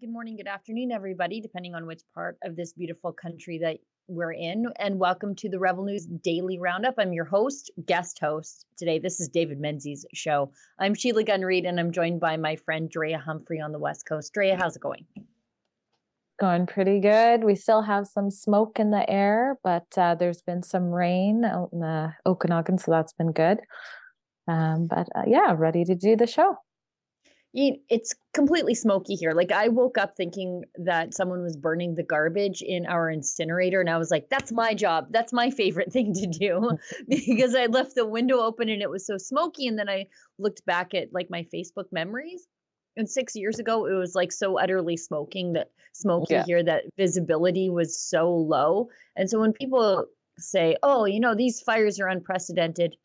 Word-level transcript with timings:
Good 0.00 0.12
morning, 0.12 0.36
good 0.36 0.46
afternoon, 0.46 0.92
everybody, 0.92 1.40
depending 1.40 1.74
on 1.74 1.84
which 1.84 2.02
part 2.14 2.36
of 2.44 2.54
this 2.54 2.72
beautiful 2.72 3.12
country 3.12 3.58
that 3.62 3.78
we're 4.06 4.32
in. 4.32 4.66
And 4.78 5.00
welcome 5.00 5.34
to 5.36 5.48
the 5.48 5.58
Rebel 5.58 5.84
News 5.84 6.06
Daily 6.06 6.56
Roundup. 6.58 6.94
I'm 6.98 7.12
your 7.12 7.24
host, 7.24 7.72
guest 7.84 8.18
host 8.20 8.66
today. 8.76 9.00
This 9.00 9.18
is 9.18 9.28
David 9.28 9.58
Menzies' 9.58 10.06
show. 10.14 10.52
I'm 10.78 10.94
Sheila 10.94 11.24
Gunn 11.24 11.40
Reid, 11.40 11.64
and 11.64 11.80
I'm 11.80 11.90
joined 11.90 12.20
by 12.20 12.36
my 12.36 12.54
friend 12.54 12.88
Drea 12.88 13.18
Humphrey 13.18 13.60
on 13.60 13.72
the 13.72 13.80
West 13.80 14.06
Coast. 14.06 14.32
Drea, 14.32 14.56
how's 14.56 14.76
it 14.76 14.82
going? 14.82 15.04
Going 16.38 16.66
pretty 16.66 17.00
good. 17.00 17.42
We 17.42 17.56
still 17.56 17.82
have 17.82 18.06
some 18.06 18.30
smoke 18.30 18.78
in 18.78 18.92
the 18.92 19.08
air, 19.10 19.58
but 19.64 19.86
uh, 19.96 20.14
there's 20.14 20.42
been 20.42 20.62
some 20.62 20.90
rain 20.90 21.44
out 21.44 21.70
in 21.72 21.80
the 21.80 22.12
Okanagan, 22.24 22.78
so 22.78 22.92
that's 22.92 23.14
been 23.14 23.32
good. 23.32 23.58
Um, 24.46 24.86
but 24.86 25.08
uh, 25.16 25.24
yeah, 25.26 25.54
ready 25.56 25.84
to 25.84 25.96
do 25.96 26.14
the 26.14 26.28
show 26.28 26.58
it's 27.54 28.14
completely 28.34 28.74
smoky 28.74 29.14
here. 29.14 29.32
Like 29.32 29.52
I 29.52 29.68
woke 29.68 29.96
up 29.96 30.16
thinking 30.16 30.64
that 30.76 31.14
someone 31.14 31.42
was 31.42 31.56
burning 31.56 31.94
the 31.94 32.02
garbage 32.02 32.62
in 32.62 32.86
our 32.86 33.10
incinerator 33.10 33.80
and 33.80 33.88
I 33.88 33.96
was 33.96 34.10
like 34.10 34.28
that's 34.28 34.52
my 34.52 34.74
job. 34.74 35.08
That's 35.10 35.32
my 35.32 35.50
favorite 35.50 35.92
thing 35.92 36.12
to 36.14 36.26
do 36.26 36.70
because 37.08 37.54
I 37.54 37.66
left 37.66 37.94
the 37.94 38.06
window 38.06 38.40
open 38.40 38.68
and 38.68 38.82
it 38.82 38.90
was 38.90 39.06
so 39.06 39.16
smoky 39.16 39.66
and 39.66 39.78
then 39.78 39.88
I 39.88 40.06
looked 40.38 40.64
back 40.66 40.94
at 40.94 41.12
like 41.12 41.30
my 41.30 41.46
Facebook 41.54 41.86
memories 41.90 42.46
and 42.96 43.08
6 43.08 43.36
years 43.36 43.58
ago 43.58 43.86
it 43.86 43.94
was 43.94 44.14
like 44.14 44.32
so 44.32 44.58
utterly 44.58 44.96
smoking 44.96 45.54
that 45.54 45.70
smoky 45.92 46.34
yeah. 46.34 46.44
here 46.44 46.62
that 46.62 46.84
visibility 46.96 47.70
was 47.70 47.98
so 47.98 48.30
low. 48.30 48.88
And 49.16 49.28
so 49.28 49.40
when 49.40 49.52
people 49.52 50.06
say, 50.38 50.76
"Oh, 50.82 51.04
you 51.04 51.20
know, 51.20 51.34
these 51.34 51.60
fires 51.60 51.98
are 51.98 52.08
unprecedented." 52.08 52.96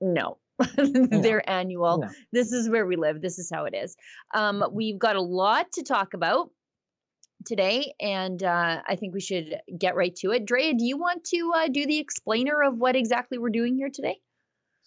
No, 0.00 0.38
They're 0.76 1.48
annual. 1.48 2.08
This 2.32 2.52
is 2.52 2.68
where 2.68 2.86
we 2.86 2.96
live. 2.96 3.20
This 3.20 3.38
is 3.38 3.50
how 3.52 3.64
it 3.64 3.74
is. 3.74 3.96
Um, 4.34 4.60
mm-hmm. 4.60 4.74
we've 4.74 4.98
got 4.98 5.16
a 5.16 5.22
lot 5.22 5.72
to 5.72 5.82
talk 5.82 6.14
about 6.14 6.50
today, 7.46 7.94
and 8.00 8.42
uh, 8.42 8.82
I 8.86 8.96
think 8.96 9.14
we 9.14 9.20
should 9.20 9.56
get 9.78 9.96
right 9.96 10.14
to 10.16 10.32
it. 10.32 10.44
Drea, 10.44 10.74
do 10.74 10.84
you 10.84 10.98
want 10.98 11.24
to 11.24 11.52
uh, 11.56 11.68
do 11.68 11.86
the 11.86 11.98
explainer 11.98 12.62
of 12.62 12.76
what 12.76 12.96
exactly 12.96 13.38
we're 13.38 13.50
doing 13.50 13.76
here 13.76 13.90
today? 13.92 14.18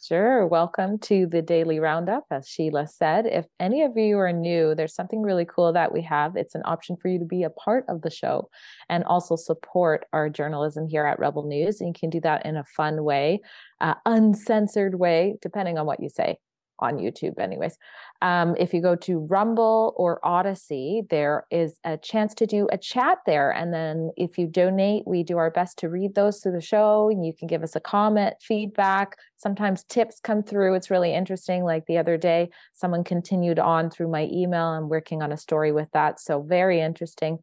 Sure. 0.05 0.45
Welcome 0.45 0.99
to 0.99 1.27
the 1.27 1.41
daily 1.41 1.79
roundup. 1.79 2.25
As 2.29 2.45
Sheila 2.45 2.87
said, 2.87 3.25
if 3.25 3.45
any 3.57 3.83
of 3.83 3.95
you 3.95 4.17
are 4.17 4.33
new, 4.33 4.75
there's 4.75 4.93
something 4.93 5.21
really 5.21 5.45
cool 5.45 5.71
that 5.71 5.93
we 5.93 6.01
have. 6.01 6.35
It's 6.35 6.55
an 6.55 6.61
option 6.65 6.97
for 6.97 7.07
you 7.07 7.19
to 7.19 7.25
be 7.25 7.43
a 7.43 7.49
part 7.49 7.85
of 7.87 8.01
the 8.01 8.09
show 8.09 8.49
and 8.89 9.05
also 9.05 9.37
support 9.37 10.05
our 10.11 10.29
journalism 10.29 10.89
here 10.89 11.05
at 11.05 11.19
Rebel 11.19 11.47
News. 11.47 11.79
And 11.79 11.87
you 11.87 11.93
can 11.97 12.09
do 12.09 12.19
that 12.19 12.45
in 12.45 12.57
a 12.57 12.65
fun 12.65 13.05
way, 13.05 13.39
uh, 13.79 13.93
uncensored 14.05 14.95
way, 14.95 15.37
depending 15.41 15.77
on 15.77 15.85
what 15.85 16.01
you 16.01 16.09
say 16.09 16.37
on 16.83 16.97
YouTube, 16.97 17.39
anyways. 17.39 17.77
Um, 18.21 18.55
if 18.57 18.73
you 18.73 18.81
go 18.81 18.95
to 18.97 19.19
Rumble 19.19 19.93
or 19.97 20.19
Odysee, 20.23 21.03
there 21.09 21.45
is 21.49 21.79
a 21.83 21.97
chance 21.97 22.33
to 22.35 22.45
do 22.45 22.67
a 22.71 22.77
chat 22.77 23.19
there. 23.25 23.51
And 23.51 23.73
then 23.73 24.11
if 24.17 24.37
you 24.37 24.47
donate, 24.47 25.07
we 25.07 25.23
do 25.23 25.37
our 25.37 25.49
best 25.49 25.79
to 25.79 25.89
read 25.89 26.15
those 26.15 26.39
through 26.39 26.53
the 26.53 26.61
show. 26.61 27.09
And 27.09 27.25
you 27.25 27.33
can 27.33 27.47
give 27.47 27.63
us 27.63 27.75
a 27.75 27.79
comment, 27.79 28.35
feedback. 28.41 29.17
Sometimes 29.37 29.83
tips 29.83 30.19
come 30.19 30.43
through. 30.43 30.75
It's 30.75 30.91
really 30.91 31.13
interesting. 31.13 31.63
Like 31.63 31.85
the 31.85 31.97
other 31.97 32.17
day, 32.17 32.49
someone 32.73 33.03
continued 33.03 33.59
on 33.59 33.89
through 33.89 34.09
my 34.09 34.29
email. 34.31 34.67
I'm 34.67 34.89
working 34.89 35.21
on 35.21 35.31
a 35.31 35.37
story 35.37 35.71
with 35.71 35.89
that. 35.91 36.19
So 36.19 36.41
very 36.41 36.79
interesting. 36.79 37.39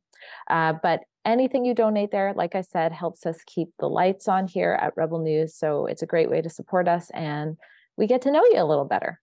Uh, 0.49 0.75
but 0.83 1.01
anything 1.25 1.65
you 1.65 1.75
donate 1.75 2.11
there, 2.11 2.33
like 2.35 2.55
I 2.55 2.63
said, 2.63 2.93
helps 2.93 3.27
us 3.27 3.39
keep 3.47 3.69
the 3.79 3.89
lights 3.89 4.29
on 4.29 4.47
here 4.47 4.79
at 4.81 4.97
Rebel 4.97 5.19
News. 5.19 5.55
So 5.55 5.87
it's 5.87 6.03
a 6.03 6.07
great 6.07 6.31
way 6.31 6.41
to 6.43 6.51
support 6.51 6.89
us 6.89 7.11
and 7.11 7.57
we 7.97 8.07
get 8.07 8.23
to 8.23 8.33
know 8.33 8.45
you 8.45 8.63
a 8.63 8.65
little 8.65 8.87
better. 8.87 9.21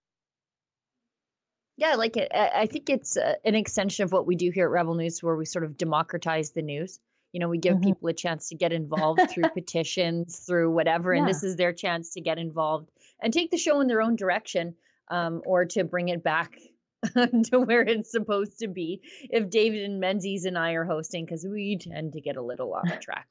Yeah, 1.78 1.92
I 1.92 1.94
like 1.94 2.16
it. 2.16 2.32
I 2.34 2.66
think 2.66 2.90
it's 2.90 3.16
uh, 3.16 3.34
an 3.44 3.54
extension 3.54 4.02
of 4.02 4.10
what 4.10 4.26
we 4.26 4.34
do 4.34 4.50
here 4.50 4.64
at 4.64 4.70
Rebel 4.72 4.96
News, 4.96 5.22
where 5.22 5.36
we 5.36 5.44
sort 5.44 5.64
of 5.64 5.78
democratize 5.78 6.50
the 6.50 6.60
news. 6.60 6.98
You 7.32 7.38
know, 7.38 7.48
we 7.48 7.58
give 7.58 7.74
mm-hmm. 7.74 7.84
people 7.84 8.08
a 8.08 8.12
chance 8.12 8.48
to 8.48 8.56
get 8.56 8.72
involved 8.72 9.20
through 9.30 9.44
petitions, 9.54 10.40
through 10.40 10.72
whatever, 10.72 11.14
yeah. 11.14 11.20
and 11.20 11.28
this 11.28 11.44
is 11.44 11.54
their 11.54 11.72
chance 11.72 12.14
to 12.14 12.20
get 12.20 12.36
involved 12.36 12.90
and 13.22 13.32
take 13.32 13.52
the 13.52 13.58
show 13.58 13.80
in 13.80 13.86
their 13.86 14.02
own 14.02 14.16
direction, 14.16 14.74
um, 15.08 15.40
or 15.46 15.66
to 15.66 15.84
bring 15.84 16.08
it 16.08 16.24
back 16.24 16.58
to 17.14 17.60
where 17.60 17.82
it's 17.82 18.10
supposed 18.10 18.58
to 18.58 18.66
be. 18.66 19.00
If 19.30 19.48
David 19.48 19.84
and 19.84 20.00
Menzies 20.00 20.46
and 20.46 20.58
I 20.58 20.72
are 20.72 20.84
hosting, 20.84 21.26
because 21.26 21.46
we 21.48 21.78
tend 21.78 22.14
to 22.14 22.20
get 22.20 22.36
a 22.36 22.42
little 22.42 22.74
off 22.74 22.98
track. 23.00 23.28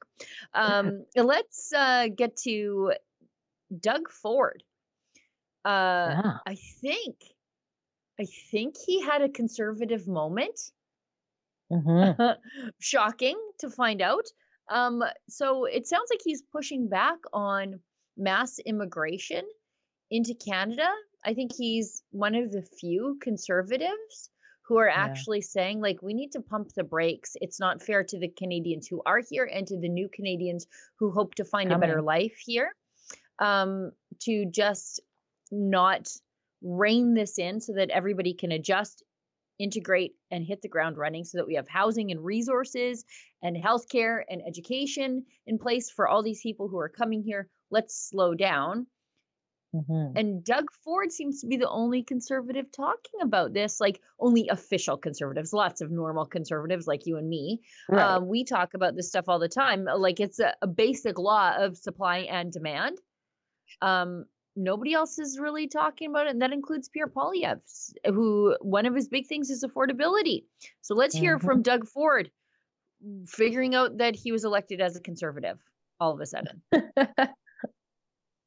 Um, 0.54 1.04
let's 1.14 1.70
uh, 1.74 2.08
get 2.16 2.38
to 2.44 2.94
Doug 3.78 4.08
Ford. 4.08 4.62
Uh, 5.66 6.16
yeah. 6.24 6.32
I 6.46 6.56
think 6.80 7.16
I 8.20 8.26
think 8.50 8.74
he 8.84 9.02
had 9.02 9.22
a 9.22 9.28
conservative 9.28 10.08
moment. 10.08 10.58
Mm-hmm. 11.72 12.22
Shocking 12.80 13.38
to 13.60 13.70
find 13.70 14.02
out. 14.02 14.26
Um, 14.70 15.02
so 15.28 15.64
it 15.64 15.86
sounds 15.86 16.08
like 16.10 16.20
he's 16.24 16.42
pushing 16.42 16.88
back 16.88 17.18
on 17.32 17.80
mass 18.16 18.58
immigration 18.58 19.44
into 20.10 20.34
Canada. 20.34 20.88
I 21.24 21.34
think 21.34 21.52
he's 21.56 22.02
one 22.10 22.34
of 22.34 22.50
the 22.50 22.62
few 22.62 23.18
conservatives 23.20 24.30
who 24.62 24.78
are 24.78 24.88
actually 24.88 25.38
yeah. 25.38 25.46
saying, 25.48 25.80
like, 25.80 26.02
we 26.02 26.12
need 26.12 26.32
to 26.32 26.42
pump 26.42 26.74
the 26.74 26.84
brakes. 26.84 27.36
It's 27.40 27.58
not 27.58 27.82
fair 27.82 28.04
to 28.04 28.18
the 28.18 28.28
Canadians 28.28 28.86
who 28.86 29.00
are 29.06 29.22
here 29.26 29.48
and 29.50 29.66
to 29.68 29.78
the 29.78 29.88
new 29.88 30.10
Canadians 30.12 30.66
who 30.98 31.10
hope 31.10 31.34
to 31.36 31.44
find 31.44 31.70
Coming. 31.70 31.88
a 31.88 31.92
better 31.92 32.02
life 32.02 32.36
here 32.44 32.72
um, 33.38 33.92
to 34.20 34.44
just 34.44 35.00
not 35.50 36.08
rein 36.62 37.14
this 37.14 37.38
in 37.38 37.60
so 37.60 37.74
that 37.74 37.90
everybody 37.90 38.34
can 38.34 38.52
adjust, 38.52 39.02
integrate, 39.58 40.12
and 40.30 40.44
hit 40.44 40.62
the 40.62 40.68
ground 40.68 40.96
running 40.96 41.24
so 41.24 41.38
that 41.38 41.46
we 41.46 41.54
have 41.54 41.68
housing 41.68 42.10
and 42.10 42.24
resources 42.24 43.04
and 43.42 43.56
healthcare 43.56 44.22
and 44.28 44.42
education 44.46 45.24
in 45.46 45.58
place 45.58 45.90
for 45.90 46.08
all 46.08 46.22
these 46.22 46.42
people 46.42 46.68
who 46.68 46.78
are 46.78 46.88
coming 46.88 47.22
here. 47.22 47.48
Let's 47.70 48.08
slow 48.08 48.34
down. 48.34 48.86
Mm-hmm. 49.74 50.16
And 50.16 50.44
Doug 50.44 50.64
Ford 50.82 51.12
seems 51.12 51.42
to 51.42 51.46
be 51.46 51.58
the 51.58 51.68
only 51.68 52.02
conservative 52.02 52.72
talking 52.72 53.20
about 53.22 53.52
this, 53.52 53.80
like 53.80 54.00
only 54.18 54.48
official 54.48 54.96
conservatives. 54.96 55.52
Lots 55.52 55.82
of 55.82 55.90
normal 55.90 56.24
conservatives 56.24 56.86
like 56.86 57.06
you 57.06 57.18
and 57.18 57.28
me. 57.28 57.60
Right. 57.88 58.02
Um, 58.02 58.28
we 58.28 58.44
talk 58.44 58.74
about 58.74 58.96
this 58.96 59.08
stuff 59.08 59.26
all 59.28 59.38
the 59.38 59.48
time. 59.48 59.84
Like 59.84 60.20
it's 60.20 60.40
a, 60.40 60.54
a 60.62 60.66
basic 60.66 61.18
law 61.18 61.52
of 61.56 61.76
supply 61.76 62.20
and 62.20 62.50
demand. 62.50 62.98
Um, 63.82 64.24
nobody 64.58 64.92
else 64.92 65.18
is 65.18 65.38
really 65.38 65.68
talking 65.68 66.10
about 66.10 66.26
it. 66.26 66.30
And 66.30 66.42
that 66.42 66.52
includes 66.52 66.88
Pierre 66.88 67.06
Poilievre, 67.06 67.60
who 68.06 68.56
one 68.60 68.86
of 68.86 68.94
his 68.94 69.08
big 69.08 69.26
things 69.26 69.50
is 69.50 69.64
affordability. 69.64 70.44
So 70.82 70.94
let's 70.94 71.16
hear 71.16 71.36
mm-hmm. 71.36 71.46
from 71.46 71.62
Doug 71.62 71.86
Ford 71.86 72.30
figuring 73.26 73.74
out 73.74 73.98
that 73.98 74.16
he 74.16 74.32
was 74.32 74.44
elected 74.44 74.80
as 74.80 74.96
a 74.96 75.00
conservative 75.00 75.58
all 76.00 76.12
of 76.12 76.20
a 76.20 76.26
sudden. 76.26 76.62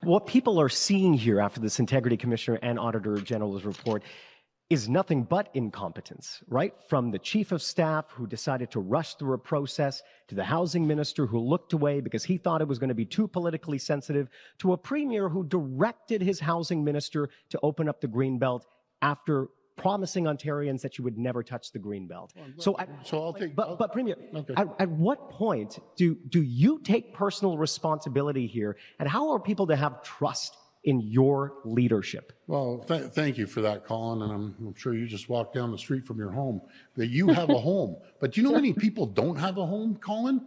what 0.04 0.26
people 0.26 0.60
are 0.60 0.70
seeing 0.70 1.14
here 1.14 1.40
after 1.40 1.60
this 1.60 1.80
integrity 1.80 2.18
commissioner 2.18 2.60
and 2.62 2.80
auditor 2.80 3.18
general's 3.18 3.64
report 3.64 4.04
is 4.72 4.88
nothing 4.88 5.24
but 5.24 5.50
incompetence, 5.54 6.42
right? 6.48 6.74
From 6.88 7.12
the 7.12 7.20
chief 7.20 7.52
of 7.52 7.62
staff 7.62 8.06
who 8.12 8.26
decided 8.26 8.72
to 8.72 8.80
rush 8.80 9.16
through 9.16 9.34
a 9.34 9.38
process 9.38 10.02
to 10.30 10.36
the 10.36 10.46
housing 10.46 10.88
minister 10.88 11.26
who 11.26 11.40
looked 11.40 11.74
away 11.74 12.00
because 12.00 12.24
he 12.24 12.38
thought 12.38 12.62
it 12.62 12.68
was 12.70 12.80
going 12.80 12.88
to 12.88 12.96
be 12.96 13.04
too 13.04 13.28
politically 13.28 13.78
sensitive 13.78 14.30
to 14.60 14.72
a 14.72 14.78
premier 14.78 15.28
who 15.28 15.44
directed 15.44 16.22
his 16.22 16.40
housing 16.40 16.86
minister 16.86 17.30
to 17.50 17.60
open 17.64 17.90
up 17.90 18.00
the 18.00 18.08
greenbelt 18.08 18.62
after 19.02 19.50
promising 19.76 20.24
Ontarians 20.24 20.80
that 20.84 20.98
you 20.98 21.04
would 21.04 21.18
never 21.18 21.44
touch 21.44 21.74
the 21.74 21.80
greenbelt. 21.80 22.30
So, 22.58 22.78
at, 22.80 22.88
so 23.04 23.22
I'll 23.22 23.34
take. 23.34 23.54
But, 23.54 23.68
I'll, 23.68 23.75
but 23.75 23.92
Premier, 23.92 24.16
okay. 24.34 24.54
at, 24.56 24.69
at 24.80 24.90
what 24.90 25.30
point 25.31 25.80
do 25.98 26.16
do 26.30 26.42
you 26.42 26.80
take 26.80 27.13
personal 27.13 27.57
responsibility 27.57 28.48
here, 28.48 28.78
and 29.00 29.10
how 29.10 29.31
are 29.31 29.40
people 29.40 29.68
to 29.68 29.75
have 29.75 30.01
trust 30.01 30.56
in 30.83 31.01
your 31.01 31.54
leadership? 31.63 32.33
Well, 32.48 32.83
th- 32.88 33.12
thank 33.12 33.38
you 33.38 33.45
for 33.45 33.62
that, 33.62 33.86
Colin. 33.86 34.24
And 34.24 34.31
I'm, 34.31 34.56
I'm, 34.60 34.75
sure 34.75 34.94
you 34.94 35.06
just 35.06 35.30
walked 35.30 35.54
down 35.54 35.72
the 35.72 35.78
street 35.78 36.06
from 36.06 36.18
your 36.18 36.31
home 36.31 36.62
that 36.95 37.07
you 37.07 37.28
have 37.28 37.50
a 37.50 37.57
home. 37.60 37.98
But 38.19 38.33
do 38.33 38.42
you 38.42 38.48
know 38.48 38.54
how 38.54 38.62
many 38.62 38.74
people 38.74 39.06
don't 39.06 39.36
have 39.36 39.57
a 39.57 39.66
home, 39.66 39.98
Colin? 40.01 40.42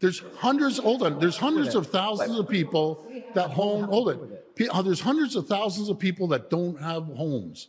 There's 0.00 0.22
hundreds, 0.36 0.78
hold 0.78 1.02
on, 1.02 1.18
there's 1.18 1.38
hundreds 1.38 1.74
of 1.74 1.86
thousands 1.86 2.38
of 2.38 2.48
people 2.48 3.06
that 3.34 3.50
home, 3.50 3.84
hold 3.84 4.10
it. 4.10 4.68
Uh, 4.70 4.82
there's 4.82 5.00
hundreds 5.00 5.36
of 5.36 5.46
thousands 5.46 5.88
of 5.88 5.98
people 5.98 6.28
that 6.28 6.50
don't 6.50 6.78
have 6.80 7.04
homes. 7.04 7.68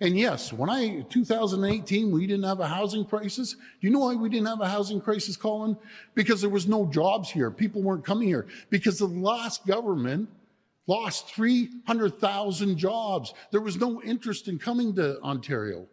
And 0.00 0.18
yes, 0.18 0.52
when 0.52 0.70
I, 0.70 1.04
2018, 1.10 2.10
we 2.10 2.26
didn't 2.26 2.44
have 2.44 2.60
a 2.60 2.66
housing 2.66 3.04
crisis. 3.04 3.52
Do 3.52 3.86
you 3.86 3.90
know 3.90 4.00
why 4.00 4.14
we 4.14 4.30
didn't 4.30 4.46
have 4.46 4.62
a 4.62 4.68
housing 4.68 5.00
crisis, 5.00 5.36
Colin? 5.36 5.76
Because 6.14 6.40
there 6.40 6.50
was 6.50 6.66
no 6.66 6.86
jobs 6.86 7.30
here. 7.30 7.50
People 7.50 7.82
weren't 7.82 8.04
coming 8.04 8.26
here. 8.26 8.46
Because 8.70 8.98
the 8.98 9.06
last 9.06 9.66
government 9.66 10.30
lost 10.86 11.28
300,000 11.28 12.76
jobs. 12.76 13.34
There 13.50 13.60
was 13.60 13.76
no 13.76 14.02
interest 14.02 14.48
in 14.48 14.58
coming 14.58 14.94
to 14.96 15.20
Ontario. 15.22 15.86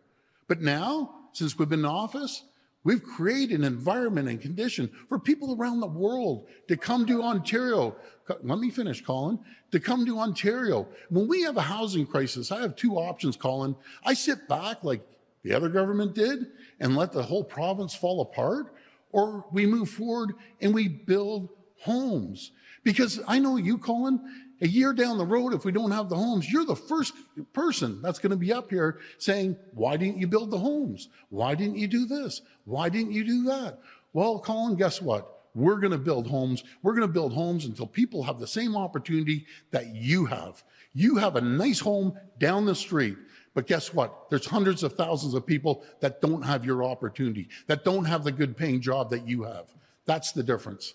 But 0.47 0.61
now, 0.61 1.15
since 1.33 1.57
we've 1.57 1.69
been 1.69 1.79
in 1.79 1.85
office, 1.85 2.43
we've 2.83 3.03
created 3.03 3.59
an 3.59 3.65
environment 3.65 4.29
and 4.29 4.41
condition 4.41 4.89
for 5.09 5.19
people 5.19 5.55
around 5.55 5.81
the 5.81 5.87
world 5.87 6.47
to 6.67 6.77
come 6.77 7.05
to 7.05 7.21
Ontario. 7.21 7.95
Let 8.41 8.59
me 8.59 8.71
finish, 8.71 9.03
Colin. 9.03 9.39
To 9.71 9.79
come 9.79 10.05
to 10.05 10.19
Ontario. 10.19 10.87
When 11.09 11.27
we 11.27 11.43
have 11.43 11.57
a 11.57 11.61
housing 11.61 12.05
crisis, 12.05 12.51
I 12.51 12.61
have 12.61 12.75
two 12.75 12.95
options, 12.95 13.35
Colin. 13.35 13.75
I 14.03 14.13
sit 14.13 14.47
back 14.47 14.83
like 14.83 15.01
the 15.43 15.53
other 15.53 15.69
government 15.69 16.15
did 16.15 16.47
and 16.79 16.95
let 16.95 17.11
the 17.11 17.23
whole 17.23 17.43
province 17.43 17.93
fall 17.93 18.21
apart, 18.21 18.73
or 19.11 19.45
we 19.51 19.65
move 19.65 19.89
forward 19.89 20.33
and 20.61 20.73
we 20.73 20.87
build 20.87 21.49
homes. 21.79 22.51
Because 22.83 23.19
I 23.27 23.39
know 23.39 23.57
you, 23.57 23.77
Colin, 23.77 24.19
a 24.61 24.67
year 24.67 24.93
down 24.93 25.17
the 25.17 25.25
road, 25.25 25.53
if 25.53 25.65
we 25.65 25.71
don't 25.71 25.91
have 25.91 26.09
the 26.09 26.15
homes, 26.15 26.51
you're 26.51 26.65
the 26.65 26.75
first 26.75 27.13
person 27.53 28.01
that's 28.01 28.19
going 28.19 28.31
to 28.31 28.37
be 28.37 28.51
up 28.53 28.69
here 28.69 28.99
saying, 29.17 29.55
Why 29.73 29.97
didn't 29.97 30.17
you 30.17 30.27
build 30.27 30.51
the 30.51 30.57
homes? 30.57 31.09
Why 31.29 31.55
didn't 31.55 31.77
you 31.77 31.87
do 31.87 32.05
this? 32.05 32.41
Why 32.65 32.89
didn't 32.89 33.11
you 33.11 33.23
do 33.23 33.43
that? 33.45 33.79
Well, 34.13 34.39
Colin, 34.39 34.75
guess 34.75 35.01
what? 35.01 35.33
We're 35.53 35.79
going 35.79 35.91
to 35.91 35.97
build 35.97 36.27
homes. 36.27 36.63
We're 36.83 36.93
going 36.93 37.07
to 37.07 37.13
build 37.13 37.33
homes 37.33 37.65
until 37.65 37.87
people 37.87 38.23
have 38.23 38.39
the 38.39 38.47
same 38.47 38.75
opportunity 38.75 39.45
that 39.71 39.95
you 39.95 40.25
have. 40.25 40.63
You 40.93 41.15
have 41.15 41.35
a 41.35 41.41
nice 41.41 41.79
home 41.79 42.13
down 42.39 42.65
the 42.65 42.75
street. 42.75 43.17
But 43.53 43.65
guess 43.65 43.91
what? 43.91 44.29
There's 44.29 44.45
hundreds 44.45 44.83
of 44.83 44.93
thousands 44.93 45.33
of 45.33 45.45
people 45.45 45.83
that 45.99 46.21
don't 46.21 46.43
have 46.43 46.63
your 46.63 46.83
opportunity, 46.83 47.49
that 47.65 47.83
don't 47.83 48.05
have 48.05 48.23
the 48.23 48.31
good 48.31 48.55
paying 48.55 48.81
job 48.81 49.09
that 49.09 49.27
you 49.27 49.43
have. 49.43 49.73
That's 50.05 50.31
the 50.31 50.43
difference. 50.43 50.93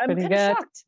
I'm 0.00 0.16
kind 0.16 0.32
of 0.32 0.38
shocked. 0.38 0.84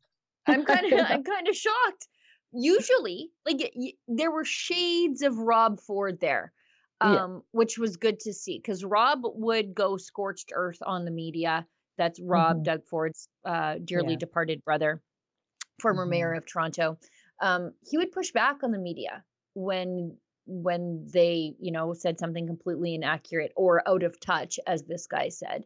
I'm 0.47 0.65
kind 0.65 0.93
of 0.93 0.99
I'm 1.07 1.23
kind 1.23 1.47
of 1.47 1.55
shocked. 1.55 2.07
Usually, 2.51 3.31
like 3.45 3.73
there 4.07 4.31
were 4.31 4.45
shades 4.45 5.21
of 5.21 5.37
Rob 5.37 5.79
Ford 5.79 6.19
there, 6.19 6.53
um, 7.01 7.13
yeah. 7.13 7.39
which 7.51 7.77
was 7.77 7.97
good 7.97 8.19
to 8.21 8.33
see 8.33 8.57
because 8.59 8.83
Rob 8.83 9.21
would 9.23 9.73
go 9.73 9.97
scorched 9.97 10.51
earth 10.53 10.77
on 10.85 11.05
the 11.05 11.11
media. 11.11 11.65
That's 11.97 12.19
Rob 12.19 12.57
mm-hmm. 12.57 12.63
Doug 12.63 12.85
Ford's 12.85 13.27
uh, 13.45 13.75
dearly 13.83 14.13
yeah. 14.13 14.19
departed 14.19 14.63
brother, 14.63 15.01
former 15.81 16.03
mm-hmm. 16.03 16.11
mayor 16.11 16.33
of 16.33 16.45
Toronto. 16.45 16.97
Um, 17.41 17.73
he 17.81 17.97
would 17.97 18.11
push 18.11 18.31
back 18.31 18.63
on 18.63 18.71
the 18.71 18.79
media 18.79 19.23
when 19.55 20.17
when 20.45 21.07
they 21.11 21.55
you 21.59 21.71
know 21.71 21.93
said 21.93 22.19
something 22.19 22.45
completely 22.45 22.95
inaccurate 22.95 23.51
or 23.55 23.87
out 23.87 24.03
of 24.03 24.19
touch, 24.19 24.59
as 24.67 24.83
this 24.83 25.07
guy 25.07 25.29
said. 25.29 25.65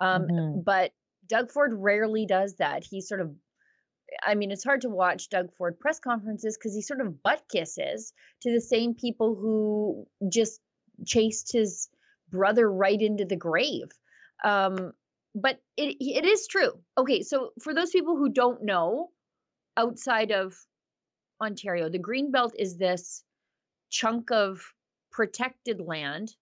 Um, 0.00 0.28
mm-hmm. 0.28 0.60
But 0.60 0.92
Doug 1.28 1.50
Ford 1.50 1.72
rarely 1.74 2.26
does 2.26 2.56
that. 2.56 2.84
He 2.84 3.00
sort 3.00 3.20
of 3.20 3.34
I 4.24 4.34
mean, 4.34 4.50
it's 4.50 4.64
hard 4.64 4.82
to 4.82 4.88
watch 4.88 5.28
Doug 5.28 5.52
Ford 5.56 5.78
press 5.78 6.00
conferences 6.00 6.56
because 6.56 6.74
he 6.74 6.80
sort 6.80 7.00
of 7.00 7.22
butt 7.22 7.42
kisses 7.50 8.12
to 8.42 8.52
the 8.52 8.60
same 8.60 8.94
people 8.94 9.34
who 9.34 10.06
just 10.30 10.60
chased 11.06 11.52
his 11.52 11.88
brother 12.30 12.70
right 12.70 13.00
into 13.00 13.24
the 13.24 13.36
grave. 13.36 13.88
Um, 14.44 14.92
but 15.34 15.60
it 15.76 15.96
it 16.00 16.24
is 16.24 16.46
true. 16.46 16.72
Okay, 16.96 17.22
so 17.22 17.50
for 17.62 17.74
those 17.74 17.90
people 17.90 18.16
who 18.16 18.30
don't 18.30 18.64
know, 18.64 19.10
outside 19.76 20.32
of 20.32 20.56
Ontario, 21.40 21.88
the 21.88 21.98
green 21.98 22.30
belt 22.30 22.54
is 22.58 22.76
this 22.76 23.22
chunk 23.90 24.30
of 24.30 24.60
protected 25.12 25.80
land 25.80 26.34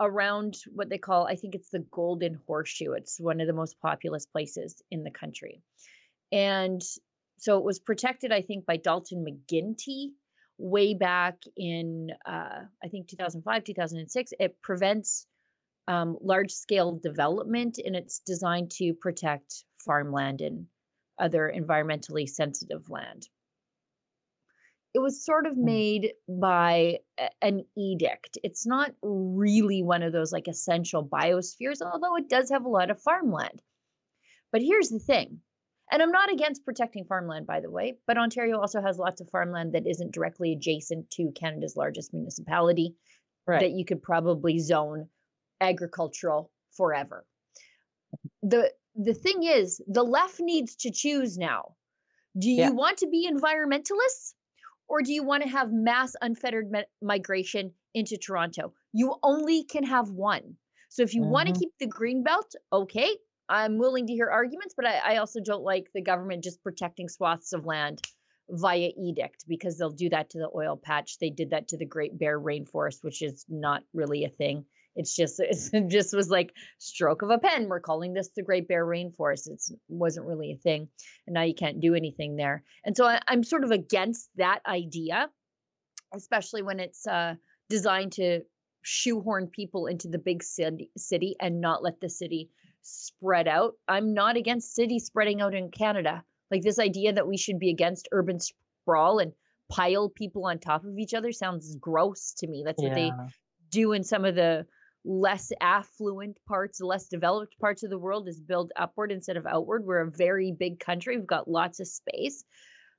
around 0.00 0.56
what 0.72 0.88
they 0.88 0.98
call, 0.98 1.26
I 1.26 1.36
think 1.36 1.54
it's 1.54 1.70
the 1.70 1.84
Golden 1.90 2.40
Horseshoe. 2.46 2.92
It's 2.92 3.20
one 3.20 3.40
of 3.40 3.46
the 3.46 3.52
most 3.52 3.80
populous 3.80 4.26
places 4.26 4.82
in 4.90 5.04
the 5.04 5.10
country. 5.10 5.62
And 6.30 6.82
so 7.38 7.58
it 7.58 7.64
was 7.64 7.78
protected, 7.78 8.32
I 8.32 8.42
think, 8.42 8.66
by 8.66 8.76
Dalton 8.76 9.24
McGuinty 9.24 10.10
way 10.58 10.94
back 10.94 11.36
in, 11.56 12.10
uh, 12.26 12.60
I 12.82 12.88
think, 12.88 13.08
2005, 13.08 13.64
2006. 13.64 14.32
It 14.38 14.60
prevents 14.62 15.26
um, 15.88 16.16
large 16.20 16.52
scale 16.52 16.92
development 16.92 17.78
and 17.84 17.96
it's 17.96 18.20
designed 18.20 18.70
to 18.72 18.94
protect 18.94 19.64
farmland 19.84 20.40
and 20.40 20.66
other 21.18 21.52
environmentally 21.54 22.28
sensitive 22.28 22.88
land 22.88 23.28
it 24.94 24.98
was 24.98 25.24
sort 25.24 25.46
of 25.46 25.54
hmm. 25.54 25.64
made 25.64 26.12
by 26.28 26.98
an 27.40 27.64
edict. 27.76 28.38
It's 28.42 28.66
not 28.66 28.92
really 29.02 29.82
one 29.82 30.02
of 30.02 30.12
those 30.12 30.32
like 30.32 30.48
essential 30.48 31.06
biospheres, 31.06 31.80
although 31.82 32.16
it 32.16 32.28
does 32.28 32.50
have 32.50 32.64
a 32.64 32.70
lot 32.70 32.90
of 32.90 33.00
farmland. 33.00 33.62
But 34.50 34.62
here's 34.62 34.90
the 34.90 34.98
thing, 34.98 35.40
and 35.90 36.02
I'm 36.02 36.12
not 36.12 36.30
against 36.30 36.64
protecting 36.64 37.06
farmland, 37.06 37.46
by 37.46 37.60
the 37.60 37.70
way, 37.70 37.96
but 38.06 38.18
Ontario 38.18 38.58
also 38.58 38.82
has 38.82 38.98
lots 38.98 39.20
of 39.20 39.30
farmland 39.30 39.72
that 39.72 39.86
isn't 39.86 40.12
directly 40.12 40.52
adjacent 40.52 41.10
to 41.12 41.32
Canada's 41.32 41.76
largest 41.76 42.12
municipality 42.12 42.94
right. 43.46 43.60
that 43.60 43.70
you 43.70 43.84
could 43.84 44.02
probably 44.02 44.58
zone 44.58 45.08
agricultural 45.60 46.50
forever. 46.76 47.24
The 48.42 48.72
the 48.94 49.14
thing 49.14 49.42
is, 49.42 49.80
the 49.86 50.02
left 50.02 50.38
needs 50.38 50.76
to 50.76 50.90
choose 50.90 51.38
now. 51.38 51.76
Do 52.38 52.50
you 52.50 52.56
yeah. 52.56 52.70
want 52.70 52.98
to 52.98 53.08
be 53.08 53.30
environmentalists 53.30 54.34
or 54.92 55.00
do 55.00 55.10
you 55.10 55.24
want 55.24 55.42
to 55.42 55.48
have 55.48 55.72
mass 55.72 56.12
unfettered 56.20 56.70
migration 57.00 57.72
into 57.94 58.18
Toronto? 58.18 58.74
You 58.92 59.14
only 59.22 59.64
can 59.64 59.84
have 59.84 60.10
one. 60.10 60.56
So 60.90 61.02
if 61.02 61.14
you 61.14 61.22
mm-hmm. 61.22 61.30
want 61.30 61.48
to 61.48 61.58
keep 61.58 61.70
the 61.80 61.86
green 61.86 62.22
belt, 62.22 62.54
okay, 62.70 63.08
I'm 63.48 63.78
willing 63.78 64.06
to 64.08 64.12
hear 64.12 64.28
arguments, 64.28 64.74
but 64.76 64.86
I, 64.86 65.14
I, 65.14 65.16
also 65.16 65.40
don't 65.42 65.64
like 65.64 65.86
the 65.94 66.02
government 66.02 66.44
just 66.44 66.62
protecting 66.62 67.08
swaths 67.08 67.54
of 67.54 67.64
land 67.64 68.02
via 68.50 68.90
edict 69.02 69.46
because 69.48 69.78
they'll 69.78 69.88
do 69.88 70.10
that 70.10 70.28
to 70.30 70.38
the 70.38 70.50
oil 70.54 70.76
patch. 70.76 71.18
They 71.18 71.30
did 71.30 71.50
that 71.50 71.68
to 71.68 71.78
the 71.78 71.86
Great 71.86 72.18
Bear 72.18 72.38
Rainforest, 72.38 73.02
which 73.02 73.22
is 73.22 73.46
not 73.48 73.84
really 73.94 74.24
a 74.24 74.28
thing. 74.28 74.66
It's 74.94 75.14
just 75.14 75.40
it 75.40 75.88
just 75.88 76.14
was 76.14 76.28
like 76.28 76.52
stroke 76.78 77.22
of 77.22 77.30
a 77.30 77.38
pen. 77.38 77.68
We're 77.68 77.80
calling 77.80 78.12
this 78.12 78.30
the 78.34 78.42
Great 78.42 78.68
Bear 78.68 78.84
Rainforest. 78.84 79.48
It 79.48 79.60
wasn't 79.88 80.26
really 80.26 80.52
a 80.52 80.56
thing, 80.56 80.88
and 81.26 81.34
now 81.34 81.42
you 81.42 81.54
can't 81.54 81.80
do 81.80 81.94
anything 81.94 82.36
there. 82.36 82.62
And 82.84 82.96
so 82.96 83.06
I, 83.06 83.20
am 83.28 83.44
sort 83.44 83.64
of 83.64 83.70
against 83.70 84.28
that 84.36 84.60
idea, 84.66 85.28
especially 86.14 86.62
when 86.62 86.80
it's 86.80 87.06
uh, 87.06 87.34
designed 87.68 88.12
to 88.12 88.42
shoehorn 88.82 89.46
people 89.46 89.86
into 89.86 90.08
the 90.08 90.18
big 90.18 90.42
city, 90.42 90.90
city 90.96 91.36
and 91.40 91.60
not 91.60 91.82
let 91.82 92.00
the 92.00 92.08
city 92.08 92.50
spread 92.82 93.48
out. 93.48 93.74
I'm 93.88 94.12
not 94.12 94.36
against 94.36 94.74
cities 94.74 95.06
spreading 95.06 95.40
out 95.40 95.54
in 95.54 95.70
Canada. 95.70 96.24
Like 96.50 96.62
this 96.62 96.78
idea 96.78 97.14
that 97.14 97.28
we 97.28 97.36
should 97.36 97.58
be 97.58 97.70
against 97.70 98.08
urban 98.12 98.38
sprawl 98.40 99.20
and 99.20 99.32
pile 99.70 100.08
people 100.08 100.46
on 100.46 100.58
top 100.58 100.84
of 100.84 100.98
each 100.98 101.14
other 101.14 101.32
sounds 101.32 101.76
gross 101.76 102.34
to 102.38 102.46
me. 102.46 102.62
That's 102.64 102.82
yeah. 102.82 102.88
what 102.88 102.94
they 102.94 103.12
do 103.70 103.92
in 103.92 104.04
some 104.04 104.24
of 104.24 104.34
the 104.34 104.66
less 105.04 105.50
affluent 105.60 106.38
parts, 106.46 106.80
less 106.80 107.08
developed 107.08 107.58
parts 107.58 107.82
of 107.82 107.90
the 107.90 107.98
world 107.98 108.28
is 108.28 108.40
build 108.40 108.72
upward 108.76 109.10
instead 109.10 109.36
of 109.36 109.46
outward. 109.46 109.84
We're 109.84 110.06
a 110.06 110.10
very 110.10 110.52
big 110.56 110.78
country. 110.78 111.16
We've 111.16 111.26
got 111.26 111.50
lots 111.50 111.80
of 111.80 111.88
space, 111.88 112.44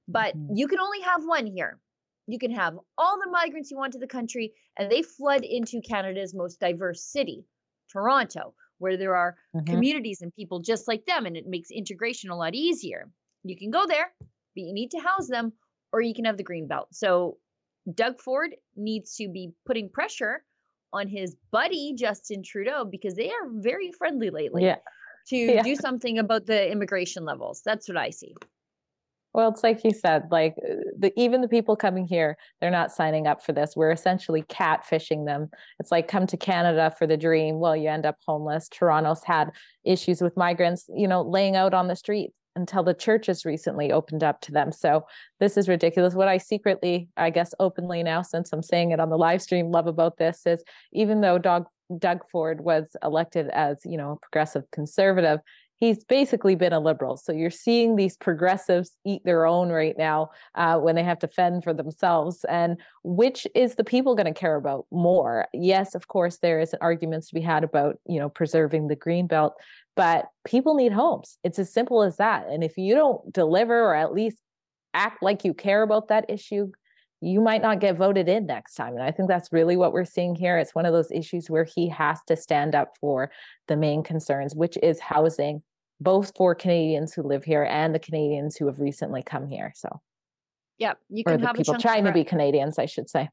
but 0.07 0.36
mm-hmm. 0.36 0.55
you 0.55 0.67
can 0.67 0.79
only 0.79 1.01
have 1.01 1.24
one 1.24 1.45
here. 1.45 1.79
You 2.27 2.39
can 2.39 2.51
have 2.51 2.77
all 2.98 3.19
the 3.24 3.31
migrants 3.31 3.72
you 3.72 3.77
want 3.77 3.93
to 3.93 4.00
the 4.00 4.07
country, 4.07 4.53
and 4.77 4.91
they 4.91 5.01
flood 5.01 5.43
into 5.43 5.81
Canada's 5.81 6.33
most 6.33 6.60
diverse 6.60 7.03
city, 7.03 7.45
Toronto, 7.91 8.53
where 8.79 8.98
there 8.98 9.15
are 9.15 9.36
mm-hmm. 9.55 9.65
communities 9.65 10.22
and 10.22 10.33
people 10.36 10.62
just 10.62 10.88
like 10.88 11.05
them, 11.05 11.25
and 11.25 11.38
it 11.38 11.48
makes 11.48 11.72
integration 11.72 12.29
a 12.29 12.38
lot 12.38 12.55
easier. 12.55 13.10
You 13.43 13.57
can 13.57 13.72
go 13.72 13.86
there, 13.88 14.12
but 14.19 14.29
you 14.55 14.74
need 14.74 14.91
to 14.91 15.00
house 15.00 15.27
them, 15.27 15.53
or 15.91 16.01
you 16.01 16.13
can 16.13 16.25
have 16.25 16.38
the 16.38 16.43
green 16.43 16.67
belt. 16.67 16.88
So 16.91 17.38
Doug 17.93 18.19
Ford 18.22 18.55
needs 18.75 19.15
to 19.17 19.27
be 19.27 19.51
putting 19.65 19.89
pressure 19.89 20.43
on 20.93 21.07
his 21.07 21.35
buddy 21.51 21.93
Justin 21.95 22.43
Trudeau 22.43 22.85
because 22.85 23.15
they 23.15 23.29
are 23.29 23.50
very 23.51 23.91
friendly 23.91 24.29
lately. 24.29 24.63
Yeah. 24.63 24.77
To 25.29 25.35
yeah. 25.55 25.63
do 25.63 25.75
something 25.75 26.19
about 26.19 26.45
the 26.45 26.71
immigration 26.71 27.25
levels. 27.25 27.62
That's 27.65 27.88
what 27.88 27.97
I 27.97 28.12
see. 28.12 28.35
Well, 29.33 29.50
it's 29.50 29.63
like 29.63 29.83
you 29.83 29.91
said, 29.91 30.27
like 30.29 30.53
uh, 30.57 30.75
the 30.97 31.12
even 31.19 31.41
the 31.41 31.47
people 31.47 31.75
coming 31.75 32.05
here, 32.05 32.38
they're 32.62 32.69
not 32.69 32.91
signing 32.91 33.25
up 33.25 33.43
for 33.43 33.51
this. 33.51 33.73
We're 33.75 33.91
essentially 33.91 34.43
catfishing 34.43 35.25
them. 35.25 35.50
It's 35.79 35.91
like 35.91 36.07
come 36.07 36.27
to 36.27 36.38
Canada 36.38 36.93
for 37.00 37.07
the 37.07 37.17
dream. 37.17 37.59
Well, 37.59 37.75
you 37.75 37.89
end 37.89 38.05
up 38.05 38.17
homeless. 38.27 38.69
Toronto's 38.69 39.23
had 39.23 39.50
issues 39.83 40.21
with 40.21 40.38
migrants, 40.38 40.85
you 40.95 41.07
know, 41.07 41.23
laying 41.23 41.55
out 41.55 41.73
on 41.73 41.88
the 41.88 41.95
streets 41.95 42.35
until 42.55 42.83
the 42.83 42.93
churches 42.93 43.45
recently 43.45 43.91
opened 43.91 44.24
up 44.24 44.41
to 44.41 44.51
them. 44.51 44.72
So 44.72 45.05
this 45.39 45.57
is 45.57 45.67
ridiculous. 45.67 46.13
What 46.13 46.27
I 46.27 46.38
secretly, 46.38 47.10
I 47.17 47.29
guess 47.29 47.53
openly 47.60 48.03
now, 48.03 48.22
since 48.22 48.51
I'm 48.53 48.63
saying 48.63 48.91
it 48.91 49.00
on 49.00 49.10
the 49.10 49.17
live 49.17 49.41
stream, 49.41 49.72
love 49.72 49.88
about 49.88 50.17
this 50.17 50.41
is 50.45 50.63
even 50.91 51.22
though 51.22 51.38
Doug 51.38 51.65
Doug 52.00 52.22
Ford 52.31 52.62
was 52.62 52.95
elected 53.03 53.50
as, 53.50 53.81
you 53.86 53.98
know, 53.98 54.13
a 54.13 54.17
progressive 54.17 54.63
conservative, 54.72 55.39
he's 55.77 56.03
basically 56.03 56.56
been 56.56 56.74
a 56.74 56.80
liberal. 56.80 57.18
So 57.18 57.32
you're 57.32 57.51
seeing 57.51 57.96
these 57.96 58.15
progressives 58.15 58.92
eat 59.06 59.22
their 59.25 59.46
own 59.46 59.70
right 59.70 59.96
now 59.98 60.32
uh, 60.56 60.77
when 60.77 60.96
they 60.96 61.03
have 61.03 61.20
to 61.20 61.27
fend 61.27 61.63
for 61.63 61.74
themselves. 61.74 62.46
And 62.48 62.77
which 63.03 63.46
is 63.56 63.75
the 63.75 63.84
people 63.84 64.15
going 64.15 64.34
to 64.34 64.39
care 64.39 64.56
about 64.56 64.86
more? 64.92 65.48
Yes, 65.53 65.96
of 65.96 66.08
course, 66.08 66.38
there 66.38 66.60
is 66.60 66.75
arguments 66.82 67.27
to 67.27 67.36
be 67.36 67.42
had 67.42 67.63
about 67.63 67.98
you 68.08 68.20
know 68.20 68.30
preserving 68.30 68.88
the 68.88 68.96
green 68.96 69.27
belt, 69.27 69.56
but 69.96 70.25
people 70.46 70.75
need 70.75 70.94
homes. 70.94 71.38
It's 71.44 71.60
as 71.60 71.74
simple 71.74 72.03
as 72.03 72.18
that. 72.18 72.48
And 72.48 72.63
if 72.63 72.77
you 72.77 72.96
don't 72.96 73.34
deliver 73.34 73.80
or 73.80 73.96
at 73.96 74.13
least 74.13 74.38
act 74.94 75.24
like 75.24 75.44
you 75.44 75.53
care 75.53 75.82
about 75.82 76.10
that 76.10 76.30
issue, 76.30 76.72
you 77.24 77.39
might 77.39 77.62
not 77.62 77.80
get 77.80 77.96
voted 77.96 78.27
in 78.27 78.46
next 78.46 78.75
time. 78.75 78.94
And 78.96 79.03
I 79.03 79.12
think 79.12 79.30
that's 79.30 79.53
really 79.53 79.77
what 79.77 79.94
we're 79.94 80.03
seeing 80.03 80.36
here. 80.36 80.58
It's 80.58 80.75
one 80.75 80.86
of 80.86 80.92
those 80.92 81.10
issues 81.10 81.50
where 81.50 81.63
he 81.63 81.88
has 81.89 82.20
to 82.27 82.36
stand 82.36 82.75
up 82.75 82.98
for 83.00 83.32
the 83.68 83.77
main 83.77 84.03
concerns, 84.03 84.53
which 84.53 84.77
is 84.84 85.00
housing, 85.00 85.63
both 86.01 86.34
for 86.36 86.53
Canadians 86.53 87.13
who 87.13 87.24
live 87.24 87.46
here 87.46 87.63
and 87.63 87.96
the 87.96 88.00
Canadians 88.00 88.58
who 88.58 88.65
have 88.68 88.80
recently 88.80 89.24
come 89.24 89.48
here. 89.48 89.72
So 89.75 90.01
Yeah, 90.77 90.94
you 91.10 91.24
can 91.24 91.39
have 91.39 91.56
a 91.56 91.58
people 91.58 91.75
trying 91.75 92.03
to 92.03 92.12
be 92.12 92.25
Canadians, 92.25 92.77
I 92.77 92.88
should 92.88 93.10
say. 93.10 93.30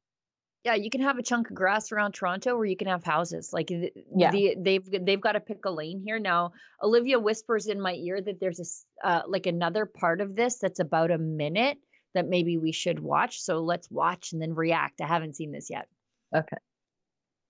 yeah, 0.65 0.75
you 0.75 0.91
can 0.91 1.01
have 1.01 1.19
a 1.19 1.23
chunk 1.23 1.51
of 1.51 1.57
grass 1.57 1.91
around 1.91 2.13
Toronto, 2.13 2.55
or 2.55 2.65
you 2.65 2.77
can 2.77 2.87
have 2.87 3.03
houses. 3.03 3.51
Like 3.53 3.71
Yeah. 3.71 4.31
the 4.31 4.55
they've 4.57 4.89
they've 5.05 5.21
got 5.21 5.33
to 5.33 5.41
pick 5.41 5.65
a 5.65 5.71
lane 5.71 6.01
here 6.05 6.21
now. 6.21 6.53
Olivia 6.81 7.19
whispers 7.19 7.67
in 7.67 7.81
my 7.81 7.95
ear 7.95 8.21
that 8.21 8.39
there's 8.39 8.61
a 8.61 9.09
uh, 9.09 9.23
like 9.27 9.47
another 9.47 9.85
part 9.85 10.21
of 10.21 10.37
this 10.37 10.59
that's 10.59 10.79
about 10.79 11.11
a 11.11 11.19
minute 11.19 11.79
that 12.15 12.29
maybe 12.29 12.59
we 12.59 12.73
should 12.73 12.99
watch. 12.99 13.41
So 13.41 13.61
let's 13.61 13.91
watch 13.91 14.33
and 14.33 14.41
then 14.41 14.55
react. 14.55 15.01
I 15.01 15.07
haven't 15.07 15.37
seen 15.37 15.53
this 15.53 15.69
yet. 15.71 15.87
Okay. 16.35 16.57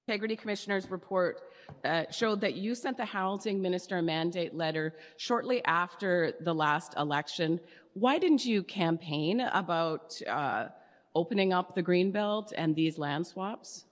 Integrity 0.09 0.37
Commissioner's 0.37 0.90
report 0.90 1.40
uh, 1.85 2.05
showed 2.11 2.40
that 2.40 2.55
you 2.55 2.75
sent 2.75 2.97
the 2.97 3.05
housing 3.05 3.62
minister 3.62 3.99
a 3.99 4.02
mandate 4.02 4.55
letter 4.55 4.95
shortly 5.19 5.64
after 5.64 6.33
the 6.40 6.55
last 6.55 6.95
election. 6.97 7.61
Why 7.95 8.19
didn't 8.19 8.45
you 8.45 8.62
campaign 8.62 9.40
about 9.40 10.21
uh, 10.29 10.67
opening 11.14 11.52
up 11.52 11.75
the 11.75 11.83
Greenbelt 11.83 12.52
and 12.57 12.75
these 12.75 12.99
land 12.99 13.26
swaps? 13.26 13.85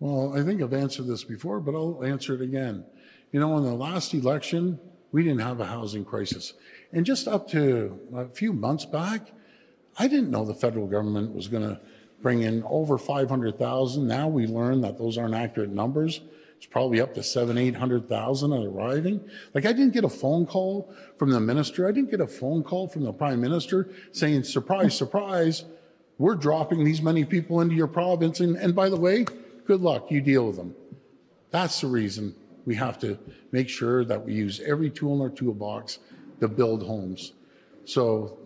Well, 0.00 0.38
I 0.38 0.44
think 0.44 0.62
I've 0.62 0.74
answered 0.74 1.08
this 1.08 1.24
before, 1.24 1.60
but 1.60 1.74
I'll 1.74 2.04
answer 2.04 2.34
it 2.34 2.40
again. 2.40 2.84
You 3.32 3.40
know, 3.40 3.56
in 3.58 3.64
the 3.64 3.74
last 3.74 4.14
election, 4.14 4.78
we 5.10 5.22
didn't 5.24 5.40
have 5.40 5.60
a 5.60 5.66
housing 5.66 6.04
crisis. 6.04 6.54
And 6.92 7.04
just 7.04 7.26
up 7.26 7.48
to 7.50 7.98
a 8.14 8.28
few 8.28 8.52
months 8.52 8.84
back, 8.84 9.32
I 9.98 10.06
didn't 10.06 10.30
know 10.30 10.44
the 10.44 10.54
federal 10.54 10.86
government 10.86 11.34
was 11.34 11.48
going 11.48 11.64
to 11.64 11.80
bring 12.22 12.42
in 12.42 12.62
over 12.64 12.98
500,000. 12.98 14.06
Now 14.06 14.28
we 14.28 14.46
learn 14.46 14.80
that 14.82 14.98
those 14.98 15.18
aren't 15.18 15.34
accurate 15.34 15.70
numbers. 15.70 16.20
It's 16.56 16.66
probably 16.66 17.00
up 17.00 17.14
to 17.14 17.22
seven, 17.22 17.56
800,000 17.56 18.52
are 18.52 18.68
arriving. 18.68 19.20
Like 19.54 19.64
I 19.64 19.72
didn't 19.72 19.92
get 19.92 20.04
a 20.04 20.08
phone 20.08 20.46
call 20.46 20.92
from 21.16 21.30
the 21.30 21.40
minister. 21.40 21.88
I 21.88 21.92
didn't 21.92 22.10
get 22.10 22.20
a 22.20 22.26
phone 22.26 22.64
call 22.64 22.88
from 22.88 23.04
the 23.04 23.12
prime 23.12 23.40
minister 23.40 23.90
saying, 24.12 24.42
surprise, 24.44 24.96
surprise, 24.96 25.64
we're 26.18 26.34
dropping 26.34 26.82
these 26.84 27.00
many 27.00 27.24
people 27.24 27.60
into 27.60 27.76
your 27.76 27.86
province. 27.86 28.40
And, 28.40 28.56
and 28.56 28.74
by 28.74 28.88
the 28.88 28.96
way, 28.96 29.24
good 29.66 29.80
luck. 29.80 30.10
You 30.10 30.20
deal 30.20 30.48
with 30.48 30.56
them. 30.56 30.74
That's 31.50 31.80
the 31.80 31.86
reason 31.86 32.34
we 32.66 32.74
have 32.74 32.98
to 33.00 33.18
make 33.52 33.68
sure 33.68 34.04
that 34.04 34.24
we 34.24 34.34
use 34.34 34.60
every 34.60 34.90
tool 34.90 35.14
in 35.14 35.20
our 35.20 35.30
toolbox 35.30 36.00
to 36.40 36.48
build 36.48 36.82
homes. 36.84 37.32
So 37.84 38.36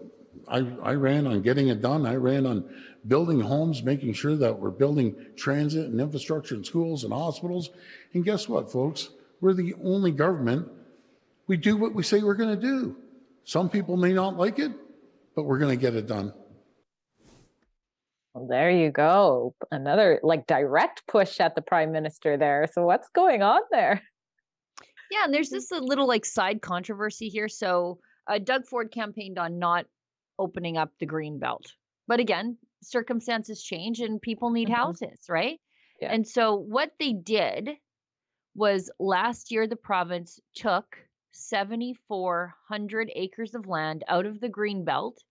I, 0.52 0.58
I 0.82 0.92
ran 0.92 1.26
on 1.26 1.40
getting 1.40 1.68
it 1.68 1.80
done. 1.80 2.04
I 2.04 2.16
ran 2.16 2.44
on 2.44 2.68
building 3.08 3.40
homes, 3.40 3.82
making 3.82 4.12
sure 4.12 4.36
that 4.36 4.58
we're 4.58 4.70
building 4.70 5.16
transit 5.34 5.86
and 5.86 5.98
infrastructure 5.98 6.54
and 6.54 6.64
schools 6.64 7.04
and 7.04 7.12
hospitals. 7.12 7.70
And 8.12 8.22
guess 8.22 8.48
what, 8.48 8.70
folks? 8.70 9.08
We're 9.40 9.54
the 9.54 9.74
only 9.82 10.12
government. 10.12 10.68
We 11.46 11.56
do 11.56 11.76
what 11.78 11.94
we 11.94 12.02
say 12.02 12.22
we're 12.22 12.34
going 12.34 12.54
to 12.54 12.60
do. 12.60 12.96
Some 13.44 13.70
people 13.70 13.96
may 13.96 14.12
not 14.12 14.36
like 14.36 14.58
it, 14.58 14.72
but 15.34 15.44
we're 15.44 15.58
going 15.58 15.76
to 15.76 15.80
get 15.80 15.94
it 15.94 16.06
done. 16.06 16.34
Well, 18.34 18.46
there 18.46 18.70
you 18.70 18.90
go. 18.90 19.54
Another 19.70 20.20
like 20.22 20.46
direct 20.46 21.06
push 21.06 21.40
at 21.40 21.54
the 21.54 21.62
prime 21.62 21.92
minister 21.92 22.36
there. 22.36 22.68
So 22.72 22.84
what's 22.84 23.08
going 23.14 23.42
on 23.42 23.60
there? 23.70 24.02
Yeah, 25.10 25.24
and 25.24 25.34
there's 25.34 25.50
this 25.50 25.70
a 25.70 25.78
little 25.78 26.06
like 26.06 26.24
side 26.24 26.62
controversy 26.62 27.28
here. 27.28 27.48
So 27.48 27.98
uh, 28.26 28.38
Doug 28.38 28.66
Ford 28.66 28.90
campaigned 28.92 29.38
on 29.38 29.58
not 29.58 29.86
opening 30.38 30.76
up 30.76 30.92
the 30.98 31.06
green 31.06 31.38
belt, 31.38 31.74
but 32.08 32.20
again, 32.20 32.58
circumstances 32.82 33.62
change 33.62 34.00
and 34.00 34.20
people 34.22 34.50
need 34.50 34.68
Mhm. 34.68 34.92
houses, 34.92 35.26
right? 35.28 35.60
Yeah. 36.00 36.12
And 36.12 36.26
so 36.26 36.54
what 36.56 36.92
they 36.98 37.12
did 37.12 37.70
was 38.54 38.90
last 38.98 39.50
year 39.50 39.66
the 39.66 39.76
province 39.76 40.40
took 40.54 40.98
7,400 41.32 43.10
acres 43.14 43.54
of 43.54 43.66
land 43.66 44.04
out 44.08 44.26
of 44.26 44.40
the 44.40 44.48
green 44.48 44.84
belt 44.84 45.22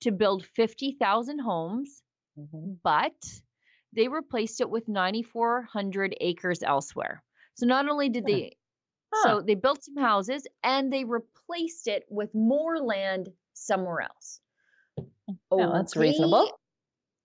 to 0.00 0.10
build 0.12 0.46
50,000 0.46 1.38
homes, 1.40 2.02
Mhm. 2.36 2.78
but 2.82 3.42
they 3.92 4.08
replaced 4.08 4.60
it 4.60 4.70
with 4.70 4.88
9,400 4.88 6.16
acres 6.20 6.62
elsewhere. 6.62 7.24
So 7.54 7.66
not 7.66 7.88
only 7.88 8.08
did 8.08 8.26
Yeah. 8.26 8.26
they 8.26 8.56
Huh. 9.12 9.34
so 9.34 9.42
they 9.42 9.54
built 9.56 9.84
some 9.84 9.96
houses 9.96 10.46
and 10.64 10.92
they 10.92 11.04
replaced 11.04 11.88
it 11.88 12.04
with 12.10 12.34
more 12.34 12.78
land 12.80 13.30
somewhere 13.56 14.02
else. 14.02 14.40
Yeah, 15.56 15.70
that's 15.72 15.96
reasonable. 15.96 16.58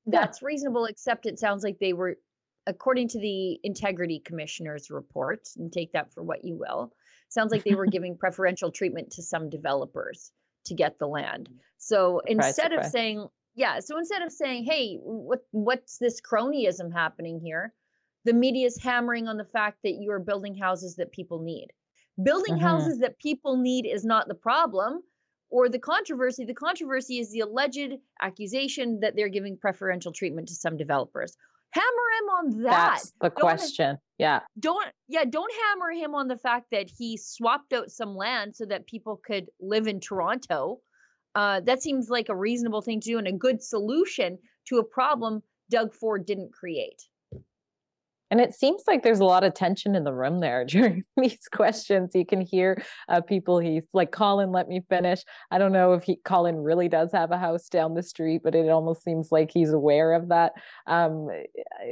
That's 0.06 0.42
reasonable, 0.42 0.86
except 0.86 1.26
it 1.26 1.40
sounds 1.40 1.64
like 1.64 1.78
they 1.80 1.94
were, 1.94 2.18
according 2.66 3.10
to 3.10 3.20
the 3.20 3.60
integrity 3.64 4.20
commissioner's 4.20 4.90
report, 4.90 5.48
and 5.58 5.72
take 5.72 5.94
that 5.94 6.14
for 6.14 6.24
what 6.24 6.44
you 6.44 6.56
will, 6.56 6.94
sounds 7.30 7.52
like 7.52 7.64
they 7.64 7.76
were 7.76 7.86
giving 7.98 8.18
preferential 8.18 8.72
treatment 8.72 9.12
to 9.12 9.24
some 9.24 9.50
developers 9.50 10.32
to 10.66 10.74
get 10.74 10.98
the 11.00 11.08
land. 11.08 11.50
So 11.78 12.22
instead 12.26 12.72
of 12.74 12.86
saying, 12.86 13.28
yeah, 13.56 13.80
so 13.80 13.98
instead 13.98 14.22
of 14.22 14.32
saying, 14.32 14.66
hey, 14.66 14.98
what 15.02 15.46
what's 15.52 15.98
this 15.98 16.22
cronyism 16.22 16.92
happening 16.94 17.40
here? 17.40 17.74
The 18.24 18.34
media 18.34 18.68
is 18.68 18.78
hammering 18.82 19.28
on 19.28 19.38
the 19.38 19.46
fact 19.46 19.80
that 19.84 19.96
you 20.00 20.12
are 20.12 20.20
building 20.20 20.56
houses 20.56 20.96
that 20.98 21.12
people 21.12 21.40
need. 21.40 21.68
Building 22.24 22.56
Mhm. 22.56 22.62
houses 22.62 23.00
that 23.00 23.18
people 23.20 23.58
need 23.58 23.86
is 23.86 24.06
not 24.06 24.28
the 24.28 24.36
problem 24.36 25.02
or 25.52 25.70
the 25.70 25.80
controversy. 25.80 26.46
The 26.46 26.54
controversy 26.54 27.20
is 27.20 27.32
the 27.32 27.42
alleged 27.42 27.94
accusation 28.22 29.02
that 29.02 29.16
they're 29.16 29.30
giving 29.30 29.58
preferential 29.58 30.12
treatment 30.12 30.48
to 30.48 30.56
some 30.56 30.78
developers. 30.78 31.36
Hammer 31.74 31.86
him 31.86 32.30
on 32.30 32.64
that. 32.64 32.72
That's 32.72 33.12
the 33.22 33.30
Don't- 33.30 33.40
question. 33.40 33.98
Yeah. 34.18 34.42
Don't 34.60 34.88
yeah, 35.08 35.26
don't 35.26 35.52
hammer 35.68 35.92
him 35.92 36.16
on 36.16 36.28
the 36.28 36.38
fact 36.38 36.68
that 36.72 36.90
he 36.90 37.18
swapped 37.18 37.74
out 37.74 37.92
some 37.92 38.16
land 38.16 38.56
so 38.56 38.66
that 38.66 38.88
people 38.88 39.22
could 39.24 39.50
live 39.60 39.88
in 39.88 40.00
Toronto. 40.00 40.80
Uh, 41.34 41.62
that 41.62 41.82
seems 41.82 42.10
like 42.10 42.30
a 42.30 42.36
reasonable 42.36 42.82
thing 42.82 43.00
to 43.00 43.12
do 43.12 43.18
and 43.18 43.28
a 43.28 43.32
good 43.32 43.64
solution 43.64 44.38
to 44.68 44.80
a 44.80 44.84
problem 44.84 45.42
Doug 45.70 45.94
Ford 45.94 46.26
didn't 46.26 46.52
create. 46.52 47.02
And 48.32 48.40
it 48.40 48.56
seems 48.56 48.84
like 48.88 49.04
there's 49.04 49.20
a 49.20 49.26
lot 49.26 49.44
of 49.44 49.54
tension 49.54 49.94
in 49.94 50.06
the 50.06 50.14
room 50.14 50.40
there 50.40 50.64
during 50.68 51.04
these 51.18 51.48
questions. 51.52 52.12
You 52.16 52.26
can 52.26 52.40
hear 52.40 52.82
uh, 53.10 53.20
people. 53.20 53.60
He's 53.60 53.86
like, 53.94 54.12
Colin, 54.12 54.52
let 54.52 54.70
me 54.70 54.82
finish. 54.90 55.24
I 55.52 55.58
don't 55.58 55.74
know 55.74 55.94
if 55.94 56.04
he, 56.04 56.16
Colin 56.24 56.56
really 56.56 56.88
does 56.88 57.12
have 57.12 57.32
a 57.32 57.38
house 57.38 57.68
down 57.68 57.94
the 57.94 58.02
street, 58.02 58.42
but 58.44 58.56
it 58.56 58.70
almost 58.70 59.04
seems 59.04 59.32
like 59.32 59.52
he's 59.54 59.74
aware 59.74 60.14
of 60.14 60.30
that. 60.30 60.54
Um, 60.88 61.28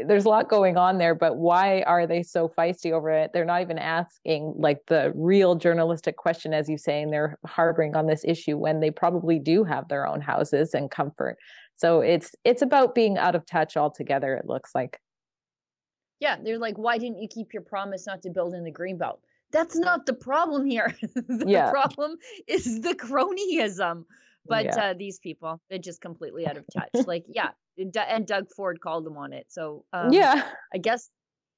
there's 0.08 0.26
a 0.26 0.30
lot 0.30 0.50
going 0.50 0.78
on 0.78 0.98
there, 0.98 1.14
but 1.14 1.36
why 1.36 1.82
are 1.82 2.08
they 2.08 2.24
so 2.24 2.48
feisty 2.48 2.94
over 2.94 3.10
it? 3.10 3.32
They're 3.34 3.44
not 3.44 3.62
even 3.62 3.78
asking 3.78 4.54
like 4.58 4.80
the 4.88 5.12
real 5.16 5.56
journalistic 5.56 6.16
question, 6.16 6.54
as 6.54 6.70
you 6.70 6.78
say, 6.78 7.02
and 7.02 7.12
they're 7.12 7.38
harboring 7.46 7.98
on 7.98 8.08
this 8.08 8.24
issue 8.26 8.58
when 8.58 8.80
they 8.80 8.92
probably 8.92 9.40
do 9.40 9.66
have 9.66 9.90
their 9.90 10.08
own 10.08 10.22
houses 10.22 10.74
and 10.74 10.90
comfort. 10.90 11.38
So 11.76 12.00
it's 12.00 12.34
it's 12.46 12.62
about 12.62 12.96
being 12.96 13.18
out 13.18 13.36
of 13.36 13.46
touch 13.46 13.76
altogether. 13.76 14.36
It 14.36 14.46
looks 14.46 14.72
like. 14.74 15.00
Yeah, 16.20 16.38
they're 16.44 16.58
like, 16.60 16.78
why 16.78 16.98
didn't 16.98 17.20
you 17.22 17.28
keep 17.28 17.54
your 17.54 17.62
promise 17.64 18.06
not 18.06 18.22
to 18.24 18.30
build 18.30 18.54
in 18.54 18.64
the 18.64 18.72
greenbelt? 18.72 19.20
That's 19.52 19.76
not 19.76 20.06
the 20.06 20.14
problem 20.14 20.66
here. 20.66 20.96
the 21.16 21.46
Yeah. 21.48 21.72
problem 21.72 22.18
is 22.48 22.82
the 22.82 22.94
cronyism. 22.96 24.06
But 24.46 24.66
Yeah. 24.66 24.84
uh, 24.84 24.94
these 24.94 25.20
people, 25.20 25.62
they're 25.70 25.80
just 25.80 26.02
completely 26.02 26.48
out 26.48 26.58
of 26.58 26.66
touch. 26.74 27.06
like, 27.08 27.26
yeah, 27.28 27.52
and 27.78 28.26
Doug 28.28 28.50
Ford 28.56 28.80
called 28.82 29.06
them 29.06 29.18
on 29.18 29.34
it. 29.34 29.46
So 29.50 29.86
um, 29.94 30.12
yeah. 30.14 30.50
I 30.74 30.78
guess 30.78 31.10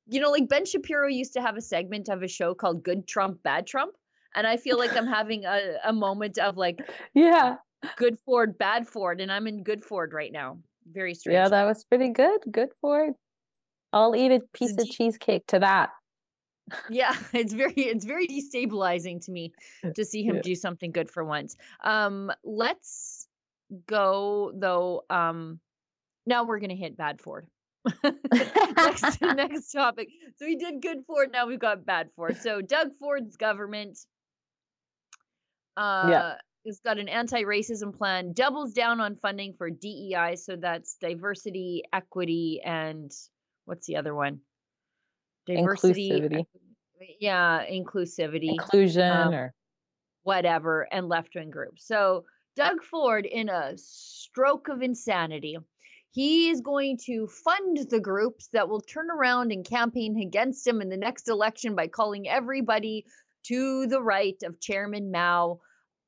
you 0.07 0.19
know, 0.19 0.31
like 0.31 0.49
Ben 0.49 0.65
Shapiro 0.65 1.07
used 1.07 1.33
to 1.33 1.41
have 1.41 1.55
a 1.55 1.61
segment 1.61 2.09
of 2.09 2.23
a 2.23 2.27
show 2.27 2.53
called 2.53 2.83
Good 2.83 3.07
Trump, 3.07 3.43
Bad 3.43 3.67
Trump, 3.67 3.93
and 4.35 4.45
I 4.47 4.57
feel 4.57 4.77
like 4.77 4.95
I'm 4.97 5.07
having 5.19 5.45
a, 5.45 5.77
a 5.85 5.93
moment 5.93 6.37
of 6.37 6.57
like 6.57 6.79
Yeah. 7.13 7.57
Good 7.95 8.19
Ford, 8.25 8.57
Bad 8.57 8.87
Ford, 8.87 9.21
and 9.21 9.31
I'm 9.31 9.47
in 9.47 9.63
Good 9.63 9.83
Ford 9.83 10.13
right 10.13 10.31
now. 10.31 10.57
Very 10.91 11.13
strange. 11.13 11.35
Yeah, 11.35 11.49
that 11.49 11.65
was 11.65 11.83
pretty 11.85 12.09
good. 12.09 12.41
Good 12.51 12.69
for 12.81 13.05
it. 13.05 13.13
I'll 13.93 14.15
eat 14.15 14.31
a 14.31 14.39
piece 14.53 14.71
of 14.77 14.87
cheesecake 14.89 15.45
to 15.47 15.59
that. 15.59 15.89
yeah 16.89 17.13
it's 17.33 17.53
very 17.53 17.73
it's 17.75 18.05
very 18.05 18.27
destabilizing 18.27 19.23
to 19.25 19.31
me 19.31 19.51
to 19.95 20.05
see 20.05 20.23
him 20.23 20.35
Yeah. 20.37 20.41
do 20.41 20.55
something 20.55 20.91
good 20.91 21.09
for 21.09 21.23
once. 21.23 21.55
Um 21.83 22.31
let's 22.43 23.27
go 23.87 24.51
though 24.55 25.03
um 25.09 25.59
now 26.25 26.43
we're 26.45 26.59
gonna 26.59 26.75
hit 26.75 26.95
bad 26.97 27.19
ford 27.21 27.47
next 28.03 29.21
next 29.21 29.71
topic. 29.71 30.09
So 30.37 30.45
we 30.45 30.55
did 30.55 30.81
good 30.81 30.99
ford 31.07 31.31
now 31.31 31.47
we've 31.47 31.59
got 31.59 31.85
bad 31.85 32.09
ford 32.15 32.37
so 32.37 32.61
doug 32.61 32.89
ford's 32.99 33.37
government 33.37 33.97
uh 35.77 36.33
has 36.65 36.79
got 36.85 36.99
an 36.99 37.09
anti-racism 37.09 37.97
plan 37.97 38.33
doubles 38.33 38.73
down 38.73 39.01
on 39.01 39.15
funding 39.15 39.53
for 39.57 39.69
dei 39.69 40.35
so 40.35 40.55
that's 40.55 40.95
diversity 41.01 41.83
equity 41.91 42.61
and 42.63 43.11
what's 43.71 43.87
the 43.87 43.95
other 43.95 44.13
one 44.13 44.41
diversity 45.47 46.11
Inclusivity. 46.11 46.45
yeah 47.21 47.63
inclusivity 47.71 48.49
Inclusion 48.49 49.09
um, 49.09 49.33
or 49.33 49.53
whatever 50.23 50.85
and 50.91 51.07
left-wing 51.07 51.51
groups 51.51 51.87
so 51.87 52.25
doug 52.57 52.83
ford 52.83 53.25
in 53.25 53.47
a 53.47 53.71
stroke 53.77 54.67
of 54.67 54.81
insanity 54.81 55.57
he 56.11 56.49
is 56.49 56.59
going 56.59 56.97
to 57.05 57.27
fund 57.27 57.77
the 57.89 58.01
groups 58.01 58.49
that 58.51 58.67
will 58.67 58.81
turn 58.81 59.07
around 59.09 59.53
and 59.53 59.63
campaign 59.63 60.19
against 60.19 60.67
him 60.67 60.81
in 60.81 60.89
the 60.89 60.97
next 60.97 61.29
election 61.29 61.73
by 61.73 61.87
calling 61.87 62.27
everybody 62.27 63.05
to 63.43 63.87
the 63.87 64.01
right 64.01 64.35
of 64.43 64.59
chairman 64.59 65.11
mao 65.11 65.61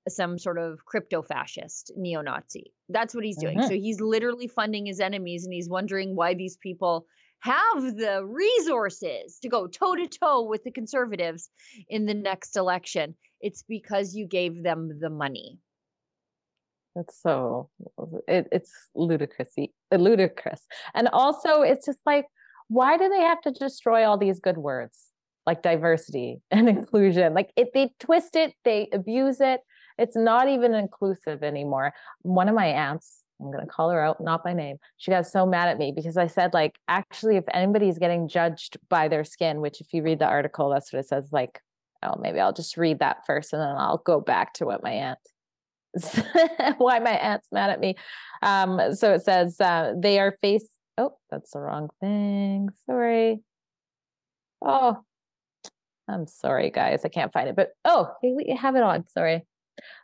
some 0.10 0.38
sort 0.38 0.58
of 0.58 0.84
crypto 0.84 1.22
fascist 1.22 1.94
neo 1.96 2.22
Nazi. 2.22 2.74
That's 2.90 3.16
what 3.16 3.24
he's 3.24 3.38
doing. 3.38 3.58
Mm-hmm. 3.58 3.68
So 3.68 3.74
he's 3.74 4.02
literally 4.02 4.48
funding 4.48 4.86
his 4.86 5.00
enemies 5.00 5.46
and 5.46 5.54
he's 5.54 5.70
wondering 5.70 6.14
why 6.14 6.34
these 6.34 6.58
people 6.58 7.06
have 7.44 7.98
the 7.98 8.26
resources 8.26 9.38
to 9.42 9.50
go 9.50 9.68
toe 9.68 9.96
to 9.96 10.08
toe 10.08 10.44
with 10.44 10.64
the 10.64 10.72
conservatives 10.72 11.50
in 11.90 12.06
the 12.06 12.14
next 12.14 12.56
election. 12.56 13.16
It's 13.42 13.64
because 13.68 14.16
you 14.16 14.26
gave 14.26 14.64
them 14.64 14.98
the 15.02 15.10
money. 15.10 15.60
That's 16.96 17.22
so 17.22 17.70
it, 18.30 18.48
it's 18.52 18.72
ludicrous, 18.96 19.54
ludicrous, 19.92 20.62
and 20.94 21.10
also 21.10 21.64
it's 21.64 21.86
just 21.86 22.00
like, 22.06 22.28
why 22.70 22.98
do 22.98 23.10
they 23.10 23.22
have 23.22 23.42
to 23.42 23.52
destroy 23.52 24.06
all 24.06 24.18
these 24.18 24.40
good 24.40 24.58
words 24.58 25.08
like 25.46 25.64
diversity 25.64 26.40
and 26.52 26.70
inclusion? 26.70 27.34
Like 27.34 27.52
it, 27.58 27.72
they 27.74 27.92
twist 28.00 28.38
it, 28.38 28.54
they 28.64 28.88
abuse 28.94 29.42
it. 29.42 29.62
It's 29.98 30.16
not 30.16 30.48
even 30.48 30.74
inclusive 30.74 31.44
anymore. 31.44 31.94
One 32.22 32.48
of 32.48 32.56
my 32.56 32.68
aunts, 32.68 33.23
I'm 33.44 33.52
going 33.52 33.66
to 33.66 33.72
call 33.72 33.90
her 33.90 34.02
out, 34.02 34.22
not 34.22 34.44
by 34.44 34.54
name. 34.54 34.78
She 34.98 35.12
got 35.12 35.28
so 35.28 35.46
mad 35.46 35.68
at 35.68 35.78
me 35.78 35.92
because 35.96 36.18
I 36.18 36.28
said, 36.28 36.54
like, 36.54 36.78
actually, 36.88 37.38
if 37.38 37.44
anybody's 37.54 38.00
getting 38.00 38.28
judged 38.28 38.78
by 38.90 39.08
their 39.08 39.24
skin, 39.24 39.60
which 39.62 39.82
if 39.82 39.94
you 39.94 40.04
read 40.04 40.20
the 40.20 40.28
article, 40.28 40.70
that's 40.70 40.94
what 40.94 41.00
it 41.00 41.08
says. 41.08 41.30
Like, 41.32 41.60
oh, 42.02 42.16
maybe 42.20 42.40
I'll 42.40 42.54
just 42.54 42.78
read 42.78 43.00
that 43.00 43.26
first 43.26 43.54
and 43.54 43.62
then 43.62 43.76
I'll 43.78 43.98
go 43.98 44.22
back 44.22 44.54
to 44.56 44.66
what 44.66 44.84
my 44.84 44.92
aunt 44.92 45.20
why 46.78 47.00
my 47.00 47.12
aunt's 47.12 47.48
mad 47.52 47.70
at 47.70 47.80
me. 47.80 47.96
Um, 48.42 48.94
so 48.96 49.14
it 49.14 49.24
says 49.24 49.60
uh, 49.62 49.94
they 49.98 50.20
are 50.20 50.38
face. 50.42 50.68
Oh, 50.98 51.18
that's 51.30 51.52
the 51.52 51.60
wrong 51.60 51.90
thing. 52.00 52.70
Sorry. 52.86 53.40
Oh, 54.62 54.98
I'm 56.08 56.28
sorry, 56.28 56.72
guys. 56.72 57.02
I 57.06 57.10
can't 57.10 57.34
find 57.34 57.50
it. 57.50 57.56
But 57.56 57.70
oh, 57.86 58.12
we 58.24 58.58
have 58.60 58.76
it 58.76 58.84
on. 58.84 59.08
Sorry, 59.08 59.46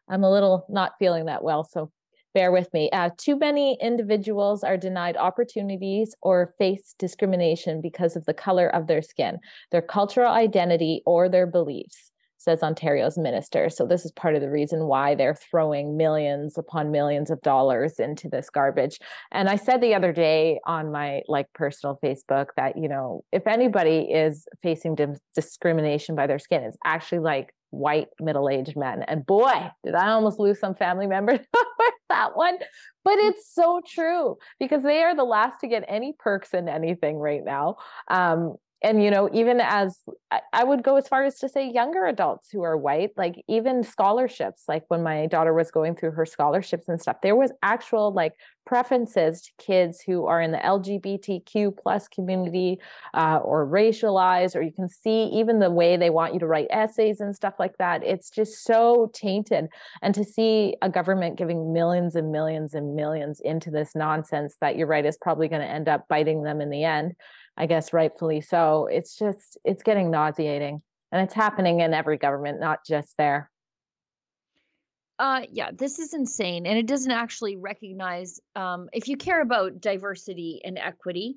I'm 0.07 0.23
a 0.23 0.31
little 0.31 0.65
not 0.69 0.93
feeling 0.99 1.25
that 1.25 1.43
well, 1.43 1.63
so 1.63 1.91
bear 2.33 2.51
with 2.51 2.71
me. 2.73 2.89
Uh, 2.91 3.09
too 3.17 3.37
many 3.37 3.77
individuals 3.81 4.63
are 4.63 4.77
denied 4.77 5.17
opportunities 5.17 6.15
or 6.21 6.53
face 6.57 6.95
discrimination 6.99 7.81
because 7.81 8.15
of 8.15 8.25
the 8.25 8.33
color 8.33 8.67
of 8.67 8.87
their 8.87 9.01
skin, 9.01 9.39
their 9.71 9.81
cultural 9.81 10.31
identity, 10.31 11.01
or 11.05 11.29
their 11.29 11.47
beliefs 11.47 12.11
says 12.39 12.63
Ontario's 12.63 13.17
minister. 13.17 13.69
So 13.69 13.85
this 13.85 14.05
is 14.05 14.11
part 14.13 14.33
of 14.33 14.41
the 14.41 14.49
reason 14.49 14.85
why 14.85 15.13
they're 15.13 15.35
throwing 15.35 15.97
millions 15.97 16.57
upon 16.57 16.89
millions 16.89 17.29
of 17.29 17.41
dollars 17.41 17.99
into 17.99 18.29
this 18.29 18.49
garbage. 18.49 18.97
And 19.31 19.49
I 19.49 19.57
said 19.57 19.81
the 19.81 19.93
other 19.93 20.13
day 20.13 20.59
on 20.65 20.91
my 20.91 21.21
like 21.27 21.51
personal 21.53 21.99
Facebook 22.01 22.47
that, 22.55 22.77
you 22.77 22.87
know, 22.87 23.23
if 23.33 23.45
anybody 23.45 24.07
is 24.09 24.47
facing 24.63 24.97
discrimination 25.35 26.15
by 26.15 26.27
their 26.27 26.39
skin, 26.39 26.63
it's 26.63 26.77
actually 26.85 27.19
like 27.19 27.53
white 27.71 28.07
middle-aged 28.19 28.75
men. 28.75 29.03
And 29.03 29.25
boy, 29.25 29.69
did 29.83 29.95
I 29.95 30.09
almost 30.09 30.39
lose 30.39 30.59
some 30.59 30.75
family 30.75 31.07
members 31.07 31.39
over 31.55 31.91
that 32.09 32.35
one. 32.35 32.57
But 33.03 33.17
it's 33.17 33.53
so 33.53 33.81
true 33.87 34.37
because 34.59 34.83
they 34.83 35.03
are 35.03 35.15
the 35.15 35.23
last 35.23 35.59
to 35.61 35.67
get 35.67 35.85
any 35.87 36.13
perks 36.17 36.53
in 36.53 36.67
anything 36.67 37.17
right 37.17 37.43
now. 37.43 37.77
Um, 38.09 38.55
and 38.81 39.03
you 39.03 39.11
know 39.11 39.29
even 39.33 39.59
as 39.61 39.99
i 40.53 40.63
would 40.63 40.83
go 40.83 40.95
as 40.95 41.07
far 41.07 41.23
as 41.23 41.37
to 41.37 41.49
say 41.49 41.69
younger 41.69 42.05
adults 42.05 42.49
who 42.51 42.61
are 42.61 42.77
white 42.77 43.11
like 43.17 43.43
even 43.47 43.83
scholarships 43.83 44.63
like 44.67 44.83
when 44.87 45.03
my 45.03 45.25
daughter 45.25 45.53
was 45.53 45.71
going 45.71 45.95
through 45.95 46.11
her 46.11 46.25
scholarships 46.25 46.87
and 46.87 47.01
stuff 47.01 47.17
there 47.21 47.35
was 47.35 47.51
actual 47.63 48.13
like 48.13 48.33
preferences 48.65 49.41
to 49.41 49.51
kids 49.57 50.01
who 50.05 50.25
are 50.25 50.41
in 50.41 50.51
the 50.51 50.57
lgbtq 50.59 51.75
plus 51.81 52.07
community 52.07 52.77
uh, 53.13 53.39
or 53.43 53.65
racialized 53.65 54.55
or 54.55 54.61
you 54.61 54.71
can 54.71 54.87
see 54.87 55.23
even 55.33 55.59
the 55.59 55.71
way 55.71 55.97
they 55.97 56.09
want 56.09 56.33
you 56.33 56.39
to 56.39 56.47
write 56.47 56.67
essays 56.69 57.19
and 57.19 57.35
stuff 57.35 57.55
like 57.59 57.77
that. 57.77 58.03
It's 58.03 58.29
just 58.29 58.63
so 58.63 59.11
tainted. 59.13 59.67
And 60.01 60.13
to 60.15 60.23
see 60.23 60.75
a 60.81 60.89
government 60.89 61.37
giving 61.37 61.73
millions 61.73 62.15
and 62.15 62.31
millions 62.31 62.73
and 62.73 62.95
millions 62.95 63.39
into 63.41 63.71
this 63.71 63.95
nonsense 63.95 64.55
that 64.61 64.77
you're 64.77 64.87
right 64.87 65.05
is 65.05 65.17
probably 65.17 65.47
going 65.47 65.61
to 65.61 65.67
end 65.67 65.89
up 65.89 66.07
biting 66.07 66.43
them 66.43 66.61
in 66.61 66.69
the 66.69 66.83
end 66.83 67.15
I 67.59 67.65
guess 67.65 67.91
rightfully 67.91 68.39
so. 68.39 68.87
It's 68.87 69.17
just 69.17 69.57
it's 69.65 69.83
getting 69.83 70.09
nauseating, 70.09 70.81
and 71.11 71.21
it's 71.21 71.33
happening 71.33 71.81
in 71.81 71.93
every 71.93 72.17
government, 72.17 72.61
not 72.61 72.85
just 72.87 73.15
there. 73.17 73.51
Uh, 75.19 75.41
yeah, 75.51 75.71
this 75.73 75.99
is 75.99 76.13
insane, 76.13 76.65
and 76.65 76.77
it 76.77 76.87
doesn't 76.87 77.11
actually 77.11 77.57
recognize. 77.57 78.39
Um, 78.55 78.87
if 78.93 79.09
you 79.09 79.17
care 79.17 79.41
about 79.41 79.81
diversity 79.81 80.61
and 80.63 80.77
equity, 80.77 81.35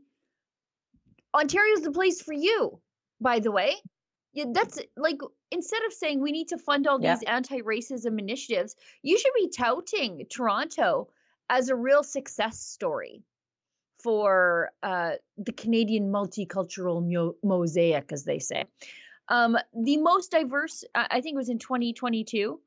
Ontario's 1.34 1.82
the 1.82 1.90
place 1.90 2.22
for 2.22 2.32
you. 2.32 2.80
By 3.20 3.40
the 3.40 3.50
way, 3.50 3.74
yeah, 4.32 4.44
that's 4.52 4.78
like 4.96 5.18
instead 5.50 5.82
of 5.84 5.92
saying 5.92 6.20
we 6.20 6.30
need 6.30 6.48
to 6.48 6.58
fund 6.58 6.86
all 6.86 7.00
these 7.00 7.22
yeah. 7.22 7.34
anti-racism 7.34 8.18
initiatives, 8.20 8.76
you 9.02 9.18
should 9.18 9.34
be 9.34 9.48
touting 9.48 10.24
Toronto 10.30 11.08
as 11.50 11.68
a 11.68 11.74
real 11.74 12.04
success 12.04 12.60
story 12.60 13.24
for 14.02 14.70
uh, 14.82 15.12
the 15.38 15.52
Canadian 15.52 16.10
multicultural 16.10 17.06
mo- 17.06 17.36
mosaic, 17.42 18.12
as 18.12 18.24
they 18.24 18.38
say. 18.38 18.64
Um, 19.28 19.56
the 19.74 19.96
most 19.98 20.30
diverse, 20.30 20.84
I 20.94 21.20
think 21.20 21.34
it 21.34 21.38
was 21.38 21.48
in 21.48 21.58
2022. 21.58 22.60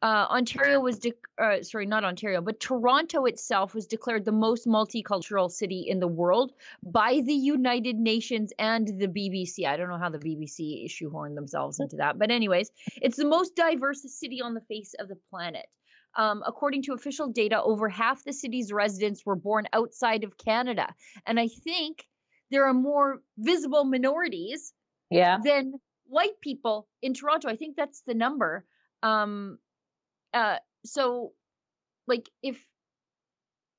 Uh, 0.00 0.26
Ontario 0.30 0.80
was, 0.80 0.98
de- 0.98 1.12
uh, 1.40 1.62
sorry, 1.62 1.86
not 1.86 2.02
Ontario, 2.02 2.40
but 2.40 2.58
Toronto 2.58 3.24
itself 3.26 3.72
was 3.72 3.86
declared 3.86 4.24
the 4.24 4.32
most 4.32 4.66
multicultural 4.66 5.48
city 5.48 5.84
in 5.86 6.00
the 6.00 6.08
world 6.08 6.52
by 6.82 7.20
the 7.24 7.32
United 7.32 7.96
Nations 7.96 8.52
and 8.58 8.88
the 8.98 9.06
BBC. 9.06 9.64
I 9.64 9.76
don't 9.76 9.88
know 9.88 9.98
how 9.98 10.08
the 10.08 10.18
BBC 10.18 10.86
shoehorned 10.86 11.36
themselves 11.36 11.78
into 11.78 11.96
that, 11.96 12.18
but 12.18 12.32
anyways, 12.32 12.72
it's 13.00 13.16
the 13.16 13.26
most 13.26 13.54
diverse 13.54 14.02
city 14.12 14.42
on 14.42 14.54
the 14.54 14.60
face 14.62 14.94
of 14.98 15.06
the 15.06 15.18
planet. 15.30 15.66
Um, 16.14 16.42
according 16.46 16.82
to 16.84 16.92
official 16.92 17.28
data, 17.28 17.62
over 17.62 17.88
half 17.88 18.22
the 18.22 18.34
city's 18.34 18.70
residents 18.70 19.24
were 19.24 19.36
born 19.36 19.66
outside 19.72 20.24
of 20.24 20.36
Canada. 20.36 20.94
And 21.24 21.40
I 21.40 21.48
think 21.48 22.04
there 22.50 22.66
are 22.68 22.74
more 22.74 23.22
visible 23.38 23.84
minorities 23.84 24.74
yeah. 25.10 25.38
than 25.42 25.74
white 26.04 26.40
people 26.40 26.86
in 27.00 27.14
Toronto. 27.14 27.48
I 27.48 27.56
think 27.56 27.76
that's 27.76 28.02
the 28.06 28.14
number. 28.14 28.64
Um, 29.02 29.58
uh, 30.34 30.56
so, 30.84 31.32
like, 32.06 32.28
if 32.42 32.62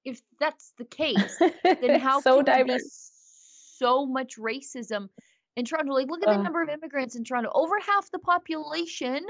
if 0.04 0.22
that's 0.40 0.74
the 0.78 0.86
case, 0.86 1.40
then 1.64 2.00
how 2.00 2.20
so 2.20 2.44
can 2.44 2.46
there 2.46 2.66
be 2.66 2.84
so 3.78 4.06
much 4.06 4.38
racism 4.38 5.10
in 5.56 5.66
Toronto? 5.66 5.94
Like, 5.94 6.10
look 6.10 6.24
at 6.28 6.36
the 6.36 6.44
number 6.44 6.62
of 6.62 6.70
immigrants 6.70 7.16
in 7.16 7.24
Toronto. 7.24 7.52
Over 7.54 7.80
half 7.80 8.10
the 8.12 8.20
population 8.20 9.26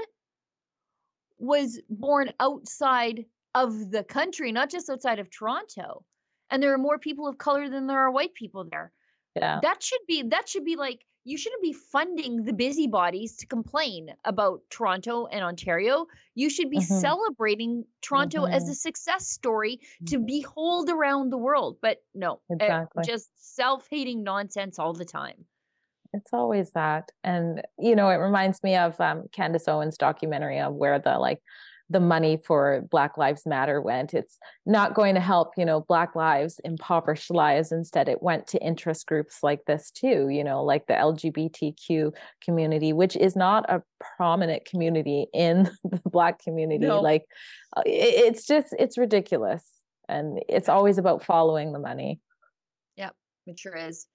was 1.38 1.80
born 1.88 2.30
outside 2.40 3.24
of 3.54 3.90
the 3.90 4.04
country, 4.04 4.52
not 4.52 4.70
just 4.70 4.90
outside 4.90 5.18
of 5.18 5.30
Toronto. 5.30 6.04
And 6.50 6.62
there 6.62 6.72
are 6.72 6.78
more 6.78 6.98
people 6.98 7.26
of 7.26 7.38
color 7.38 7.68
than 7.68 7.86
there 7.86 7.98
are 7.98 8.10
white 8.10 8.34
people 8.34 8.66
there. 8.70 8.92
Yeah. 9.34 9.60
That 9.62 9.82
should 9.82 10.00
be 10.06 10.22
that 10.22 10.48
should 10.48 10.64
be 10.64 10.76
like 10.76 11.04
you 11.24 11.38
shouldn't 11.38 11.62
be 11.62 11.72
funding 11.72 12.44
the 12.44 12.52
busybodies 12.52 13.36
to 13.36 13.46
complain 13.46 14.10
about 14.24 14.60
Toronto 14.68 15.26
and 15.26 15.42
Ontario. 15.42 16.06
You 16.34 16.50
should 16.50 16.70
be 16.70 16.78
mm-hmm. 16.78 17.00
celebrating 17.00 17.84
Toronto 18.02 18.44
mm-hmm. 18.44 18.52
as 18.52 18.68
a 18.68 18.74
success 18.74 19.28
story 19.28 19.80
to 20.06 20.16
mm-hmm. 20.16 20.26
behold 20.26 20.90
around 20.90 21.30
the 21.30 21.38
world. 21.38 21.78
But 21.80 22.02
no, 22.14 22.40
eh, 22.50 22.56
exactly. 22.60 23.04
just 23.06 23.30
self-hating 23.56 24.22
nonsense 24.22 24.78
all 24.78 24.92
the 24.92 25.06
time 25.06 25.46
it's 26.14 26.32
always 26.32 26.70
that 26.72 27.10
and 27.22 27.62
you 27.78 27.96
know 27.96 28.08
it 28.08 28.16
reminds 28.16 28.62
me 28.62 28.76
of 28.76 28.98
um, 29.00 29.24
candace 29.32 29.68
owens 29.68 29.96
documentary 29.96 30.60
of 30.60 30.74
where 30.74 30.98
the 30.98 31.18
like 31.18 31.40
the 31.90 32.00
money 32.00 32.38
for 32.44 32.82
black 32.90 33.18
lives 33.18 33.44
matter 33.44 33.80
went. 33.80 34.14
It's 34.14 34.38
not 34.64 34.94
going 34.94 35.14
to 35.16 35.20
help 35.20 35.52
you 35.56 35.64
know 35.64 35.82
black 35.82 36.16
lives 36.16 36.60
impoverished 36.64 37.30
lives. 37.30 37.72
Instead 37.72 38.08
it 38.08 38.22
went 38.22 38.46
to 38.48 38.62
interest 38.62 39.06
groups 39.06 39.38
like 39.42 39.64
this 39.66 39.90
too 39.90 40.28
you 40.28 40.42
know 40.42 40.64
like 40.64 40.86
the 40.86 40.94
lgbtq 40.94 42.12
community 42.42 42.92
which 42.92 43.16
is 43.16 43.36
not 43.36 43.68
a 43.68 43.82
prominent 44.16 44.64
community 44.64 45.26
in 45.34 45.70
the 45.84 46.00
black 46.10 46.42
community. 46.42 46.86
No. 46.86 47.00
like 47.00 47.24
uh, 47.76 47.82
it's 47.84 48.46
just 48.46 48.74
it's 48.78 48.96
ridiculous 48.96 49.64
and 50.08 50.40
it's 50.48 50.68
always 50.68 50.98
about 50.98 51.24
following 51.24 51.72
the 51.72 51.78
money. 51.78 52.20
Yep 52.96 53.14
it 53.46 53.58
sure 53.58 53.76
is 53.76 54.06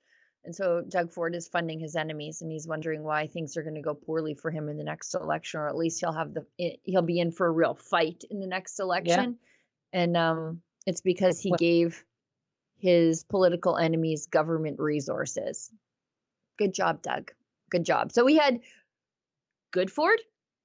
and 0.49 0.55
so 0.55 0.81
Doug 0.81 1.11
Ford 1.11 1.35
is 1.35 1.47
funding 1.47 1.79
his 1.79 1.95
enemies, 1.95 2.41
and 2.41 2.51
he's 2.51 2.67
wondering 2.67 3.03
why 3.03 3.27
things 3.27 3.55
are 3.55 3.61
going 3.61 3.75
to 3.75 3.81
go 3.81 3.93
poorly 3.93 4.33
for 4.33 4.49
him 4.49 4.67
in 4.67 4.77
the 4.77 4.83
next 4.83 5.13
election, 5.13 5.59
or 5.59 5.67
at 5.67 5.75
least 5.75 5.99
he'll 5.99 6.11
have 6.11 6.33
the 6.33 6.43
he'll 6.85 7.03
be 7.03 7.19
in 7.19 7.31
for 7.31 7.45
a 7.45 7.51
real 7.51 7.75
fight 7.75 8.23
in 8.31 8.39
the 8.39 8.47
next 8.47 8.79
election. 8.79 9.37
Yeah. 9.93 10.01
And 10.01 10.17
um, 10.17 10.61
it's 10.87 11.01
because 11.01 11.39
he 11.39 11.51
gave 11.51 12.03
his 12.79 13.23
political 13.25 13.77
enemies 13.77 14.25
government 14.25 14.79
resources. 14.79 15.69
Good 16.57 16.73
job, 16.73 17.03
Doug. 17.03 17.31
Good 17.69 17.85
job. 17.85 18.11
So 18.11 18.25
we 18.25 18.35
had 18.35 18.61
good 19.71 19.91
Ford 19.91 20.19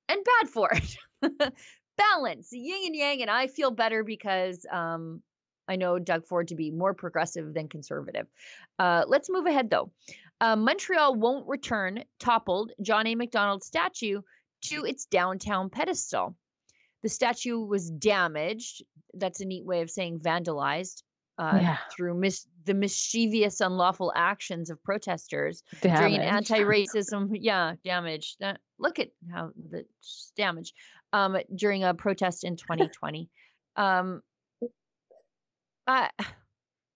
and 0.08 0.24
bad 0.24 0.48
Ford. 0.48 0.82
Balance, 1.98 2.48
yin 2.52 2.86
and 2.86 2.96
yang, 2.96 3.20
and 3.20 3.30
I 3.30 3.48
feel 3.48 3.70
better 3.70 4.02
because 4.02 4.64
um, 4.72 5.20
I 5.68 5.77
know 5.77 5.98
Doug 5.98 6.27
Ford 6.27 6.48
to 6.48 6.55
be 6.55 6.70
more 6.70 6.94
progressive 6.94 7.55
than 7.55 7.68
conservative. 7.68 8.27
Uh, 8.79 9.05
let's 9.07 9.31
move 9.31 9.46
ahead, 9.46 9.70
though. 9.70 9.90
Uh, 10.40 10.57
Montreal 10.57 11.14
won't 11.14 11.46
return 11.48 12.05
toppled 12.20 12.72
John 12.83 13.07
A. 13.07 13.14
Macdonald 13.14 13.62
statue 13.64 14.20
to 14.66 14.85
its 14.85 15.07
downtown 15.07 15.70
pedestal. 15.70 16.37
the 17.03 17.09
statue 17.09 17.59
was 17.61 17.90
damaged. 17.90 18.83
That's 19.12 19.40
a 19.40 19.44
neat 19.44 19.64
way 19.64 19.83
of 19.83 19.90
saying 19.90 20.20
vandalized 20.20 21.03
uh, 21.38 21.59
Yeah. 21.61 21.77
through 21.94 22.14
mis- 22.14 22.46
the 22.64 22.72
mischievous, 22.74 23.61
unlawful 23.61 24.11
actions 24.16 24.70
of 24.70 24.83
protesters 24.83 25.62
during 25.83 26.14
an 26.14 26.22
anti-racism. 26.22 27.29
yeah, 27.40 27.74
damage. 27.85 28.37
That, 28.40 28.59
look 28.79 28.98
at 28.98 29.11
how 29.33 29.50
the 29.70 29.85
damage 30.37 30.72
um, 31.12 31.37
during 31.55 31.85
a 31.85 31.92
protest 31.94 32.42
in 32.44 32.57
2020. 32.68 33.29
um, 33.77 34.22
uh, 35.86 36.08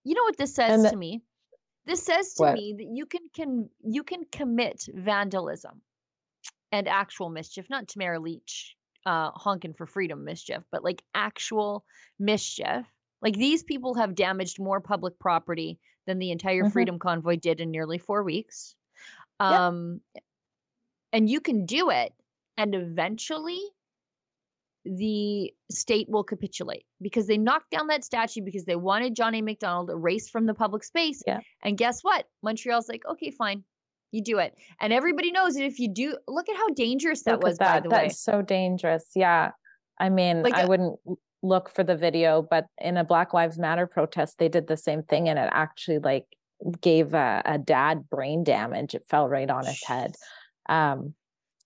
you 0.05 0.15
know 0.15 0.23
what 0.23 0.37
this 0.37 0.55
says 0.55 0.83
the- 0.83 0.91
to 0.91 0.97
me? 0.97 1.23
This 1.87 2.03
says 2.03 2.35
to 2.35 2.43
What? 2.43 2.55
me 2.55 2.75
that 2.77 2.87
you 2.93 3.07
can 3.07 3.23
can 3.35 3.71
you 3.83 4.03
can 4.05 4.25
commit 4.31 4.87
vandalism 4.93 5.81
and 6.71 6.87
actual 6.87 7.31
mischief, 7.31 7.71
not 7.71 7.89
Tamara 7.89 8.21
Lich 8.21 8.77
uh, 9.07 9.31
honking 9.31 9.73
for 9.73 9.87
freedom 9.87 10.23
mischief, 10.25 10.63
but 10.71 10.85
like 10.85 11.03
actual 11.15 11.85
mischief. 12.19 12.85
Like 13.23 13.35
these 13.37 13.63
people 13.63 13.95
have 13.95 14.15
damaged 14.15 14.61
more 14.61 14.81
public 14.83 15.19
property 15.19 15.79
than 16.07 16.19
the 16.19 16.31
entire 16.31 16.65
Mhm. 16.65 16.73
freedom 16.73 16.99
convoy 16.99 17.37
did 17.37 17.61
in 17.61 17.71
nearly 17.71 17.97
four 17.99 18.23
weeks. 18.23 18.75
Yep. 19.41 19.51
Um, 19.51 20.01
and 21.13 21.29
you 21.31 21.41
can 21.41 21.65
do 21.65 21.89
it, 21.89 22.13
and 22.59 22.75
eventually 22.75 23.63
the 24.85 25.53
state 25.71 26.09
will 26.09 26.25
capitulate 26.25 26.85
because 27.01 27.27
they 27.27 27.37
knocked 27.37 27.71
down 27.71 27.89
that 27.89 28.05
statue 28.05 28.43
because 28.43 28.65
they 28.65 28.77
wanted 28.77 29.15
Johnny 29.15 29.43
Macdonald 29.43 29.91
erased 29.91 30.31
from 30.31 30.47
the 30.47 30.55
public 30.55 30.85
space. 30.85 31.23
Yeah. 31.27 31.41
And 31.63 31.77
guess 31.77 32.03
what? 32.03 32.27
Montreal's 32.43 32.89
like, 32.89 33.03
okay, 33.07 33.31
fine, 33.31 33.65
you 34.13 34.23
do 34.23 34.39
it. 34.39 34.55
And 34.81 34.93
everybody 34.93 35.31
knows 35.33 35.55
that 35.55 35.65
if 35.65 35.79
you 35.79 35.89
do, 35.89 36.17
look 36.27 36.49
at 36.49 36.57
how 36.57 36.69
dangerous 36.69 37.23
that 37.25 37.33
Look 37.33 37.45
was, 37.45 37.59
that. 37.59 37.83
by 37.83 37.89
the 37.89 37.95
way. 37.95 38.03
That's 38.09 38.23
so 38.23 38.43
dangerous. 38.43 39.05
Yeah. 39.15 39.51
I 39.99 40.09
mean, 40.09 40.43
Like, 40.43 40.55
I 40.55 40.63
uh, 40.63 40.69
wouldn't 40.69 40.99
look 41.43 41.69
for 41.69 41.85
the 41.85 41.97
video, 41.97 42.43
but 42.43 42.67
in 42.81 42.97
a 42.97 43.05
Black 43.05 43.35
Lives 43.35 43.59
Matter 43.59 43.87
protest, 43.87 44.39
they 44.39 44.49
did 44.49 44.67
the 44.67 44.77
same 44.77 45.03
thing 45.03 45.29
and 45.29 45.39
it 45.39 45.49
actually 45.53 45.99
like 45.99 46.25
gave 46.81 47.15
a, 47.15 47.43
a 47.45 47.59
dad 47.59 48.09
brain 48.09 48.45
damage. 48.45 48.95
It 48.95 49.05
fell 49.09 49.29
right 49.29 49.51
on 49.51 49.67
his 49.67 49.83
head. 49.85 50.15
Um, 50.69 51.15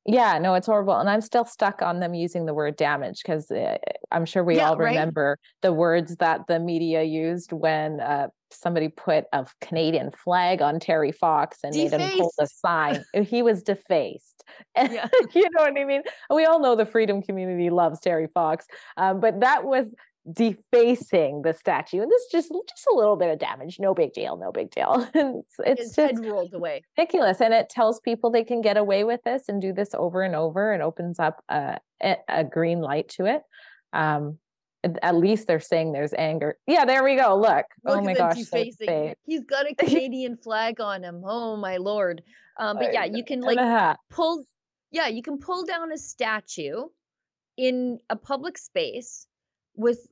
yeah, 0.07 0.39
no, 0.39 0.55
it's 0.55 0.67
horrible. 0.67 0.97
And 0.97 1.09
I'm 1.09 1.21
still 1.21 1.45
stuck 1.45 1.81
on 1.83 2.01
them 2.01 2.15
using 2.15 2.47
the 2.47 2.55
word 2.55 2.77
damage 2.77 3.21
because 3.23 3.51
uh, 3.51 3.79
I'm 4.11 4.25
sure 4.25 4.43
we 4.43 4.57
Yeah, 4.57 4.71
all 4.71 4.77
right? 4.77 4.89
remember 4.91 5.39
the 5.61 5.73
words 5.73 6.17
that 6.17 6.47
the 6.49 6.59
media 6.59 7.03
used 7.03 7.53
when 7.53 8.01
uh, 8.01 8.29
somebody 8.51 8.89
put 8.89 9.25
a 9.33 9.47
Canadian 9.61 10.11
flag 10.11 10.61
on 10.61 10.81
Terry 10.81 11.13
Fox 11.13 11.59
and 11.63 11.77
made 11.77 11.93
him 11.93 12.01
hold 12.01 12.33
a 12.41 12.47
sign. 12.47 13.05
He 13.23 13.43
was 13.43 13.63
defaced. 13.63 14.45
Yeah. 14.77 15.09
you 15.35 15.43
know 15.57 15.63
what 15.63 15.79
I 15.79 15.85
mean? 15.85 16.03
We 16.29 16.45
all 16.45 16.59
know 16.61 16.75
the 16.75 16.85
freedom 16.85 17.23
community 17.23 17.71
loves 17.71 18.01
Terry 18.01 18.27
Fox, 18.35 18.67
um, 18.97 19.21
but 19.21 19.41
that 19.41 19.65
was 19.65 19.87
defacing 20.31 21.43
the 21.43 21.53
statue. 21.53 22.01
And 22.03 22.11
this 22.11 22.27
just 22.31 22.53
just 22.69 22.87
a 22.93 22.95
little 22.97 23.17
bit 23.17 23.31
of 23.31 23.39
damage. 23.39 23.79
No 23.81 23.93
big 23.95 24.13
deal. 24.13 24.37
No 24.37 24.53
big 24.53 24.71
deal. 24.71 25.09
it's 25.15 25.55
it's 25.59 25.81
His 25.83 25.97
just 25.97 26.17
head 26.17 26.25
rolled 26.25 26.55
away. 26.55 26.83
ridiculous 26.97 27.41
and 27.41 27.53
it 27.53 27.69
tells 27.69 28.01
people 28.01 28.31
they 28.31 28.45
can 28.45 28.61
get 28.61 28.77
away 28.77 29.05
with 29.05 29.21
this 29.25 29.45
and 29.49 29.61
do 29.61 29.73
this 29.73 29.91
over 29.95 30.23
and 30.23 30.37
over 30.37 30.73
and 30.73 30.83
opens 30.83 31.19
up 31.19 31.43
a, 31.49 31.79
a, 32.29 32.45
green 32.45 32.81
light 32.81 33.09
to 33.09 33.27
it 33.27 33.43
um 33.93 34.39
at- 34.85 35.17
least 35.17 35.47
they're 35.47 35.61
saying 35.61 35.93
there's 35.93 36.15
anger 36.15 36.57
yeah 36.67 36.85
there 36.85 37.03
we 37.03 37.17
go 37.17 37.37
look, 37.37 37.67
Look 37.85 37.99
oh 37.99 38.01
my 38.03 38.15
the 38.15 38.19
gosh 38.19 38.37
so 38.37 38.59
defacing. 38.59 38.87
fake. 38.87 39.17
He's 39.27 39.45
got 39.45 39.71
a 39.71 39.75
Canadian 39.79 40.37
flag 40.37 40.81
on 40.81 41.03
him. 41.03 41.23
Oh 41.27 41.57
my 41.57 41.79
lord. 41.79 42.23
Um, 42.59 42.77
but 42.79 42.93
yeah, 42.93 43.05
you 43.05 43.25
can 43.25 43.41
like 43.41 43.97
pull 44.11 44.45
yeah 44.91 45.09
you 45.09 45.23
can 45.23 45.39
pull 45.39 45.65
down 45.65 45.91
a 45.91 45.99
statue 45.99 46.85
in 47.57 47.99
a 48.09 48.17
public 48.17 48.59
space 48.59 49.27
with 49.75 50.07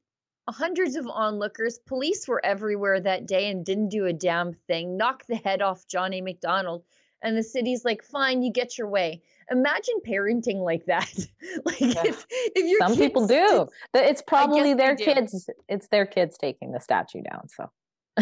hundreds 0.53 0.97
of 0.97 1.07
onlookers. 1.07 1.79
Police 1.87 2.27
were 2.29 2.45
everywhere 2.45 3.01
that 3.01 3.27
day 3.27 3.51
and 3.51 3.65
didn't 3.65 3.89
do 3.91 4.07
a 4.07 4.13
damn 4.13 4.53
thing. 4.67 4.97
Knock 4.97 5.25
the 5.27 5.37
head 5.37 5.63
off 5.63 5.87
johnny 5.87 6.21
macdonald. 6.21 6.85
And 7.23 7.37
the 7.37 7.43
city's 7.43 7.85
like 7.85 8.03
fine 8.03 8.43
you 8.43 8.51
get 8.53 8.79
your 8.79 8.89
way. 8.89 9.23
Imagine 9.51 9.97
parenting 10.07 10.65
like 10.65 10.87
that. 10.87 11.13
Like 11.65 11.81
Yeah. 11.81 12.03
if, 12.05 12.25
if 12.31 12.67
your 12.67 12.79
some 12.79 12.97
people 12.97 13.27
do. 13.27 13.67
Th- 13.95 14.09
it's 14.11 14.23
probably 14.23 14.75
their 14.75 14.97
kids 14.97 15.49
it's 15.69 15.89
their 15.89 16.07
kids 16.07 16.39
taking 16.39 16.73
the 16.73 16.81
statue 16.81 17.21
down 17.23 17.49
so. 17.49 17.71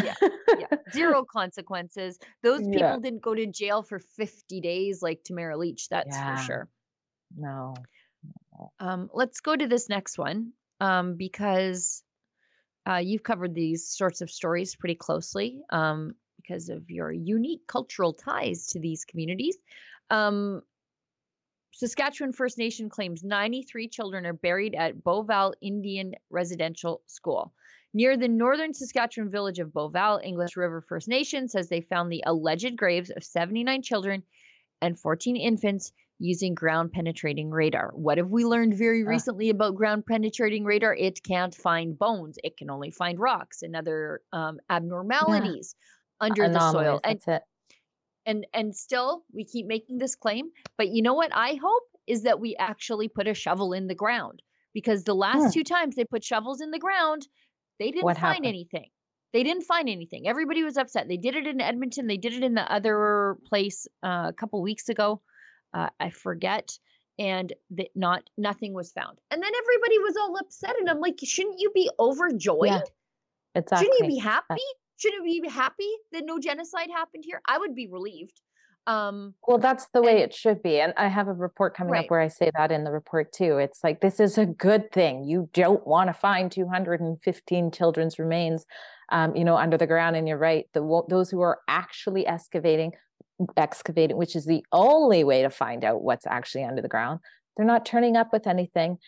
Yeah, 0.03 0.15
zero 0.93 1.25
consequences. 1.25 2.19
Those 2.43 2.61
people 2.61 2.79
Yeah. 2.79 2.97
didn't 3.01 3.23
go 3.23 3.35
to 3.35 3.47
jail 3.47 3.83
for 3.83 3.99
50 3.99 4.61
days 4.61 5.01
like 5.03 5.23
tamara 5.25 5.57
lich 5.57 5.89
that's 5.89 6.17
Yeah. 6.17 6.37
for 6.37 6.43
sure. 6.43 6.69
No. 7.37 7.75
Um, 8.81 9.09
let's 9.13 9.41
go 9.41 9.55
to 9.55 9.67
this 9.69 9.89
next 9.89 10.19
one 10.19 10.53
um, 10.81 11.15
because 11.17 12.03
uh, 12.89 12.97
you've 12.97 13.23
covered 13.23 13.55
these 13.55 13.87
sorts 13.87 14.21
of 14.21 14.31
stories 14.31 14.75
pretty 14.75 14.95
closely 14.95 15.61
um, 15.71 16.15
because 16.37 16.69
of 16.71 16.91
your 16.91 17.13
unique 17.13 17.67
cultural 17.67 18.13
ties 18.13 18.69
to 18.69 18.81
these 18.81 19.05
communities. 19.05 19.57
Um, 20.11 20.63
Saskatchewan 21.73 22.33
First 22.33 22.59
Nation 22.59 22.89
claims 22.89 23.23
93 23.23 23.89
children 23.89 24.27
are 24.27 24.33
buried 24.33 24.75
at 24.75 24.97
Beauval 25.05 25.53
Indian 25.61 26.15
Residential 26.31 27.03
School. 27.07 27.53
Near 27.93 28.17
the 28.17 28.29
northern 28.29 28.75
Saskatchewan 28.75 29.31
village 29.31 29.59
of 29.59 29.69
Beauval, 29.69 30.25
English 30.25 30.57
River 30.57 30.81
First 30.81 31.09
Nation 31.09 31.49
says 31.49 31.69
they 31.69 31.83
found 31.83 32.11
the 32.11 32.25
alleged 32.27 32.77
graves 32.77 33.11
of 33.11 33.23
79 33.23 33.83
children 33.83 34.23
and 34.81 34.99
14 34.99 35.37
infants 35.37 35.93
using 36.19 36.55
ground 36.55 36.93
penetrating 36.93 37.51
radar. 37.51 37.93
What 37.95 38.19
have 38.19 38.31
we 38.31 38.45
learned 38.45 38.75
very 38.75 39.05
Ah. 39.05 39.09
recently 39.09 39.51
about 39.51 39.75
ground 39.77 40.05
penetrating 40.07 40.65
radar? 40.65 40.95
It 40.95 41.23
can't 41.23 41.55
find 41.55 41.99
bones, 41.99 42.39
it 42.43 42.57
can 42.57 42.71
only 42.71 42.91
find 42.91 43.19
rocks 43.19 43.63
and 43.63 43.77
other 43.77 44.21
um, 44.33 44.59
abnormalities 44.69 45.75
under 46.21 46.49
the 46.49 46.59
soil. 46.59 46.81
Anomalies, 46.81 47.01
And 47.05 47.19
that's 47.21 47.29
it 47.29 47.43
and 48.27 48.47
and 48.53 48.75
still 48.77 49.25
we 49.33 49.45
keep 49.45 49.67
making 49.67 49.99
this 49.99 50.17
claim 50.17 50.51
but 50.77 50.89
you 50.89 51.03
know 51.03 51.15
what 51.15 51.31
i 51.35 51.55
hope 51.55 51.85
is 52.09 52.25
that 52.25 52.41
we 52.41 52.57
actually 52.57 53.09
put 53.09 53.29
a 53.29 53.33
shovel 53.35 53.73
in 53.73 53.87
the 53.87 53.95
ground 53.95 54.43
because 54.75 55.05
the 55.05 55.15
last 55.15 55.45
Hmm. 55.45 55.51
two 55.51 55.65
times 55.65 55.95
they 55.95 56.05
put 56.05 56.25
shovels 56.25 56.61
in 56.61 56.73
the 56.73 56.81
ground 56.81 57.27
they 57.79 57.91
didn't 57.93 58.05
What 58.05 58.17
find 58.17 58.27
happened? 58.35 58.47
anything 58.47 58.91
they 59.33 59.45
didn't 59.45 59.63
find 59.63 59.89
anything 59.89 60.27
everybody 60.27 60.65
was 60.65 60.77
upset 60.77 61.07
they 61.09 61.17
did 61.17 61.37
it 61.37 61.47
in 61.47 61.61
edmonton 61.61 62.09
they 62.09 62.17
did 62.17 62.33
it 62.33 62.43
in 62.43 62.55
the 62.55 62.71
other 62.73 63.37
place 63.47 63.87
uh, 64.03 64.27
a 64.29 64.33
couple 64.33 64.61
weeks 64.63 64.89
ago 64.89 65.23
uh, 65.75 65.89
i 66.01 66.11
forget 66.11 66.71
and 67.19 67.53
that 67.71 67.89
not 67.95 68.23
nothing 68.37 68.73
was 68.75 68.93
found 68.93 69.19
and 69.31 69.43
then 69.43 69.53
everybody 69.63 69.99
was 69.99 70.17
all 70.17 70.37
upset 70.39 70.77
and 70.79 70.89
i'm 70.89 71.01
like 71.01 71.19
shouldn't 71.23 71.59
you 71.59 71.71
be 71.75 71.91
overjoyed 71.99 72.83
exactly 73.55 73.87
Shouldn't 73.87 74.01
you 74.01 74.07
be 74.17 74.19
happy? 74.19 74.63
Shouldn't 74.99 75.23
we 75.23 75.41
be 75.41 75.49
happy 75.49 75.89
that 76.13 76.25
no 76.25 76.39
genocide 76.39 76.91
happened 76.91 77.25
here? 77.27 77.41
I 77.47 77.59
would 77.59 77.75
be 77.75 77.87
relieved. 77.89 78.41
Um, 78.87 79.35
Well, 79.47 79.59
that's 79.59 79.87
the 79.95 80.03
way 80.03 80.13
And- 80.13 80.21
it 80.23 80.35
should 80.35 80.63
be. 80.63 80.81
And 80.81 80.93
I 80.97 81.09
have 81.09 81.29
a 81.29 81.33
report 81.33 81.75
coming 81.77 81.93
Right. 81.93 82.05
up 82.05 82.11
where 82.11 82.21
I 82.21 82.29
say 82.29 82.51
that 82.57 82.73
in 82.73 82.85
the 82.85 82.91
report 82.91 83.33
too. 83.33 83.59
It's 83.59 83.83
like, 83.85 84.01
this 84.01 84.19
is 84.21 84.39
a 84.39 84.47
good 84.47 84.91
thing. 84.93 85.25
You 85.25 85.49
don't 85.53 85.87
want 85.87 86.09
to 86.09 86.15
find 86.15 86.51
215 86.51 87.71
children's 87.71 88.19
remains, 88.19 88.67
um, 89.11 89.37
you 89.37 89.45
know, 89.45 89.57
under 89.57 89.77
the 89.77 89.87
ground. 89.87 90.17
And 90.17 90.27
you're 90.29 90.39
right. 90.39 90.67
The, 90.73 91.03
those 91.09 91.31
who 91.31 91.41
are 91.43 91.61
actually 91.69 92.27
excavating, 92.27 92.93
excavating, 93.57 94.17
which 94.17 94.37
is 94.37 94.45
the 94.45 94.65
only 94.73 95.25
way 95.25 95.43
to 95.43 95.51
find 95.51 95.85
out 95.85 96.03
what's 96.03 96.27
actually 96.27 96.65
under 96.65 96.83
the 96.83 96.89
ground, 96.89 97.21
they're 97.57 97.67
not 97.67 97.87
turning 97.87 98.17
up 98.17 98.33
with 98.33 98.47
anything. 98.47 98.99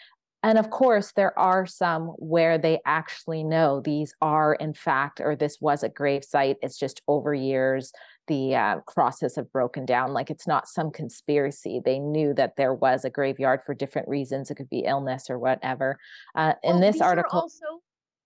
And 0.42 0.56
of 0.58 0.70
course, 0.70 1.12
there 1.12 1.38
are 1.38 1.66
some 1.66 2.08
where 2.16 2.56
they 2.56 2.80
actually 2.86 3.44
know 3.44 3.80
these 3.80 4.14
are, 4.22 4.54
in 4.54 4.72
fact, 4.72 5.20
or 5.20 5.36
this 5.36 5.58
was 5.60 5.82
a 5.82 5.88
grave 5.88 6.24
site. 6.24 6.56
It's 6.62 6.78
just 6.78 7.02
over 7.06 7.34
years 7.34 7.92
the 8.26 8.54
uh, 8.54 8.76
crosses 8.86 9.36
have 9.36 9.52
broken 9.52 9.84
down. 9.84 10.12
Like 10.12 10.30
it's 10.30 10.46
not 10.46 10.68
some 10.68 10.92
conspiracy. 10.92 11.80
They 11.84 11.98
knew 11.98 12.32
that 12.34 12.56
there 12.56 12.72
was 12.72 13.04
a 13.04 13.10
graveyard 13.10 13.60
for 13.66 13.74
different 13.74 14.08
reasons. 14.08 14.50
It 14.50 14.54
could 14.54 14.70
be 14.70 14.84
illness 14.86 15.28
or 15.28 15.38
whatever. 15.38 15.98
Uh, 16.34 16.54
in 16.62 16.74
well, 16.78 16.80
this 16.80 17.00
article, 17.00 17.40
also 17.40 17.82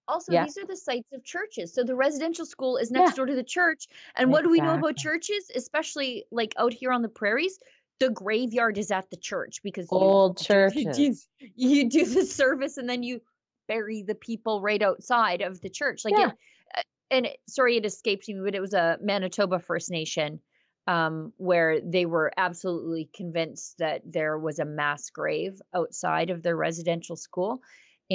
also 0.09 0.33
Yeah. 0.33 0.45
these 0.45 0.59
are 0.59 0.67
the 0.67 0.77
sites 0.77 1.13
of 1.13 1.25
churches. 1.25 1.73
So 1.73 1.85
the 1.85 1.95
residential 1.95 2.47
school 2.47 2.77
is 2.77 2.91
Yeah. 2.91 3.01
next 3.01 3.17
door 3.17 3.27
to 3.27 3.35
the 3.35 3.45
church. 3.45 3.89
And 4.17 4.31
what 4.31 4.43
do 4.45 4.51
we 4.51 4.61
know 4.61 4.75
about 4.75 4.97
churches, 4.97 5.51
especially 5.55 6.25
like 6.31 6.55
out 6.59 6.73
here 6.73 6.93
on 6.93 7.03
the 7.03 7.09
prairies? 7.09 7.59
The 8.01 8.11
graveyard 8.11 8.77
is 8.79 8.91
at 8.91 9.09
the 9.11 9.17
church 9.17 9.63
because 9.63 9.89
you 9.91 9.99
old 9.99 10.37
do- 10.39 10.45
churches. 10.45 11.29
You, 11.41 11.81
you 11.83 11.89
do 11.89 12.05
the 12.05 12.25
service 12.25 12.77
and 12.77 12.89
then 12.89 13.03
you 13.03 13.21
bury 13.67 14.03
the 14.03 14.15
people 14.15 14.61
right 14.61 14.83
outside 14.83 15.41
of 15.41 15.61
the 15.61 15.71
church. 15.71 16.05
Like 16.05 16.15
Yeah. 16.19 16.29
it, 16.29 16.35
uh, 16.77 16.83
and 17.11 17.27
it, 17.27 17.39
sorry, 17.49 17.77
it 17.77 17.87
escaped 17.87 18.29
me, 18.29 18.41
but 18.45 18.55
it 18.55 18.61
was 18.61 18.75
a 18.75 18.99
Manitoba 19.01 19.59
First 19.59 19.91
Nation 19.91 20.41
um, 20.87 21.33
where 21.39 21.81
they 21.81 22.05
were 22.05 22.31
absolutely 22.37 23.09
convinced 23.15 23.79
that 23.79 24.03
there 24.05 24.39
was 24.39 24.59
a 24.59 24.67
mass 24.67 25.09
grave 25.09 25.63
outside 25.73 26.29
of 26.29 26.43
their 26.43 26.57
residential 26.57 27.17
school, 27.17 27.63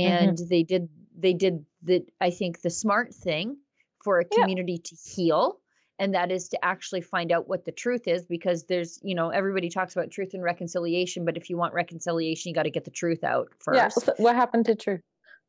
and 0.07 0.37
they 0.49 0.63
did 0.63 0.89
they 1.17 1.33
did 1.33 1.65
the 1.83 2.05
I 2.21 2.29
think 2.31 2.61
the 2.61 2.69
smart 2.69 3.13
thing 3.13 3.57
for 4.03 4.19
a 4.19 4.25
Yeah. 4.31 4.41
community 4.43 4.77
to 4.77 4.95
heal 4.95 5.59
and 6.01 6.13
that 6.15 6.31
is 6.31 6.47
to 6.49 6.63
actually 6.63 7.01
find 7.01 7.29
out 7.31 7.49
what 7.49 7.65
the 7.65 7.73
truth 7.73 8.07
is 8.07 8.25
because 8.25 8.63
there's 8.65 8.99
you 9.03 9.15
know 9.15 9.29
everybody 9.29 9.69
talks 9.69 9.93
about 9.95 10.11
truth 10.11 10.33
and 10.33 10.43
reconciliation 10.43 11.25
but 11.25 11.35
if 11.37 11.49
you 11.49 11.57
want 11.57 11.73
reconciliation 11.73 12.49
you 12.49 12.55
got 12.55 12.63
to 12.63 12.69
get 12.69 12.85
the 12.85 12.91
truth 12.91 13.23
out 13.23 13.47
first. 13.59 13.77
yeah 13.77 13.87
so 13.89 14.13
what 14.17 14.35
happened 14.35 14.65
to 14.65 14.75
truth? 14.75 15.01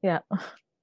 Yeah. 0.02 0.20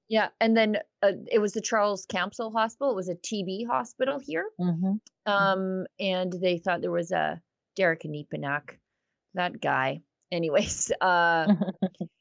Yeah 0.10 0.30
and 0.40 0.56
then 0.56 0.78
uh, 1.04 1.12
it 1.30 1.40
was 1.40 1.52
the 1.52 1.60
charles 1.60 2.06
Camsell 2.06 2.54
hospital 2.54 2.92
it 2.94 2.96
was 2.96 3.10
a 3.10 3.16
tb 3.16 3.68
hospital 3.68 4.20
here. 4.20 4.46
Mm-hmm. 4.60 4.94
um 5.26 5.86
and 6.00 6.32
they 6.32 6.60
thought 6.60 6.80
there 6.80 6.92
was 6.92 7.12
a 7.12 7.42
derek 7.76 8.04
Nepinak, 8.04 8.78
that 9.34 9.60
guy. 9.60 10.00
Anyways 10.32 10.94
uh 11.02 11.54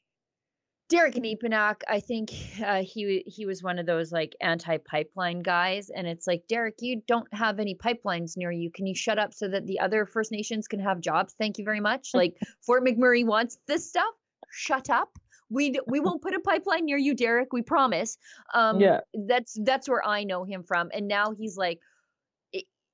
Derek 0.89 1.15
Nepinak, 1.15 1.81
I 1.87 1.99
think 1.99 2.31
uh, 2.65 2.81
he 2.81 3.23
he 3.27 3.45
was 3.45 3.61
one 3.61 3.77
of 3.77 3.85
those 3.85 4.11
like 4.11 4.35
anti-pipeline 4.39 5.41
guys, 5.41 5.89
and 5.89 6.07
it's 6.07 6.25
like 6.25 6.47
Derek, 6.47 6.75
you 6.79 7.01
don't 7.07 7.27
have 7.33 7.59
any 7.59 7.75
pipelines 7.75 8.37
near 8.37 8.51
you. 8.51 8.71
Can 8.71 8.87
you 8.87 8.95
shut 8.95 9.19
up 9.19 9.33
so 9.33 9.49
that 9.49 9.67
the 9.67 9.81
other 9.81 10.05
First 10.05 10.31
Nations 10.31 10.67
can 10.67 10.79
have 10.79 11.01
jobs? 11.01 11.35
Thank 11.37 11.57
you 11.57 11.65
very 11.65 11.81
much. 11.81 12.11
Like 12.17 12.37
Fort 12.65 12.83
McMurray 12.83 13.23
wants 13.23 13.59
this 13.67 13.87
stuff. 13.87 14.13
Shut 14.49 14.89
up. 14.89 15.09
We 15.49 15.75
we 15.87 15.99
won't 15.99 16.21
put 16.21 16.33
a 16.33 16.39
pipeline 16.39 16.85
near 16.85 16.97
you, 16.97 17.13
Derek. 17.13 17.53
We 17.53 17.61
promise. 17.61 18.17
Um, 18.53 18.79
yeah, 18.79 19.01
that's 19.27 19.55
that's 19.63 19.87
where 19.87 20.05
I 20.05 20.23
know 20.23 20.45
him 20.45 20.63
from, 20.63 20.89
and 20.93 21.07
now 21.07 21.33
he's 21.37 21.57
like, 21.57 21.79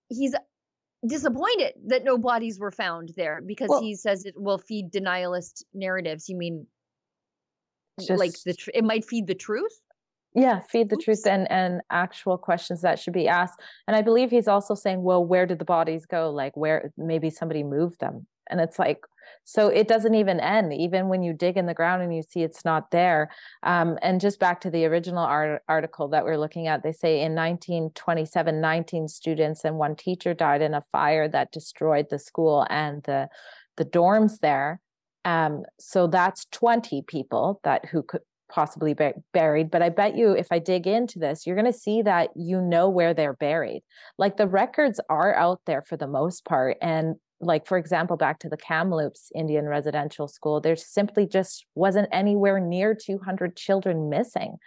he's 0.09 0.35
disappointed 1.05 1.73
that 1.87 2.03
no 2.03 2.17
bodies 2.17 2.59
were 2.59 2.71
found 2.71 3.11
there 3.15 3.41
because 3.45 3.69
well, 3.69 3.81
he 3.81 3.95
says 3.95 4.25
it 4.25 4.35
will 4.37 4.57
feed 4.57 4.91
denialist 4.91 5.63
narratives. 5.73 6.27
You 6.27 6.37
mean 6.37 6.67
just, 7.99 8.19
like 8.19 8.33
the 8.45 8.53
tr- 8.53 8.71
it 8.73 8.83
might 8.83 9.05
feed 9.05 9.27
the 9.27 9.35
truth? 9.35 9.79
Yeah 10.35 10.61
feed 10.61 10.89
the 10.89 10.95
Oops. 10.95 11.05
truth 11.05 11.27
and 11.27 11.49
and 11.51 11.81
actual 11.91 12.37
questions 12.37 12.81
that 12.81 12.99
should 12.99 13.13
be 13.13 13.27
asked. 13.27 13.59
And 13.87 13.95
i 13.95 14.01
believe 14.01 14.31
he's 14.31 14.47
also 14.47 14.75
saying 14.75 15.03
well 15.03 15.23
where 15.23 15.45
did 15.45 15.59
the 15.59 15.65
bodies 15.65 16.05
go? 16.05 16.31
Like 16.31 16.57
where 16.57 16.91
maybe 16.97 17.29
somebody 17.29 17.63
moved 17.63 17.99
them. 17.99 18.27
And 18.49 18.59
it's 18.59 18.77
like 18.79 19.05
so 19.45 19.67
it 19.67 19.87
doesn't 19.87 20.15
even 20.15 20.39
end 20.39 20.73
even 20.73 21.07
when 21.07 21.21
you 21.23 21.33
dig 21.33 21.55
in 21.55 21.65
the 21.65 21.73
ground 21.73 22.01
and 22.01 22.15
you 22.15 22.23
see 22.27 22.41
it's 22.41 22.65
not 22.65 22.91
there. 22.91 23.29
Um, 23.61 23.97
and 24.01 24.19
just 24.19 24.39
back 24.39 24.61
to 24.61 24.69
the 24.69 24.85
original 24.85 25.23
art- 25.23 25.61
article 25.69 26.07
that 26.09 26.25
we're 26.25 26.37
looking 26.37 26.67
at 26.67 26.83
they 26.83 26.93
say 26.93 27.21
in 27.21 27.35
1927 27.35 28.59
19 28.59 29.07
students 29.07 29.63
and 29.63 29.77
one 29.77 29.95
teacher 29.95 30.33
died 30.33 30.61
in 30.61 30.73
a 30.73 30.83
fire 30.91 31.27
that 31.29 31.51
destroyed 31.51 32.07
the 32.09 32.19
school 32.19 32.65
and 32.69 33.03
the 33.03 33.29
the 33.77 33.85
dorms 33.85 34.39
there 34.39 34.79
um, 35.25 35.63
so 35.79 36.07
that's 36.07 36.45
20 36.51 37.03
people 37.07 37.59
that 37.63 37.85
who 37.85 38.03
could 38.03 38.21
possibly 38.49 38.93
be 38.93 39.11
buried. 39.33 39.71
But 39.71 39.81
I 39.81 39.89
bet 39.89 40.15
you 40.15 40.31
if 40.31 40.47
I 40.51 40.59
dig 40.59 40.85
into 40.85 41.17
this, 41.17 41.45
you're 41.45 41.55
going 41.55 41.71
to 41.71 41.77
see 41.77 42.01
that 42.03 42.29
you 42.35 42.61
know 42.61 42.87
where 42.89 43.13
they're 43.13 43.33
buried. 43.33 43.83
Like 44.17 44.37
the 44.37 44.47
records 44.47 44.99
are 45.09 45.33
out 45.33 45.61
there 45.65 45.81
for 45.81 45.97
the 45.97 46.07
most 46.07 46.45
part. 46.45 46.77
And 46.81 47.15
like, 47.41 47.65
for 47.65 47.77
example, 47.77 48.15
back 48.15 48.39
to 48.39 48.49
the 48.49 48.57
Kamloops 48.57 49.31
Indian 49.35 49.65
Residential 49.65 50.27
School, 50.27 50.61
there 50.61 50.75
simply 50.75 51.25
just 51.25 51.65
wasn't 51.75 52.09
anywhere 52.11 52.59
near 52.59 52.93
200 52.93 53.55
children 53.55 54.09
missing. 54.09 54.57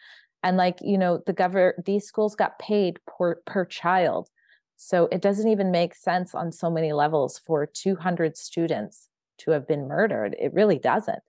And 0.42 0.56
like, 0.56 0.78
you 0.80 0.98
know, 0.98 1.20
the 1.24 1.32
governor, 1.32 1.74
these 1.84 2.04
schools 2.04 2.34
got 2.34 2.58
paid 2.58 2.98
per, 3.06 3.36
per 3.46 3.64
child. 3.64 4.28
So 4.76 5.08
it 5.10 5.22
doesn't 5.22 5.48
even 5.48 5.70
make 5.70 5.94
sense 5.94 6.34
on 6.34 6.52
so 6.52 6.70
many 6.70 6.92
levels 6.92 7.40
for 7.46 7.66
200 7.66 8.36
students 8.36 9.08
to 9.38 9.50
have 9.52 9.66
been 9.66 9.88
murdered. 9.88 10.36
It 10.38 10.52
really 10.54 10.78
doesn't. 10.78 11.22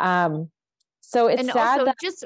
Um, 0.00 0.50
so 1.00 1.28
it's 1.28 1.40
and 1.40 1.50
sad 1.50 1.80
also 1.80 1.84
that, 1.86 1.96
just 2.02 2.24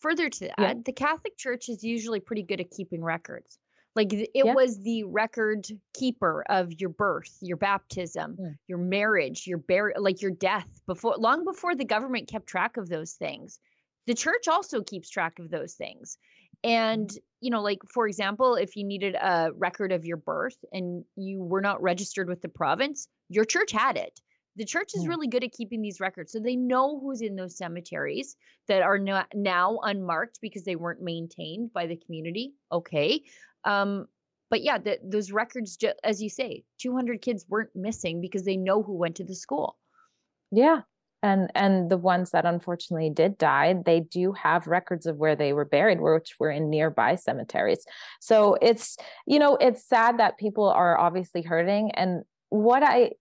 further 0.00 0.28
to 0.28 0.40
that, 0.40 0.54
yeah. 0.58 0.74
the 0.84 0.92
Catholic 0.92 1.36
Church 1.36 1.68
is 1.68 1.84
usually 1.84 2.20
pretty 2.20 2.42
good 2.42 2.60
at 2.60 2.70
keeping 2.70 3.02
records. 3.02 3.58
Like 3.94 4.12
it 4.12 4.30
yeah. 4.32 4.54
was 4.54 4.80
the 4.80 5.04
record 5.04 5.66
keeper 5.92 6.44
of 6.48 6.72
your 6.80 6.90
birth, 6.90 7.36
your 7.40 7.56
baptism, 7.56 8.36
yeah. 8.38 8.50
your 8.68 8.78
marriage, 8.78 9.46
your 9.46 9.58
bur- 9.58 9.94
like 9.98 10.22
your 10.22 10.30
death 10.30 10.68
before 10.86 11.16
long 11.18 11.44
before 11.44 11.74
the 11.74 11.84
government 11.84 12.28
kept 12.28 12.46
track 12.46 12.76
of 12.76 12.88
those 12.88 13.14
things. 13.14 13.58
The 14.06 14.14
church 14.14 14.46
also 14.46 14.82
keeps 14.82 15.10
track 15.10 15.38
of 15.40 15.50
those 15.50 15.74
things. 15.74 16.16
And, 16.62 17.08
mm-hmm. 17.08 17.18
you 17.40 17.50
know, 17.50 17.62
like 17.62 17.80
for 17.92 18.06
example, 18.06 18.54
if 18.54 18.76
you 18.76 18.84
needed 18.84 19.14
a 19.14 19.50
record 19.56 19.90
of 19.90 20.04
your 20.04 20.16
birth 20.16 20.58
and 20.72 21.04
you 21.16 21.42
were 21.42 21.60
not 21.60 21.82
registered 21.82 22.28
with 22.28 22.40
the 22.40 22.48
province, 22.48 23.08
your 23.28 23.44
church 23.44 23.72
had 23.72 23.96
it. 23.96 24.20
The 24.58 24.64
church 24.64 24.90
is 24.94 25.06
really 25.06 25.28
good 25.28 25.44
at 25.44 25.52
keeping 25.52 25.80
these 25.80 26.00
records. 26.00 26.32
So 26.32 26.40
they 26.40 26.56
know 26.56 26.98
who's 26.98 27.20
in 27.20 27.36
those 27.36 27.56
cemeteries 27.56 28.34
that 28.66 28.82
are 28.82 28.98
not 28.98 29.28
now 29.32 29.78
unmarked 29.82 30.40
because 30.42 30.64
they 30.64 30.74
weren't 30.74 31.00
maintained 31.00 31.72
by 31.72 31.86
the 31.86 31.96
community. 31.96 32.54
Okay. 32.72 33.22
Um, 33.64 34.08
but 34.50 34.62
yeah, 34.62 34.78
the, 34.78 34.98
those 35.04 35.30
records, 35.30 35.76
ju- 35.76 35.92
as 36.02 36.20
you 36.20 36.28
say, 36.28 36.64
200 36.80 37.22
kids 37.22 37.46
weren't 37.48 37.70
missing 37.76 38.20
because 38.20 38.44
they 38.44 38.56
know 38.56 38.82
who 38.82 38.94
went 38.94 39.16
to 39.16 39.24
the 39.24 39.34
school. 39.34 39.78
Yeah. 40.50 40.80
And 41.22 41.50
and 41.54 41.90
the 41.90 41.96
ones 41.96 42.30
that 42.30 42.44
unfortunately 42.44 43.10
did 43.10 43.38
die, 43.38 43.74
they 43.84 44.00
do 44.00 44.32
have 44.32 44.68
records 44.68 45.06
of 45.06 45.16
where 45.16 45.34
they 45.34 45.52
were 45.52 45.64
buried, 45.64 46.00
which 46.00 46.34
were 46.38 46.50
in 46.50 46.70
nearby 46.70 47.16
cemeteries. 47.16 47.84
So 48.20 48.56
it's 48.62 48.96
you 49.26 49.40
know 49.40 49.56
it's 49.56 49.84
sad 49.84 50.18
that 50.20 50.38
people 50.38 50.68
are 50.68 50.98
obviously 50.98 51.42
hurting. 51.42 51.90
And 51.92 52.22
what 52.50 52.84
I 52.84 53.12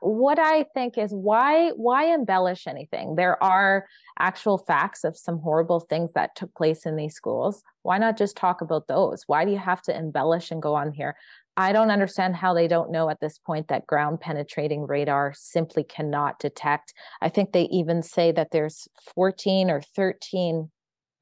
what 0.00 0.38
I 0.38 0.64
think 0.74 0.98
is 0.98 1.12
why 1.12 1.70
why 1.70 2.12
embellish 2.12 2.66
anything? 2.66 3.14
There 3.14 3.42
are 3.42 3.86
actual 4.18 4.58
facts 4.58 5.04
of 5.04 5.16
some 5.16 5.38
horrible 5.38 5.80
things 5.80 6.10
that 6.14 6.34
took 6.34 6.54
place 6.54 6.86
in 6.86 6.96
these 6.96 7.14
schools. 7.14 7.62
Why 7.82 7.98
not 7.98 8.18
just 8.18 8.36
talk 8.36 8.60
about 8.60 8.88
those? 8.88 9.24
Why 9.26 9.44
do 9.44 9.52
you 9.52 9.58
have 9.58 9.82
to 9.82 9.96
embellish 9.96 10.50
and 10.50 10.60
go 10.60 10.74
on 10.74 10.92
here? 10.92 11.16
I 11.56 11.72
don't 11.72 11.90
understand 11.90 12.36
how 12.36 12.52
they 12.52 12.68
don't 12.68 12.90
know 12.90 13.08
at 13.08 13.20
this 13.20 13.38
point 13.38 13.68
that 13.68 13.86
ground 13.86 14.20
penetrating 14.20 14.86
radar 14.86 15.32
simply 15.34 15.84
cannot 15.84 16.38
detect. 16.38 16.92
I 17.22 17.30
think 17.30 17.52
they 17.52 17.64
even 17.64 18.02
say 18.02 18.30
that 18.32 18.50
there's 18.50 18.88
14 19.14 19.70
or 19.70 19.80
13 19.80 20.70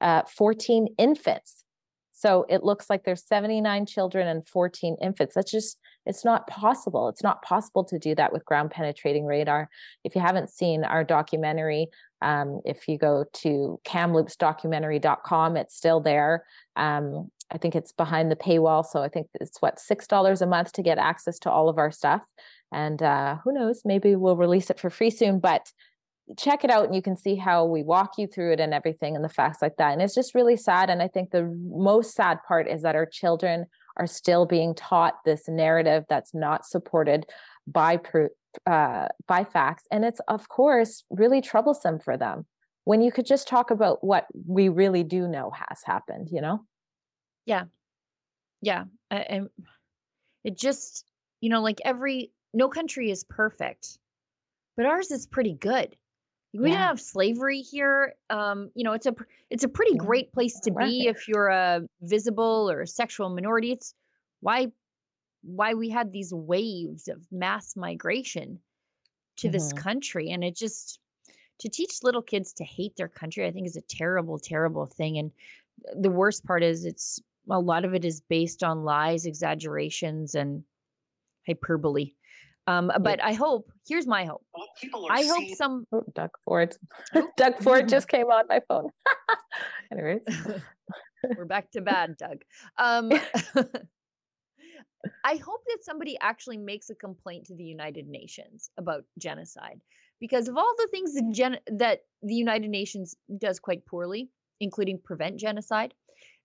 uh, 0.01 0.23
14 0.23 0.87
infants. 0.97 1.63
So 2.11 2.45
it 2.49 2.63
looks 2.63 2.89
like 2.89 3.03
there's 3.03 3.25
79 3.25 3.85
children 3.85 4.27
and 4.27 4.47
14 4.47 4.97
infants. 5.01 5.35
That's 5.35 5.51
just 5.51 5.77
it's 6.05 6.23
not 6.23 6.47
possible. 6.47 7.09
It's 7.09 7.23
not 7.23 7.41
possible 7.41 7.83
to 7.85 7.99
do 7.99 8.15
that 8.15 8.31
with 8.31 8.45
ground 8.45 8.71
penetrating 8.71 9.25
radar. 9.25 9.69
If 10.03 10.15
you 10.15 10.21
haven't 10.21 10.49
seen 10.49 10.83
our 10.83 11.03
documentary, 11.03 11.87
um, 12.21 12.61
if 12.65 12.87
you 12.87 12.97
go 12.97 13.25
to 13.33 13.79
kamloopsdocumentary.com, 13.85 15.57
it's 15.57 15.75
still 15.75 15.99
there. 15.99 16.45
Um, 16.75 17.29
I 17.51 17.57
think 17.57 17.75
it's 17.75 17.91
behind 17.91 18.31
the 18.31 18.35
paywall. 18.35 18.85
So 18.85 19.01
I 19.01 19.09
think 19.09 19.27
it's 19.35 19.61
what, 19.61 19.77
$6 19.77 20.41
a 20.41 20.45
month 20.45 20.73
to 20.73 20.81
get 20.81 20.97
access 20.97 21.37
to 21.39 21.51
all 21.51 21.69
of 21.69 21.77
our 21.77 21.91
stuff. 21.91 22.21
And 22.71 23.01
uh, 23.01 23.37
who 23.43 23.53
knows, 23.53 23.81
maybe 23.85 24.15
we'll 24.15 24.37
release 24.37 24.69
it 24.69 24.79
for 24.79 24.89
free 24.89 25.11
soon. 25.11 25.39
But 25.39 25.71
check 26.37 26.63
it 26.63 26.71
out 26.71 26.85
and 26.85 26.95
you 26.95 27.01
can 27.01 27.15
see 27.15 27.35
how 27.35 27.65
we 27.65 27.83
walk 27.83 28.13
you 28.17 28.25
through 28.25 28.53
it 28.53 28.59
and 28.59 28.73
everything 28.73 29.15
and 29.15 29.23
the 29.23 29.29
facts 29.29 29.61
like 29.61 29.77
that. 29.77 29.93
And 29.93 30.01
it's 30.01 30.15
just 30.15 30.33
really 30.33 30.57
sad. 30.57 30.89
And 30.89 31.01
I 31.01 31.07
think 31.07 31.29
the 31.29 31.43
most 31.43 32.15
sad 32.15 32.39
part 32.47 32.67
is 32.67 32.81
that 32.81 32.95
our 32.95 33.05
children 33.05 33.67
are 33.97 34.07
still 34.07 34.45
being 34.45 34.75
taught 34.75 35.23
this 35.25 35.47
narrative 35.47 36.05
that's 36.09 36.33
not 36.33 36.65
supported 36.65 37.25
by 37.67 37.99
uh, 38.65 39.07
by 39.27 39.43
facts, 39.43 39.83
and 39.91 40.05
it's 40.05 40.21
of 40.27 40.47
course 40.49 41.03
really 41.09 41.41
troublesome 41.41 41.99
for 41.99 42.17
them 42.17 42.45
when 42.85 43.01
you 43.01 43.11
could 43.11 43.25
just 43.25 43.47
talk 43.47 43.71
about 43.71 44.03
what 44.03 44.27
we 44.47 44.69
really 44.69 45.03
do 45.03 45.27
know 45.27 45.51
has 45.51 45.81
happened. 45.83 46.29
You 46.31 46.41
know? 46.41 46.65
Yeah, 47.45 47.65
yeah, 48.61 48.85
and 49.11 49.49
it 50.43 50.57
just 50.57 51.05
you 51.41 51.49
know 51.49 51.61
like 51.61 51.81
every 51.83 52.31
no 52.53 52.69
country 52.69 53.11
is 53.11 53.23
perfect, 53.23 53.97
but 54.77 54.85
ours 54.85 55.11
is 55.11 55.27
pretty 55.27 55.53
good 55.53 55.95
we 56.57 56.71
yeah. 56.71 56.87
have 56.87 56.99
slavery 56.99 57.61
here 57.61 58.13
um 58.29 58.69
you 58.75 58.83
know 58.83 58.93
it's 58.93 59.05
a 59.05 59.15
it's 59.49 59.63
a 59.63 59.67
pretty 59.67 59.95
great 59.95 60.31
place 60.31 60.59
to 60.61 60.71
be 60.71 61.07
if 61.07 61.27
you're 61.27 61.47
a 61.47 61.81
visible 62.01 62.69
or 62.71 62.81
a 62.81 62.87
sexual 62.87 63.29
minority 63.29 63.71
it's 63.71 63.93
why 64.41 64.67
why 65.43 65.73
we 65.73 65.89
had 65.89 66.11
these 66.11 66.33
waves 66.33 67.07
of 67.07 67.25
mass 67.31 67.75
migration 67.75 68.59
to 69.37 69.47
mm-hmm. 69.47 69.53
this 69.53 69.73
country 69.73 70.31
and 70.31 70.43
it 70.43 70.55
just 70.55 70.99
to 71.59 71.69
teach 71.69 72.03
little 72.03 72.21
kids 72.21 72.53
to 72.53 72.63
hate 72.63 72.95
their 72.95 73.07
country 73.07 73.45
i 73.45 73.51
think 73.51 73.67
is 73.67 73.77
a 73.77 73.81
terrible 73.81 74.39
terrible 74.39 74.85
thing 74.85 75.17
and 75.17 75.31
the 76.01 76.09
worst 76.09 76.45
part 76.45 76.63
is 76.63 76.85
it's 76.85 77.19
a 77.49 77.59
lot 77.59 77.85
of 77.85 77.93
it 77.93 78.05
is 78.05 78.21
based 78.21 78.63
on 78.63 78.83
lies 78.83 79.25
exaggerations 79.25 80.35
and 80.35 80.63
hyperbole 81.45 82.13
um, 82.67 82.91
but 83.01 83.23
I 83.23 83.33
hope, 83.33 83.71
here's 83.87 84.07
my 84.07 84.25
hope. 84.25 84.43
Well, 84.53 85.07
I 85.09 85.23
hope 85.23 85.37
seeing... 85.37 85.55
some. 85.55 85.87
Oh, 85.91 86.03
Doug 86.13 86.31
Ford. 86.43 86.75
Doug 87.37 87.57
Ford 87.61 87.87
just 87.87 88.07
came 88.13 88.27
on 88.27 88.45
my 88.47 88.61
phone. 88.67 88.89
Anyways. 89.91 90.21
We're 91.37 91.45
back 91.45 91.71
to 91.71 91.81
bad, 91.81 92.17
Doug. 92.17 92.41
Um, 92.77 93.11
I 95.23 95.35
hope 95.35 95.61
that 95.67 95.83
somebody 95.83 96.17
actually 96.19 96.57
makes 96.57 96.89
a 96.89 96.95
complaint 96.95 97.45
to 97.45 97.55
the 97.55 97.63
United 97.63 98.07
Nations 98.07 98.69
about 98.77 99.03
genocide 99.19 99.81
because 100.19 100.47
of 100.47 100.57
all 100.57 100.73
the 100.77 100.87
things 100.91 101.13
that, 101.13 101.31
gen- 101.31 101.59
that 101.67 102.01
the 102.21 102.35
United 102.35 102.69
Nations 102.69 103.15
does 103.37 103.59
quite 103.59 103.85
poorly, 103.85 104.29
including 104.59 104.99
prevent 105.03 105.39
genocide, 105.39 105.93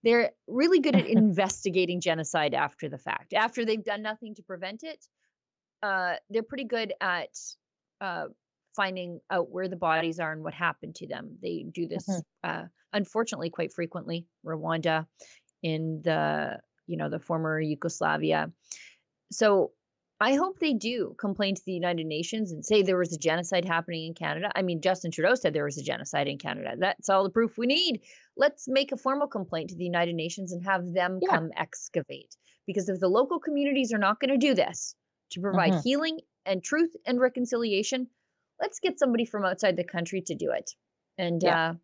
they're 0.03 0.31
really 0.49 0.81
good 0.81 0.97
at 0.97 1.07
investigating 1.07 2.01
genocide 2.01 2.55
after 2.55 2.89
the 2.89 2.99
fact. 2.99 3.33
After 3.35 3.65
they've 3.65 3.85
done 3.85 4.03
nothing 4.03 4.35
to 4.37 4.43
prevent 4.43 4.83
it, 4.83 5.05
uh, 5.83 6.15
they're 6.29 6.43
pretty 6.43 6.65
good 6.65 6.93
at 7.01 7.31
uh, 8.01 8.27
finding 8.77 9.21
out 9.31 9.51
where 9.51 9.69
the 9.69 9.77
bodies 9.77 10.19
are 10.21 10.33
and 10.33 10.43
what 10.43 10.55
happened 10.55 10.95
to 10.97 11.07
them. 11.07 11.37
They 11.43 11.65
do 11.71 11.87
this, 11.89 12.09
mm-hmm. 12.09 12.51
uh, 12.51 12.65
unfortunately, 12.93 13.51
quite 13.51 13.73
frequently. 13.73 14.27
Rwanda, 14.45 15.07
in 15.63 16.01
the 16.03 16.59
you 16.87 16.97
know 16.97 17.09
the 17.09 17.19
former 17.21 17.61
Yugoslavia. 17.61 18.51
So 19.33 19.73
I 20.23 20.35
hope 20.35 20.59
they 20.59 20.75
do 20.75 21.15
complain 21.19 21.55
to 21.55 21.63
the 21.65 21.73
United 21.73 22.05
Nations 22.05 22.53
and 22.53 22.65
say 22.65 22.83
there 22.83 22.99
was 22.99 23.15
a 23.15 23.19
genocide 23.19 23.65
happening 23.65 24.07
in 24.07 24.15
Canada. 24.15 24.51
I 24.55 24.61
mean, 24.61 24.83
Justin 24.83 25.11
Trudeau 25.11 25.35
said 25.35 25.55
there 25.55 25.65
was 25.65 25.79
a 25.79 25.83
genocide 25.83 26.29
in 26.29 26.37
Canada. 26.37 26.75
That's 26.79 27.09
all 27.09 27.25
the 27.25 27.31
proof 27.31 27.57
we 27.57 27.67
need. 27.67 28.03
Let's 28.37 28.69
make 28.69 28.93
a 28.93 28.99
formal 28.99 29.29
complaint 29.29 29.71
to 29.71 29.77
the 29.77 29.85
United 29.85 30.15
Nations 30.15 30.53
and 30.53 30.63
have 30.67 30.93
them 30.93 31.21
yeah. 31.23 31.31
come 31.31 31.51
excavate. 31.57 32.37
Because 32.67 32.91
if 32.91 33.01
the 33.01 33.09
local 33.09 33.41
communities 33.41 33.95
are 33.95 33.99
not 33.99 34.21
going 34.21 34.39
to 34.39 34.47
do 34.47 34.55
this 34.55 34.95
to 35.33 35.41
provide 35.41 35.73
mm-hmm. 35.73 35.81
healing 35.85 36.21
and 36.47 36.63
truth 36.63 36.95
and 37.07 37.21
reconciliation, 37.21 38.09
let's 38.61 38.81
get 38.81 38.99
somebody 38.99 39.25
from 39.25 39.45
outside 39.45 39.77
the 39.77 39.85
country 39.85 40.23
to 40.23 40.35
do 40.35 40.53
it. 40.53 40.71
And, 41.19 41.43
yeah. 41.43 41.71
uh, 41.71 41.75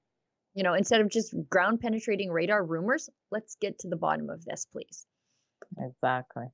you 0.54 0.62
know, 0.62 0.74
instead 0.74 1.00
of 1.00 1.10
just 1.10 1.34
ground 1.50 1.80
penetrating 1.80 2.30
radar 2.30 2.64
rumors, 2.64 3.10
let's 3.30 3.56
get 3.60 3.80
to 3.80 3.88
the 3.88 3.96
bottom 3.96 4.30
of 4.30 4.44
this, 4.44 4.66
please. 4.72 5.06
Exactly. 5.78 6.46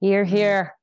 Here, 0.00 0.24
mm-hmm. 0.24 0.34
here. 0.34 0.74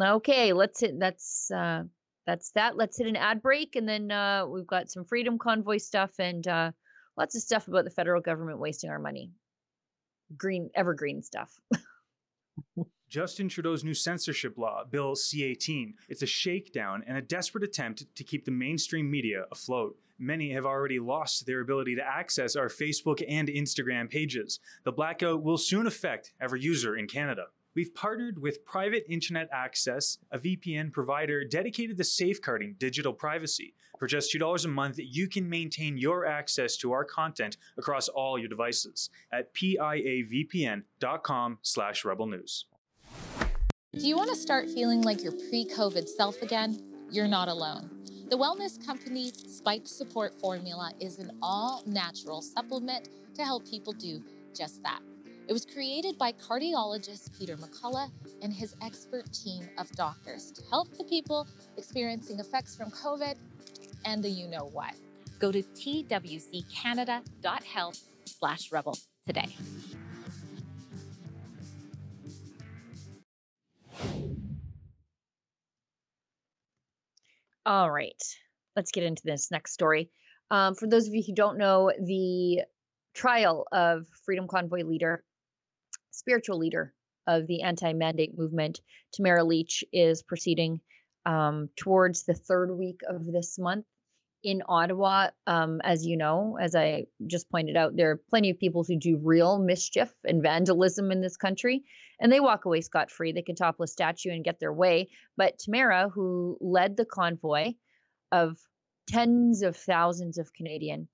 Okay, 0.00 0.52
let's 0.52 0.80
hit 0.80 0.98
that's 0.98 1.50
uh 1.50 1.84
that's 2.26 2.50
that. 2.52 2.76
Let's 2.76 2.98
hit 2.98 3.06
an 3.06 3.16
ad 3.16 3.42
break 3.42 3.76
and 3.76 3.88
then 3.88 4.10
uh 4.10 4.46
we've 4.46 4.66
got 4.66 4.90
some 4.90 5.04
freedom 5.04 5.38
convoy 5.38 5.78
stuff 5.78 6.10
and 6.18 6.46
uh 6.46 6.72
lots 7.16 7.36
of 7.36 7.42
stuff 7.42 7.68
about 7.68 7.84
the 7.84 7.90
federal 7.90 8.20
government 8.20 8.58
wasting 8.58 8.90
our 8.90 8.98
money. 8.98 9.30
Green 10.36 10.70
evergreen 10.74 11.22
stuff. 11.22 11.52
Justin 13.14 13.48
Trudeau's 13.48 13.84
new 13.84 13.94
censorship 13.94 14.58
law, 14.58 14.82
Bill 14.90 15.14
C 15.14 15.44
18. 15.44 15.94
It's 16.08 16.22
a 16.22 16.26
shakedown 16.26 17.04
and 17.06 17.16
a 17.16 17.22
desperate 17.22 17.62
attempt 17.62 18.12
to 18.12 18.24
keep 18.24 18.44
the 18.44 18.50
mainstream 18.50 19.08
media 19.08 19.44
afloat. 19.52 19.96
Many 20.18 20.50
have 20.50 20.66
already 20.66 20.98
lost 20.98 21.46
their 21.46 21.60
ability 21.60 21.94
to 21.94 22.04
access 22.04 22.56
our 22.56 22.66
Facebook 22.66 23.22
and 23.28 23.46
Instagram 23.46 24.10
pages. 24.10 24.58
The 24.82 24.90
blackout 24.90 25.44
will 25.44 25.58
soon 25.58 25.86
affect 25.86 26.32
every 26.40 26.60
user 26.60 26.96
in 26.96 27.06
Canada. 27.06 27.44
We've 27.76 27.94
partnered 27.94 28.42
with 28.42 28.64
Private 28.64 29.04
Internet 29.08 29.48
Access, 29.52 30.18
a 30.32 30.38
VPN 30.40 30.90
provider 30.90 31.44
dedicated 31.44 31.96
to 31.98 32.04
safeguarding 32.04 32.74
digital 32.80 33.12
privacy. 33.12 33.74
For 34.00 34.08
just 34.08 34.34
$2 34.34 34.64
a 34.64 34.68
month, 34.68 34.98
you 34.98 35.28
can 35.28 35.48
maintain 35.48 35.96
your 35.98 36.26
access 36.26 36.76
to 36.78 36.90
our 36.90 37.04
content 37.04 37.58
across 37.78 38.08
all 38.08 38.40
your 38.40 38.48
devices 38.48 39.08
at 39.32 39.54
piavpn.com 39.54 39.98
slash 41.62 42.04
rebel 42.04 42.26
news. 42.26 42.66
Do 43.92 44.06
you 44.06 44.16
want 44.16 44.30
to 44.30 44.36
start 44.36 44.68
feeling 44.68 45.02
like 45.02 45.22
your 45.22 45.32
pre-COVID 45.32 46.08
self 46.08 46.42
again? 46.42 46.80
You're 47.10 47.28
not 47.28 47.48
alone. 47.48 47.90
The 48.28 48.36
wellness 48.36 48.84
company's 48.84 49.56
Spike 49.56 49.86
Support 49.86 50.40
Formula 50.40 50.92
is 50.98 51.18
an 51.18 51.38
all-natural 51.40 52.42
supplement 52.42 53.08
to 53.34 53.44
help 53.44 53.68
people 53.68 53.92
do 53.92 54.22
just 54.56 54.82
that. 54.82 55.00
It 55.46 55.52
was 55.52 55.66
created 55.66 56.16
by 56.18 56.32
cardiologist 56.32 57.38
Peter 57.38 57.56
McCullough 57.56 58.10
and 58.42 58.52
his 58.52 58.74
expert 58.82 59.32
team 59.32 59.68
of 59.78 59.88
doctors 59.92 60.50
to 60.52 60.62
help 60.70 60.96
the 60.96 61.04
people 61.04 61.46
experiencing 61.76 62.40
effects 62.40 62.74
from 62.74 62.90
COVID 62.90 63.36
and 64.04 64.24
the 64.24 64.30
you 64.30 64.48
know 64.48 64.70
what. 64.72 64.94
Go 65.38 65.52
to 65.52 65.62
twccanada.health 65.62 68.00
slash 68.26 68.72
rebel 68.72 68.98
today. 69.26 69.54
All 77.66 77.90
right, 77.90 78.22
let's 78.76 78.92
get 78.92 79.04
into 79.04 79.22
this 79.24 79.50
next 79.50 79.72
story. 79.72 80.10
Um, 80.50 80.74
for 80.74 80.86
those 80.86 81.08
of 81.08 81.14
you 81.14 81.22
who 81.26 81.34
don't 81.34 81.56
know, 81.56 81.90
the 81.98 82.62
trial 83.14 83.66
of 83.72 84.06
Freedom 84.24 84.46
Convoy 84.48 84.82
leader 84.84 85.24
spiritual 86.10 86.58
leader 86.58 86.92
of 87.26 87.46
the 87.46 87.62
anti-mandate 87.62 88.36
movement, 88.36 88.80
Tamara 89.12 89.44
Lich, 89.44 89.84
is 89.92 90.22
proceeding 90.22 90.80
um, 91.26 91.70
towards 91.76 92.24
the 92.24 92.34
third 92.34 92.70
week 92.70 93.00
of 93.08 93.24
this 93.24 93.58
month 93.58 93.86
in 94.42 94.62
Ottawa. 94.68 95.30
Um, 95.46 95.80
as 95.82 96.06
you 96.06 96.16
know, 96.16 96.58
as 96.60 96.74
I 96.74 97.06
just 97.26 97.50
pointed 97.50 97.76
out, 97.76 97.96
there 97.96 98.10
are 98.10 98.20
plenty 98.28 98.50
of 98.50 98.58
people 98.58 98.84
who 98.84 98.98
do 98.98 99.18
real 99.22 99.58
mischief 99.58 100.12
and 100.24 100.42
vandalism 100.42 101.10
in 101.10 101.20
this 101.20 101.36
country, 101.36 101.84
and 102.20 102.30
they 102.32 102.40
walk 102.40 102.64
away 102.64 102.80
scot 102.80 103.10
free. 103.10 103.32
They 103.32 103.42
can 103.42 103.56
topple 103.56 103.84
a 103.84 103.88
statue 103.88 104.30
and 104.30 104.44
get 104.44 104.60
their 104.60 104.72
way. 104.72 105.08
But 105.36 105.58
Tamara, 105.58 106.08
who 106.08 106.58
led 106.60 106.96
the 106.96 107.04
convoy 107.04 107.74
of 108.32 108.58
tens 109.06 109.62
of 109.62 109.76
thousands 109.76 110.38
of 110.38 110.52
Canadians 110.54 111.08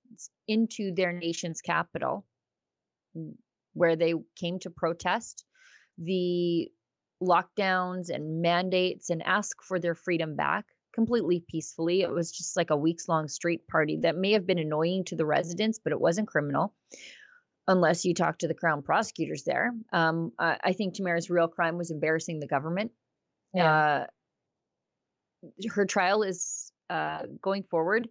into 0.47 0.93
their 0.93 1.11
nation's 1.11 1.61
capital, 1.61 2.25
where 3.73 3.95
they 3.95 4.13
came 4.35 4.59
to 4.59 4.69
protest 4.69 5.45
the 5.97 6.69
lockdowns 7.21 8.09
and 8.09 8.41
mandates 8.41 9.09
and 9.09 9.21
ask 9.23 9.61
for 9.61 9.79
their 9.79 9.95
freedom 9.95 10.35
back 10.35 10.65
completely 10.93 11.43
peacefully. 11.47 12.01
It 12.01 12.09
was 12.09 12.31
just 12.31 12.57
like 12.57 12.69
a 12.69 12.75
weeks 12.75 13.07
long 13.07 13.27
street 13.27 13.67
party 13.67 13.99
that 14.01 14.17
may 14.17 14.31
have 14.31 14.47
been 14.47 14.59
annoying 14.59 15.05
to 15.05 15.15
the 15.15 15.25
residents, 15.25 15.79
but 15.81 15.93
it 15.93 16.01
wasn't 16.01 16.27
criminal 16.27 16.73
unless 17.67 18.05
you 18.05 18.13
talk 18.13 18.39
to 18.39 18.47
the 18.47 18.53
crown 18.53 18.81
prosecutors 18.81 19.43
there. 19.43 19.71
Um, 19.93 20.31
I, 20.37 20.57
I, 20.63 20.73
think 20.73 20.95
Tamara's 20.95 21.29
real 21.29 21.47
crime 21.47 21.77
was 21.77 21.91
embarrassing 21.91 22.39
the 22.39 22.47
government. 22.47 22.91
Yeah. 23.53 24.05
Uh, 24.05 24.05
her 25.69 25.85
trial 25.85 26.23
is 26.23 26.71
uh, 26.89 27.23
going 27.41 27.63
forward, 27.63 28.07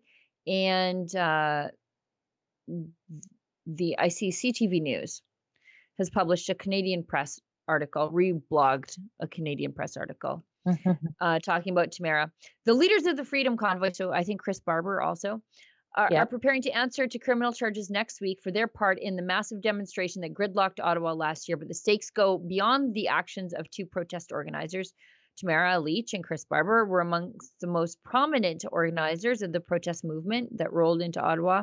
and 0.47 1.15
uh, 1.15 1.69
the 3.67 3.99
I 3.99 4.09
see 4.09 4.31
CTV 4.31 4.83
News 4.83 5.23
has 5.99 6.11
published 6.11 6.49
a 6.49 6.55
Canadian 6.55 7.05
press 7.05 7.39
article, 7.69 8.11
reblogged 8.11 8.99
a 9.21 9.29
Canadian 9.29 9.73
press 9.73 9.97
article, 9.97 10.45
uh, 11.21 11.39
talking 11.39 11.73
about 11.73 11.93
Tamara. 11.93 12.31
The 12.65 12.75
leaders 12.75 13.07
of 13.07 13.17
the 13.17 13.25
Freedom 13.25 13.57
Convoy, 13.57 13.93
so 13.93 14.13
I 14.13 14.25
think 14.25 14.41
Chris 14.41 14.61
Barber 14.61 15.01
also, 15.01 15.41
are, 15.97 16.09
are, 16.15 16.27
preparing 16.27 16.63
to 16.63 16.71
answer 16.71 17.07
to 17.07 17.19
criminal 17.19 17.53
charges 17.53 17.91
next 17.91 18.21
week 18.21 18.41
for 18.43 18.51
their 18.51 18.69
part 18.69 18.99
in 19.01 19.17
the 19.17 19.23
massive 19.23 19.61
demonstration 19.61 20.23
that 20.23 20.35
gridlocked 20.35 20.81
Ottawa 20.81 21.13
last 21.13 21.49
year. 21.49 21.57
But 21.57 21.69
the 21.69 21.75
stakes 21.75 22.11
go 22.11 22.39
beyond 22.39 22.95
the 22.95 23.09
actions 23.09 23.55
of 23.55 23.69
two 23.71 23.87
protest 23.87 24.31
organizers. 24.33 24.93
Tamara 25.37 25.81
Lich 25.81 26.13
and 26.13 26.23
Chris 26.23 26.45
Barber 26.45 26.85
were 26.85 27.01
amongst 27.01 27.53
the 27.61 27.67
most 27.67 28.03
prominent 28.05 28.65
organizers 28.71 29.43
of 29.43 29.53
the 29.53 29.61
protest 29.61 30.05
movement 30.05 30.59
that 30.59 30.73
rolled 30.73 31.03
into 31.03 31.21
Ottawa 31.21 31.63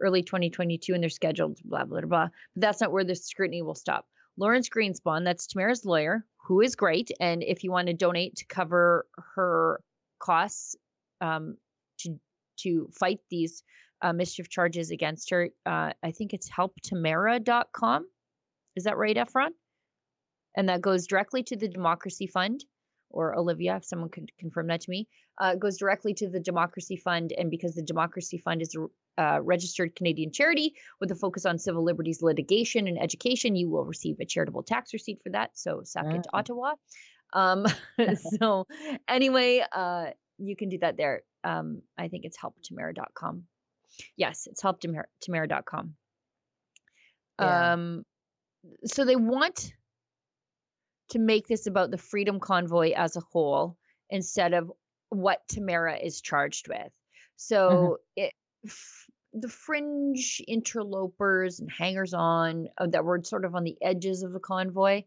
early 0.00 0.22
2022 0.22 0.94
and 0.94 1.02
they're 1.02 1.10
scheduled, 1.10 1.58
blah, 1.64 1.84
blah, 1.84 2.00
blah. 2.02 2.28
But 2.54 2.60
that's 2.60 2.80
not 2.80 2.92
where 2.92 3.04
the 3.04 3.14
scrutiny 3.14 3.62
will 3.62 3.74
stop. 3.74 4.06
Lawrence 4.36 4.68
Greenspon, 4.68 5.24
that's 5.24 5.48
Tamara's 5.48 5.84
lawyer, 5.84 6.24
who 6.46 6.60
is 6.60 6.76
great. 6.76 7.10
And 7.20 7.42
if 7.42 7.64
you 7.64 7.72
want 7.72 7.88
to 7.88 7.94
donate 7.94 8.36
to 8.36 8.46
cover 8.46 9.06
her 9.34 9.80
costs 10.20 10.76
um, 11.20 11.56
to 12.00 12.18
to 12.58 12.88
fight 12.92 13.20
these 13.30 13.62
uh, 14.02 14.12
mischief 14.12 14.48
charges 14.48 14.90
against 14.90 15.30
her, 15.30 15.48
uh, 15.66 15.92
I 16.02 16.12
think 16.12 16.34
it's 16.34 16.50
helptamara.com. 16.50 18.06
Is 18.76 18.84
that 18.84 18.96
right, 18.96 19.16
Efron? 19.16 19.50
And 20.56 20.68
that 20.68 20.80
goes 20.80 21.06
directly 21.06 21.42
to 21.44 21.56
the 21.56 21.68
Democracy 21.68 22.26
Fund 22.26 22.64
or 23.10 23.36
Olivia, 23.36 23.76
if 23.76 23.84
someone 23.84 24.10
could 24.10 24.30
confirm 24.38 24.66
that 24.68 24.82
to 24.82 24.90
me, 24.90 25.08
uh, 25.38 25.54
goes 25.54 25.78
directly 25.78 26.14
to 26.14 26.28
the 26.28 26.40
Democracy 26.40 26.96
Fund. 26.96 27.32
And 27.36 27.50
because 27.50 27.74
the 27.74 27.82
Democracy 27.82 28.38
Fund 28.38 28.62
is 28.62 28.76
uh, 29.16 29.40
registered 29.42 29.96
Canadian 29.96 30.30
charity 30.30 30.74
with 31.00 31.10
a 31.10 31.14
focus 31.14 31.46
on 31.46 31.58
civil 31.58 31.82
liberties 31.84 32.22
litigation 32.22 32.86
and 32.86 33.00
education, 33.00 33.56
you 33.56 33.68
will 33.70 33.84
receive 33.84 34.20
a 34.20 34.24
charitable 34.24 34.62
tax 34.62 34.92
receipt 34.92 35.22
for 35.22 35.30
that. 35.30 35.50
So 35.54 35.82
suck 35.84 36.06
mm. 36.06 36.18
it, 36.18 36.26
Ottawa. 36.32 36.74
Um, 37.32 37.66
so 38.38 38.66
anyway, 39.08 39.64
uh, 39.72 40.10
you 40.38 40.56
can 40.56 40.68
do 40.68 40.78
that 40.78 40.96
there. 40.96 41.22
Um, 41.44 41.82
I 41.96 42.08
think 42.08 42.24
it's 42.24 42.38
helptamara.com. 42.38 43.44
Yes, 44.16 44.46
it's 44.46 44.62
helptamara.com. 44.62 45.94
Yeah. 47.40 47.72
Um, 47.72 48.04
so 48.84 49.04
they 49.04 49.16
want 49.16 49.72
to 51.10 51.18
make 51.18 51.46
this 51.46 51.66
about 51.66 51.90
the 51.90 51.98
Freedom 51.98 52.40
Convoy 52.40 52.92
as 52.92 53.16
a 53.16 53.22
whole 53.32 53.76
instead 54.10 54.52
of 54.54 54.70
what 55.10 55.40
Tamara 55.48 55.96
is 55.96 56.20
charged 56.20 56.68
with. 56.68 56.92
So 57.36 57.98
mm-hmm. 58.16 58.24
it 58.24 58.32
the 59.34 59.48
fringe 59.48 60.42
interlopers 60.46 61.60
and 61.60 61.70
hangers 61.70 62.14
on 62.14 62.68
uh, 62.78 62.86
that 62.86 63.04
were 63.04 63.22
sort 63.22 63.44
of 63.44 63.54
on 63.54 63.64
the 63.64 63.76
edges 63.82 64.22
of 64.22 64.32
the 64.32 64.40
convoy 64.40 65.02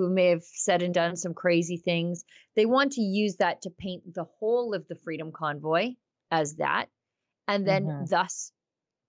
who 0.00 0.08
may 0.08 0.28
have 0.28 0.42
said 0.42 0.80
and 0.80 0.94
done 0.94 1.14
some 1.14 1.34
crazy 1.34 1.76
things. 1.76 2.24
They 2.56 2.64
want 2.64 2.92
to 2.92 3.02
use 3.02 3.36
that 3.36 3.62
to 3.62 3.70
paint 3.70 4.14
the 4.14 4.24
whole 4.24 4.72
of 4.72 4.88
the 4.88 4.94
Freedom 4.94 5.30
Convoy 5.30 5.90
as 6.30 6.56
that, 6.56 6.86
and 7.46 7.68
then 7.68 7.84
mm-hmm. 7.84 8.04
thus 8.08 8.50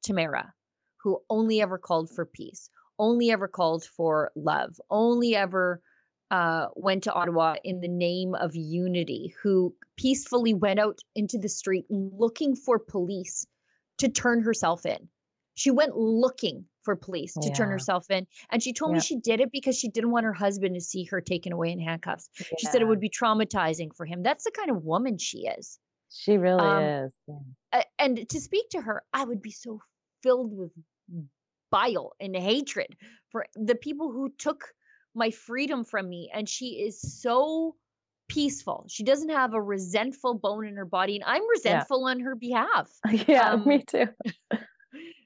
Tamara, 0.04 0.54
who 1.02 1.22
only 1.30 1.62
ever 1.62 1.78
called 1.78 2.10
for 2.10 2.26
peace, 2.26 2.70
only 3.00 3.32
ever 3.32 3.48
called 3.48 3.86
for 3.86 4.34
love, 4.36 4.76
only 4.90 5.34
ever 5.34 5.82
uh, 6.30 6.68
went 6.76 7.04
to 7.04 7.14
Ottawa 7.14 7.56
in 7.64 7.80
the 7.80 7.88
name 7.88 8.36
of 8.36 8.52
unity, 8.54 9.34
who 9.42 9.74
peacefully 9.96 10.54
went 10.54 10.80
out 10.80 11.00
into 11.16 11.38
the 11.38 11.48
street 11.48 11.86
looking 11.90 12.54
for 12.54 12.80
police 12.80 13.48
to 14.00 14.10
turn 14.10 14.42
herself 14.42 14.86
in. 14.86 15.08
She 15.54 15.72
went 15.72 15.96
looking 15.96 16.66
for 16.84 16.96
police 16.96 17.34
to 17.34 17.48
yeah. 17.48 17.54
turn 17.54 17.70
herself 17.70 18.10
in. 18.10 18.28
And 18.50 18.62
she 18.62 18.74
told 18.74 18.92
yeah. 18.92 18.96
me 18.96 19.02
she 19.02 19.18
did 19.18 19.40
it 19.40 19.52
because 19.52 19.78
she 19.78 19.90
didn't 19.90 20.12
want 20.12 20.26
her 20.26 20.34
husband 20.34 20.76
to 20.76 20.82
see 20.82 21.06
her 21.06 21.22
taken 21.22 21.54
away 21.54 21.72
in 21.72 21.80
handcuffs. 21.80 22.30
Yeah. 22.40 22.46
She 22.60 22.66
said 22.68 22.82
it 22.82 22.88
would 22.88 23.00
be 23.00 23.10
traumatizing 23.10 23.96
for 23.96 24.06
him. 24.06 24.24
That's 24.24 24.44
the 24.44 24.52
kind 24.52 24.72
of 24.72 24.84
woman 24.84 25.18
she 25.18 25.48
is. 25.48 25.80
She 26.10 26.38
really 26.38 26.60
um, 26.60 26.84
is. 26.84 27.14
And 27.98 28.30
to 28.30 28.40
speak 28.40 28.70
to 28.72 28.82
her, 28.82 29.04
I 29.14 29.24
would 29.24 29.42
be 29.42 29.52
so 29.52 29.82
filled 30.24 30.56
with 30.56 30.72
bile 31.72 32.14
and 32.20 32.36
hatred 32.36 32.96
for 33.32 33.46
the 33.56 33.76
people 33.76 34.12
who 34.12 34.30
took 34.38 34.66
my 35.16 35.32
freedom 35.32 35.86
from 35.86 36.10
me. 36.10 36.30
And 36.34 36.48
she 36.48 36.82
is 36.82 37.22
so 37.22 37.76
peaceful. 38.28 38.86
She 38.90 39.04
doesn't 39.04 39.30
have 39.30 39.54
a 39.54 39.62
resentful 39.62 40.36
bone 40.36 40.66
in 40.68 40.76
her 40.76 40.86
body. 40.86 41.16
And 41.16 41.24
I'm 41.26 41.48
resentful 41.50 42.02
yeah. 42.02 42.12
on 42.12 42.20
her 42.22 42.36
behalf. 42.36 42.90
Yeah, 43.28 43.52
um, 43.52 43.68
me 43.68 43.84
too. 43.84 44.08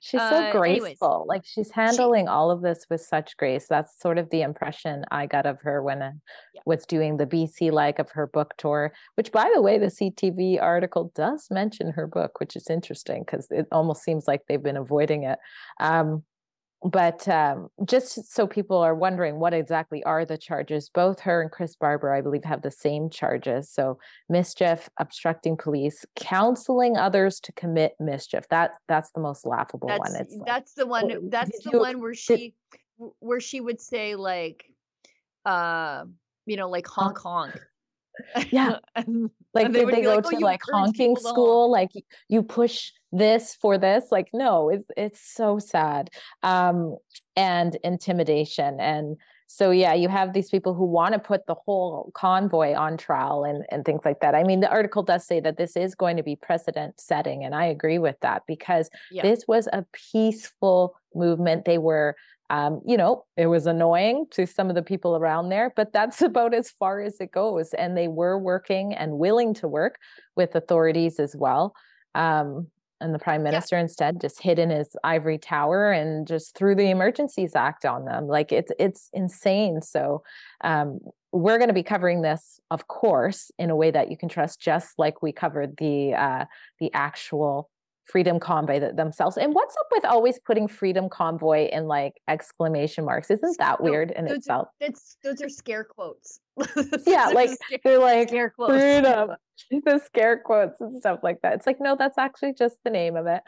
She's 0.06 0.22
so 0.22 0.36
uh, 0.36 0.52
graceful. 0.52 1.08
Anyways, 1.08 1.28
like 1.28 1.46
she's 1.46 1.72
handling 1.72 2.26
she, 2.26 2.30
all 2.30 2.52
of 2.52 2.62
this 2.62 2.86
with 2.92 3.02
such 3.02 3.36
grace. 3.38 3.66
That's 3.68 4.00
sort 4.00 4.20
of 4.20 4.30
the 4.30 4.44
impression 4.44 5.04
I 5.10 5.26
got 5.26 5.48
of 5.48 5.60
her 5.62 5.82
when 5.82 6.04
I 6.04 6.12
yeah. 6.54 6.62
was 6.64 6.86
doing 6.86 7.18
the 7.18 7.26
BC 7.26 7.72
like 7.72 7.98
of 7.98 8.12
her 8.12 8.28
book 8.28 8.54
tour, 8.56 8.94
which 9.16 9.32
by 9.32 9.50
the 9.52 9.64
way, 9.64 9.80
the 9.80 9.88
CTV 9.88 10.62
article 10.62 11.12
does 11.16 11.48
mention 11.50 11.92
her 11.94 12.06
book, 12.06 12.40
which 12.40 12.56
is 12.56 12.70
interesting 12.70 13.24
because 13.26 13.48
it 13.50 13.66
almost 13.72 14.04
seems 14.04 14.28
like 14.28 14.42
they've 14.48 14.62
been 14.62 14.78
avoiding 14.78 15.24
it. 15.24 15.40
Um, 15.80 16.22
but 16.86 17.28
um, 17.28 17.68
just 17.86 18.34
so 18.34 18.48
people 18.48 18.78
are 18.78 18.96
wondering 18.96 19.40
what 19.40 19.54
exactly 19.54 20.04
are 20.04 20.24
the 20.24 20.38
charges 20.38 20.90
both 20.94 21.20
her 21.20 21.42
and 21.42 21.52
chris 21.52 21.76
barber 21.76 22.14
i 22.14 22.22
believe 22.22 22.44
have 22.44 22.62
the 22.62 22.72
same 22.72 23.10
charges. 23.10 23.70
So 23.70 23.98
mischief 24.30 24.90
obstructing 25.00 25.58
police 25.58 26.06
counseling 26.16 26.98
others 26.98 27.40
to 27.42 27.52
commit 27.54 27.96
mischief. 28.00 28.48
That 28.50 28.72
that's 28.88 29.12
the 29.12 29.22
most 29.22 29.46
laughable 29.46 29.88
that's, 29.88 30.00
one 30.00 30.22
it's 30.22 30.38
that's 30.46 30.78
like, 30.78 30.84
the 30.84 30.88
one 30.88 31.12
oh, 31.12 31.20
that's 31.30 31.64
the 31.64 31.72
you, 31.72 31.80
one 31.80 32.02
where 32.02 32.14
she 32.14 32.54
did, 33.00 33.10
where 33.20 33.40
she 33.40 33.60
would 33.60 33.82
say 33.82 34.16
like 34.16 34.66
uh 35.46 36.06
you 36.46 36.58
know 36.58 36.70
like 36.70 36.88
honk 36.88 37.18
honk 37.18 37.60
yeah. 38.50 38.78
And, 38.96 39.30
like 39.54 39.68
and 39.68 39.76
they, 39.76 39.86
they 39.86 40.02
go 40.02 40.16
like, 40.16 40.24
to 40.26 40.36
oh, 40.36 40.40
like 40.40 40.62
honking 40.72 41.16
school? 41.18 41.72
like 41.72 41.92
you 42.30 42.44
push 42.44 42.92
this 43.12 43.56
for 43.56 43.78
this? 43.78 44.06
Like 44.12 44.30
no 44.34 44.70
it's 44.70 44.90
it's 44.98 45.22
so 45.22 45.60
sad 45.60 46.10
um 46.44 46.98
and 47.36 47.76
intimidation 47.84 48.80
and 48.80 49.18
so 49.48 49.72
yeah 49.72 49.94
you 49.94 50.10
have 50.10 50.34
these 50.34 50.50
people 50.50 50.74
who 50.74 50.86
want 50.86 51.14
to 51.14 51.20
put 51.20 51.46
the 51.46 51.56
whole 51.56 52.12
convoy 52.14 52.74
on 52.74 52.98
trial 52.98 53.44
and 53.44 53.66
and 53.72 53.86
things 53.86 54.02
like 54.06 54.20
that. 54.22 54.36
I 54.36 54.44
mean 54.44 54.60
the 54.60 54.70
article 54.70 55.04
does 55.04 55.26
say 55.26 55.40
that 55.42 55.58
this 55.58 55.76
is 55.76 55.96
going 55.96 56.18
to 56.18 56.24
be 56.24 56.36
precedent 56.36 57.00
setting 57.00 57.44
and 57.44 57.54
i 57.54 57.66
agree 57.66 58.00
with 58.00 58.20
that 58.22 58.44
because 58.48 58.90
yeah. 59.12 59.22
this 59.22 59.46
was 59.48 59.68
a 59.72 59.86
peaceful 60.12 60.96
movement. 61.16 61.66
They 61.66 61.78
were 61.78 62.16
um, 62.50 62.82
you 62.86 62.98
know, 62.98 63.26
it 63.38 63.48
was 63.48 63.66
annoying 63.66 64.26
to 64.32 64.46
some 64.46 64.70
of 64.70 64.76
the 64.76 64.84
people 64.84 65.16
around 65.16 65.50
there, 65.50 65.74
but 65.76 65.94
that's 65.94 66.22
about 66.22 66.54
as 66.54 66.72
far 66.72 67.02
as 67.02 67.20
it 67.20 67.32
goes. 67.32 67.74
And 67.74 67.98
they 67.98 68.08
were 68.08 68.38
working 68.38 68.94
and 68.94 69.18
willing 69.18 69.54
to 69.56 69.68
work 69.68 69.98
with 70.36 70.56
authorities 70.56 71.20
as 71.20 71.36
well. 71.36 71.76
Um, 72.14 72.68
and 73.02 73.14
the 73.14 73.20
prime 73.20 73.44
minister 73.44 73.76
yeah. 73.76 73.82
instead 73.82 74.22
just 74.22 74.42
hid 74.42 74.58
in 74.58 74.70
his 74.70 74.96
ivory 75.04 75.38
tower 75.38 75.92
and 75.92 76.28
just 76.28 76.56
threw 76.56 76.76
the 76.76 76.90
emergencies 76.90 77.56
act 77.56 77.86
on 77.86 78.06
them 78.06 78.26
like 78.28 78.54
it's 78.54 78.72
it's 78.80 79.10
insane 79.14 79.82
so 79.82 80.24
um, 80.64 81.00
we're 81.34 81.58
going 81.58 81.68
to 81.68 81.74
be 81.74 81.84
covering 81.84 82.22
this 82.22 82.60
of 82.72 82.88
course 82.88 83.52
in 83.60 83.70
a 83.70 83.76
way 83.76 83.92
that 83.92 84.10
you 84.10 84.18
can 84.18 84.30
trust 84.30 84.62
just 84.62 84.98
like 84.98 85.22
we 85.22 85.34
covered 85.34 85.76
the 85.78 86.14
uh, 86.14 86.46
the 86.80 86.92
actual 86.94 87.70
freedom 88.06 88.40
convoy 88.40 88.80
themselves 88.94 89.36
and 89.38 89.54
what's 89.54 89.76
up 89.78 89.88
with 89.92 90.06
always 90.06 90.40
putting 90.46 90.68
freedom 90.68 91.10
convoy 91.10 91.68
in 91.72 91.88
like 91.88 92.22
exclamation 92.28 93.04
marks? 93.04 93.32
Isn't 93.32 93.58
that 93.58 93.82
weird 93.82 94.12
in 94.12 94.26
those 94.26 94.38
itself? 94.38 94.68
are, 94.82 94.90
those 95.24 95.42
are 95.42 95.50
scare 95.50 95.84
quotes. 95.84 96.40
Yeah 97.06 97.28
like 97.28 97.50
scare, 97.50 97.80
they're 97.84 98.00
like 98.00 98.30
scare 98.30 98.50
quotes. 98.52 98.74
freedom 98.74 99.32
the 99.86 100.00
scare 100.06 100.40
quotes 100.40 100.80
and 100.82 100.98
stuff 101.00 101.20
like 101.24 101.42
that. 101.42 101.56
It's 101.56 101.68
like 101.68 101.78
no 101.80 101.96
that's 101.98 102.18
actually 102.18 102.54
just 102.54 102.78
the 102.84 102.92
name 102.92 103.16
of 103.16 103.26
it. 103.28 103.42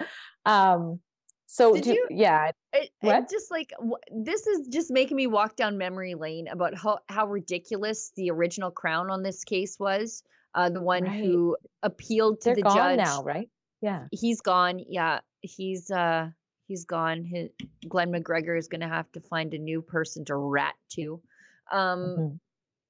Um 0.45 0.99
so 1.45 1.73
Did 1.75 1.83
do, 1.85 1.93
you, 1.93 2.07
yeah 2.09 2.51
it, 2.73 2.89
it 3.01 3.29
just 3.31 3.49
like 3.51 3.71
this 4.11 4.45
is 4.47 4.67
just 4.67 4.91
making 4.91 5.15
me 5.15 5.27
walk 5.27 5.55
down 5.55 5.77
memory 5.77 6.15
lane 6.15 6.47
about 6.49 6.77
how, 6.77 6.99
how 7.07 7.27
ridiculous 7.27 8.11
the 8.17 8.31
original 8.31 8.69
crown 8.69 9.09
on 9.09 9.23
this 9.23 9.43
case 9.45 9.77
was 9.79 10.23
uh, 10.55 10.69
the 10.69 10.81
one 10.81 11.03
right. 11.03 11.23
who 11.23 11.55
appealed 11.83 12.41
to 12.41 12.49
They're 12.49 12.55
the 12.55 12.61
judge 12.63 12.97
now 12.97 13.23
right 13.23 13.49
yeah. 13.81 14.05
He's 14.11 14.41
gone. 14.41 14.79
Yeah. 14.87 15.19
He's 15.41 15.91
uh 15.91 16.29
he's 16.67 16.85
gone. 16.85 17.23
His, 17.23 17.49
Glenn 17.87 18.11
McGregor 18.11 18.57
is 18.57 18.67
going 18.67 18.81
to 18.81 18.87
have 18.87 19.11
to 19.13 19.21
find 19.21 19.53
a 19.53 19.57
new 19.57 19.81
person 19.81 20.25
to 20.25 20.35
rat 20.35 20.75
to. 20.93 21.21
Um 21.71 22.39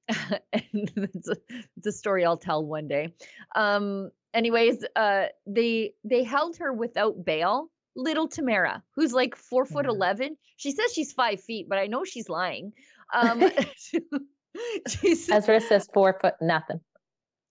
mm-hmm. 0.09 0.33
and 0.53 1.09
it's 1.13 1.27
a, 1.27 1.35
it's 1.75 1.87
a 1.87 1.91
story 1.91 2.25
I'll 2.25 2.37
tell 2.37 2.65
one 2.65 2.87
day. 2.87 3.13
Um 3.55 4.11
anyways, 4.33 4.83
uh 4.95 5.25
they 5.45 5.93
they 6.03 6.23
held 6.23 6.57
her 6.57 6.73
without 6.73 7.25
bail. 7.25 7.69
Little 7.95 8.27
Tamara, 8.27 8.83
who's 8.95 9.11
like 9.11 9.35
four 9.35 9.65
foot 9.65 9.85
yeah. 9.85 9.91
eleven. 9.91 10.37
She 10.57 10.71
says 10.71 10.93
she's 10.93 11.13
five 11.13 11.41
feet, 11.41 11.67
but 11.67 11.79
I 11.79 11.87
know 11.87 12.03
she's 12.03 12.29
lying. 12.29 12.73
Um 13.13 13.41
she 14.89 15.15
says, 15.15 15.43
Ezra 15.43 15.61
says 15.61 15.87
four 15.93 16.17
foot 16.19 16.33
nothing. 16.41 16.81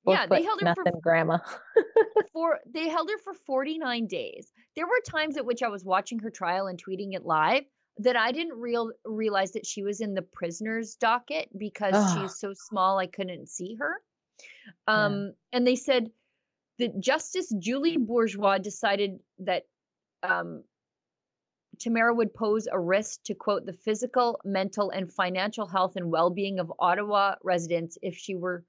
Yeah, 0.07 0.27
they 0.27 0.43
held 0.43 0.61
her 0.61 0.67
nothing, 0.67 0.93
for 0.93 1.01
grandma. 1.01 1.39
for 2.33 2.61
they 2.73 2.89
held 2.89 3.11
her 3.11 3.19
for 3.19 3.35
49 3.35 4.07
days. 4.07 4.53
There 4.75 4.87
were 4.87 5.01
times 5.07 5.37
at 5.37 5.45
which 5.45 5.63
I 5.63 5.69
was 5.69 5.85
watching 5.85 6.19
her 6.21 6.31
trial 6.31 6.67
and 6.67 6.83
tweeting 6.83 7.15
it 7.15 7.25
live 7.25 7.65
that 7.99 8.17
I 8.17 8.33
didn't 8.33 8.59
real 8.59 8.93
realize 9.05 9.53
that 9.53 9.67
she 9.67 9.83
was 9.83 10.01
in 10.01 10.15
the 10.15 10.23
prisoner's 10.23 10.97
docket 10.97 11.49
because 11.57 11.95
Ugh. 11.95 12.23
she's 12.23 12.39
so 12.39 12.53
small 12.55 12.99
I 12.99 13.07
couldn't 13.07 13.49
see 13.49 13.77
her. 13.81 13.95
Um, 14.87 15.15
yeah. 15.15 15.31
and 15.53 15.67
they 15.67 15.77
said 15.77 16.11
that 16.79 17.01
Justice 17.01 17.53
Julie 17.59 17.97
Bourgeois 17.97 18.59
decided 18.59 19.21
that 19.41 19.65
um, 20.23 20.63
Tamara 21.79 22.15
would 22.15 22.35
pose 22.35 22.69
a 22.71 22.79
risk 22.79 23.23
to 23.25 23.35
quote 23.35 23.65
the 23.65 23.73
physical, 23.73 24.41
mental, 24.45 24.91
and 24.91 25.11
financial 25.11 25.67
health 25.67 25.97
and 25.97 26.11
well-being 26.11 26.59
of 26.59 26.73
Ottawa 26.79 27.37
residents 27.43 27.99
if 28.03 28.17
she 28.17 28.35
were 28.35 28.65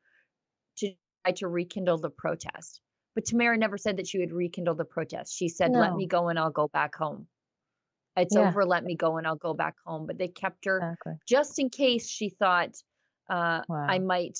to 1.32 1.47
rekindle 1.47 1.97
the 1.97 2.09
protest. 2.09 2.82
But 3.15 3.25
Tamara 3.25 3.57
never 3.57 3.78
said 3.78 3.97
that 3.97 4.07
she 4.07 4.19
would 4.19 4.32
rekindle 4.32 4.75
the 4.75 4.86
protest. 4.86 5.36
She 5.36 5.49
said, 5.49 5.71
no. 5.71 5.80
"Let 5.80 5.95
me 5.95 6.05
go 6.05 6.30
and 6.30 6.38
I'll 6.38 6.51
go 6.51 6.67
back 6.67 6.95
home. 6.95 7.28
It's 8.15 8.36
yeah. 8.36 8.47
over. 8.47 8.65
Let 8.65 8.84
me 8.84 8.95
go 8.95 9.17
and 9.17 9.25
I'll 9.25 9.36
go 9.36 9.53
back 9.53 9.75
home." 9.86 10.05
But 10.05 10.17
they 10.17 10.28
kept 10.28 10.65
her 10.65 10.78
exactly. 10.78 11.13
just 11.28 11.59
in 11.59 11.69
case 11.69 12.07
she 12.07 12.30
thought 12.30 12.75
uh, 13.30 13.61
wow. 13.67 13.86
I 13.89 13.99
might 13.99 14.38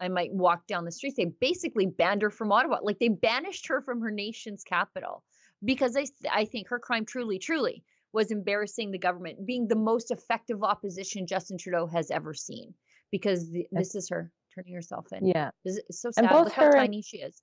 I 0.00 0.08
might 0.08 0.32
walk 0.32 0.66
down 0.66 0.84
the 0.84 0.92
streets. 0.92 1.16
They 1.16 1.26
basically 1.26 1.86
banned 1.86 2.22
her 2.22 2.30
from 2.30 2.52
Ottawa. 2.52 2.78
Like 2.82 2.98
they 2.98 3.08
banished 3.08 3.66
her 3.68 3.82
from 3.82 4.00
her 4.00 4.10
nation's 4.10 4.64
capital 4.64 5.22
because 5.64 5.96
I 5.96 6.06
I 6.30 6.44
think 6.46 6.68
her 6.68 6.78
crime 6.78 7.04
truly 7.04 7.38
truly 7.38 7.84
was 8.12 8.30
embarrassing 8.30 8.90
the 8.90 8.98
government, 8.98 9.46
being 9.46 9.68
the 9.68 9.76
most 9.76 10.10
effective 10.10 10.64
opposition 10.64 11.26
Justin 11.26 11.58
Trudeau 11.58 11.86
has 11.86 12.10
ever 12.10 12.34
seen. 12.34 12.74
Because 13.10 13.50
the, 13.50 13.66
this 13.72 13.94
is 13.94 14.08
her 14.08 14.30
turning 14.54 14.74
herself 14.74 15.06
in. 15.12 15.26
Yeah. 15.26 15.50
It's 15.64 16.00
so 16.00 16.10
sad. 16.10 16.24
And 16.24 16.30
both 16.30 16.46
Look 16.46 16.54
her 16.54 16.76
how 16.76 16.82
tiny 16.82 17.02
she 17.02 17.18
is. 17.18 17.40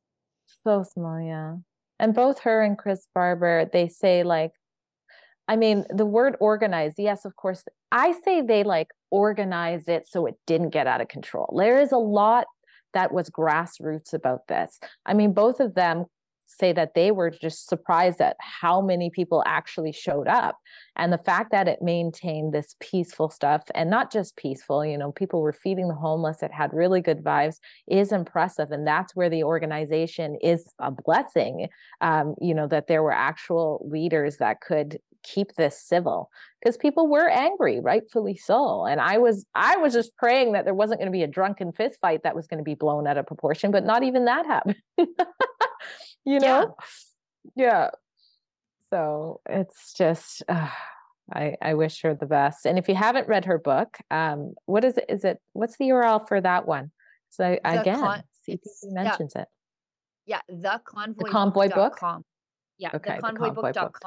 So 0.64 0.84
small, 0.84 1.20
yeah. 1.22 1.55
And 1.99 2.14
both 2.14 2.39
her 2.39 2.62
and 2.62 2.78
Chris 2.78 3.08
Barber, 3.14 3.70
they 3.72 3.88
say 3.88 4.24
like, 4.24 4.51
I 5.47 5.55
mean, 5.55 5.86
the 5.89 6.05
word 6.05 6.36
organized, 6.39 6.95
yes, 6.97 7.26
of 7.26 7.36
course. 7.36 7.64
I 7.91 8.14
say 8.26 8.41
they 8.41 8.64
like 8.64 8.89
organized 9.12 9.89
it 9.89 10.08
so 10.08 10.26
it 10.26 10.36
didn't 10.45 10.70
get 10.70 10.88
out 10.88 11.01
of 11.01 11.08
control. 11.08 11.55
There 11.58 11.80
is 11.80 11.91
a 11.91 11.97
lot 11.97 12.47
that 12.93 13.14
was 13.14 13.30
grassroots 13.30 14.14
about 14.14 14.47
this. 14.47 14.80
I 15.05 15.14
mean, 15.14 15.34
both 15.34 15.60
of 15.60 15.76
them 15.76 16.05
say 16.48 16.74
that 16.74 16.93
they 16.95 17.12
were 17.12 17.30
just 17.30 17.68
surprised 17.70 18.22
at 18.22 18.36
how 18.39 18.82
many 18.82 19.10
people 19.10 19.43
actually 19.45 19.91
showed 19.91 20.28
up 20.28 20.58
and 20.95 21.14
the 21.14 21.18
fact 21.18 21.52
that 21.52 21.68
it 21.68 21.82
maintained 21.82 22.54
this 22.54 22.76
peaceful 22.80 23.30
stuff 23.30 23.64
and 23.76 23.89
not 23.89 24.12
just 24.12 24.36
peaceful 24.36 24.86
you 24.86 24.98
know 24.98 25.12
people 25.12 25.41
were 25.41 25.54
feeding 25.54 25.88
the 25.88 25.93
homeless 25.93 26.41
it 26.41 26.52
had 26.52 26.74
really 26.74 27.02
good 27.02 27.24
vibes 27.24 27.60
is 27.88 28.12
impressive. 28.12 28.72
And 28.72 28.86
that's 28.86 29.16
where 29.16 29.30
the 29.30 29.43
organization 29.43 30.38
is 30.41 30.74
a 30.80 30.91
blessing 30.91 31.68
um, 32.02 32.36
you 32.41 32.54
know 32.54 32.68
that 32.68 32.88
there 32.88 33.04
were 33.04 33.14
actual 33.14 33.88
leaders 33.89 34.38
that 34.38 34.62
could 34.62 35.00
keep 35.34 35.53
this 35.55 35.82
civil 35.82 36.30
because 36.61 36.78
people 36.78 37.07
were 37.07 37.28
angry 37.30 37.80
rightfully 37.80 38.36
so 38.38 38.86
and 38.86 39.01
i 39.01 39.17
was 39.17 39.45
i 39.53 39.78
was 39.78 39.93
just 39.93 40.15
praying 40.15 40.53
that 40.53 40.63
there 40.65 40.73
wasn't 40.73 40.99
going 40.99 41.11
to 41.11 41.17
be 41.17 41.23
a 41.23 41.28
drunken 41.28 41.71
fist 41.71 41.99
fight 41.99 42.23
that 42.23 42.36
was 42.36 42.47
going 42.47 42.59
to 42.59 42.63
be 42.63 42.75
blown 42.75 43.07
out 43.07 43.17
of 43.17 43.25
proportion 43.28 43.71
but 43.71 43.84
not 43.86 44.03
even 44.03 44.25
that 44.25 44.45
happened 44.45 44.75
you 46.25 46.39
know 46.39 46.75
yeah. 47.55 47.63
yeah. 47.65 47.89
so 48.89 49.41
it's 49.49 49.93
just 49.93 50.43
uh, 50.47 50.69
I, 51.34 51.55
I 51.61 51.73
wish 51.73 52.01
her 52.03 52.15
the 52.15 52.25
best. 52.25 52.65
And 52.65 52.78
if 52.78 52.88
you 52.88 52.95
haven't 52.95 53.28
read 53.28 53.45
her 53.45 53.57
book, 53.57 53.97
um, 54.09 54.53
what 54.65 54.86
is 54.86 54.97
it? 54.97 55.05
Is 55.09 55.25
it 55.25 55.41
what's 55.53 55.78
the 55.78 55.89
URL 55.89 56.25
for 56.25 56.39
that 56.39 56.65
one? 56.65 56.91
So 57.30 57.57
The 57.63 57.82
again, 57.82 57.99
con- 57.99 58.23
CPC 58.47 58.53
it's- 58.53 58.84
yeah. 58.88 59.03
mentions 59.03 59.36
it. 59.36 59.47
Yeah, 60.25 60.41
the 60.49 60.82
convoy. 60.84 61.23
the 61.23 61.30
Convoy 61.30 61.69
book? 61.69 61.99
Yeah, 62.78 62.89
Okay, 62.93 63.15
the 63.15 63.15
the 63.15 63.38
Convoy 63.39 63.71
book. 63.73 64.01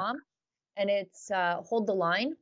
And 0.81 0.89
it's 0.89 1.31
uh, 1.31 1.61
Hold 1.69 1.87
the 1.87 1.93
Line, 1.93 2.37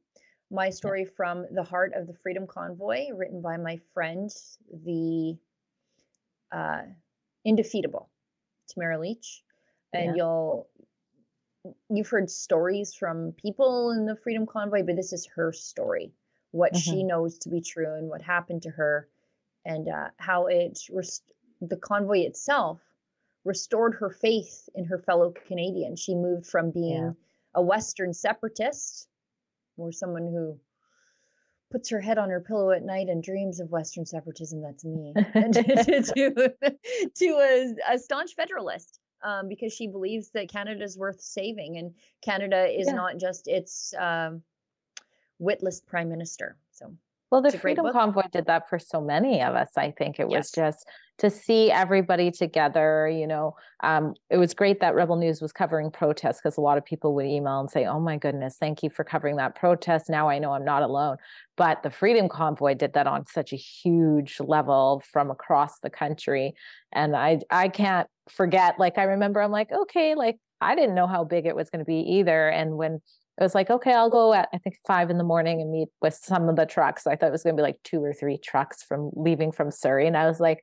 my 0.49 0.70
story 0.70 1.05
from 1.05 1.45
the 1.51 1.64
heart 1.64 1.93
of 1.97 2.07
the 2.07 2.14
Freedom 2.14 2.47
Convoy, 2.47 3.09
written 3.12 3.43
by 3.43 3.57
my 3.57 3.80
friend, 3.93 4.30
the 4.84 5.36
uh, 6.53 6.82
indefeatable 7.45 8.09
Tamara 8.68 9.01
Lich. 9.01 9.43
And 9.93 10.11
Yeah. 10.11 10.14
you'll, 10.14 10.68
you've 11.91 12.09
heard 12.09 12.30
stories 12.30 12.95
from 12.95 13.32
people 13.32 13.91
in 13.91 14.07
the 14.07 14.14
Freedom 14.14 14.47
Convoy, 14.47 14.84
but 14.84 14.95
this 14.95 15.12
is 15.12 15.26
her 15.34 15.53
story, 15.53 16.12
what 16.53 16.76
she 16.76 17.03
knows 17.03 17.39
to 17.39 17.49
be 17.49 17.61
true 17.61 17.93
and 17.93 18.09
what 18.09 18.22
happened 18.22 18.62
to 18.62 18.70
her, 18.70 19.09
and 19.64 19.89
uh, 19.89 20.11
how 20.16 20.47
it, 20.47 20.78
rest- 20.93 21.32
the 21.61 21.76
convoy 21.76 22.20
itself 22.20 22.80
restored 23.45 23.95
her 23.95 24.11
faith 24.11 24.68
in 24.76 24.84
her 24.84 24.99
fellow 24.99 25.32
Canadian. 25.49 25.97
She 25.97 26.14
moved 26.14 26.47
from 26.47 26.70
being 26.70 27.03
Yeah. 27.03 27.12
A 27.55 27.62
Western 27.62 28.12
separatist, 28.12 29.09
or 29.76 29.92
someone 29.92 30.26
who 30.26 30.59
puts 31.70 31.90
her 31.90 32.01
head 32.01 32.18
on 32.18 32.30
her 32.30 32.40
pillow 32.40 32.70
at 32.70 32.82
night 32.82 33.09
and 33.09 33.22
dreams 33.22 33.61
of 33.61 33.70
Western 33.70 34.07
separatism. 34.07 34.62
That's 34.62 34.84
me. 34.84 35.12
to, 35.34 35.62
to, 36.03 36.55
to 37.16 37.26
a, 37.26 37.94
a 37.94 37.99
staunch 37.99 38.34
federalist. 38.34 39.01
Um, 39.20 39.49
because 39.49 39.72
she 39.72 39.88
believes 39.88 40.30
that 40.30 40.49
Canada 40.49 40.84
is 40.84 40.96
worth 40.96 41.20
saving, 41.20 41.76
and 41.76 41.94
Canada 42.22 42.66
is 42.68 42.86
Yeah. 42.86 42.94
not 42.94 43.16
just 43.18 43.49
its 43.49 43.92
um, 43.99 44.42
witless 45.40 45.80
prime 45.80 46.09
minister. 46.09 46.57
So 46.70 46.94
Well, 47.30 47.42
the 47.42 47.48
It's 47.48 47.56
a 47.56 47.58
great 47.58 47.76
Freedom 47.76 47.84
book. 47.84 47.92
Convoy 47.92 48.22
did 48.32 48.46
that 48.46 48.68
for 48.70 48.78
so 48.78 49.02
many 49.02 49.42
of 49.42 49.54
us. 49.54 49.70
I 49.76 49.90
think 49.90 50.18
it 50.18 50.28
was 50.28 50.50
just 50.50 50.86
to 51.18 51.28
see 51.28 51.70
everybody 51.70 52.30
together. 52.30 53.06
You 53.06 53.26
know, 53.26 53.56
um, 53.82 54.14
it 54.30 54.38
was 54.38 54.54
great 54.54 54.80
that 54.80 54.94
Rebel 54.94 55.16
News 55.16 55.42
was 55.42 55.52
covering 55.52 55.90
protests 55.90 56.40
because 56.42 56.56
a 56.56 56.62
lot 56.62 56.78
of 56.78 56.86
people 56.86 57.14
would 57.14 57.26
email 57.26 57.60
and 57.60 57.70
say, 57.70 57.84
"Oh 57.84 58.00
my 58.00 58.16
goodness, 58.16 58.56
thank 58.58 58.82
you 58.82 58.88
for 58.88 59.04
covering 59.04 59.36
that 59.36 59.54
protest. 59.54 60.08
Now 60.08 60.28
I 60.30 60.38
know 60.38 60.52
I'm 60.52 60.64
not 60.64 60.82
alone." 60.82 61.18
But 61.56 61.82
the 61.82 61.90
Freedom 61.90 62.30
Convoy 62.30 62.74
did 62.74 62.94
that 62.94 63.06
on 63.06 63.26
such 63.26 63.52
a 63.52 63.56
huge 63.56 64.40
level 64.40 65.02
from 65.12 65.30
across 65.30 65.80
the 65.80 65.90
country, 65.90 66.54
and 66.92 67.14
I 67.14 67.40
I 67.50 67.68
can't 67.68 68.08
forget. 68.30 68.78
Like 68.78 68.96
I 68.96 69.02
remember, 69.02 69.42
I'm 69.42 69.50
like, 69.50 69.70
okay, 69.70 70.14
like 70.14 70.38
I 70.62 70.74
didn't 70.74 70.94
know 70.94 71.06
how 71.06 71.24
big 71.24 71.44
it 71.44 71.54
was 71.54 71.68
going 71.68 71.80
to 71.80 71.84
be 71.84 72.00
either, 72.00 72.48
and 72.48 72.78
when 72.78 73.02
it 73.39 73.43
was 73.43 73.55
like, 73.55 73.70
okay, 73.70 73.93
I'll 73.93 74.11
go 74.11 74.32
at 74.34 74.49
I 74.53 74.59
think 74.59 74.76
five 74.86 75.11
in 75.11 75.18
the 75.18 75.24
morning 75.24 75.61
and 75.61 75.70
meet 75.70 75.89
with 76.03 76.14
some 76.14 76.49
of 76.49 76.57
the 76.57 76.66
trucks. 76.66 77.07
I 77.07 77.16
thought 77.16 77.28
it 77.28 77.32
was 77.32 77.43
going 77.45 77.57
to 77.57 77.61
be 77.61 77.66
like 77.66 77.80
two 77.84 78.03
or 78.03 78.12
three 78.12 78.39
trucks 78.39 78.82
from 78.82 79.11
leaving 79.14 79.53
from 79.53 79.70
Surrey, 79.70 80.07
and 80.07 80.16
I 80.16 80.26
was 80.26 80.41
like, 80.41 80.62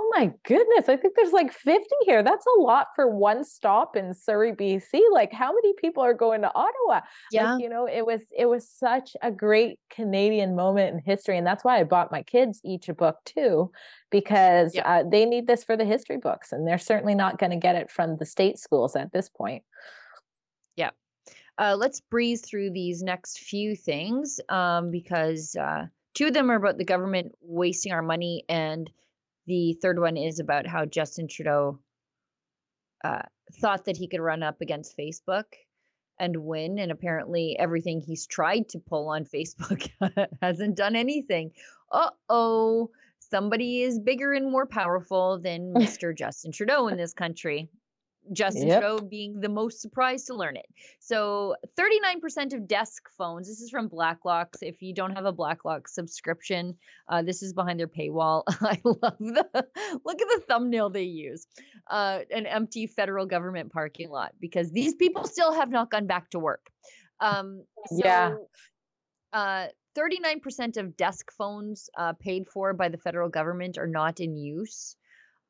oh 0.00 0.08
my 0.14 0.32
goodness, 0.44 0.88
I 0.88 0.96
think 0.96 1.14
there's 1.16 1.32
like 1.32 1.52
50 1.52 1.84
here. 2.02 2.22
That's 2.22 2.46
a 2.46 2.60
lot 2.60 2.86
for 2.94 3.10
one 3.10 3.42
stop 3.42 3.96
in 3.96 4.14
Surrey, 4.14 4.52
BC. 4.52 5.00
Like, 5.10 5.32
how 5.32 5.52
many 5.52 5.72
people 5.76 6.04
are 6.04 6.14
going 6.14 6.42
to 6.42 6.52
Ottawa? 6.54 7.00
yeah, 7.32 7.54
Like, 7.54 7.62
you 7.64 7.68
know, 7.68 7.88
it 7.88 8.06
was 8.06 8.22
it 8.36 8.46
was 8.46 8.68
such 8.70 9.16
a 9.22 9.32
great 9.32 9.80
Canadian 9.90 10.54
moment 10.54 10.94
in 10.94 11.00
history, 11.04 11.36
and 11.36 11.44
that's 11.46 11.64
why 11.64 11.80
I 11.80 11.84
bought 11.84 12.12
my 12.12 12.22
kids 12.22 12.60
each 12.64 12.88
a 12.88 12.94
book 12.94 13.16
too, 13.24 13.72
because 14.12 14.72
Yeah. 14.76 14.88
uh, 14.88 15.02
they 15.10 15.24
need 15.24 15.48
this 15.48 15.64
for 15.64 15.76
the 15.76 15.84
history 15.84 16.18
books, 16.18 16.52
and 16.52 16.64
they're 16.66 16.78
certainly 16.78 17.16
not 17.16 17.38
going 17.38 17.50
to 17.50 17.56
get 17.56 17.74
it 17.74 17.90
from 17.90 18.18
the 18.18 18.26
state 18.26 18.58
schools 18.58 18.94
at 18.94 19.12
this 19.12 19.28
point. 19.28 19.64
Uh, 21.58 21.76
let's 21.78 22.00
breeze 22.00 22.42
through 22.42 22.70
these 22.70 23.02
next 23.02 23.40
few 23.40 23.74
things 23.74 24.40
um, 24.48 24.90
because 24.90 25.56
uh, 25.56 25.86
two 26.14 26.26
of 26.26 26.34
them 26.34 26.50
are 26.50 26.56
about 26.56 26.78
the 26.78 26.84
government 26.84 27.32
wasting 27.40 27.92
our 27.92 28.02
money, 28.02 28.44
and 28.48 28.90
the 29.46 29.76
third 29.82 29.98
one 29.98 30.16
is 30.16 30.40
about 30.40 30.66
how 30.66 30.84
Justin 30.84 31.26
Trudeau 31.28 31.78
uh, 33.04 33.22
thought 33.60 33.86
that 33.86 33.96
he 33.96 34.08
could 34.08 34.20
run 34.20 34.42
up 34.42 34.60
against 34.60 34.96
Facebook 34.96 35.44
and 36.18 36.36
win, 36.36 36.78
and 36.78 36.92
apparently 36.92 37.56
everything 37.58 38.00
he's 38.00 38.26
tried 38.26 38.68
to 38.70 38.78
pull 38.78 39.08
on 39.08 39.24
Facebook 39.34 39.88
hasn't 40.42 40.76
done 40.76 40.96
anything. 40.96 41.52
Uh 41.90 42.10
oh. 42.28 42.90
Somebody 43.30 43.82
is 43.82 43.98
bigger 43.98 44.32
and 44.32 44.50
more 44.50 44.66
powerful 44.66 45.38
than 45.38 45.74
Mr. 45.76 46.16
Justin 46.16 46.52
Trudeau 46.52 46.88
in 46.88 46.96
this 46.96 47.12
country. 47.12 47.68
Justin 48.32 48.68
Yep. 48.68 48.80
Trudeau 48.80 49.04
being 49.04 49.40
the 49.40 49.48
most 49.48 49.80
surprised 49.80 50.26
to 50.26 50.34
learn 50.34 50.56
it. 50.56 50.66
So 50.98 51.56
39% 51.78 52.54
of 52.54 52.68
desk 52.68 53.08
phones, 53.16 53.48
this 53.48 53.60
is 53.60 53.70
from 53.70 53.88
Blacklocks. 53.88 54.58
If 54.62 54.82
you 54.82 54.94
don't 54.94 55.14
have 55.14 55.24
a 55.24 55.32
Blacklock 55.32 55.88
subscription, 55.88 56.76
uh, 57.08 57.22
this 57.22 57.42
is 57.42 57.52
behind 57.52 57.80
their 57.80 57.88
paywall. 57.88 58.42
I 58.48 58.80
love 58.84 59.18
the 59.18 59.66
look 60.04 60.20
at 60.20 60.28
the 60.28 60.42
thumbnail 60.48 60.90
they 60.90 61.04
use. 61.04 61.46
Uh, 61.88 62.20
an 62.30 62.46
empty 62.46 62.86
federal 62.86 63.26
government 63.26 63.72
parking 63.72 64.10
lot 64.10 64.32
because 64.40 64.70
these 64.70 64.94
people 64.94 65.24
still 65.24 65.52
have 65.52 65.70
not 65.70 65.90
gone 65.90 66.06
back 66.06 66.30
to 66.30 66.38
work. 66.38 66.70
Um, 67.20 67.64
so, 67.86 67.96
Yeah. 67.96 68.34
Uh, 69.32 69.66
39% 69.98 70.76
of 70.76 70.96
desk 70.96 71.32
phones 71.32 71.90
uh, 71.98 72.12
paid 72.14 72.46
for 72.46 72.72
by 72.72 72.88
the 72.88 72.98
federal 72.98 73.28
government 73.28 73.78
are 73.78 73.86
not 73.86 74.20
in 74.20 74.36
use. 74.36 74.96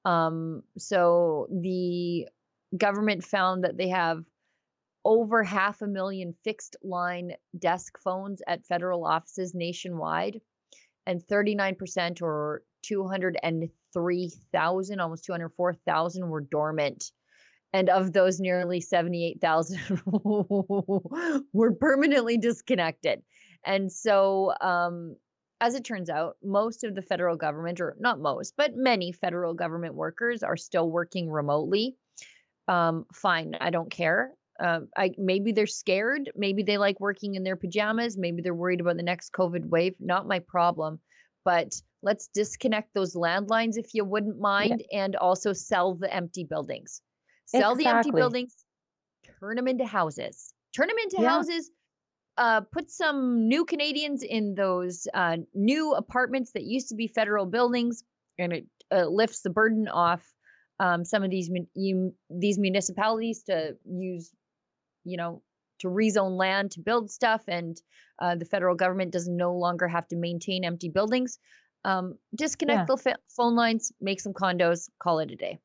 Um, 0.04 0.62
so 0.78 1.48
the 1.50 2.28
government 2.76 3.24
found 3.24 3.64
that 3.64 3.76
they 3.76 3.88
have 3.88 4.24
over 5.04 5.42
half 5.42 5.82
a 5.82 5.86
million 5.86 6.34
fixed 6.44 6.76
line 6.82 7.32
desk 7.58 7.98
phones 7.98 8.42
at 8.46 8.66
federal 8.66 9.06
offices 9.06 9.54
nationwide, 9.54 10.40
and 11.06 11.26
39% 11.26 12.20
or 12.20 12.62
203,000, 12.82 15.00
almost 15.00 15.24
204,000 15.24 16.28
were 16.28 16.42
dormant. 16.42 17.10
And 17.72 17.88
of 17.90 18.12
those, 18.12 18.40
nearly 18.40 18.80
78,000 18.80 20.02
were 21.52 21.74
permanently 21.74 22.38
disconnected. 22.38 23.22
And 23.64 23.92
so, 23.92 24.54
um, 24.60 25.16
as 25.60 25.74
it 25.74 25.84
turns 25.84 26.08
out, 26.08 26.36
most 26.42 26.84
of 26.84 26.94
the 26.94 27.02
federal 27.02 27.36
government, 27.36 27.80
or 27.80 27.96
not 27.98 28.20
most, 28.20 28.54
but 28.56 28.76
many 28.76 29.12
federal 29.12 29.54
government 29.54 29.94
workers 29.94 30.42
are 30.42 30.56
still 30.56 30.90
working 30.90 31.30
remotely. 31.30 31.96
Um, 32.68 33.06
fine, 33.12 33.56
I 33.60 33.70
don't 33.70 33.90
care. 33.90 34.34
Um, 34.60 34.88
I 34.96 35.12
maybe 35.16 35.52
they're 35.52 35.66
scared, 35.66 36.30
maybe 36.36 36.62
they 36.62 36.78
like 36.78 37.00
working 37.00 37.34
in 37.36 37.44
their 37.44 37.56
pajamas, 37.56 38.16
maybe 38.18 38.42
they're 38.42 38.54
worried 38.54 38.80
about 38.80 38.96
the 38.96 39.02
next 39.02 39.32
COVID 39.32 39.66
wave. 39.68 39.94
Not 40.00 40.26
my 40.26 40.40
problem. 40.40 41.00
But 41.44 41.80
let's 42.02 42.28
disconnect 42.28 42.92
those 42.92 43.14
landlines 43.14 43.78
if 43.78 43.94
you 43.94 44.04
wouldn't 44.04 44.38
mind, 44.38 44.82
and 44.92 45.16
also 45.16 45.52
sell 45.52 45.94
the 45.94 46.12
empty 46.12 46.44
buildings. 46.44 47.00
Sell 47.46 47.74
the 47.74 47.86
empty 47.86 48.10
buildings, 48.10 48.54
turn 49.40 49.56
them 49.56 49.68
into 49.68 49.86
houses. 49.86 50.52
Turn 50.76 50.88
them 50.88 50.98
into 51.02 51.16
Yeah. 51.18 51.30
houses 51.30 51.70
uh, 52.38 52.60
put 52.60 52.90
some 52.90 53.48
new 53.48 53.64
Canadians 53.64 54.22
in 54.22 54.54
those 54.54 55.08
uh, 55.12 55.38
new 55.54 55.94
apartments 55.94 56.52
that 56.52 56.62
used 56.62 56.88
to 56.88 56.94
be 56.94 57.08
federal 57.08 57.46
buildings, 57.46 58.04
and 58.38 58.52
it 58.52 58.66
uh, 58.92 59.06
lifts 59.06 59.42
the 59.42 59.50
burden 59.50 59.88
off 59.88 60.24
um, 60.80 61.04
some 61.04 61.22
of 61.22 61.30
these 61.30 61.50
you, 61.74 62.14
these 62.30 62.58
municipalities 62.58 63.42
to 63.44 63.76
use, 63.84 64.30
you 65.04 65.16
know, 65.16 65.42
to 65.80 65.88
rezone 65.88 66.36
land 66.36 66.72
to 66.72 66.80
build 66.80 67.10
stuff, 67.10 67.42
and 67.48 67.80
uh, 68.20 68.34
the 68.34 68.44
federal 68.44 68.74
government 68.74 69.12
doesn't 69.12 69.36
no 69.36 69.54
longer 69.54 69.88
have 69.88 70.08
to 70.08 70.16
maintain 70.16 70.64
empty 70.64 70.88
buildings. 70.88 71.38
Um, 71.84 72.18
disconnect 72.34 72.80
Yeah. 72.80 72.84
the 72.86 72.96
fa- 72.96 73.18
phone 73.36 73.54
lines, 73.54 73.92
make 74.00 74.20
some 74.20 74.32
condos, 74.32 74.88
call 75.00 75.20
it 75.20 75.30
a 75.30 75.36
day. 75.36 75.60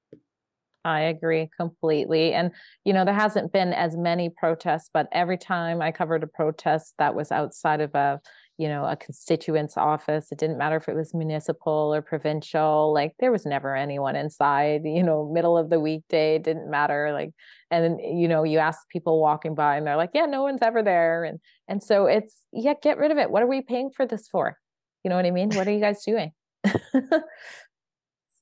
I 0.86 1.02
agree 1.02 1.50
completely. 1.58 2.34
And, 2.34 2.52
you 2.84 2.92
know, 2.94 3.06
there 3.06 3.14
hasn't 3.14 3.54
been 3.54 3.72
as 3.74 3.96
many 3.96 4.30
protests, 4.30 4.90
but 4.94 5.08
every 5.14 5.38
time 5.38 5.82
I 5.82 5.92
covered 5.92 6.24
a 6.24 6.28
protest 6.28 6.94
that 7.00 7.16
was 7.16 7.32
outside 7.32 7.80
of 7.80 7.96
a, 7.96 8.20
you 8.58 8.68
know, 8.68 8.86
a 8.86 8.96
constituent's 8.96 9.78
office, 9.78 10.32
it 10.32 10.38
didn't 10.38 10.58
matter 10.58 10.78
if 10.78 10.88
it 10.88 10.96
was 10.96 11.14
municipal 11.14 11.94
or 11.94 12.02
provincial, 12.02 12.94
like 12.94 13.14
there 13.20 13.32
was 13.32 13.46
never 13.46 13.76
anyone 13.76 14.16
inside, 14.16 14.82
you 14.86 15.02
know, 15.02 15.30
middle 15.34 15.58
of 15.58 15.70
the 15.70 15.80
weekday, 15.80 16.36
it 16.36 16.44
didn't 16.44 16.70
matter. 16.70 17.12
Like, 17.12 17.32
and 17.72 18.00
you 18.00 18.28
know, 18.28 18.44
you 18.44 18.60
ask 18.60 18.88
people 18.90 19.20
walking 19.20 19.56
by 19.56 19.78
and 19.78 19.88
they're 19.88 19.98
like, 19.98 20.12
yeah, 20.14 20.26
no 20.26 20.44
one's 20.44 20.62
ever 20.62 20.84
there. 20.84 21.24
And, 21.24 21.40
and 21.68 21.82
so 21.82 22.06
it's, 22.06 22.42
yeah, 22.52 22.74
get 22.82 22.98
rid 22.98 23.12
of 23.12 23.18
it. 23.18 23.32
What 23.32 23.42
are 23.42 23.48
we 23.48 23.62
paying 23.62 23.90
for 23.90 24.06
this 24.06 24.28
for? 24.28 24.58
You 25.04 25.10
know 25.10 25.16
what 25.16 25.26
I 25.26 25.32
mean? 25.32 25.50
What 25.50 25.68
are 25.68 25.72
you 25.72 25.82
guys 25.82 26.04
doing? 26.06 26.32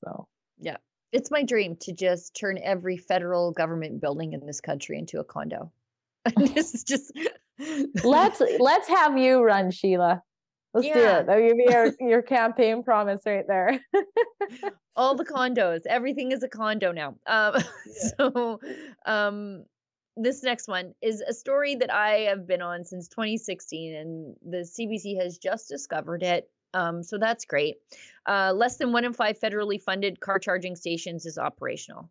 so. 0.04 0.28
Yeah. 0.58 0.76
It's 1.10 1.30
my 1.30 1.42
dream 1.42 1.76
to 1.80 1.92
just 1.92 2.34
turn 2.34 2.58
every 2.62 2.96
federal 2.96 3.52
government 3.52 4.00
building 4.00 4.32
in 4.32 4.46
this 4.46 4.60
country 4.60 4.98
into 4.98 5.18
a 5.20 5.24
condo. 5.24 5.70
this 6.36 6.74
is 6.74 6.84
just 6.84 7.12
let's 8.04 8.42
let's 8.58 8.88
have 8.88 9.18
you 9.18 9.42
run 9.42 9.70
sheila. 9.70 10.22
Let's 10.74 10.86
do 10.86 10.92
it. 10.94 11.26
That'll 11.26 11.46
give 11.46 11.58
you 11.58 11.66
your, 11.68 11.92
your 12.08 12.22
campaign 12.22 12.82
promise 12.82 13.20
right 13.26 13.46
there. 13.46 13.78
All 14.96 15.14
the 15.14 15.24
condos. 15.24 15.82
Everything 15.86 16.32
is 16.32 16.42
a 16.42 16.48
condo 16.48 16.92
now. 16.92 17.16
Um 17.26 17.62
so 18.16 18.60
um 19.04 19.64
this 20.16 20.42
next 20.42 20.68
one 20.68 20.94
is 21.00 21.20
a 21.20 21.32
story 21.32 21.76
that 21.76 21.92
I 21.92 22.26
have 22.28 22.46
been 22.46 22.60
on 22.60 22.84
since 22.84 23.08
2016, 23.08 23.94
and 23.94 24.36
the 24.42 24.58
CBC 24.58 25.18
has 25.18 25.38
just 25.38 25.68
discovered 25.68 26.22
it. 26.22 26.50
Um, 26.74 27.02
so 27.02 27.18
that's 27.18 27.44
great. 27.44 27.76
Uh, 28.26 28.52
less 28.54 28.76
than 28.76 28.92
one 28.92 29.04
in 29.04 29.12
five 29.12 29.38
federally 29.40 29.80
funded 29.80 30.20
car 30.20 30.38
charging 30.38 30.76
stations 30.76 31.26
is 31.26 31.38
operational. 31.38 32.10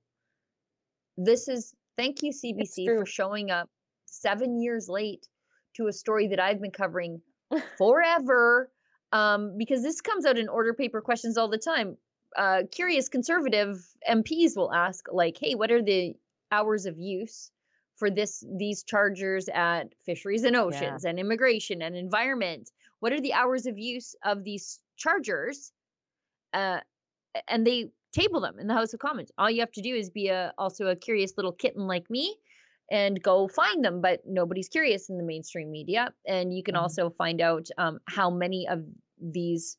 This 1.17 1.47
is 1.47 1.73
thank 1.97 2.23
you 2.23 2.31
CBC 2.31 2.85
for 2.85 3.05
showing 3.05 3.51
up 3.51 3.69
seven 4.11 4.61
years 4.61 4.87
late 4.87 5.27
to 5.75 5.87
a 5.87 5.93
story 5.93 6.27
that 6.27 6.39
I've 6.39 6.61
been 6.61 6.71
covering 6.71 7.21
forever. 7.77 8.71
Um, 9.13 9.57
because 9.57 9.83
this 9.83 9.99
comes 9.99 10.25
out 10.25 10.37
in 10.37 10.47
order 10.47 10.73
paper 10.73 11.01
questions 11.01 11.37
all 11.37 11.49
the 11.49 11.57
time. 11.57 11.97
Uh, 12.37 12.63
curious 12.71 13.09
conservative 13.09 13.77
MPs 14.09 14.55
will 14.55 14.71
ask, 14.73 15.05
like, 15.11 15.37
"Hey, 15.37 15.55
what 15.55 15.69
are 15.69 15.81
the 15.81 16.15
hours 16.49 16.85
of 16.85 16.97
use 16.97 17.51
for 17.97 18.09
this 18.09 18.41
these 18.57 18.83
chargers 18.83 19.49
at 19.49 19.93
fisheries 20.05 20.45
and 20.45 20.55
oceans 20.55 21.03
yeah. 21.03 21.09
and 21.09 21.19
immigration 21.19 21.81
and 21.81 21.95
environment? 21.97 22.69
What 23.01 23.11
are 23.11 23.19
the 23.19 23.33
hours 23.33 23.65
of 23.65 23.77
use 23.77 24.15
of 24.23 24.45
these 24.45 24.79
chargers?" 24.95 25.73
Uh, 26.53 26.79
and 27.49 27.67
they 27.67 27.91
table 28.13 28.39
them 28.39 28.59
in 28.59 28.67
the 28.67 28.73
House 28.73 28.93
of 28.93 29.01
Commons. 29.01 29.31
All 29.37 29.49
you 29.49 29.59
have 29.59 29.71
to 29.73 29.81
do 29.81 29.93
is 29.93 30.09
be 30.09 30.29
a 30.29 30.53
also 30.57 30.87
a 30.87 30.95
curious 30.95 31.33
little 31.35 31.51
kitten 31.51 31.85
like 31.85 32.09
me 32.09 32.37
and 32.91 33.23
go 33.23 33.47
find 33.47 33.83
them. 33.83 34.01
But 34.01 34.21
nobody's 34.27 34.69
curious 34.69 35.09
in 35.09 35.17
the 35.17 35.23
mainstream 35.23 35.71
media. 35.71 36.13
And 36.27 36.53
you 36.55 36.61
can 36.61 36.75
mm-hmm. 36.75 36.83
also 36.83 37.09
find 37.09 37.41
out 37.41 37.67
um, 37.77 37.99
how 38.07 38.29
many 38.29 38.67
of 38.67 38.83
these 39.19 39.77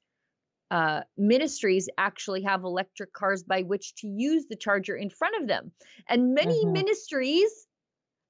uh, 0.73 1.03
ministries 1.19 1.89
actually 1.99 2.43
have 2.43 2.65
electric 2.65 3.13
cars 3.13 3.45
by 3.45 3.63
which 3.63 3.95
to 3.97 4.09
use 4.09 4.47
the 4.49 4.57
charger 4.57 4.97
in 4.97 5.11
front 5.11 5.41
of 5.41 5.47
them. 5.47 5.71
And 6.09 6.35
many 6.35 6.65
mm-hmm. 6.65 6.73
ministries 6.73 7.67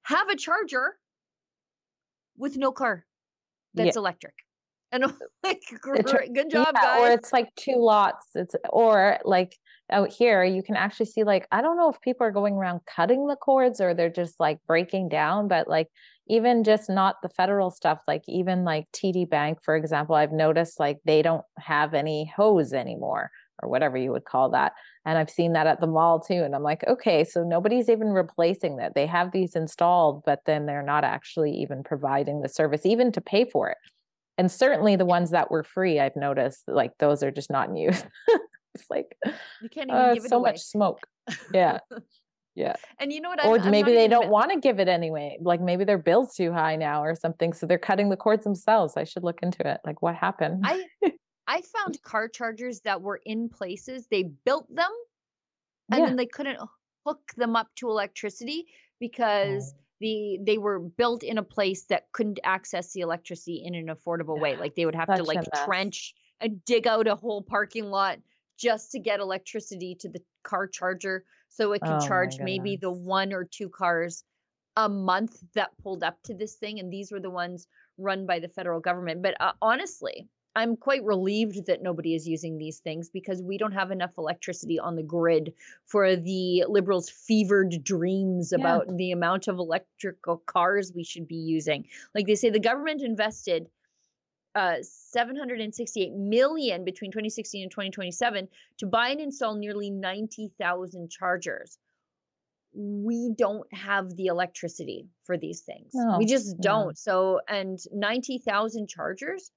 have 0.03 0.28
a 0.28 0.37
charger 0.37 0.99
with 2.37 2.57
no 2.57 2.72
car 2.72 3.07
that's 3.74 3.95
yeah. 3.97 4.01
electric. 4.01 4.35
And 4.93 5.05
I'm 5.05 5.14
like, 5.43 5.62
great, 5.80 6.07
good 6.32 6.51
job, 6.51 6.68
yeah, 6.74 6.80
guys. 6.80 7.01
Or 7.01 7.11
it's 7.12 7.32
like 7.32 7.53
two 7.57 7.76
lots. 7.76 8.26
It's 8.34 8.55
or 8.68 9.18
like 9.24 9.57
out 9.90 10.12
here, 10.12 10.45
you 10.45 10.62
can 10.62 10.76
actually 10.76 11.07
see 11.07 11.24
like 11.24 11.49
I 11.51 11.62
don't 11.62 11.76
know 11.76 11.90
if 11.90 12.01
people 12.01 12.26
are 12.26 12.30
going 12.30 12.55
around 12.55 12.80
cutting 12.86 13.26
the 13.26 13.36
cords 13.36 13.80
or 13.80 13.95
they're 13.95 14.11
just 14.11 14.38
like 14.38 14.59
breaking 14.66 15.09
down, 15.09 15.49
but 15.49 15.66
like 15.66 15.88
even 16.28 16.62
just 16.62 16.88
not 16.88 17.16
the 17.22 17.28
federal 17.30 17.70
stuff, 17.70 18.01
like 18.07 18.22
even 18.28 18.64
like 18.64 18.86
TD 18.93 19.28
Bank, 19.28 19.59
for 19.62 19.74
example, 19.74 20.14
I've 20.14 20.32
noticed 20.32 20.78
like 20.78 20.99
they 21.05 21.22
don't 21.22 21.45
have 21.59 21.95
any 21.95 22.30
hose 22.36 22.72
anymore 22.72 23.30
or 23.62 23.68
whatever 23.68 23.97
you 23.97 24.12
would 24.12 24.24
call 24.24 24.51
that. 24.51 24.72
And 25.05 25.18
I've 25.18 25.30
seen 25.30 25.53
that 25.55 25.66
at 25.66 25.80
the 25.80 25.86
mall 25.86 26.20
too. 26.20 26.43
And 26.43 26.55
I'm 26.55 26.62
like, 26.62 26.84
okay, 26.86 27.24
so 27.24 27.43
nobody's 27.45 27.88
even 27.88 28.09
replacing 28.09 28.76
that. 28.76 28.95
They 28.95 29.07
have 29.07 29.32
these 29.32 29.55
installed, 29.55 30.22
but 30.24 30.40
then 30.47 30.66
they're 30.66 30.82
not 30.82 31.05
actually 31.05 31.53
even 31.53 31.82
providing 31.82 32.40
the 32.40 32.49
service, 32.49 32.86
even 32.86 33.12
to 33.12 33.20
pay 33.20 33.45
for 33.45 33.68
it 33.68 33.78
and 34.39 34.51
certainly 34.51 34.97
the 34.97 35.05
ones 35.05 35.30
that 35.30 35.51
were 35.51 35.62
free 35.62 36.01
i've 36.01 36.16
noticed 36.16 36.62
like 36.66 36.93
those 36.99 37.22
are 37.22 37.30
just 37.30 37.51
not 37.51 37.68
in 37.68 37.76
use. 37.76 38.03
It's 38.74 38.89
like 38.89 39.16
you 39.61 39.68
can't 39.68 39.91
even 39.91 40.01
uh, 40.01 40.14
give 40.14 40.24
it 40.24 40.28
so 40.28 40.39
away. 40.39 40.53
much 40.53 40.61
smoke. 40.61 41.01
Yeah. 41.53 41.78
Yeah. 42.55 42.76
And 42.99 43.11
you 43.12 43.20
know 43.20 43.30
what? 43.30 43.45
Or 43.45 43.59
I'm, 43.59 43.70
maybe 43.70 43.93
I'm 43.93 43.97
they 43.97 44.09
don't 44.09 44.28
want 44.28 44.53
to 44.53 44.61
give 44.61 44.78
it 44.78 44.87
anyway 44.87 45.39
like 45.41 45.61
maybe 45.61 45.85
their 45.85 45.99
bill's 45.99 46.35
too 46.35 46.53
high 46.53 46.76
now 46.76 47.03
or 47.03 47.14
something 47.14 47.53
so 47.53 47.66
they're 47.66 47.78
cutting 47.78 48.11
the 48.11 48.16
cords 48.16 48.45
themselves. 48.45 48.97
I 48.97 49.05
should 49.05 49.24
look 49.24 49.43
into 49.43 49.66
it 49.66 49.80
like 49.85 50.03
what 50.03 50.14
happened? 50.14 50.64
I 50.64 50.85
i 51.49 51.61
found 51.61 52.01
car 52.03 52.28
chargers 52.28 52.80
that 52.80 53.03
were 53.03 53.20
in 53.26 53.49
places 53.49 54.07
they 54.11 54.22
built 54.45 54.72
them 54.72 54.91
and 55.91 56.01
yeah. 56.01 56.07
then 56.07 56.16
they 56.16 56.26
couldn't 56.26 56.59
hook 57.05 57.20
them 57.37 57.57
up 57.57 57.66
to 57.74 57.91
electricity 57.91 58.66
because 59.01 59.74
oh 59.74 59.80
the 60.03 60.38
they 60.44 60.59
were 60.59 60.80
built 60.80 61.22
in 61.22 61.38
a 61.38 61.42
place 61.42 61.84
that 61.84 62.11
couldn't 62.12 62.40
access 62.44 62.92
the 62.92 63.00
electricity 63.00 63.62
in 63.64 63.74
an 63.74 63.86
affordable 63.86 64.38
way. 64.38 64.57
Like 64.57 64.74
they 64.74 64.84
would 64.84 64.96
have 64.96 65.07
Such 65.07 65.18
to 65.18 65.22
like 65.22 65.44
trench 65.64 66.14
and 66.40 66.62
dig 66.66 66.86
out 66.86 67.07
a 67.07 67.14
whole 67.14 67.40
parking 67.40 67.84
lot 67.84 68.18
just 68.59 68.90
to 68.92 68.98
get 68.98 69.20
electricity 69.20 69.96
to 70.00 70.09
the 70.11 70.20
car 70.42 70.66
charger 70.66 71.24
so 71.48 71.72
it 71.72 71.80
could 71.80 72.03
oh 72.03 72.07
charge 72.07 72.38
maybe 72.40 72.76
the 72.76 72.90
one 72.90 73.32
or 73.32 73.44
two 73.44 73.68
cars 73.68 74.24
a 74.76 74.88
month 74.88 75.38
that 75.55 75.70
pulled 75.82 76.03
up 76.03 76.20
to 76.24 76.34
this 76.34 76.57
thing. 76.57 76.80
And 76.80 76.92
these 76.92 77.12
were 77.12 77.20
the 77.20 77.30
ones 77.30 77.68
run 77.96 78.26
by 78.26 78.40
the 78.40 78.48
federal 78.48 78.80
government. 78.80 79.22
But 79.22 79.40
uh, 79.40 79.53
honestly 79.62 80.28
I'm 80.55 80.76
quite 80.76 81.03
relieved 81.05 81.66
that 81.66 81.82
nobody 81.82 82.14
is 82.14 82.28
using 82.28 82.59
these 82.59 82.78
things 82.78 83.09
because 83.09 83.42
we 83.42 83.57
don't 83.57 83.72
have 83.72 83.90
enough 83.90 84.12
electricity 84.18 84.78
on 84.78 84.96
the 84.96 85.03
grid 85.03 85.55
for 85.86 86.14
the 86.16 86.64
liberals' 86.68 87.09
fevered 87.09 87.82
dreams 87.82 88.53
yeah. 88.53 88.59
about 88.61 88.96
the 88.96 89.12
amount 89.12 89.48
of 89.48 89.59
electrical 89.59 90.42
cars 90.46 90.92
we 90.94 91.05
should 91.05 91.26
be 91.26 91.36
using. 91.36 91.86
Like 92.14 92.26
they 92.26 92.34
say, 92.34 92.50
the 92.50 92.61
government 92.61 93.03
invested 93.03 93.68
uh, 94.55 94.76
768 94.82 96.12
million 96.12 96.84
between 96.84 97.11
2016 97.11 97.62
and 97.62 97.70
2027 97.70 98.48
to 98.78 98.86
buy 98.86 99.09
and 99.09 99.20
install 99.20 99.55
nearly 99.55 99.90
90,000 99.90 101.11
chargers. 101.11 101.78
We 102.74 103.32
don't 103.36 103.72
have 103.74 104.14
the 104.16 104.26
electricity 104.26 105.09
for 105.24 105.38
these 105.38 105.61
things. 105.61 105.92
No, 105.94 106.18
we 106.18 106.26
just 106.26 106.59
don't. 106.61 106.88
No. 106.88 106.92
So, 106.94 107.40
and 107.48 107.78
90,000 107.92 108.88
chargers 108.88 109.50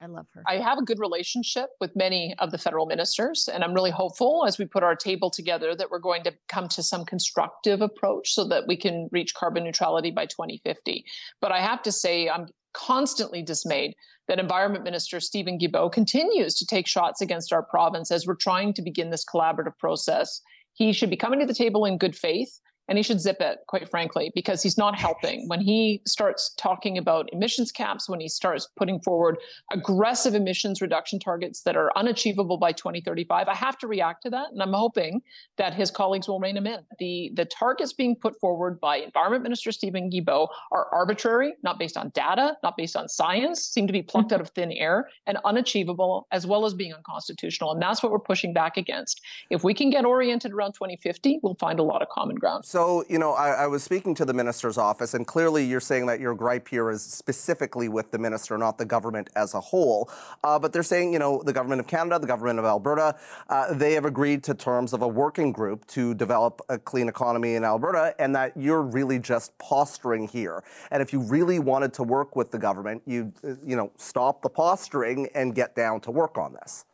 I 0.01 0.07
love 0.07 0.27
her. 0.33 0.43
I 0.47 0.59
have 0.59 0.79
a 0.79 0.83
good 0.83 0.99
relationship 0.99 1.71
with 1.79 1.95
many 1.95 2.35
of 2.39 2.53
the 2.53 2.59
federal 2.59 2.87
ministers, 2.87 3.49
and 3.53 3.63
I'm 3.63 3.75
really 3.75 3.91
hopeful 3.91 4.45
as 4.47 4.59
we 4.59 4.65
put 4.65 4.83
our 4.83 4.97
table 4.97 5.29
together 5.29 5.75
that 5.75 5.91
we're 5.91 5.99
going 5.99 6.23
to 6.23 6.33
come 6.49 6.69
to 6.69 6.83
some 6.83 7.05
constructive 7.05 7.83
approach 7.83 8.33
so 8.33 8.49
that 8.49 8.67
we 8.67 8.77
can 8.77 9.11
reach 9.13 9.35
carbon 9.35 9.65
neutrality 9.65 10.11
by 10.11 10.25
2050. 10.25 11.05
But 11.43 11.53
I 11.53 11.61
have 11.61 11.83
to 11.83 11.93
say, 11.93 12.31
I'm 12.31 12.47
constantly 12.73 13.43
dismayed 13.43 13.95
that 14.29 14.39
Environment 14.39 14.85
Minister 14.85 15.21
Stephen 15.21 15.59
Guilbeault 15.59 15.93
continues 15.93 16.55
to 16.55 16.67
take 16.67 16.87
shots 16.87 17.21
against 17.21 17.53
our 17.53 17.63
province 17.63 18.11
as 18.11 18.27
we're 18.27 18.35
trying 18.35 18.73
to 18.75 18.83
begin 18.83 19.11
this 19.11 19.25
collaborative 19.25 19.77
process. 19.79 20.41
He 20.73 20.93
should 20.93 21.11
be 21.11 21.17
coming 21.17 21.41
to 21.41 21.47
the 21.47 21.55
table 21.55 21.85
in 21.85 21.99
good 21.99 22.17
faith 22.17 22.61
and 22.91 22.99
he 22.99 23.05
should 23.05 23.21
zip 23.21 23.41
it, 23.41 23.61
quite 23.69 23.89
frankly, 23.89 24.33
because 24.35 24.65
he's 24.65 24.77
not 24.77 24.99
helping. 24.99 25.47
When 25.47 25.61
he 25.61 26.03
starts 26.07 26.53
talking 26.59 26.99
about 26.99 27.29
emissions 27.33 27.71
caps, 27.71 28.09
when 28.09 28.19
he 28.19 28.29
starts 28.29 28.69
putting 28.77 29.01
forward 29.01 29.37
aggressive 29.73 30.35
emissions 30.35 30.83
reduction 30.83 31.21
targets 31.21 31.63
that 31.63 31.77
are 31.77 31.97
unachievable 31.97 32.59
by 32.59 32.73
2035, 32.73 33.47
I 33.47 33.55
have 33.55 33.79
to 33.79 33.87
react 33.87 34.25
to 34.25 34.31
that. 34.31 34.51
And 34.51 34.61
I'm 34.61 34.73
hoping 34.73 35.23
that 35.57 35.73
his 35.73 35.89
colleagues 35.93 36.27
will 36.27 36.41
rein 36.41 36.57
him 36.57 36.67
in. 36.67 36.81
The, 36.99 37.31
the 37.35 37.45
targets 37.45 37.93
being 37.93 38.17
put 38.17 38.39
forward 38.41 38.81
by 38.81 38.97
Environment 38.97 39.45
Minister 39.45 39.71
Stephen 39.71 40.11
Guilbeault 40.11 40.49
are 40.73 40.89
arbitrary, 40.93 41.55
not 41.63 41.79
based 41.79 41.97
on 41.97 42.11
data, 42.13 42.57
not 42.65 42.77
based 42.77 42.97
on 42.97 43.09
science, 43.09 43.63
seem 43.63 43.87
to 43.87 43.93
be 43.93 44.03
plucked 44.03 44.33
out 44.33 44.41
of 44.41 44.49
thin 44.51 44.73
air 44.73 45.09
and 45.29 45.39
unachievable, 45.45 46.27
as 46.33 46.45
well 46.45 46.67
as 46.67 46.75
being 46.75 46.93
unconstitutional. 46.93 47.71
And 47.71 47.81
that's 47.81 48.03
what 48.03 48.11
we're 48.11 48.19
pushing 48.19 48.53
back 48.53 48.77
against. 48.77 49.21
If 49.49 49.63
we 49.63 49.75
can 49.75 49.91
get 49.91 50.05
oriented 50.05 50.53
around 50.53 50.73
2050, 50.73 51.39
we'll 51.45 51.55
find 51.55 51.79
a 51.79 51.85
lot 51.85 52.03
of 52.03 52.09
common 52.09 52.35
ground. 52.35 52.65
So, 52.65 52.80
you 53.09 53.19
know, 53.19 53.33
I, 53.33 53.51
I 53.51 53.67
was 53.67 53.83
speaking 53.83 54.15
to 54.17 54.25
the 54.25 54.33
minister's 54.33 54.79
office, 54.79 55.15
and 55.15 55.27
clearly 55.27 55.65
you're 55.65 55.81
saying 55.81 56.07
that 56.07 56.21
your 56.21 56.35
gripe 56.35 56.69
here 56.69 56.91
is 56.91 57.03
specifically 57.03 57.89
with 57.89 58.11
the 58.11 58.19
minister, 58.19 58.57
not 58.57 58.79
the 58.79 58.85
government 58.85 59.29
as 59.35 59.55
a 59.55 59.61
whole. 59.61 60.11
Uh, 60.45 60.59
but 60.59 60.73
they're 60.73 60.83
saying, 60.83 61.13
you 61.13 61.19
know, 61.19 61.43
the 61.43 61.53
government 61.53 61.81
of 61.81 61.87
Canada, 61.87 62.19
the 62.19 62.27
government 62.27 62.59
of 62.59 62.65
Alberta, 62.65 63.17
uh, 63.49 63.75
they 63.75 63.93
have 63.93 64.05
agreed 64.05 64.43
to 64.45 64.55
terms 64.55 64.93
of 64.93 65.03
a 65.03 65.09
working 65.09 65.53
group 65.53 65.87
to 65.89 66.15
develop 66.15 66.61
a 66.69 66.79
clean 66.79 67.09
economy 67.09 67.55
in 67.55 67.65
Alberta, 67.65 68.15
and 68.19 68.35
that 68.35 68.57
you're 68.57 68.83
really 68.83 69.19
just 69.19 69.57
posturing 69.59 70.29
here. 70.29 70.63
And 70.91 71.03
if 71.03 71.13
you 71.13 71.21
really 71.21 71.59
wanted 71.59 71.93
to 71.95 72.03
work 72.03 72.37
with 72.37 72.51
the 72.51 72.59
government, 72.59 73.03
you, 73.07 73.33
uh, 73.43 73.55
you 73.65 73.77
know, 73.77 73.91
stop 73.97 74.43
the 74.43 74.51
posturing 74.51 75.29
and 75.35 75.55
get 75.55 75.75
down 75.75 76.01
to 76.03 76.11
work 76.11 76.39
on 76.39 76.53
this. 76.53 76.85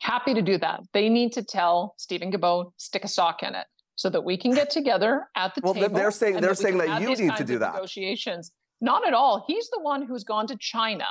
Happy 0.00 0.34
to 0.34 0.42
do 0.42 0.58
that. 0.58 0.82
They 0.92 1.08
need 1.08 1.32
to 1.32 1.42
tell 1.42 1.94
Stephen 1.96 2.30
Guilbeault, 2.30 2.72
stick 2.76 3.04
a 3.04 3.08
sock 3.08 3.42
in 3.42 3.54
it 3.54 3.66
so 3.96 4.10
that 4.10 4.24
we 4.24 4.36
can 4.36 4.52
get 4.52 4.70
together 4.70 5.28
at 5.36 5.54
the 5.54 5.60
well, 5.64 5.74
table. 5.74 5.88
Well, 5.88 6.02
they're 6.02 6.10
saying 6.10 6.34
they're 6.34 6.50
that 6.50 6.58
saying 6.58 6.78
that 6.78 7.00
you 7.00 7.08
need 7.16 7.36
to 7.36 7.44
do 7.44 7.58
that. 7.58 7.74
Negotiations. 7.74 8.52
Not 8.80 9.06
at 9.06 9.14
all. 9.14 9.44
He's 9.46 9.70
the 9.70 9.80
one 9.80 10.02
who's 10.02 10.24
gone 10.24 10.46
to 10.48 10.56
China 10.56 11.06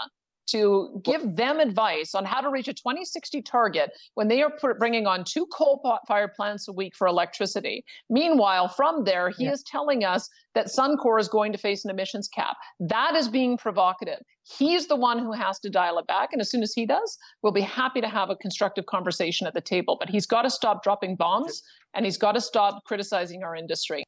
to 0.48 1.02
give 1.04 1.36
them 1.36 1.60
advice 1.60 2.16
on 2.16 2.26
how 2.26 2.42
to 2.42 2.50
reach 2.50 2.68
a 2.68 2.74
2060 2.74 3.42
target 3.42 3.92
when 4.16 4.28
they 4.28 4.42
are 4.42 4.52
bringing 4.78 5.08
on 5.08 5.24
two 5.24 5.46
coal 5.48 5.82
fired 6.08 6.34
plants 6.34 6.68
a 6.68 6.74
week 6.74 6.96
for 6.96 7.08
electricity. 7.08 7.84
Meanwhile, 8.10 8.70
from 8.70 9.04
there, 9.04 9.30
he 9.30 9.46
yeah. 9.46 9.52
is 9.52 9.64
telling 9.64 10.04
us 10.04 10.30
that 10.56 10.68
Suncor 10.68 11.20
is 11.20 11.28
going 11.28 11.52
to 11.52 11.58
face 11.58 11.84
an 11.86 11.92
emissions 11.92 12.28
cap. 12.28 12.58
That 12.80 13.16
is 13.16 13.28
being 13.28 13.58
provocative. 13.58 14.20
He's 14.44 14.88
the 14.88 14.96
one 14.96 15.20
who 15.20 15.32
has 15.32 15.60
to 15.60 15.70
dial 15.70 15.98
it 16.00 16.08
back. 16.08 16.30
And 16.34 16.42
as 16.42 16.52
soon 16.52 16.64
as 16.64 16.74
he 16.74 16.86
does, 16.86 17.18
we'll 17.42 17.54
be 17.54 17.62
happy 17.62 18.02
to 18.02 18.10
have 18.10 18.30
a 18.30 18.36
constructive 18.36 18.86
conversation 18.86 19.48
at 19.48 19.54
the 19.54 19.62
table. 19.62 19.98
But 20.00 20.10
he's 20.10 20.26
got 20.26 20.42
to 20.44 20.50
stop 20.50 20.84
dropping 20.84 21.16
bombs 21.16 21.64
and 21.94 22.06
he's 22.06 22.18
got 22.18 22.34
to 22.34 22.42
stop 22.42 22.84
criticizing 22.86 23.44
our 23.44 23.56
industry. 23.56 24.04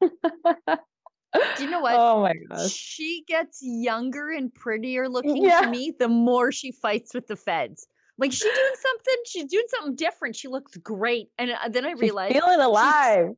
Do 1.56 1.64
you 1.64 1.70
know 1.70 1.80
what? 1.80 1.94
Oh 1.96 2.20
my 2.22 2.34
gosh. 2.48 2.70
She 2.72 3.24
gets 3.26 3.60
younger 3.62 4.30
and 4.30 4.52
prettier 4.54 5.08
looking 5.08 5.44
Yeah. 5.44 5.60
to 5.62 5.70
me 5.70 5.92
the 5.98 6.08
more 6.08 6.52
she 6.52 6.72
fights 6.72 7.14
with 7.14 7.26
the 7.26 7.36
feds. 7.36 7.86
Like 8.18 8.32
she's 8.32 8.42
doing 8.42 8.74
something, 8.82 9.14
she's 9.26 9.44
doing 9.44 9.66
something 9.68 9.94
different. 9.96 10.36
She 10.36 10.48
looks 10.48 10.76
great. 10.78 11.28
And 11.38 11.50
uh, 11.50 11.68
then 11.68 11.84
I 11.84 11.90
She's 11.92 12.00
realized 12.00 12.34
feeling 12.34 12.60
alive. 12.60 13.28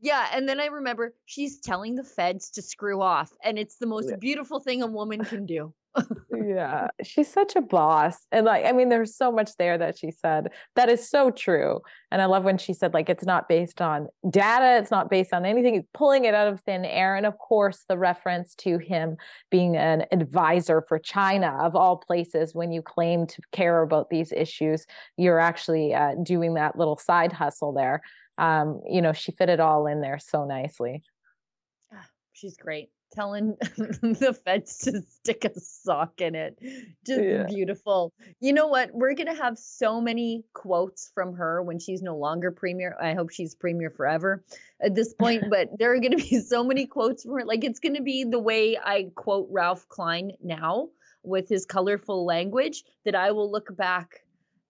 yeah, 0.00 0.28
and 0.34 0.48
then 0.48 0.60
I 0.60 0.66
remember 0.66 1.14
she's 1.24 1.60
telling 1.60 1.94
the 1.94 2.04
feds 2.04 2.50
to 2.52 2.62
screw 2.62 3.00
off. 3.00 3.32
And 3.42 3.58
it's 3.58 3.76
the 3.76 3.86
most 3.86 4.10
Yeah. 4.10 4.16
beautiful 4.16 4.60
thing 4.60 4.82
a 4.82 4.86
woman 4.86 5.24
can 5.24 5.46
do. 5.46 5.72
Yeah 6.46 6.86
she's 7.02 7.30
such 7.30 7.56
a 7.56 7.60
boss 7.60 8.26
and 8.30 8.46
like 8.46 8.64
i 8.64 8.72
mean 8.72 8.88
there's 8.88 9.16
so 9.16 9.32
much 9.32 9.50
there 9.58 9.76
that 9.76 9.98
she 9.98 10.10
said 10.10 10.48
that 10.76 10.88
is 10.88 11.08
so 11.08 11.30
true 11.30 11.80
and 12.10 12.22
i 12.22 12.26
love 12.26 12.44
when 12.44 12.56
she 12.56 12.72
said 12.72 12.94
like 12.94 13.08
it's 13.08 13.24
not 13.24 13.48
based 13.48 13.80
on 13.80 14.06
data 14.30 14.78
it's 14.80 14.90
not 14.90 15.10
based 15.10 15.32
on 15.32 15.44
anything 15.44 15.74
it's 15.74 15.88
pulling 15.92 16.24
it 16.24 16.34
out 16.34 16.46
of 16.46 16.60
thin 16.60 16.84
air 16.84 17.16
and 17.16 17.26
of 17.26 17.36
course 17.38 17.84
the 17.88 17.98
reference 17.98 18.54
to 18.54 18.78
him 18.78 19.16
being 19.50 19.76
an 19.76 20.04
advisor 20.12 20.82
for 20.88 20.98
china 20.98 21.58
of 21.60 21.74
all 21.74 21.96
places 21.96 22.54
when 22.54 22.70
you 22.70 22.82
claim 22.82 23.26
to 23.26 23.42
care 23.50 23.82
about 23.82 24.10
these 24.10 24.32
issues 24.32 24.86
you're 25.16 25.40
actually 25.40 25.92
uh, 25.92 26.14
doing 26.22 26.54
that 26.54 26.78
little 26.78 26.96
side 26.96 27.32
hustle 27.32 27.72
there 27.72 28.00
um, 28.38 28.80
you 28.88 29.02
know 29.02 29.12
she 29.12 29.32
fit 29.32 29.48
it 29.48 29.60
all 29.60 29.86
in 29.86 30.00
there 30.00 30.18
so 30.18 30.44
nicely 30.44 31.02
She's 32.40 32.56
great. 32.56 32.88
Telling 33.12 33.56
the 33.60 34.38
feds 34.44 34.78
to 34.78 35.02
stick 35.02 35.44
a 35.44 35.58
sock 35.58 36.20
in 36.20 36.34
it. 36.34 36.58
Just 37.04 37.20
Yeah. 37.20 37.46
beautiful. 37.46 38.12
You 38.40 38.52
know 38.52 38.68
what? 38.68 38.90
We're 38.92 39.14
going 39.14 39.34
to 39.34 39.42
have 39.42 39.58
so 39.58 40.00
many 40.00 40.44
quotes 40.52 41.10
from 41.12 41.34
her 41.34 41.62
when 41.62 41.80
she's 41.80 42.02
no 42.02 42.16
longer 42.16 42.50
premier. 42.52 42.96
I 43.00 43.14
hope 43.14 43.30
she's 43.30 43.54
premier 43.54 43.90
forever 43.90 44.44
at 44.80 44.94
this 44.94 45.12
point, 45.18 45.44
but 45.50 45.70
there 45.78 45.92
are 45.92 45.98
going 45.98 46.16
to 46.16 46.24
be 46.30 46.40
so 46.40 46.62
many 46.62 46.86
quotes 46.86 47.24
from 47.24 47.32
her. 47.32 47.44
Like 47.44 47.64
it's 47.64 47.80
going 47.80 47.96
to 47.96 48.02
be 48.02 48.24
the 48.24 48.38
way 48.38 48.78
I 48.78 49.10
quote 49.14 49.48
Ralph 49.50 49.88
Klein 49.88 50.32
now 50.42 50.90
with 51.22 51.48
his 51.48 51.66
colorful 51.66 52.24
language 52.24 52.84
that 53.04 53.14
I 53.14 53.32
will 53.32 53.50
look 53.50 53.76
back 53.76 54.20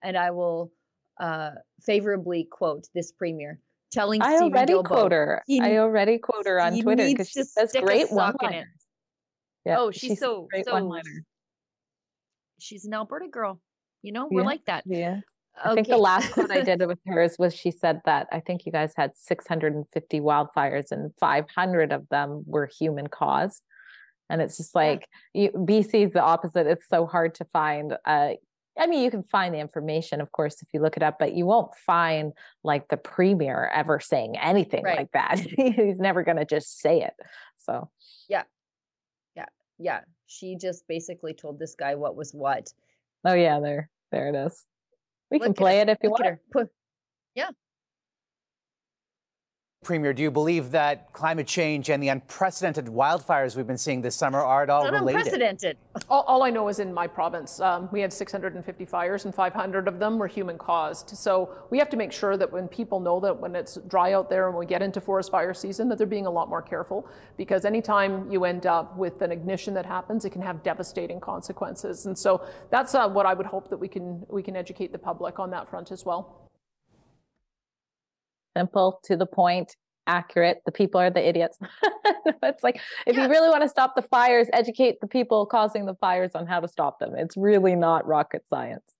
and 0.03 0.17
I 0.17 0.31
will 0.31 0.73
uh, 1.19 1.51
favorably 1.83 2.45
quote 2.51 2.89
this 2.95 3.13
premier. 3.13 3.61
Telling 3.93 4.23
I 4.23 4.37
Stephen 4.37 4.53
already 4.53 4.73
Guilbeault, 4.75 4.85
quote 4.85 5.13
her. 5.13 5.43
he- 5.47 5.61
I 5.61 5.79
already 5.79 6.19
quote 6.19 6.47
her 6.47 6.61
on 6.61 6.79
Twitter 6.81 7.07
because 7.07 7.29
she 7.29 7.43
says 7.43 7.75
a 7.75 7.81
great 7.83 8.09
sock 8.09 8.37
in 8.43 8.49
it. 8.49 8.53
one-liners. 8.53 8.69
Yeah, 9.65 9.77
Oh, 9.81 9.91
she's 9.91 10.01
she 10.01 10.09
says 10.11 10.19
so- 10.21 10.47
great 10.51 10.65
so- 10.67 10.73
one-liners. 10.75 11.23
she's 12.59 12.85
an 12.85 12.95
Alberta 12.95 13.29
girl. 13.29 13.61
You 14.03 14.13
know, 14.13 14.29
we're 14.31 14.43
Yeah. 14.43 14.47
like 14.47 14.65
that. 14.67 14.85
Yeah. 14.87 15.21
I 15.63 15.75
think 15.75 15.89
the 15.89 15.97
last 15.99 16.33
quote 16.33 16.51
I 16.51 16.61
did 16.63 16.81
with 16.87 17.01
hers 17.07 17.37
was 17.39 17.55
she 17.55 17.71
said 17.71 18.01
that 18.05 18.29
I 18.33 18.41
think 18.41 18.65
you 18.65 18.73
guys 18.73 18.93
had 18.97 19.17
650 19.17 20.21
wildfires 20.21 20.91
and 20.93 21.13
500 21.19 21.93
of 21.93 22.09
them 22.09 22.45
were 22.47 22.67
human 22.67 23.09
caused. 23.09 23.63
And 24.31 24.41
it's 24.41 24.57
just 24.57 24.75
like 24.77 25.09
you, 25.35 25.51
BC 25.51 26.07
is 26.07 26.13
the 26.13 26.23
opposite. 26.23 26.67
It's 26.69 26.87
so 26.89 27.05
hard 27.05 27.35
to 27.37 27.45
find. 27.47 27.97
Uh, 28.05 28.35
I 28.79 28.87
mean, 28.87 29.03
you 29.03 29.11
can 29.11 29.25
find 29.25 29.55
the 29.55 29.59
information, 29.59 30.21
of 30.21 30.33
course, 30.33 30.63
if 30.63 30.69
you 30.73 30.81
look 30.81 30.97
it 30.97 31.03
up, 31.03 31.19
but 31.19 31.35
you 31.35 31.45
won't 31.45 31.75
find 31.75 32.33
like 32.65 32.89
the 32.89 32.97
premier 32.97 33.69
ever 33.75 34.01
saying 34.01 34.37
anything 34.39 34.85
Right. 34.85 34.99
like 34.99 35.13
that. 35.13 35.39
He's 35.57 35.99
never 35.99 36.23
going 36.23 36.37
to 36.39 36.45
just 36.45 36.79
say 36.81 37.03
it. 37.03 37.15
So, 37.59 37.91
yeah, 38.29 38.45
Yeah. 39.37 39.47
Yeah. 39.79 40.01
she 40.27 40.57
just 40.57 40.87
basically 40.89 41.35
told 41.35 41.59
this 41.59 41.75
guy 41.75 41.95
what 41.97 42.17
was 42.17 42.33
what. 42.33 42.73
oh 43.25 43.35
yeah, 43.35 43.61
there, 43.61 43.91
there 44.13 44.29
it 44.29 44.35
is. 44.47 44.65
We 45.31 45.39
can 45.41 45.49
Look 45.49 45.57
at 45.59 45.61
play 45.61 45.77
her, 45.77 45.83
it 45.83 45.89
if 45.91 45.99
you 46.03 46.11
want. 46.11 46.25
at 46.27 46.39
her. 46.55 46.71
Put, 49.83 49.87
Premier, 49.87 50.13
do 50.13 50.23
you 50.23 50.31
believe 50.31 50.71
that 50.73 51.13
climate 51.13 51.47
change 51.47 51.89
and 51.89 52.03
the 52.03 52.09
unprecedented 52.09 52.85
wildfires 52.87 53.57
we've 53.57 53.67
been 53.67 53.79
seeing 53.79 54.03
this 54.03 54.15
summer 54.15 54.39
are 54.39 54.63
at 54.63 54.71
all 54.71 54.85
not 54.85 54.93
related? 54.93 55.21
unprecedented. 55.21 55.77
All, 56.09 56.23
all 56.23 56.43
I 56.43 56.51
know 56.51 56.69
is 56.69 56.79
in 56.81 56.93
my 56.93 57.07
province, 57.07 57.61
um, 57.61 57.89
we 57.91 58.01
had 58.01 58.13
650 58.13 58.85
fires 58.85 59.25
and 59.25 59.35
500 59.35 59.89
of 59.89 59.99
them 59.99 60.19
were 60.19 60.27
human 60.27 60.59
caused. 60.59 61.11
So 61.11 61.51
we 61.71 61.79
have 61.79 61.89
to 61.91 61.97
make 61.97 62.13
sure 62.13 62.37
that 62.37 62.53
when 62.53 62.69
people 62.69 63.01
know 63.01 63.21
that 63.21 63.39
when 63.39 63.57
it's 63.57 63.77
dry 63.89 64.13
out 64.13 64.29
there 64.29 64.49
and 64.49 64.57
we 64.57 64.67
get 64.67 64.83
into 64.83 65.01
forest 65.01 65.31
fire 65.31 65.55
season, 65.55 65.89
that 65.89 65.99
they're 65.99 66.07
being 66.07 66.27
a 66.27 66.31
lot 66.31 66.49
more 66.49 66.63
careful 66.63 67.09
because 67.37 67.65
anytime 67.65 68.31
you 68.31 68.45
end 68.45 68.67
up 68.67 68.97
with 68.97 69.23
an 69.23 69.33
ignition 69.33 69.75
that 69.75 69.87
happens, 69.87 70.25
it 70.25 70.31
can 70.31 70.43
have 70.43 70.63
devastating 70.63 71.21
consequences. 71.21 72.07
And 72.07 72.17
so 72.17 72.47
that's 72.71 72.95
uh, 72.95 73.09
what 73.09 73.27
I 73.27 73.35
would 73.35 73.47
hope 73.47 73.71
that 73.71 73.79
we 73.79 73.89
can 73.89 74.25
we 74.29 74.43
can 74.43 74.57
educate 74.57 74.93
the 74.93 74.99
public 74.99 75.39
on 75.41 75.51
that 75.51 75.69
front 75.69 75.91
as 75.91 76.05
well. 76.05 76.40
Simple 78.57 79.01
to 79.05 79.17
the 79.17 79.27
point 79.27 79.77
accurate 80.07 80.59
the 80.67 80.73
people 80.73 81.01
are 81.01 81.11
the 81.11 81.27
idiots 81.27 81.59
it's 82.43 82.65
like 82.65 82.81
if 83.07 83.17
Yeah. 83.17 83.23
you 83.25 83.29
really 83.29 83.49
want 83.49 83.63
to 83.63 83.69
stop 83.69 83.95
the 83.95 84.03
fires 84.03 84.49
educate 84.53 85.01
the 85.01 85.07
people 85.07 85.47
causing 85.47 85.87
the 85.87 85.95
fires 85.95 86.33
on 86.35 86.47
how 86.47 86.59
to 86.59 86.67
stop 86.67 86.99
them 86.99 87.15
it's 87.17 87.37
really 87.37 87.77
not 87.77 88.07
rocket 88.07 88.43
science 88.49 88.97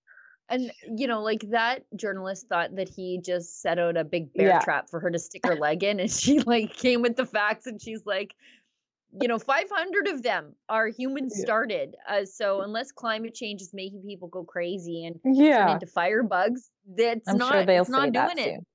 And 0.47 0.71
you 0.97 1.07
know, 1.07 1.21
like 1.21 1.41
that 1.51 1.83
journalist 1.95 2.47
thought 2.47 2.75
that 2.75 2.87
he 2.89 3.19
just 3.23 3.61
set 3.61 3.79
out 3.79 3.97
a 3.97 4.03
big 4.03 4.33
bear 4.33 4.49
Yeah. 4.49 4.59
trap 4.59 4.89
for 4.89 4.99
her 4.99 5.09
to 5.09 5.19
stick 5.19 5.43
her 5.45 5.55
leg 5.55 5.83
in, 5.83 5.99
and 5.99 6.11
she 6.21 6.39
like 6.39 6.73
came 6.73 7.01
with 7.01 7.15
the 7.15 7.25
facts, 7.25 7.67
and 7.67 7.81
she's 7.81 8.05
like, 8.05 8.33
you 9.21 9.27
know, 9.27 9.39
500 9.39 10.07
of 10.07 10.23
them 10.23 10.53
are 10.69 10.87
human 10.87 11.29
started. 11.29 11.95
Uh, 12.07 12.25
so 12.25 12.61
unless 12.61 12.91
climate 12.91 13.33
change 13.33 13.61
is 13.61 13.73
making 13.73 14.03
people 14.03 14.27
go 14.27 14.43
crazy 14.43 15.05
and 15.05 15.19
turn 15.23 15.35
yeah 15.35 15.73
into 15.73 15.85
firebugs, 15.87 16.69
that's 16.97 17.27
i'm 17.29 17.37
not 17.37 17.53
sure 17.53 17.65
they'll 17.65 17.81
it's 17.83 17.89
not 17.89 18.11
doing 18.13 18.37
it. 18.37 18.43
soon 18.55 18.65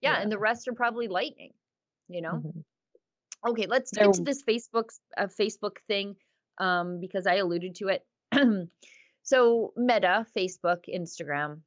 Yeah, 0.00 0.12
Yeah. 0.12 0.22
and 0.22 0.32
the 0.32 0.38
rest 0.38 0.68
are 0.68 0.74
probably 0.74 1.08
lightning. 1.08 1.52
You 2.08 2.22
know. 2.22 2.32
Mhm. 2.32 2.64
Okay, 3.48 3.66
let's 3.66 3.90
get 3.92 4.12
to 4.12 4.22
this 4.22 4.42
Facebook 4.42 4.90
uh, 5.16 5.26
Facebook 5.26 5.78
thing 5.88 6.16
um, 6.58 7.00
because 7.00 7.26
I 7.26 7.36
alluded 7.36 7.76
to 7.76 7.88
it. 7.88 8.06
so 9.22 9.72
Meta, 9.76 10.26
Facebook, 10.36 10.84
Instagram, 10.94 11.60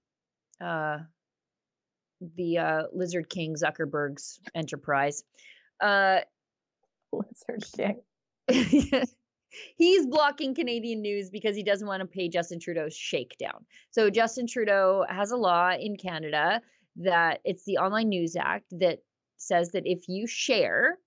uh, 0.62 1.00
the 2.36 2.58
uh, 2.60 2.84
Lizard 2.94 3.30
King 3.30 3.56
Zuckerberg's 3.56 4.40
enterprise. 4.54 5.24
Uh, 5.82 6.20
Lizard 7.12 7.64
King. 7.76 8.02
he's 9.78 10.06
blocking 10.06 10.56
Canadian 10.56 11.02
news 11.02 11.30
because 11.30 11.56
he 11.56 11.64
doesn't 11.64 11.88
want 11.88 12.02
to 12.02 12.08
pay 12.08 12.30
Justin 12.30 12.60
Trudeau's 12.60 12.96
shakedown. 12.96 13.66
So 13.92 14.10
Justin 14.10 14.48
Trudeau 14.48 15.06
has 15.08 15.32
a 15.32 15.38
law 15.38 15.72
in 15.72 15.96
Canada 15.98 16.62
that 16.98 17.42
it's 17.44 17.64
the 17.66 17.78
Online 17.78 18.10
News 18.10 18.36
Act 18.36 18.66
that 18.80 19.00
says 19.38 19.72
that 19.72 19.84
if 19.86 20.08
you 20.08 20.28
share 20.28 20.98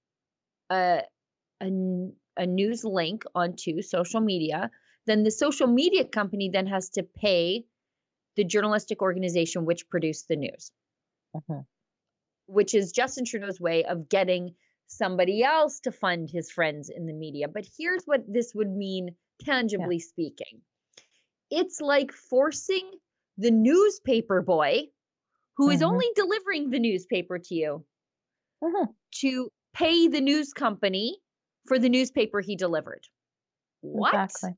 a, 0.70 1.02
a, 1.62 1.70
a 2.36 2.46
news 2.46 2.84
link 2.84 3.24
onto 3.34 3.82
social 3.82 4.20
media, 4.20 4.70
then 5.06 5.22
the 5.22 5.30
social 5.30 5.66
media 5.66 6.04
company 6.04 6.50
then 6.52 6.66
has 6.66 6.90
to 6.90 7.02
pay 7.02 7.64
the 8.36 8.44
journalistic 8.44 9.00
organization 9.00 9.64
which 9.64 9.88
produced 9.88 10.28
the 10.28 10.36
news, 10.36 10.72
uh-huh. 11.34 11.62
which 12.46 12.74
is 12.74 12.92
Justin 12.92 13.24
Trudeau's 13.24 13.60
way 13.60 13.84
of 13.84 14.08
getting 14.08 14.54
somebody 14.88 15.42
else 15.42 15.80
to 15.80 15.92
fund 15.92 16.28
his 16.30 16.50
friends 16.50 16.90
in 16.90 17.06
the 17.06 17.12
media. 17.12 17.48
But 17.48 17.66
here's 17.78 18.02
what 18.04 18.24
this 18.28 18.52
would 18.54 18.70
mean, 18.70 19.14
tangibly 19.44 19.96
yeah. 19.96 20.04
speaking 20.04 20.60
it's 21.50 21.80
like 21.80 22.12
forcing 22.12 22.90
the 23.38 23.50
newspaper 23.50 24.42
boy 24.42 24.82
who 25.56 25.70
is 25.70 25.82
only 25.82 26.06
delivering 26.14 26.70
the 26.70 26.78
newspaper 26.78 27.38
to 27.38 27.54
you 27.54 27.84
uh-huh. 28.62 28.86
to 29.20 29.50
pay 29.74 30.08
the 30.08 30.20
news 30.20 30.52
company 30.52 31.18
for 31.66 31.78
the 31.78 31.88
newspaper 31.88 32.40
he 32.40 32.56
delivered. 32.56 33.02
What? 33.80 34.14
Exactly. 34.14 34.50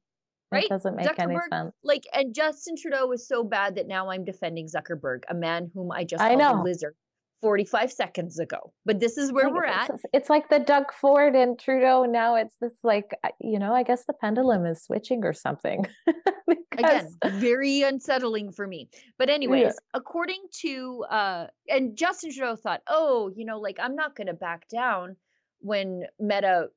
Right? 0.51 0.65
It 0.65 0.71
doesn't 0.71 0.97
make 0.97 1.19
any 1.19 1.37
sense. 1.51 1.75
Like, 1.85 2.05
and 2.15 2.35
Justin 2.35 2.75
Trudeau 2.81 3.07
was 3.07 3.29
so 3.29 3.45
bad 3.45 3.77
that 3.77 3.87
now 3.87 4.11
I'm 4.11 4.25
defending 4.25 4.67
Zuckerberg, 4.67 5.21
a 5.29 5.35
man 5.35 5.71
whom 5.75 5.93
I 5.93 6.05
just 6.05 6.23
I 6.23 6.29
called 6.29 6.39
know. 6.39 6.63
a 6.63 6.65
lizard 6.65 6.95
45 7.43 7.93
seconds 7.93 8.39
ago. 8.39 8.73
But 8.87 8.99
this 8.99 9.19
is 9.19 9.31
where 9.31 9.45
Like, 9.45 9.55
we're 9.55 9.65
at. 9.67 9.91
It's 10.15 10.31
like 10.31 10.49
the 10.49 10.59
Doug 10.59 10.93
Ford 10.93 11.35
and 11.35 11.59
Trudeau. 11.59 12.05
Now 12.05 12.37
it's 12.37 12.55
this 12.61 12.73
like 12.83 13.15
uh, 13.23 13.29
you 13.41 13.59
know. 13.59 13.75
I 13.75 13.83
guess 13.83 14.05
the 14.07 14.15
pendulum 14.15 14.65
is 14.65 14.83
switching 14.83 15.25
or 15.25 15.35
something. 15.35 15.87
Again, 16.79 17.17
very 17.41 17.83
unsettling 17.83 18.53
for 18.53 18.67
me. 18.67 18.89
But 19.19 19.29
anyways, 19.31 19.75
according 19.95 20.43
to 20.63 21.05
uh 21.11 21.47
and 21.69 21.97
Justin 21.97 22.33
Trudeau 22.33 22.57
thought, 22.57 22.83
"Oh, 22.87 23.31
you 23.35 23.45
know, 23.45 23.59
like 23.59 23.79
I'm 23.81 23.95
not 23.97 24.15
going 24.17 24.29
to 24.29 24.35
back 24.35 24.69
down 24.69 25.17
when 25.61 26.05
Meta 26.21 26.69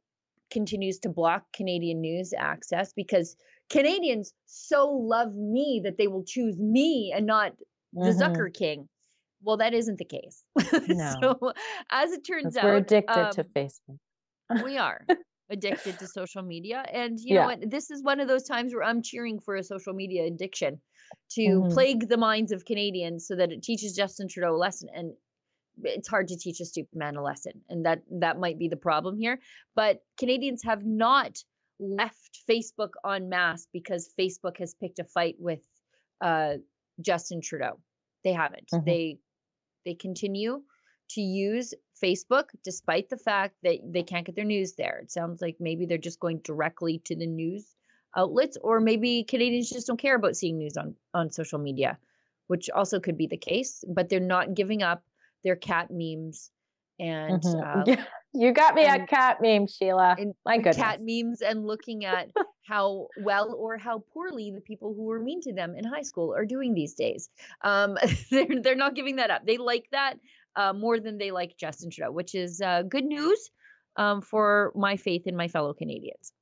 continues 0.49 0.99
to 0.99 1.09
block 1.09 1.43
Canadian 1.53 2.01
news 2.01 2.33
access 2.37 2.93
because 2.93 3.35
Canadians 3.69 4.33
so 4.47 4.89
love 4.89 5.33
me 5.35 5.81
that 5.83 5.97
they 5.97 6.07
will 6.07 6.23
choose 6.25 6.57
me 6.59 7.13
and 7.15 7.25
not 7.25 7.53
the 7.93 8.09
Mhm. 8.11 8.19
Zucker 8.19 8.53
King." 8.53 8.89
Well, 9.43 9.57
that 9.57 9.73
isn't 9.73 9.97
the 9.97 10.05
case. 10.05 10.43
No. 10.87 11.15
so, 11.21 11.53
as 11.89 12.11
it 12.11 12.23
turns 12.25 12.55
out, 12.57 12.63
we're 12.65 12.75
addicted 12.75 13.17
um, 13.27 13.31
to 13.31 13.43
Facebook. 13.43 13.97
we 14.63 14.77
are 14.77 15.05
addicted 15.51 15.99
to 15.99 16.07
social 16.07 16.41
media 16.41 16.83
and 16.91 17.19
you 17.19 17.35
know 17.35 17.41
what 17.47 17.69
this 17.69 17.91
is 17.91 18.03
one 18.03 18.19
of 18.19 18.27
those 18.27 18.43
times 18.43 18.73
where 18.73 18.83
i'm 18.83 19.01
cheering 19.03 19.39
for 19.39 19.55
a 19.55 19.63
social 19.63 19.93
media 19.93 20.25
addiction 20.25 20.81
to 21.29 21.41
Mhm. 21.41 21.73
plague 21.73 22.07
the 22.09 22.17
minds 22.17 22.51
of 22.51 22.65
canadians 22.65 23.27
so 23.27 23.35
that 23.35 23.51
it 23.51 23.61
teaches 23.61 23.95
justin 23.95 24.27
trudeau 24.29 24.55
a 24.55 24.57
lesson 24.57 24.89
and 24.93 25.13
it's 25.83 26.07
hard 26.07 26.27
to 26.27 26.37
teach 26.37 26.59
a 26.59 26.65
stupid 26.65 26.95
man 26.95 27.15
a 27.15 27.23
lesson 27.23 27.53
and 27.69 27.85
that 27.85 28.01
that 28.19 28.39
might 28.39 28.59
be 28.59 28.67
the 28.69 28.77
problem 28.77 29.17
here 29.17 29.39
but 29.75 29.99
canadians 30.17 30.63
have 30.63 30.85
not 30.85 31.37
left 31.79 32.39
facebook 32.49 32.91
en 33.09 33.29
masse 33.29 33.67
because 33.73 34.13
facebook 34.19 34.57
has 34.57 34.75
picked 34.75 34.99
a 34.99 35.03
fight 35.03 35.35
with 35.39 35.61
uh, 36.21 36.53
justin 36.99 37.41
trudeau 37.41 37.79
they 38.23 38.33
haven't 38.33 38.69
Mhm. 38.73 38.85
they 38.85 39.17
they 39.85 39.95
continue 39.95 40.63
to 41.15 41.21
use 41.21 41.73
Facebook 42.03 42.45
despite 42.63 43.09
the 43.09 43.17
fact 43.17 43.55
that 43.63 43.77
they 43.85 44.03
can't 44.03 44.25
get 44.25 44.35
their 44.35 44.45
news 44.45 44.73
there. 44.75 44.99
It 45.03 45.11
sounds 45.11 45.41
like 45.41 45.57
maybe 45.59 45.85
they're 45.85 45.97
just 45.97 46.19
going 46.19 46.39
directly 46.43 46.99
to 47.05 47.15
the 47.15 47.27
news 47.27 47.67
outlets 48.17 48.57
or 48.61 48.79
maybe 48.79 49.23
Canadians 49.23 49.69
just 49.69 49.87
don't 49.87 49.99
care 49.99 50.15
about 50.15 50.35
seeing 50.35 50.57
news 50.57 50.75
on 50.77 50.95
on 51.13 51.31
social 51.31 51.59
media, 51.59 51.97
which 52.47 52.69
also 52.69 52.99
could 52.99 53.17
be 53.17 53.27
the 53.27 53.37
case, 53.37 53.83
but 53.87 54.09
they're 54.09 54.19
not 54.19 54.53
giving 54.53 54.83
up 54.83 55.03
their 55.43 55.55
cat 55.55 55.87
memes 55.91 56.51
and 56.99 57.41
Mhm. 57.41 57.97
uh, 57.99 58.03
you 58.33 58.51
got 58.51 58.75
me 58.75 58.83
and- 58.85 59.03
at 59.03 59.07
cat 59.09 59.37
meme, 59.41 59.65
Sheila. 59.67 60.15
My 60.45 60.57
goodness. 60.57 60.75
cat 60.77 60.99
memes 61.01 61.41
and 61.41 61.65
looking 61.65 62.05
at 62.05 62.29
how 62.67 63.07
well 63.17 63.55
or 63.57 63.77
how 63.77 64.03
poorly 64.13 64.51
the 64.51 64.61
people 64.61 64.93
who 64.93 65.03
were 65.03 65.19
mean 65.19 65.41
to 65.41 65.53
them 65.53 65.75
in 65.75 65.83
high 65.83 66.03
school 66.03 66.33
are 66.35 66.45
doing 66.45 66.73
these 66.73 66.93
days. 66.93 67.29
Um, 67.63 67.97
they're 68.31 68.61
they're 68.61 68.75
not 68.75 68.93
giving 68.95 69.15
that 69.17 69.31
up. 69.31 69.45
They 69.45 69.57
like 69.57 69.85
that 69.91 70.15
uh, 70.55 70.73
more 70.73 70.99
than 70.99 71.17
they 71.17 71.31
like 71.31 71.55
Justin 71.57 71.89
Trudeau, 71.91 72.11
which 72.11 72.35
is 72.35 72.61
uh, 72.61 72.83
good 72.83 73.05
news 73.05 73.49
um, 73.97 74.21
for 74.21 74.71
my 74.75 74.97
faith 74.97 75.23
in 75.25 75.35
my 75.35 75.47
fellow 75.47 75.73
Canadians. 75.73 76.33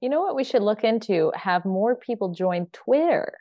You 0.00 0.08
know 0.08 0.20
what 0.20 0.34
we 0.36 0.44
should 0.44 0.62
look 0.62 0.82
into? 0.84 1.30
Have 1.34 1.64
more 1.64 1.94
people 1.94 2.32
join 2.32 2.66
Twitter 2.72 3.32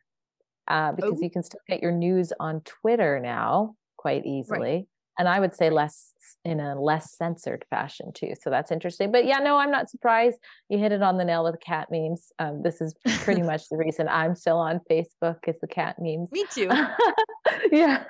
uh, 0.68 0.92
because 0.92 1.14
Oh. 1.18 1.22
you 1.24 1.30
can 1.32 1.42
still 1.44 1.62
get 1.68 1.82
your 1.82 1.92
news 1.94 2.34
on 2.40 2.62
Twitter 2.62 3.20
now 3.20 3.76
quite 3.98 4.26
easily. 4.26 4.88
And 5.18 5.28
I 5.28 5.40
would 5.40 5.56
say 5.56 5.70
less 5.70 6.14
in 6.46 6.60
a 6.62 6.80
less 6.80 7.16
censored 7.18 7.66
fashion 7.70 8.12
too. 8.14 8.32
So 8.42 8.50
that's 8.50 8.72
interesting. 8.72 9.12
But 9.12 9.26
yeah, 9.26 9.40
no, 9.40 9.58
I'm 9.58 9.72
not 9.72 9.90
surprised. 9.90 10.38
You 10.70 10.78
hit 10.78 10.92
it 10.94 11.02
on 11.02 11.18
the 11.18 11.26
nail 11.26 11.44
with 11.44 11.54
the 11.54 11.58
cat 11.60 11.88
memes. 11.92 12.32
Um, 12.40 12.62
this 12.64 12.80
is 12.80 12.94
pretty 13.24 13.42
much 13.52 13.64
the 13.70 13.76
reason 13.78 14.08
I'm 14.08 14.36
still 14.36 14.58
on 14.58 14.80
Facebook 14.90 15.40
is 15.48 15.56
the 15.60 15.68
cat 15.68 15.96
memes. 16.00 16.32
Me 16.32 16.46
too. 16.52 16.70
yeah. 17.72 18.04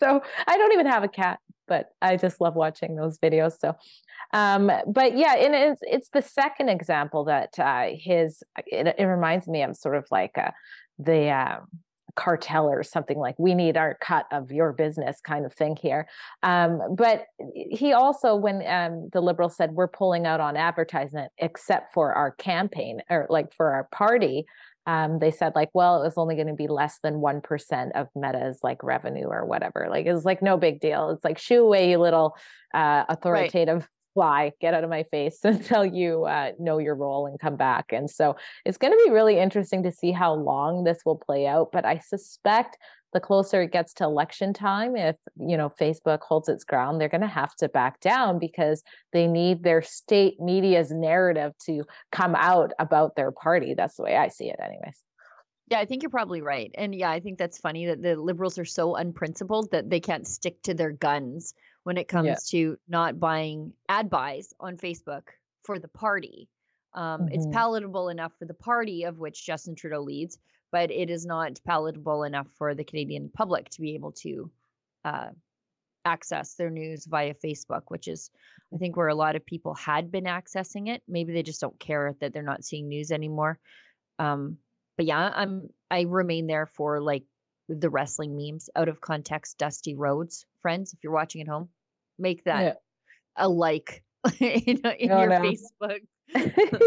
So 0.00 0.22
I 0.46 0.56
don't 0.56 0.72
even 0.72 0.86
have 0.86 1.04
a 1.04 1.08
cat, 1.08 1.40
but 1.66 1.90
I 2.00 2.16
just 2.16 2.40
love 2.40 2.54
watching 2.54 2.96
those 2.96 3.18
videos. 3.18 3.58
So, 3.58 3.76
um, 4.32 4.70
but 4.86 5.16
yeah, 5.16 5.34
and 5.36 5.54
it's 5.54 5.80
it's 5.82 6.08
the 6.10 6.22
second 6.22 6.68
example 6.68 7.24
that 7.24 7.58
uh, 7.58 7.88
his 7.94 8.42
it, 8.66 8.94
it 8.98 9.04
reminds 9.04 9.48
me 9.48 9.62
of 9.62 9.76
sort 9.76 9.96
of 9.96 10.06
like 10.10 10.36
uh, 10.36 10.50
the 10.98 11.30
um, 11.30 11.68
cartel 12.18 12.66
or 12.66 12.82
something 12.82 13.16
like 13.16 13.36
we 13.38 13.54
need 13.54 13.76
our 13.76 13.96
cut 14.00 14.26
of 14.32 14.50
your 14.50 14.72
business 14.72 15.20
kind 15.20 15.46
of 15.46 15.52
thing 15.54 15.76
here. 15.80 16.08
Um, 16.42 16.80
but 16.96 17.26
he 17.54 17.92
also, 17.92 18.34
when 18.34 18.66
um, 18.66 19.08
the 19.12 19.20
liberals 19.20 19.56
said 19.56 19.72
we're 19.72 19.86
pulling 19.86 20.26
out 20.26 20.40
on 20.40 20.56
advertisement 20.56 21.30
except 21.38 21.94
for 21.94 22.12
our 22.14 22.32
campaign 22.32 23.02
or 23.08 23.28
like 23.30 23.54
for 23.54 23.72
our 23.72 23.84
party, 23.92 24.46
um, 24.88 25.18
they 25.18 25.30
said 25.30 25.52
like, 25.54 25.68
well, 25.74 26.00
it 26.00 26.06
was 26.06 26.14
only 26.16 26.34
going 26.34 26.46
to 26.46 26.54
be 26.54 26.66
less 26.66 26.98
than 27.02 27.16
1% 27.16 27.90
of 27.94 28.08
Meta's 28.16 28.60
like 28.62 28.82
revenue 28.82 29.26
or 29.26 29.44
whatever. 29.44 29.86
Like, 29.90 30.06
it's 30.06 30.24
like 30.24 30.40
no 30.40 30.56
big 30.56 30.80
deal. 30.80 31.10
It's 31.10 31.24
like, 31.24 31.36
shoo 31.36 31.62
away, 31.62 31.90
you 31.90 31.98
little 31.98 32.34
uh, 32.72 33.04
authoritative 33.06 33.86
fly, 34.14 34.52
get 34.62 34.72
out 34.72 34.84
of 34.84 34.90
my 34.90 35.02
face 35.10 35.40
until 35.44 35.84
you 35.84 36.24
uh, 36.24 36.52
know 36.58 36.78
your 36.78 36.94
role 36.94 37.26
and 37.26 37.38
come 37.38 37.56
back. 37.56 37.92
And 37.92 38.08
so 38.08 38.36
it's 38.64 38.78
going 38.78 38.94
to 38.94 39.04
be 39.04 39.12
really 39.12 39.38
interesting 39.38 39.82
to 39.82 39.92
see 39.92 40.10
how 40.10 40.32
long 40.32 40.84
this 40.84 41.00
will 41.04 41.18
play 41.18 41.46
out. 41.46 41.68
But 41.70 41.84
I 41.84 41.98
suspect 41.98 42.78
the 43.12 43.20
closer 43.20 43.62
it 43.62 43.72
gets 43.72 43.94
to 43.94 44.04
election 44.04 44.52
time, 44.52 44.96
if 44.96 45.16
you 45.36 45.56
know 45.56 45.70
Facebook 45.70 46.20
holds 46.20 46.48
its 46.48 46.64
ground, 46.64 47.00
they're 47.00 47.08
going 47.08 47.20
to 47.22 47.26
have 47.26 47.54
to 47.56 47.68
back 47.68 48.00
down 48.00 48.38
because 48.38 48.82
they 49.12 49.26
need 49.26 49.62
their 49.62 49.80
state 49.82 50.38
media's 50.40 50.90
narrative 50.90 51.52
to 51.66 51.84
come 52.12 52.34
out 52.34 52.72
about 52.78 53.16
their 53.16 53.30
party. 53.32 53.74
That's 53.74 53.96
the 53.96 54.02
way 54.02 54.16
I 54.16 54.28
see 54.28 54.48
it, 54.50 54.56
anyways. 54.62 55.02
Yeah, 55.70 55.80
I 55.80 55.84
think 55.84 56.02
you're 56.02 56.10
probably 56.10 56.40
right. 56.42 56.70
And 56.76 56.94
yeah, 56.94 57.10
I 57.10 57.20
think 57.20 57.38
that's 57.38 57.58
funny 57.58 57.86
that 57.86 58.02
the 58.02 58.16
liberals 58.16 58.58
are 58.58 58.64
so 58.64 58.96
unprincipled 58.96 59.70
that 59.72 59.90
they 59.90 60.00
can't 60.00 60.26
stick 60.26 60.62
to 60.62 60.72
their 60.74 60.92
guns 60.92 61.54
when 61.84 61.98
it 61.98 62.08
comes 62.08 62.26
Yeah. 62.26 62.36
to 62.50 62.78
not 62.88 63.20
buying 63.20 63.74
ad 63.88 64.08
buys 64.08 64.54
on 64.60 64.76
Facebook 64.78 65.24
for 65.64 65.78
the 65.78 65.88
party. 65.88 66.48
Um, 66.94 67.28
It's 67.30 67.46
Mhm. 67.46 67.52
palatable 67.52 68.08
enough 68.08 68.32
for 68.38 68.46
the 68.46 68.54
party 68.54 69.04
of 69.04 69.18
which 69.18 69.44
Justin 69.44 69.74
Trudeau 69.74 70.00
leads, 70.00 70.38
but 70.72 70.90
it 70.90 71.10
is 71.10 71.24
not 71.26 71.60
palatable 71.66 72.24
enough 72.24 72.48
for 72.56 72.74
the 72.74 72.84
Canadian 72.84 73.30
public 73.30 73.68
to 73.70 73.80
be 73.80 73.94
able 73.94 74.12
to 74.12 74.50
uh, 75.04 75.28
access 76.04 76.54
their 76.54 76.70
news 76.70 77.06
via 77.06 77.34
Facebook, 77.34 77.82
which 77.88 78.08
is, 78.08 78.30
I 78.74 78.78
think, 78.78 78.96
where 78.96 79.08
a 79.08 79.14
lot 79.14 79.36
of 79.36 79.44
people 79.46 79.74
had 79.74 80.10
been 80.10 80.24
accessing 80.24 80.88
it. 80.88 81.02
Maybe 81.08 81.32
they 81.32 81.42
just 81.42 81.60
don't 81.60 81.78
care 81.78 82.14
that 82.20 82.32
they're 82.32 82.42
not 82.42 82.64
seeing 82.64 82.88
news 82.88 83.10
anymore. 83.10 83.58
Um, 84.18 84.58
but 84.96 85.06
yeah, 85.06 85.30
I'm 85.34 85.68
I 85.90 86.02
remain 86.02 86.46
there 86.46 86.66
for 86.66 87.00
like 87.00 87.24
the 87.68 87.90
wrestling 87.90 88.36
memes 88.36 88.68
out 88.74 88.88
of 88.88 89.00
context, 89.00 89.58
Dusty 89.58 89.94
Rhodes, 89.94 90.44
friends. 90.60 90.92
If 90.92 91.00
you're 91.02 91.12
watching 91.12 91.42
at 91.42 91.48
home, 91.48 91.68
make 92.18 92.44
that 92.44 92.60
Yeah. 92.62 92.72
a 93.36 93.48
like 93.48 94.02
in, 94.40 94.78
in 94.98 95.12
Oh, 95.12 95.20
your 95.22 95.28
no. 95.28 95.40
Facebook. 95.40 96.00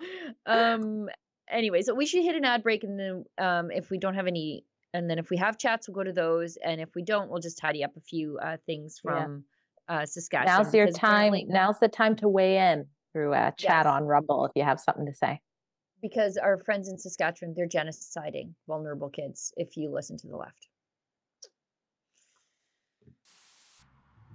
um. 0.46 1.08
Anyway, 1.50 1.82
so 1.82 1.94
we 1.94 2.06
should 2.06 2.22
hit 2.22 2.34
an 2.36 2.44
ad 2.44 2.62
break, 2.62 2.84
and 2.84 2.98
then 2.98 3.24
um, 3.38 3.70
if 3.70 3.90
we 3.90 3.98
don't 3.98 4.14
have 4.14 4.26
any, 4.26 4.64
and 4.94 5.08
then 5.10 5.18
if 5.18 5.28
we 5.30 5.36
have 5.36 5.58
chats, 5.58 5.88
we'll 5.88 5.94
go 5.94 6.02
to 6.04 6.12
those, 6.12 6.56
and 6.56 6.80
if 6.80 6.94
we 6.94 7.02
don't, 7.02 7.30
we'll 7.30 7.40
just 7.40 7.58
tidy 7.58 7.84
up 7.84 7.96
a 7.96 8.00
few 8.00 8.38
uh, 8.42 8.56
things 8.66 9.00
Yeah. 9.04 9.10
from 9.24 9.44
uh, 9.88 10.06
Saskatchewan. 10.06 10.64
Now's 10.64 10.74
your 10.74 10.86
time. 10.86 10.94
apparently- 11.34 11.44
Now's 11.48 11.78
the 11.78 11.88
time 11.88 12.16
to 12.16 12.28
weigh 12.28 12.56
in 12.72 12.86
through 13.12 13.34
uh, 13.34 13.50
chat 13.52 13.84
Yes. 13.84 13.86
on 13.86 14.04
Rumble 14.04 14.46
if 14.46 14.52
you 14.56 14.62
have 14.64 14.80
something 14.80 15.06
to 15.06 15.14
say. 15.14 15.40
because 16.02 16.36
our 16.36 16.58
friends 16.58 16.88
in 16.88 16.98
Saskatchewan, 16.98 17.54
they're 17.56 17.68
genociding 17.68 18.52
vulnerable 18.66 19.08
kids. 19.10 19.52
If 19.56 19.76
you 19.76 19.90
listen 19.90 20.16
to 20.18 20.26
the 20.26 20.36
left. 20.36 20.68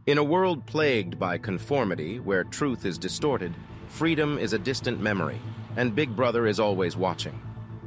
In 0.08 0.18
a 0.18 0.24
world 0.24 0.66
plagued 0.66 1.20
by 1.20 1.38
conformity, 1.38 2.20
where 2.20 2.44
truth 2.44 2.86
is 2.86 2.98
distorted, 2.98 3.54
freedom 3.88 4.40
is 4.40 4.54
a 4.54 4.58
distant 4.60 5.00
memory, 5.00 5.40
and 5.76 5.96
Big 5.96 6.16
Brother 6.16 6.48
is 6.48 6.60
always 6.60 6.98
watching. 6.98 7.34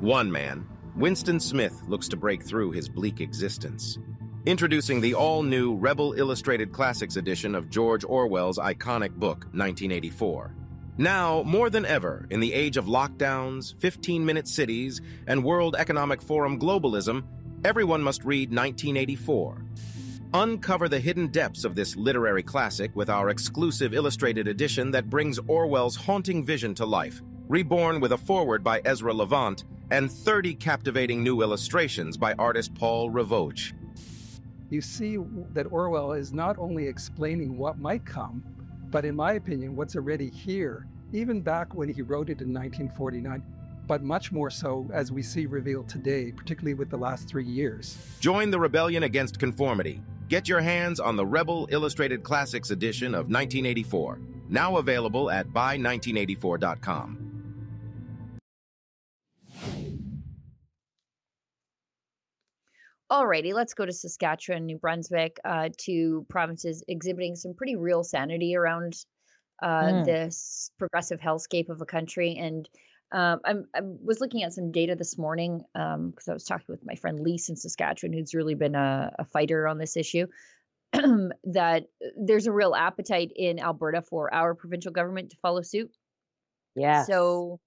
One 0.01 0.30
man, 0.30 0.66
Winston 0.97 1.41
Smith, 1.41 1.80
looks 1.87 2.09
to 2.09 2.16
break 2.16 2.43
through 2.43 2.72
his 2.72 2.89
bleak 2.89 3.20
existence. 3.20 3.99
Introducing 4.45 5.01
the 5.01 5.14
all-new 5.14 5.76
Rebel 5.76 6.14
Illustrated 6.14 6.72
Classics 6.72 7.16
edition 7.16 7.55
of 7.55 7.70
George 7.70 8.05
Orwell's 8.05 8.59
iconic 8.59 9.12
book, 9.12 9.45
1984. 9.53 10.55
Now, 10.99 11.43
more 11.45 11.70
than 11.70 11.87
ever, 11.87 12.26
in 12.30 12.41
the 12.41 12.53
age 12.53 12.76
of 12.76 12.87
lockdowns, 12.87 13.74
15-minute 13.76 14.49
cities, 14.49 15.01
and 15.26 15.45
World 15.45 15.76
Economic 15.78 16.20
Forum 16.20 16.59
globalism, 16.59 17.24
everyone 17.64 18.03
must 18.03 18.24
read 18.24 18.51
1984. 18.51 19.64
Uncover 20.35 20.89
the 20.89 20.99
hidden 20.99 21.28
depths 21.28 21.64
of 21.64 21.74
this 21.74 21.95
literary 21.95 22.43
classic 22.43 22.91
with 22.97 23.09
our 23.09 23.28
exclusive 23.28 23.95
illustrated 23.95 24.49
edition 24.49 24.91
that 24.91 25.09
brings 25.09 25.39
Orwell's 25.47 25.95
haunting 25.95 26.45
vision 26.45 26.74
to 26.74 26.85
life, 26.85 27.22
reborn 27.49 28.01
with 28.01 28.12
a 28.12 28.18
foreword 28.18 28.64
by 28.64 28.80
Ezra 28.84 29.12
Levant 29.12 29.64
and 29.90 30.11
30 30.11 30.55
captivating 30.55 31.22
new 31.22 31.43
illustrations 31.43 32.16
by 32.16 32.34
artist 32.34 32.74
Paul 32.74 33.11
Ravoche 33.11 33.72
you 34.72 34.80
see 34.80 35.18
that 35.53 35.70
Orwell 35.70 36.12
is 36.12 36.32
not 36.32 36.59
only 36.59 36.86
explaining 36.86 37.59
what 37.59 37.78
might 37.78 38.07
come, 38.07 38.43
but 38.90 39.05
in 39.05 39.14
my 39.14 39.34
opinion, 39.34 39.76
what's 39.76 39.95
already 39.97 40.30
here, 40.30 40.86
even 41.12 41.43
back 41.43 41.74
when 41.74 41.93
he 41.93 42.01
wrote 42.01 42.30
it 42.30 42.40
in 42.40 42.53
1949, 42.53 43.43
but 43.86 44.03
much 44.03 44.32
more 44.32 44.49
so 44.49 44.88
as 44.93 45.12
we 45.12 45.22
see 45.22 45.45
revealed 45.45 45.88
today, 45.88 46.32
particularly 46.32 46.74
with 46.74 46.88
the 46.88 46.97
last 46.97 47.28
three 47.28 47.45
years. 47.45 47.99
Join 48.20 48.51
the 48.51 48.59
rebellion 48.59 49.03
against 49.03 49.38
conformity. 49.38 50.01
Get 50.28 50.49
your 50.49 50.61
hands 50.61 51.01
on 51.01 51.16
the 51.16 51.26
Rebel 51.26 51.68
Illustrated 51.70 52.22
Classics 52.22 52.70
edition 52.70 53.09
of 53.09 53.28
1984, 53.28 54.20
now 54.49 54.78
available 54.78 55.30
at 55.30 55.49
buy1984.com. 55.49 57.32
Alrighty, 63.12 63.52
let's 63.52 63.74
go 63.74 63.84
to 63.84 63.92
Saskatchewan, 63.92 64.64
New 64.64 64.78
Brunswick, 64.78 65.38
uh, 65.44 65.68
two 65.76 66.24
provinces 66.30 66.82
exhibiting 66.88 67.36
some 67.36 67.52
pretty 67.52 67.76
real 67.76 68.02
sanity 68.02 68.56
around 68.56 68.96
uh, 69.62 69.82
mm. 69.82 70.04
this 70.06 70.70
progressive 70.78 71.20
hellscape 71.20 71.68
of 71.68 71.82
a 71.82 71.84
country. 71.84 72.36
And 72.40 72.66
um, 73.12 73.40
I'm, 73.44 73.66
I 73.74 73.80
was 73.82 74.22
looking 74.22 74.44
at 74.44 74.54
some 74.54 74.72
data 74.72 74.96
this 74.96 75.18
morning 75.18 75.58
because 75.74 75.94
um, 75.94 76.30
I 76.30 76.32
was 76.32 76.44
talking 76.44 76.64
with 76.68 76.86
my 76.86 76.94
friend 76.94 77.20
Lise 77.20 77.50
in 77.50 77.56
Saskatchewan, 77.56 78.14
who's 78.14 78.32
really 78.32 78.54
been 78.54 78.74
a, 78.74 79.12
a 79.18 79.26
fighter 79.26 79.68
on 79.68 79.76
this 79.76 79.98
issue. 79.98 80.26
that 80.92 81.84
there's 82.16 82.46
a 82.46 82.52
real 82.52 82.74
appetite 82.74 83.32
in 83.36 83.58
Alberta 83.58 84.00
for 84.00 84.32
our 84.32 84.54
provincial 84.54 84.90
government 84.90 85.32
to 85.32 85.36
follow 85.42 85.60
suit. 85.60 85.90
Yeah. 86.74 87.04
So 87.04 87.60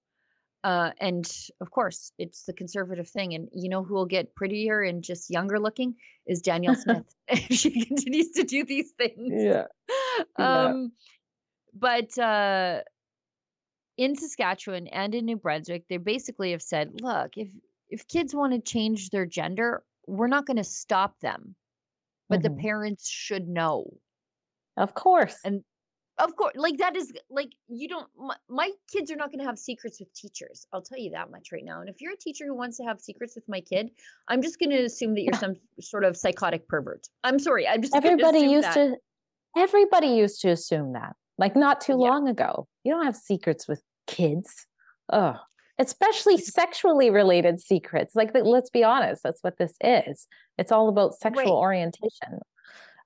uh, 0.64 0.90
and 1.00 1.30
of 1.60 1.70
course, 1.70 2.12
it's 2.18 2.44
the 2.44 2.52
conservative 2.52 3.08
thing. 3.08 3.34
And 3.34 3.48
you 3.52 3.68
know 3.68 3.84
who 3.84 3.94
will 3.94 4.06
get 4.06 4.34
prettier 4.34 4.82
and 4.82 5.02
just 5.02 5.30
younger 5.30 5.58
looking 5.58 5.94
is 6.26 6.42
Danielle 6.42 6.74
Smith. 6.76 7.04
she 7.50 7.84
continues 7.84 8.32
to 8.32 8.44
do 8.44 8.64
these 8.64 8.92
things. 8.92 9.32
Yeah. 9.32 9.66
Um, 10.38 10.92
but 11.74 12.16
uh, 12.18 12.80
in 13.96 14.16
Saskatchewan 14.16 14.88
and 14.88 15.14
in 15.14 15.24
New 15.24 15.36
Brunswick, 15.36 15.84
they 15.88 15.98
basically 15.98 16.52
have 16.52 16.62
said, 16.62 17.00
look, 17.00 17.32
if 17.36 17.48
if 17.88 18.08
kids 18.08 18.34
want 18.34 18.52
to 18.52 18.60
change 18.60 19.10
their 19.10 19.26
gender, 19.26 19.84
we're 20.08 20.26
not 20.26 20.46
going 20.46 20.56
to 20.56 20.64
stop 20.64 21.18
them, 21.20 21.54
but 22.28 22.40
mm-hmm. 22.40 22.56
the 22.56 22.62
parents 22.62 23.08
should 23.08 23.46
know. 23.46 23.92
Of 24.76 24.94
course. 24.94 25.36
And 25.44 25.62
of 26.18 26.34
course, 26.36 26.54
like 26.56 26.78
that 26.78 26.96
is 26.96 27.12
like 27.30 27.52
you 27.68 27.88
don't. 27.88 28.06
My, 28.16 28.36
my 28.48 28.70
kids 28.90 29.10
are 29.10 29.16
not 29.16 29.30
going 29.30 29.40
to 29.40 29.44
have 29.44 29.58
secrets 29.58 30.00
with 30.00 30.12
teachers. 30.14 30.66
I'll 30.72 30.82
tell 30.82 30.98
you 30.98 31.10
that 31.10 31.30
much 31.30 31.48
right 31.52 31.64
now. 31.64 31.80
And 31.80 31.90
if 31.90 32.00
you're 32.00 32.12
a 32.12 32.16
teacher 32.16 32.46
who 32.46 32.54
wants 32.54 32.78
to 32.78 32.84
have 32.84 33.00
secrets 33.00 33.34
with 33.34 33.44
my 33.48 33.60
kid, 33.60 33.90
I'm 34.28 34.42
just 34.42 34.58
going 34.58 34.70
to 34.70 34.82
assume 34.84 35.14
that 35.14 35.22
you're 35.22 35.34
some 35.38 35.56
sort 35.80 36.04
of 36.04 36.16
psychotic 36.16 36.68
pervert. 36.68 37.06
I'm 37.22 37.38
sorry. 37.38 37.68
I'm 37.68 37.82
just 37.82 37.94
everybody 37.94 38.40
used 38.40 38.68
that. 38.68 38.74
to. 38.74 38.96
Everybody 39.56 40.08
used 40.08 40.40
to 40.42 40.50
assume 40.50 40.94
that. 40.94 41.16
Like 41.38 41.54
not 41.54 41.80
too 41.80 41.92
yeah. 41.92 42.10
long 42.10 42.28
ago, 42.28 42.66
you 42.82 42.92
don't 42.92 43.04
have 43.04 43.16
secrets 43.16 43.68
with 43.68 43.82
kids. 44.06 44.66
Oh, 45.12 45.36
especially 45.78 46.38
sexually 46.38 47.10
related 47.10 47.60
secrets. 47.60 48.14
Like, 48.14 48.30
let's 48.34 48.70
be 48.70 48.84
honest, 48.84 49.22
that's 49.22 49.42
what 49.42 49.58
this 49.58 49.74
is. 49.82 50.26
It's 50.58 50.72
all 50.72 50.88
about 50.88 51.14
sexual 51.14 51.44
right. 51.44 51.50
orientation. 51.50 52.40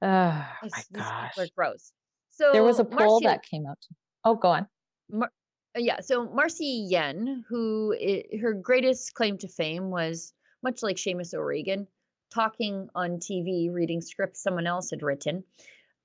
Oh 0.03 0.47
my 0.63 0.83
gosh, 0.93 1.51
gross. 1.57 1.93
So 2.41 2.53
there 2.53 2.65
was 2.65 2.79
a 2.79 2.85
poll 2.85 3.21
that 3.21 3.43
came 3.43 3.67
out. 3.67 3.79
Oh, 4.25 4.35
go 4.35 4.49
on. 4.49 4.67
Mar- 5.11 5.33
uh, 5.77 5.81
yeah. 5.81 6.01
So 6.01 6.27
Marci 6.27 6.91
Ien, 6.91 7.45
who 7.49 7.95
her 8.41 8.55
greatest 8.55 9.13
claim 9.13 9.37
to 9.39 9.49
fame 9.49 9.91
was 9.91 10.33
much 10.63 10.83
like 10.83 10.97
Seamus 10.97 11.35
O'Regan, 11.35 11.87
talking 12.33 12.89
on 12.95 13.19
TV, 13.19 13.71
reading 13.71 14.01
scripts 14.01 14.43
someone 14.43 14.67
else 14.67 14.91
had 14.91 15.03
written. 15.03 15.45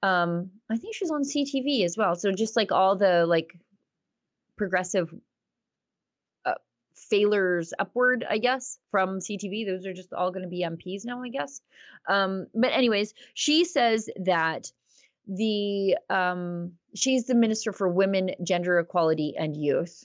Um, 0.04 0.52
I 0.70 0.76
think 0.76 0.94
she's 0.94 1.10
on 1.10 1.24
CTV 1.24 1.86
as 1.86 1.96
well. 1.98 2.16
So 2.16 2.34
just 2.34 2.58
like 2.58 2.74
all 2.74 2.98
the 2.98 3.26
like 3.26 3.58
progressive 4.58 5.14
uh, 6.46 6.56
failures 6.96 7.74
upward, 7.80 8.26
I 8.30 8.40
guess, 8.40 8.78
from 8.92 9.20
CTV. 9.20 9.66
Those 9.66 9.86
are 9.86 9.94
just 9.94 10.12
all 10.12 10.32
going 10.32 10.44
to 10.44 10.50
be 10.50 10.66
MPs 10.66 11.06
now, 11.06 11.24
I 11.24 11.30
guess. 11.30 11.62
Um, 12.10 12.48
but 12.54 12.74
anyways, 12.74 13.14
she 13.34 13.64
says 13.64 14.10
that 14.26 14.70
the 15.28 15.98
um 16.10 16.74
she's 16.96 17.26
the 17.26 17.36
minister 17.36 17.72
for 17.72 17.88
women 17.88 18.32
gender 18.44 18.80
equality 18.80 19.36
and 19.38 19.56
youth. 19.56 20.04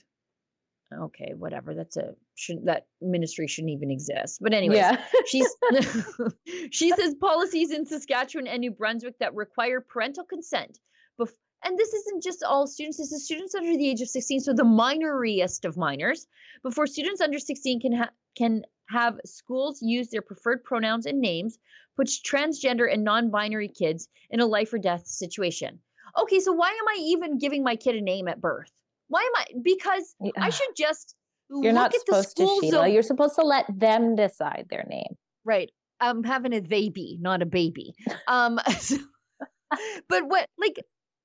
Okay 0.93 1.33
whatever 1.37 1.73
that's 1.73 1.95
a 1.95 2.15
should 2.35 2.65
that 2.65 2.85
ministry 3.01 3.47
shouldn't 3.47 3.71
even 3.71 3.91
exist 3.91 4.39
but 4.41 4.53
anyway 4.53 4.75
yeah. 4.75 5.01
she's 5.25 5.47
she 6.71 6.89
says 6.89 7.15
policies 7.15 7.71
in 7.71 7.85
saskatchewan 7.85 8.45
and 8.45 8.59
new 8.59 8.71
brunswick 8.71 9.17
that 9.19 9.33
require 9.33 9.79
parental 9.79 10.25
consent 10.25 10.79
bef- 11.17 11.31
and 11.63 11.77
this 11.77 11.93
isn't 11.93 12.23
just 12.23 12.43
all 12.43 12.67
students 12.67 12.97
this 12.97 13.13
is 13.13 13.23
students 13.23 13.55
under 13.55 13.71
the 13.71 13.89
age 13.89 14.01
of 14.01 14.09
16 14.09 14.41
so 14.41 14.53
the 14.53 14.63
minoriest 14.63 15.65
of 15.65 15.77
minors. 15.77 16.27
Before 16.63 16.87
students 16.87 17.21
under 17.21 17.39
16 17.39 17.81
can 17.81 17.93
ha- 17.93 18.09
can 18.37 18.63
have 18.91 19.19
schools 19.25 19.79
use 19.81 20.09
their 20.09 20.21
preferred 20.21 20.63
pronouns 20.63 21.05
and 21.05 21.19
names 21.19 21.57
puts 21.95 22.21
transgender 22.21 22.91
and 22.91 23.03
non-binary 23.03 23.67
kids 23.69 24.07
in 24.29 24.39
a 24.39 24.45
life 24.45 24.73
or 24.73 24.77
death 24.77 25.05
situation 25.05 25.79
okay 26.19 26.39
so 26.39 26.51
why 26.51 26.69
am 26.69 26.87
i 26.89 26.97
even 27.01 27.37
giving 27.37 27.63
my 27.63 27.75
kid 27.75 27.95
a 27.95 28.01
name 28.01 28.27
at 28.27 28.41
birth 28.41 28.71
why 29.07 29.21
am 29.21 29.41
i 29.41 29.45
because 29.63 30.15
yeah. 30.21 30.31
i 30.37 30.49
should 30.49 30.75
just 30.77 31.15
you're 31.49 31.73
not 31.73 31.93
supposed 31.93 32.37
to 32.37 32.45
sheila 32.61 32.71
zone. 32.71 32.93
you're 32.93 33.03
supposed 33.03 33.35
to 33.35 33.45
let 33.45 33.65
them 33.69 34.15
decide 34.15 34.65
their 34.69 34.85
name 34.89 35.15
right 35.43 35.71
i'm 35.99 36.23
having 36.23 36.53
a 36.53 36.61
baby 36.61 37.17
not 37.21 37.41
a 37.41 37.45
baby 37.45 37.93
um 38.27 38.59
but 40.09 40.27
what 40.27 40.47
like 40.57 40.77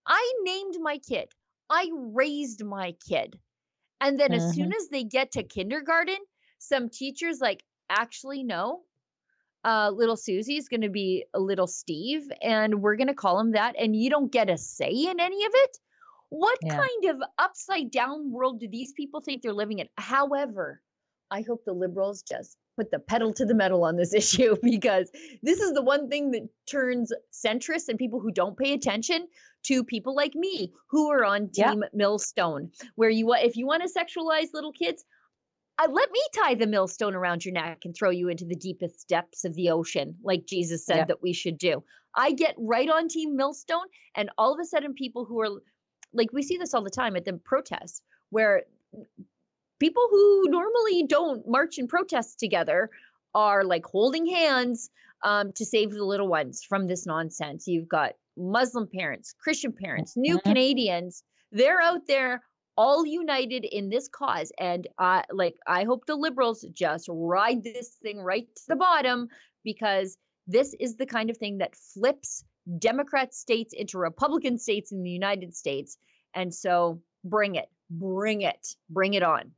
I 0.06 0.32
named 0.42 0.76
my 0.80 0.98
kid. 0.98 1.28
I 1.68 1.90
raised 1.92 2.64
my 2.64 2.94
kid. 3.08 3.38
And 4.00 4.18
then 4.20 4.30
mm-hmm. 4.30 4.48
as 4.48 4.54
soon 4.54 4.66
mm-hmm. 4.66 4.80
as 4.80 4.88
they 4.88 5.04
get 5.04 5.32
to 5.32 5.42
kindergarten, 5.42 6.18
some 6.58 6.88
teachers 6.88 7.40
like 7.40 7.62
actually 7.88 8.42
no. 8.42 8.82
Uh, 9.64 9.90
little 9.90 10.16
Susie 10.16 10.56
is 10.56 10.68
going 10.68 10.82
to 10.82 10.88
be 10.88 11.24
a 11.34 11.40
little 11.40 11.66
Steve, 11.66 12.30
and 12.40 12.82
we're 12.82 12.94
going 12.94 13.08
to 13.08 13.14
call 13.14 13.40
him 13.40 13.52
that. 13.52 13.74
And 13.76 13.96
you 13.96 14.10
don't 14.10 14.30
get 14.30 14.48
a 14.48 14.56
say 14.56 14.92
in 14.92 15.18
any 15.18 15.44
of 15.44 15.50
it. 15.52 15.78
What 16.28 16.58
yeah. 16.62 16.76
kind 16.76 17.04
of 17.10 17.22
upside 17.38 17.90
down 17.90 18.30
world 18.30 18.60
do 18.60 18.68
these 18.68 18.92
people 18.92 19.20
think 19.20 19.42
they're 19.42 19.52
living 19.52 19.80
in? 19.80 19.88
However, 19.96 20.80
I 21.30 21.42
hope 21.42 21.64
the 21.64 21.72
liberals 21.72 22.22
just 22.22 22.56
put 22.76 22.90
the 22.90 22.98
pedal 22.98 23.32
to 23.32 23.44
the 23.44 23.54
metal 23.54 23.84
on 23.84 23.96
this 23.96 24.14
issue 24.22 24.56
because 24.62 25.10
this 25.42 25.60
is 25.60 25.72
the 25.72 25.82
one 25.82 26.08
thing 26.08 26.30
that 26.32 26.48
turns 26.70 27.12
centrists 27.32 27.88
and 27.88 27.98
people 27.98 28.20
who 28.20 28.30
don't 28.30 28.56
pay 28.56 28.72
attention 28.72 29.26
to 29.64 29.82
people 29.82 30.14
like 30.14 30.34
me 30.34 30.72
who 30.88 31.10
are 31.10 31.24
on 31.24 31.48
team 31.48 31.82
millstone 31.92 32.70
where 32.94 33.10
you 33.10 33.32
if 33.34 33.56
you 33.56 33.66
want 33.66 33.82
to 33.82 33.88
sexualize 33.88 34.52
little 34.52 34.72
kids 34.72 35.04
uh, 35.78 35.88
let 35.90 36.10
me 36.10 36.20
tie 36.34 36.54
the 36.54 36.66
millstone 36.66 37.14
around 37.14 37.44
your 37.44 37.52
neck 37.52 37.80
and 37.84 37.94
throw 37.94 38.10
you 38.10 38.28
into 38.28 38.44
the 38.44 38.56
deepest 38.56 39.08
depths 39.08 39.44
of 39.44 39.54
the 39.54 39.70
ocean 39.70 40.16
like 40.22 40.46
jesus 40.46 40.84
said 40.84 40.96
yeah. 40.96 41.04
that 41.04 41.22
we 41.22 41.32
should 41.32 41.58
do 41.58 41.82
i 42.14 42.32
get 42.32 42.54
right 42.58 42.88
on 42.88 43.08
team 43.08 43.36
millstone 43.36 43.86
and 44.14 44.30
all 44.38 44.52
of 44.52 44.60
a 44.60 44.64
sudden 44.64 44.94
people 44.94 45.24
who 45.24 45.40
are 45.40 45.50
like 46.12 46.32
we 46.32 46.42
see 46.42 46.56
this 46.56 46.74
all 46.74 46.82
the 46.82 46.90
time 46.90 47.16
at 47.16 47.24
the 47.24 47.34
protests 47.34 48.02
where 48.30 48.62
people 49.78 50.06
who 50.10 50.44
normally 50.48 51.04
don't 51.04 51.46
march 51.46 51.78
and 51.78 51.88
protest 51.88 52.38
together 52.38 52.90
are 53.34 53.64
like 53.64 53.84
holding 53.84 54.26
hands 54.26 54.90
um, 55.22 55.52
to 55.52 55.64
save 55.64 55.90
the 55.90 56.04
little 56.04 56.28
ones 56.28 56.62
from 56.62 56.86
this 56.86 57.06
nonsense. 57.06 57.66
You've 57.66 57.88
got 57.88 58.12
Muslim 58.36 58.86
parents, 58.86 59.34
Christian 59.38 59.72
parents, 59.72 60.14
new 60.16 60.38
mm-hmm. 60.38 60.48
Canadians. 60.48 61.22
They're 61.52 61.80
out 61.80 62.06
there 62.06 62.42
all 62.76 63.06
united 63.06 63.64
in 63.64 63.88
this 63.88 64.08
cause. 64.08 64.52
And 64.58 64.86
uh, 64.98 65.22
like, 65.30 65.56
I 65.66 65.84
hope 65.84 66.06
the 66.06 66.14
liberals 66.14 66.64
just 66.72 67.06
ride 67.10 67.64
this 67.64 67.96
thing 68.02 68.18
right 68.18 68.46
to 68.54 68.62
the 68.68 68.76
bottom 68.76 69.28
because 69.64 70.16
this 70.46 70.74
is 70.78 70.96
the 70.96 71.06
kind 71.06 71.30
of 71.30 71.36
thing 71.36 71.58
that 71.58 71.74
flips 71.74 72.44
Democrat 72.78 73.34
states 73.34 73.72
into 73.72 73.98
Republican 73.98 74.58
states 74.58 74.92
in 74.92 75.02
the 75.02 75.10
United 75.10 75.54
States. 75.54 75.96
And 76.34 76.54
so 76.54 77.00
bring 77.24 77.54
it, 77.54 77.68
bring 77.90 78.42
it, 78.42 78.66
bring 78.90 79.14
it 79.14 79.22
on. 79.22 79.52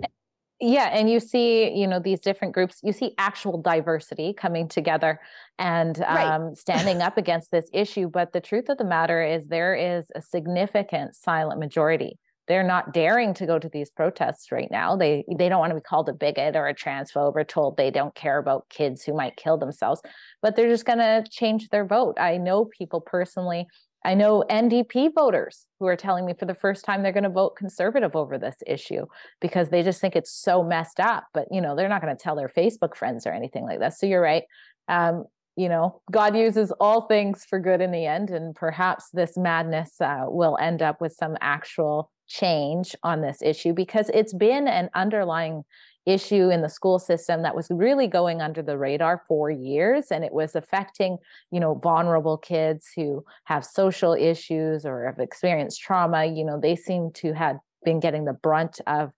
yeah 0.61 0.89
and 0.93 1.09
you 1.09 1.21
see 1.21 1.71
you 1.71 1.87
know 1.87 2.01
these 2.01 2.21
different 2.21 2.53
groups 2.53 2.81
you 2.83 2.93
see 2.93 3.15
actual 3.17 3.63
diversity 3.63 4.33
coming 4.33 4.67
together 4.69 5.21
and 5.59 6.03
um, 6.03 6.43
right. 6.43 6.57
standing 6.57 7.01
up 7.01 7.17
against 7.17 7.51
this 7.53 7.69
issue 7.73 8.09
but 8.09 8.33
the 8.33 8.41
truth 8.41 8.69
of 8.69 8.77
the 8.77 8.85
matter 8.85 9.23
is 9.23 9.47
there 9.47 9.75
is 9.75 10.11
a 10.17 10.23
significant 10.23 11.15
silent 11.15 11.61
majority 11.61 12.19
they're 12.49 12.63
not 12.63 12.93
daring 12.93 13.35
to 13.35 13.47
go 13.47 13.59
to 13.59 13.69
these 13.69 13.91
protests 13.91 14.51
right 14.51 14.71
now 14.71 14.97
they 14.97 15.25
they 15.37 15.49
don't 15.49 15.61
want 15.61 15.71
to 15.71 15.75
be 15.75 15.81
called 15.81 16.09
a 16.09 16.13
bigot 16.13 16.57
or 16.57 16.67
a 16.67 16.75
transphobe 16.75 17.35
or 17.35 17.45
told 17.45 17.77
they 17.77 17.91
don't 17.91 18.15
care 18.15 18.39
about 18.39 18.69
kids 18.69 19.03
who 19.03 19.15
might 19.15 19.37
kill 19.37 19.57
themselves 19.57 20.01
but 20.43 20.57
they're 20.57 20.69
just 20.69 20.87
going 20.87 20.99
to 20.99 21.25
change 21.31 21.69
their 21.69 21.87
vote 21.87 22.17
i 22.19 22.37
know 22.37 22.65
people 22.65 23.01
personally 23.01 23.67
I 24.05 24.15
know 24.15 24.45
NDP 24.49 25.13
voters 25.15 25.67
who 25.79 25.87
are 25.87 25.97
telling 25.97 26.25
me 26.25 26.33
for 26.33 26.47
the 26.47 26.55
first 26.55 26.85
time 26.85 27.03
they're 27.03 27.13
going 27.13 27.25
to 27.25 27.31
vote 27.31 27.57
conservative 27.57 28.15
over 28.15 28.39
this 28.39 28.57
issue 28.67 29.07
because 29.41 29.69
they 29.69 29.83
just 29.83 30.01
think 30.01 30.15
it's 30.15 30.33
so 30.33 30.63
messed 30.63 31.01
up. 31.01 31.25
But 31.35 31.49
you 31.51 31.61
know, 31.61 31.75
they're 31.75 31.89
not 31.89 32.01
going 32.01 32.17
to 32.17 32.23
tell 32.23 32.37
their 32.37 32.49
Facebook 32.49 32.95
friends 32.95 33.27
or 33.27 33.33
anything 33.33 33.65
like 33.65 33.81
that. 33.81 33.95
So 33.99 34.07
you're 34.07 34.23
right. 34.23 34.45
Um, 34.87 35.25
you 35.57 35.69
know, 35.69 36.01
God 36.11 36.37
uses 36.37 36.73
all 36.79 37.09
things 37.09 37.45
for 37.45 37.59
good 37.59 37.81
in 37.81 37.91
the 37.91 38.07
end, 38.07 38.31
and 38.31 38.55
perhaps 38.55 39.11
this 39.13 39.37
madness 39.37 40.01
uh, 40.01 40.27
will 40.27 40.57
end 40.61 40.83
up 40.83 41.01
with 41.01 41.13
some 41.13 41.37
actual 41.41 42.13
change 42.29 42.95
on 43.03 43.21
this 43.21 43.43
issue 43.43 43.73
because 43.73 44.11
it's 44.15 44.35
been 44.35 44.69
an 44.69 44.91
underlying 44.95 45.65
issue 46.09 46.49
in 46.49 46.63
the 46.63 46.69
school 46.69 46.99
system 46.99 47.43
that 47.43 47.55
was 47.55 47.69
really 47.71 48.07
going 48.07 48.41
under 48.41 48.63
the 48.63 48.79
radar 48.79 49.23
for 49.29 49.51
years 49.51 50.07
and 50.11 50.25
it 50.25 50.33
was 50.33 50.57
affecting 50.57 51.19
you 51.51 51.61
know 51.61 51.75
vulnerable 51.75 52.39
kids 52.39 52.89
who 52.97 53.23
have 53.45 53.65
social 53.65 54.15
issues 54.15 54.87
or 54.87 55.05
have 55.05 55.19
experienced 55.19 55.81
trauma. 55.81 56.25
You 56.25 56.45
know 56.45 56.59
they 56.59 56.77
seem 56.77 57.11
to 57.17 57.35
have 57.35 57.57
been 57.85 58.01
getting 58.01 58.25
the 58.25 58.33
brunt 58.33 58.81
of 58.87 59.13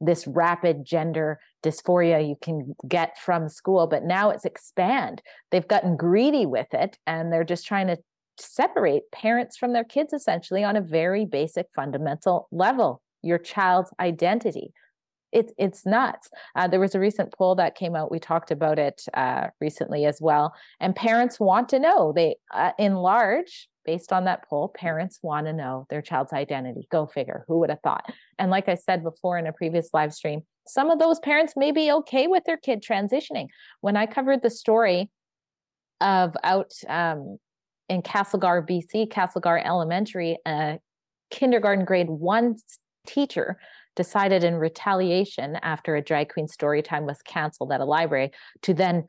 this 0.00 0.26
rapid 0.26 0.84
gender 0.84 1.38
dysphoria 1.62 2.26
you 2.26 2.36
can 2.40 2.74
get 2.88 3.18
from 3.18 3.50
school 3.50 3.86
but 3.86 4.04
now 4.04 4.30
it's 4.30 4.46
expand. 4.46 5.20
They've 5.50 5.68
gotten 5.68 5.96
greedy 5.96 6.46
with 6.46 6.72
it 6.72 6.96
and 7.06 7.30
they're 7.30 7.44
just 7.44 7.66
trying 7.66 7.88
to 7.88 7.98
separate 8.40 9.10
parents 9.12 9.56
from 9.56 9.72
their 9.72 9.84
kids 9.84 10.12
essentially 10.12 10.64
on 10.64 10.76
a 10.76 10.80
very 10.80 11.24
basic 11.24 11.66
fundamental 11.74 12.48
level 12.50 13.02
your 13.22 13.38
child's 13.38 13.92
identity 14.00 14.72
it's 15.32 15.52
it's 15.58 15.86
nuts. 15.86 16.28
Uh, 16.56 16.68
there 16.68 16.80
was 16.80 16.94
a 16.94 17.00
recent 17.00 17.32
poll 17.32 17.54
that 17.56 17.76
came 17.76 17.94
out. 17.94 18.10
We 18.10 18.18
talked 18.18 18.50
about 18.50 18.78
it 18.78 19.02
uh, 19.14 19.48
recently 19.60 20.04
as 20.04 20.20
well, 20.20 20.54
and 20.80 20.94
parents 20.94 21.38
want 21.38 21.68
to 21.70 21.78
know. 21.78 22.12
They, 22.14 22.36
uh, 22.52 22.72
in 22.78 22.96
large, 22.96 23.68
based 23.84 24.12
on 24.12 24.24
that 24.24 24.44
poll, 24.48 24.72
parents 24.74 25.20
want 25.22 25.46
to 25.46 25.52
know 25.52 25.86
their 25.90 26.02
child's 26.02 26.32
identity. 26.32 26.86
Go 26.90 27.06
figure. 27.06 27.44
Who 27.48 27.58
would 27.60 27.70
have 27.70 27.80
thought? 27.82 28.12
And 28.38 28.50
like 28.50 28.68
I 28.68 28.74
said 28.74 29.02
before 29.02 29.38
in 29.38 29.46
a 29.46 29.52
previous 29.52 29.90
live 29.92 30.12
stream, 30.12 30.42
some 30.66 30.90
of 30.90 30.98
those 30.98 31.18
parents 31.20 31.54
may 31.56 31.72
be 31.72 31.92
okay 31.92 32.26
with 32.26 32.44
their 32.44 32.56
kid 32.56 32.82
transitioning. 32.82 33.46
When 33.80 33.96
I 33.96 34.06
covered 34.06 34.42
the 34.42 34.50
story 34.50 35.10
of 36.00 36.34
out 36.42 36.72
um, 36.88 37.38
in 37.90 38.02
Castlegar, 38.02 38.66
BC, 38.66 39.08
Castlegar 39.10 39.62
Elementary, 39.62 40.38
a 40.46 40.78
kindergarten 41.30 41.84
grade 41.84 42.08
one 42.08 42.54
teacher 43.04 43.58
decided 43.96 44.44
in 44.44 44.54
retaliation 44.54 45.56
after 45.62 45.96
a 45.96 46.02
drag 46.02 46.32
queen 46.32 46.46
story 46.46 46.82
time 46.82 47.04
was 47.04 47.20
canceled 47.22 47.72
at 47.72 47.80
a 47.80 47.84
library 47.84 48.30
to 48.62 48.72
then 48.72 49.04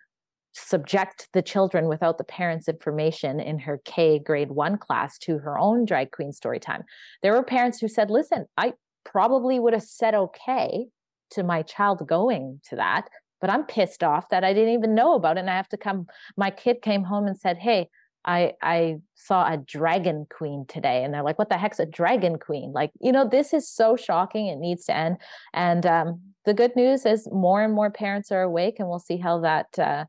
subject 0.54 1.30
the 1.34 1.44
children 1.44 1.88
without 1.88 2.18
the 2.18 2.24
parents' 2.24 2.68
information 2.68 3.40
in 3.40 3.60
her 3.60 3.80
K 3.86 4.20
grade 4.20 4.52
one 4.52 4.78
class 4.78 5.18
to 5.20 5.38
her 5.38 5.58
own 5.58 5.86
drag 5.86 6.12
queen 6.12 6.34
story 6.34 6.60
time. 6.60 6.84
There 7.22 7.34
were 7.34 7.44
parents 7.44 7.80
who 7.80 7.88
said, 7.88 8.10
listen, 8.10 8.48
I 8.58 8.74
probably 9.06 9.60
would 9.60 9.74
have 9.74 9.84
said 9.84 10.16
okay 10.16 10.88
to 11.32 11.44
my 11.44 11.62
child 11.62 12.06
going 12.08 12.60
to 12.70 12.76
that, 12.78 13.08
but 13.40 13.52
I'm 13.52 13.64
pissed 13.64 14.04
off 14.04 14.30
that 14.30 14.44
I 14.44 14.54
didn't 14.54 14.74
even 14.74 14.96
know 14.96 15.14
about 15.14 15.38
it. 15.38 15.42
And 15.42 15.50
I 15.50 15.56
have 15.56 15.70
to 15.70 15.78
come. 15.78 16.08
My 16.36 16.50
kid 16.50 16.82
came 16.82 17.04
home 17.04 17.28
and 17.28 17.38
said, 17.38 17.58
hey, 17.58 17.88
I 18.26 18.54
I 18.62 19.00
saw 19.16 19.52
a 19.52 19.58
dragon 19.58 20.28
queen 20.30 20.66
today, 20.68 21.04
and 21.04 21.14
they're 21.14 21.24
like, 21.24 21.40
"What 21.40 21.50
the 21.50 21.58
heck's 21.58 21.80
a 21.80 21.86
dragon 21.86 22.38
queen?" 22.38 22.72
Like, 22.74 22.92
you 23.00 23.12
know, 23.12 23.28
this 23.28 23.54
is 23.54 23.70
so 23.70 23.96
shocking. 23.96 24.48
It 24.48 24.58
needs 24.58 24.86
to 24.86 24.96
end. 24.96 25.18
And 25.54 25.86
um, 25.86 26.22
the 26.46 26.54
good 26.54 26.76
news 26.76 27.06
is 27.06 27.28
more 27.32 27.64
and 27.64 27.74
more 27.74 27.90
parents 27.92 28.32
are 28.32 28.42
awake, 28.42 28.80
and 28.80 28.88
we'll 28.88 29.00
see 29.00 29.18
how 29.18 29.40
that 29.42 29.80
uh, 29.80 30.06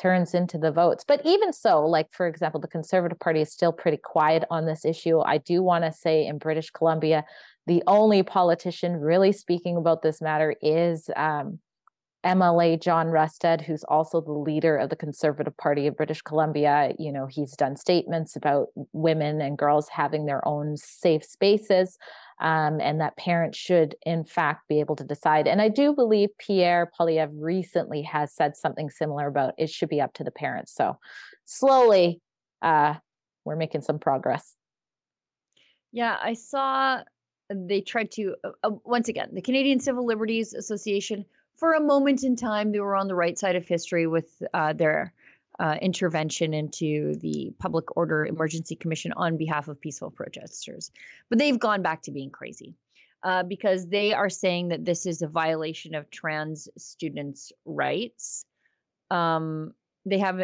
turns 0.00 0.34
into 0.34 0.58
the 0.58 0.72
votes. 0.72 1.04
But 1.06 1.22
even 1.24 1.52
so, 1.52 1.84
like 1.86 2.12
for 2.12 2.26
example, 2.26 2.60
the 2.60 2.68
Conservative 2.68 3.18
Party 3.18 3.40
is 3.40 3.52
still 3.52 3.72
pretty 3.72 3.98
quiet 3.98 4.44
on 4.50 4.66
this 4.66 4.84
issue. 4.84 5.20
I 5.20 5.38
do 5.38 5.62
want 5.62 5.84
to 5.84 5.92
say 5.92 6.26
in 6.26 6.38
British 6.38 6.70
Columbia, 6.70 7.24
the 7.66 7.82
only 7.86 8.22
politician 8.22 9.00
really 9.00 9.32
speaking 9.32 9.76
about 9.76 10.02
this 10.02 10.20
matter 10.20 10.54
is 10.60 11.10
um, 11.16 11.58
MLA 12.26 12.82
John 12.82 13.06
Rustad, 13.06 13.62
who's 13.62 13.84
also 13.84 14.20
the 14.20 14.32
leader 14.32 14.76
of 14.76 14.90
the 14.90 14.96
Conservative 14.96 15.56
Party 15.56 15.86
of 15.86 15.96
British 15.96 16.22
Columbia, 16.22 16.92
you 16.98 17.12
know, 17.12 17.26
he's 17.26 17.52
done 17.52 17.76
statements 17.76 18.34
about 18.34 18.66
women 18.92 19.40
and 19.40 19.56
girls 19.56 19.88
having 19.88 20.26
their 20.26 20.46
own 20.46 20.76
safe 20.76 21.24
spaces, 21.24 21.98
um, 22.40 22.80
and 22.80 23.00
that 23.00 23.16
parents 23.16 23.56
should, 23.56 23.94
in 24.04 24.24
fact, 24.24 24.66
be 24.68 24.80
able 24.80 24.96
to 24.96 25.04
decide. 25.04 25.46
And 25.46 25.62
I 25.62 25.68
do 25.68 25.94
believe 25.94 26.30
Pierre 26.38 26.90
Poilievre 26.98 27.30
recently 27.32 28.02
has 28.02 28.34
said 28.34 28.56
something 28.56 28.90
similar 28.90 29.28
about 29.28 29.54
it 29.56 29.70
should 29.70 29.88
be 29.88 30.00
up 30.00 30.12
to 30.14 30.24
the 30.24 30.32
parents. 30.32 30.74
So 30.74 30.98
slowly, 31.44 32.20
uh, 32.60 32.94
we're 33.44 33.54
making 33.54 33.82
some 33.82 34.00
progress. 34.00 34.56
Yeah, 35.92 36.16
I 36.20 36.34
saw 36.34 37.02
they 37.48 37.80
tried 37.80 38.10
to 38.10 38.34
uh, 38.42 38.50
uh 38.64 38.70
once 38.84 39.08
again 39.08 39.28
the 39.32 39.40
Canadian 39.40 39.78
Civil 39.78 40.04
Liberties 40.04 40.52
Association 40.52 41.24
for 41.56 41.72
a 41.72 41.80
moment 41.80 42.22
in 42.22 42.36
time, 42.36 42.72
they 42.72 42.80
were 42.80 42.96
on 42.96 43.08
the 43.08 43.14
right 43.14 43.38
side 43.38 43.56
of 43.56 43.66
history 43.66 44.06
with 44.06 44.42
uh, 44.52 44.72
their 44.72 45.12
uh, 45.58 45.76
intervention 45.80 46.52
into 46.52 47.14
the 47.16 47.54
Public 47.58 47.96
Order 47.96 48.26
Emergency 48.26 48.76
Commission 48.76 49.12
on 49.12 49.38
behalf 49.38 49.68
of 49.68 49.80
peaceful 49.80 50.10
protesters. 50.10 50.90
But 51.30 51.38
they've 51.38 51.58
gone 51.58 51.82
back 51.82 52.02
to 52.02 52.10
being 52.10 52.30
crazy 52.30 52.74
uh, 53.22 53.42
because 53.42 53.88
they 53.88 54.12
are 54.12 54.28
saying 54.28 54.68
that 54.68 54.84
this 54.84 55.06
is 55.06 55.22
a 55.22 55.28
violation 55.28 55.94
of 55.94 56.10
trans 56.10 56.68
students' 56.76 57.52
rights. 57.64 58.44
Um, 59.10 59.72
they 60.04 60.18
have 60.18 60.40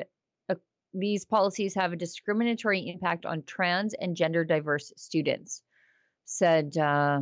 a, 0.48 0.56
these 0.94 1.24
policies 1.24 1.74
have 1.74 1.92
a 1.92 1.96
discriminatory 1.96 2.88
impact 2.88 3.26
on 3.26 3.42
trans 3.42 3.94
and 3.94 4.16
gender 4.16 4.44
diverse 4.44 4.92
students, 4.96 5.62
said 6.24 6.76
uh, 6.76 7.20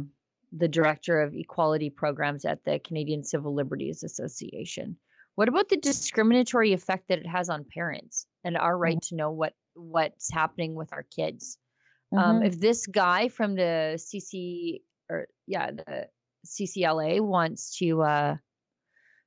the 0.53 0.69
director 0.69 1.21
of 1.21 1.35
equality 1.35 1.91
programs 1.91 2.45
at 2.45 2.65
the 2.65 2.79
Canadian 2.81 3.25
Civil 3.25 3.55
Liberties 3.55 4.03
Association. 4.03 4.97
What 5.37 5.49
about 5.49 5.69
the 5.69 5.77
discriminatory 5.77 6.73
effect 6.73 7.09
that 7.09 7.19
it 7.19 7.27
has 7.27 7.49
on 7.49 7.65
parents 7.65 8.27
and 8.45 8.57
our 8.57 8.77
right 8.77 8.97
mm-hmm. 8.97 9.15
to 9.15 9.17
know 9.17 9.31
what 9.31 9.55
what's 9.75 10.31
happening 10.31 10.75
with 10.75 10.93
our 10.93 11.05
kids? 11.05 11.57
Um, 12.13 12.19
mm-hmm. 12.19 12.31
Um, 12.31 12.43
if 12.43 12.59
this 12.59 12.87
guy 12.87 13.29
from 13.29 13.55
the 13.55 13.95
CC 13.97 14.81
or 15.09 15.29
yeah 15.47 15.71
the 15.71 16.09
CCLA 16.47 17.21
wants 17.21 17.77
to 17.79 18.03
uh, 18.03 18.37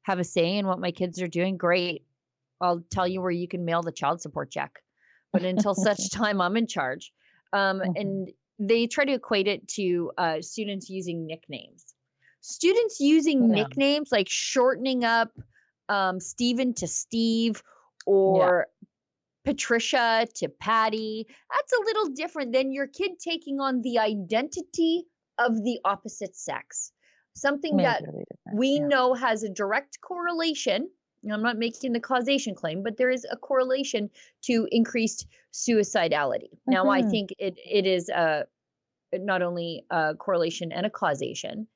have 0.03 0.19
a 0.19 0.23
say 0.23 0.57
in 0.57 0.67
what 0.67 0.79
my 0.79 0.91
kids 0.91 1.21
are 1.21 1.27
doing, 1.27 1.57
great. 1.57 2.05
I'll 2.61 2.83
tell 2.91 3.07
you 3.07 3.21
where 3.21 3.31
you 3.31 3.47
can 3.47 3.65
mail 3.65 3.81
the 3.81 3.91
child 3.91 4.21
support 4.21 4.51
check. 4.51 4.81
But 5.31 5.43
until 5.43 5.75
such 5.75 6.09
time 6.11 6.41
I'm 6.41 6.57
in 6.57 6.67
charge. 6.67 7.11
Um, 7.51 7.79
mm-hmm. 7.79 7.91
And 7.95 8.31
they 8.59 8.87
try 8.87 9.05
to 9.05 9.13
equate 9.13 9.47
it 9.47 9.67
to 9.67 10.11
uh, 10.17 10.41
students 10.41 10.89
using 10.89 11.25
nicknames. 11.25 11.85
Students 12.41 12.99
using 12.99 13.49
yeah. 13.49 13.63
nicknames 13.63 14.11
like 14.11 14.27
shortening 14.29 15.03
up 15.03 15.31
um, 15.89 16.19
Stephen 16.19 16.73
to 16.75 16.87
Steve 16.87 17.63
or 18.05 18.67
yeah. 18.67 18.87
Patricia 19.45 20.27
to 20.35 20.49
Patty. 20.49 21.25
That's 21.51 21.73
a 21.73 21.83
little 21.85 22.09
different 22.09 22.53
than 22.53 22.71
your 22.71 22.87
kid 22.87 23.11
taking 23.19 23.59
on 23.59 23.81
the 23.81 23.99
identity 23.99 25.05
of 25.37 25.55
the 25.55 25.79
opposite 25.83 26.35
sex. 26.35 26.91
Something 27.35 27.77
that 27.77 28.03
we 28.53 28.77
yeah. 28.79 28.87
know 28.87 29.13
has 29.13 29.43
a 29.43 29.49
direct 29.49 29.99
correlation 30.01 30.89
I'm 31.31 31.41
not 31.41 31.57
making 31.57 31.93
the 31.93 31.99
causation 31.99 32.55
claim, 32.55 32.83
but 32.83 32.97
there 32.97 33.09
is 33.09 33.25
a 33.29 33.37
correlation 33.37 34.09
to 34.43 34.67
increased 34.71 35.27
suicidality. 35.53 36.49
Mm-hmm. 36.49 36.71
Now, 36.71 36.89
I 36.89 37.01
mm-hmm. 37.01 37.09
think 37.09 37.29
it 37.39 37.57
it 37.57 37.85
is 37.85 38.09
a 38.09 38.45
not 39.13 39.41
only 39.41 39.85
a 39.89 40.15
correlation 40.15 40.71
and 40.71 40.85
a 40.85 40.89
causation 40.89 41.67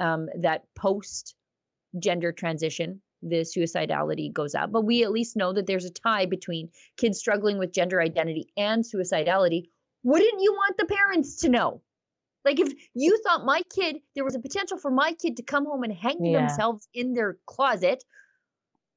um, 0.00 0.28
that 0.40 0.62
post 0.74 1.34
gender 1.98 2.32
transition 2.32 3.00
the 3.22 3.36
suicidality 3.36 4.32
goes 4.32 4.54
up 4.54 4.70
but 4.70 4.84
we 4.84 5.02
at 5.02 5.10
least 5.10 5.36
know 5.36 5.52
that 5.52 5.66
there's 5.66 5.86
a 5.86 5.90
tie 5.90 6.26
between 6.26 6.68
kids 6.98 7.18
struggling 7.18 7.58
with 7.58 7.72
gender 7.72 8.00
identity 8.00 8.46
and 8.56 8.84
suicidality 8.84 9.64
wouldn't 10.02 10.42
you 10.42 10.52
want 10.52 10.76
the 10.76 10.84
parents 10.84 11.36
to 11.36 11.48
know 11.48 11.80
like 12.44 12.60
if 12.60 12.72
you 12.94 13.18
thought 13.24 13.46
my 13.46 13.62
kid 13.74 13.96
there 14.14 14.24
was 14.24 14.34
a 14.34 14.40
potential 14.40 14.76
for 14.76 14.90
my 14.90 15.12
kid 15.12 15.38
to 15.38 15.42
come 15.42 15.64
home 15.64 15.82
and 15.82 15.94
hang 15.94 16.22
yeah. 16.22 16.40
themselves 16.40 16.86
in 16.92 17.14
their 17.14 17.38
closet 17.46 18.04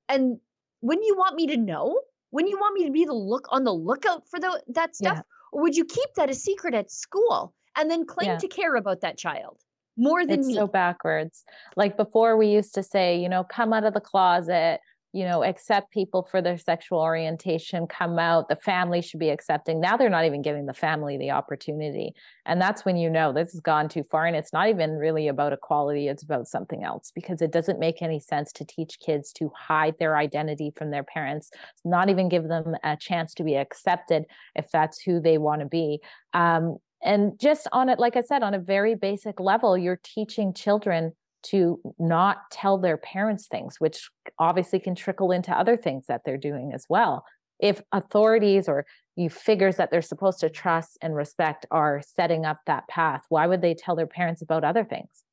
and 0.09 0.39
wouldn't 0.81 1.05
you 1.07 1.15
want 1.15 1.35
me 1.35 1.47
to 1.47 1.57
know? 1.57 1.99
Wouldn't 2.31 2.51
you 2.51 2.59
want 2.59 2.75
me 2.75 2.85
to 2.85 2.91
be 2.91 3.05
the 3.05 3.13
look 3.13 3.47
on 3.49 3.63
the 3.63 3.73
lookout 3.73 4.27
for 4.29 4.39
the, 4.39 4.61
that 4.69 4.95
stuff? 4.95 5.17
Yeah. 5.17 5.21
Or 5.51 5.61
would 5.63 5.75
you 5.75 5.85
keep 5.85 6.09
that 6.15 6.29
a 6.29 6.35
secret 6.35 6.73
at 6.73 6.91
school 6.91 7.53
and 7.77 7.89
then 7.89 8.05
claim 8.05 8.31
yeah. 8.31 8.37
to 8.37 8.47
care 8.47 8.75
about 8.75 9.01
that 9.01 9.17
child? 9.17 9.57
more 9.99 10.25
than 10.25 10.39
it's 10.39 10.47
me. 10.47 10.53
so 10.53 10.65
backwards. 10.65 11.43
Like 11.75 11.97
before, 11.97 12.37
we 12.37 12.47
used 12.47 12.73
to 12.75 12.83
say, 12.83 13.19
you 13.19 13.29
know, 13.29 13.43
come 13.43 13.73
out 13.73 13.83
of 13.83 13.93
the 13.93 13.99
closet, 13.99 14.79
you 15.11 15.25
know, 15.25 15.43
accept 15.43 15.91
people 15.91 16.27
for 16.29 16.41
their 16.41 16.57
sexual 16.57 16.99
orientation, 16.99 17.87
come 17.87 18.19
out, 18.19 18.47
the 18.47 18.55
family 18.55 19.01
should 19.01 19.19
be 19.19 19.29
accepting. 19.29 19.79
Now 19.79 19.97
they're 19.97 20.09
not 20.09 20.25
even 20.25 20.43
giving 20.43 20.67
the 20.67 20.73
family 20.73 21.17
the 21.17 21.31
opportunity. 21.31 22.13
And 22.45 22.61
that's 22.61 22.85
when 22.85 22.95
you 22.95 23.09
know 23.09 23.33
this 23.33 23.51
has 23.53 23.61
gone 23.61 23.89
too 23.89 24.03
far. 24.11 24.27
And 24.27 24.35
it's 24.35 24.53
not 24.53 24.69
even 24.69 24.91
really 24.91 25.27
about 25.27 25.53
equality, 25.53 26.07
it's 26.07 26.21
about 26.21 26.47
something 26.47 26.83
else 26.83 27.11
because 27.13 27.41
it 27.41 27.51
doesn't 27.51 27.79
make 27.79 28.01
any 28.01 28.19
sense 28.19 28.51
to 28.53 28.65
teach 28.65 28.99
kids 28.99 29.33
to 29.33 29.51
hide 29.57 29.95
their 29.97 30.15
identity 30.15 30.71
from 30.75 30.91
their 30.91 31.03
parents, 31.03 31.49
not 31.83 32.09
even 32.09 32.29
give 32.29 32.47
them 32.47 32.75
a 32.83 32.95
chance 32.95 33.33
to 33.35 33.43
be 33.43 33.55
accepted 33.55 34.25
if 34.55 34.69
that's 34.71 35.01
who 35.01 35.19
they 35.19 35.39
want 35.39 35.61
to 35.61 35.67
be. 35.67 36.01
Um, 36.33 36.77
and 37.01 37.39
just 37.39 37.67
on 37.71 37.89
it, 37.89 37.97
like 37.97 38.15
I 38.15 38.21
said, 38.21 38.43
on 38.43 38.53
a 38.53 38.59
very 38.59 38.93
basic 38.93 39.39
level, 39.39 39.77
you're 39.77 39.99
teaching 40.03 40.53
children 40.53 41.13
to 41.43 41.79
not 41.97 42.49
tell 42.51 42.77
their 42.77 42.97
parents 42.97 43.47
things, 43.47 43.79
which 43.79 44.09
obviously 44.37 44.79
can 44.79 44.95
trickle 44.95 45.31
into 45.31 45.51
other 45.51 45.77
things 45.77 46.05
that 46.07 46.21
they're 46.25 46.37
doing 46.37 46.71
as 46.73 46.85
well. 46.89 47.25
If 47.59 47.81
authorities 47.91 48.69
or 48.69 48.85
you 49.15 49.29
figures 49.29 49.77
that 49.77 49.91
they're 49.91 50.01
supposed 50.01 50.39
to 50.39 50.49
trust 50.49 50.97
and 51.01 51.15
respect 51.15 51.65
are 51.71 52.01
setting 52.01 52.45
up 52.45 52.59
that 52.65 52.87
path, 52.87 53.23
why 53.29 53.47
would 53.47 53.61
they 53.61 53.73
tell 53.73 53.95
their 53.95 54.07
parents 54.07 54.41
about 54.41 54.63
other 54.63 54.83
things? 54.83 55.23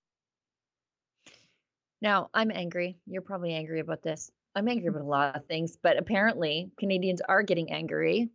Now, 2.03 2.29
I'm 2.35 2.51
angry. 2.51 2.99
You're 3.07 3.23
probably 3.23 3.55
angry 3.55 3.81
about 3.81 4.03
this. 4.03 4.31
I'm 4.55 4.69
angry 4.69 4.89
about 4.89 5.03
a 5.03 5.05
lot 5.05 5.37
of 5.37 5.47
things, 5.47 5.77
but 5.81 5.99
apparently 5.99 6.71
Canadians 6.79 7.21
are 7.21 7.43
getting 7.43 7.71
angry 7.73 8.31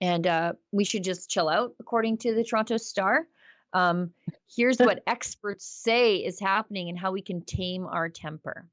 and 0.00 0.26
uh, 0.26 0.52
we 0.72 0.84
should 0.84 1.04
just 1.04 1.30
chill 1.30 1.48
out, 1.48 1.74
according 1.80 2.18
to 2.18 2.34
the 2.34 2.44
Toronto 2.44 2.76
Star. 2.76 3.26
Um, 3.74 4.12
here's 4.56 4.78
what 4.78 5.02
experts 5.06 5.66
say 5.66 6.16
is 6.16 6.40
happening 6.40 6.88
and 6.88 6.98
how 6.98 7.12
we 7.12 7.22
can 7.22 7.44
tame 7.44 7.86
our 7.86 8.08
temper. 8.08 8.68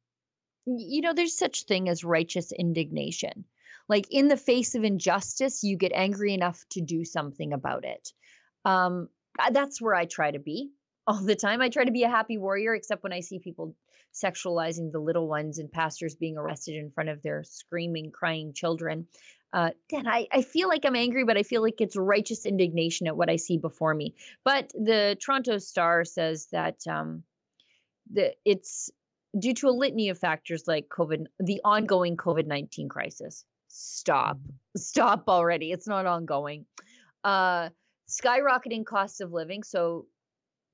You 0.65 1.01
know, 1.01 1.13
there's 1.13 1.37
such 1.37 1.63
thing 1.63 1.89
as 1.89 2.03
righteous 2.03 2.51
indignation. 2.51 3.45
Like 3.89 4.05
in 4.11 4.27
the 4.27 4.37
face 4.37 4.75
of 4.75 4.83
injustice, 4.83 5.63
you 5.63 5.75
get 5.75 5.91
angry 5.91 6.33
enough 6.33 6.63
to 6.71 6.81
do 6.81 7.03
something 7.03 7.51
about 7.51 7.83
it. 7.83 8.13
Um, 8.63 9.09
that's 9.51 9.81
where 9.81 9.95
I 9.95 10.05
try 10.05 10.31
to 10.31 10.39
be 10.39 10.71
all 11.07 11.21
the 11.21 11.35
time. 11.35 11.61
I 11.61 11.69
try 11.69 11.83
to 11.83 11.91
be 11.91 12.03
a 12.03 12.09
happy 12.09 12.37
warrior, 12.37 12.75
except 12.75 13.03
when 13.03 13.11
I 13.11 13.21
see 13.21 13.39
people 13.39 13.75
sexualizing 14.13 14.91
the 14.91 14.99
little 14.99 15.27
ones 15.27 15.57
and 15.57 15.71
pastors 15.71 16.15
being 16.15 16.37
arrested 16.37 16.75
in 16.75 16.91
front 16.91 17.09
of 17.09 17.21
their 17.21 17.43
screaming, 17.43 18.11
crying 18.11 18.53
children. 18.53 19.07
Uh, 19.53 19.71
Dan, 19.89 20.07
I, 20.07 20.27
I 20.31 20.41
feel 20.43 20.69
like 20.69 20.85
I'm 20.85 20.95
angry, 20.95 21.25
but 21.25 21.37
I 21.37 21.43
feel 21.43 21.61
like 21.61 21.81
it's 21.81 21.95
righteous 21.95 22.45
indignation 22.45 23.07
at 23.07 23.17
what 23.17 23.29
I 23.29 23.35
see 23.35 23.57
before 23.57 23.93
me. 23.93 24.15
But 24.45 24.71
the 24.73 25.17
Toronto 25.19 25.57
Star 25.57 26.05
says 26.05 26.47
that 26.51 26.77
um, 26.87 27.23
the, 28.11 28.33
it's 28.45 28.89
due 29.37 29.53
to 29.55 29.67
a 29.67 29.71
litany 29.71 30.09
of 30.09 30.17
factors 30.17 30.63
like 30.67 30.87
COVID, 30.87 31.25
the 31.39 31.61
ongoing 31.65 32.17
COVID 32.17 32.47
19 32.47 32.89
crisis. 32.89 33.45
Stop. 33.67 34.39
Stop 34.75 35.25
already. 35.27 35.71
It's 35.71 35.87
not 35.87 36.05
ongoing. 36.05 36.65
Uh, 37.23 37.69
skyrocketing 38.09 38.85
costs 38.85 39.21
of 39.21 39.31
living. 39.31 39.63
So, 39.63 40.07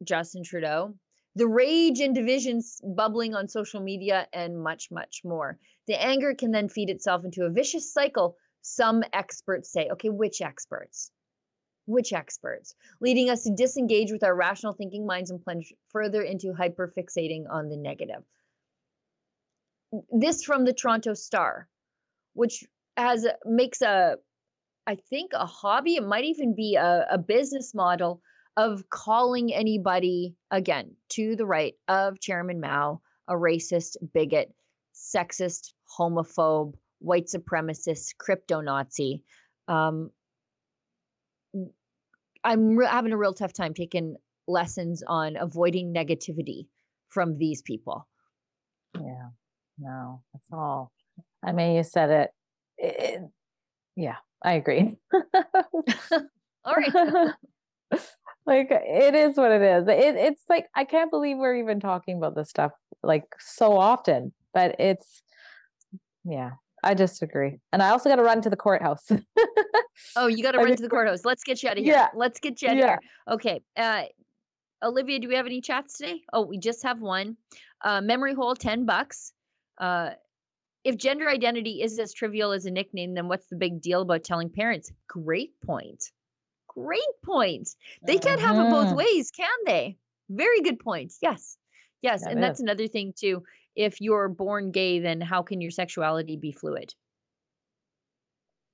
Justin 0.03 0.43
Trudeau, 0.43 0.95
the 1.35 1.47
rage 1.47 1.99
and 1.99 2.13
divisions 2.13 2.79
bubbling 2.83 3.35
on 3.35 3.47
social 3.47 3.81
media, 3.81 4.27
and 4.33 4.59
much, 4.61 4.89
much 4.91 5.21
more. 5.23 5.57
The 5.87 6.01
anger 6.01 6.33
can 6.35 6.51
then 6.51 6.69
feed 6.69 6.89
itself 6.89 7.25
into 7.25 7.45
a 7.45 7.49
vicious 7.49 7.91
cycle 7.93 8.37
some 8.61 9.03
experts 9.13 9.71
say. 9.71 9.89
Okay, 9.91 10.09
which 10.09 10.41
experts? 10.41 11.11
Which 11.85 12.13
experts? 12.13 12.75
Leading 12.99 13.29
us 13.29 13.43
to 13.43 13.55
disengage 13.55 14.11
with 14.11 14.23
our 14.23 14.35
rational 14.35 14.73
thinking 14.73 15.05
minds 15.05 15.31
and 15.31 15.41
plunge 15.41 15.73
further 15.89 16.21
into 16.21 16.53
hyperfixating 16.53 17.45
on 17.49 17.69
the 17.69 17.77
negative. 17.77 18.23
This 20.11 20.43
from 20.43 20.65
the 20.65 20.73
Toronto 20.73 21.13
Star, 21.13 21.67
which 22.33 22.65
has 22.97 23.25
makes 23.45 23.81
a, 23.81 24.17
I 24.85 24.95
think 24.95 25.31
a 25.33 25.45
hobby. 25.45 25.95
It 25.95 26.03
might 26.03 26.25
even 26.25 26.55
be 26.55 26.75
a, 26.75 27.07
a 27.11 27.17
business 27.17 27.73
model 27.73 28.21
of 28.57 28.89
calling 28.89 29.53
anybody 29.53 30.35
again 30.51 30.95
to 31.09 31.35
the 31.35 31.45
right 31.45 31.75
of 31.87 32.19
Chairman 32.19 32.59
Mao 32.59 33.01
a 33.27 33.33
racist, 33.33 33.97
bigot, 34.13 34.53
sexist, 34.93 35.73
homophobe, 35.97 36.75
white 36.99 37.27
supremacist, 37.27 38.17
crypto 38.17 38.61
Nazi. 38.61 39.23
Um, 39.67 40.11
I'm 42.43 42.75
re- 42.75 42.87
having 42.87 43.11
a 43.11 43.17
real 43.17 43.33
tough 43.33 43.53
time 43.53 43.73
taking 43.73 44.15
lessons 44.47 45.03
on 45.05 45.35
avoiding 45.37 45.93
negativity 45.93 46.67
from 47.09 47.37
these 47.37 47.61
people. 47.61 48.07
Yeah, 48.95 49.29
no, 49.79 50.21
that's 50.33 50.47
all. 50.51 50.91
I 51.45 51.51
mean, 51.51 51.75
you 51.75 51.83
said 51.83 52.09
it. 52.09 52.29
it 52.77 53.21
yeah, 53.95 54.15
I 54.43 54.53
agree. 54.53 54.97
all 56.63 56.75
right. 56.75 57.33
like 58.45 58.67
it 58.71 59.15
is 59.15 59.37
what 59.37 59.51
it 59.51 59.61
is. 59.61 59.87
It, 59.87 60.15
it's 60.15 60.43
like 60.49 60.67
I 60.75 60.85
can't 60.85 61.11
believe 61.11 61.37
we're 61.37 61.57
even 61.57 61.79
talking 61.79 62.17
about 62.17 62.35
this 62.35 62.49
stuff 62.49 62.71
like 63.03 63.25
so 63.39 63.77
often, 63.77 64.33
but 64.53 64.75
it's 64.79 65.21
yeah, 66.23 66.51
I 66.87 66.93
disagree. 66.93 67.59
And 67.73 67.83
I 67.83 67.89
also 67.89 68.09
got 68.09 68.15
to 68.15 68.23
run 68.23 68.41
to 68.43 68.49
the 68.49 68.55
courthouse. 68.55 69.11
oh, 70.15 70.27
you 70.27 70.41
got 70.41 70.53
to 70.53 70.59
run 70.59 70.73
to 70.73 70.81
the 70.81 70.87
courthouse. 70.87 71.25
Let's 71.25 71.43
get 71.43 71.61
you 71.61 71.67
out 71.69 71.77
of 71.77 71.83
here. 71.83 71.93
Yeah. 71.93 72.07
Let's 72.15 72.39
get 72.39 72.61
you 72.61 72.69
out 72.69 72.75
of 72.75 72.79
Yeah. 72.79 72.85
here. 72.87 72.99
Okay. 73.29 73.61
Uh, 73.75 74.03
Olivia, 74.81 75.19
do 75.19 75.27
we 75.27 75.35
have 75.35 75.45
any 75.45 75.59
chats 75.59 75.97
today? 75.97 76.21
Oh, 76.31 76.45
we 76.45 76.57
just 76.59 76.83
have 76.83 77.01
one. 77.01 77.35
Uh, 77.83 77.99
memory 77.99 78.33
hole, 78.33 78.55
10 78.55 78.85
bucks. 78.85 79.33
Uh, 79.77 80.11
if 80.85 80.95
gender 80.95 81.27
identity 81.29 81.81
is 81.81 81.99
as 81.99 82.13
trivial 82.13 82.53
as 82.53 82.65
a 82.65 82.71
nickname, 82.71 83.13
then 83.15 83.27
what's 83.27 83.47
the 83.47 83.57
big 83.57 83.81
deal 83.81 84.03
about 84.03 84.23
telling 84.23 84.49
parents? 84.49 84.89
Great 85.09 85.59
point. 85.65 86.11
Great 86.69 87.01
point. 87.25 87.67
They 88.01 88.17
can't 88.17 88.39
have 88.39 88.55
it 88.55 88.69
both 88.69 88.87
Mhm. 88.93 88.95
ways, 88.95 89.29
can 89.31 89.49
they? 89.65 89.97
Very 90.29 90.61
good 90.61 90.79
point. 90.79 91.11
Yes. 91.21 91.57
Yes. 92.01 92.23
That 92.23 92.31
and 92.31 92.41
that's 92.41 92.61
another 92.61 92.87
thing, 92.87 93.13
too. 93.13 93.43
If 93.77 94.01
you're 94.01 94.27
born 94.27 94.71
gay, 94.71 94.99
then 94.99 95.21
how 95.21 95.41
can 95.43 95.61
your 95.61 95.71
sexuality 95.71 96.35
be 96.35 96.51
fluid? 96.51 96.93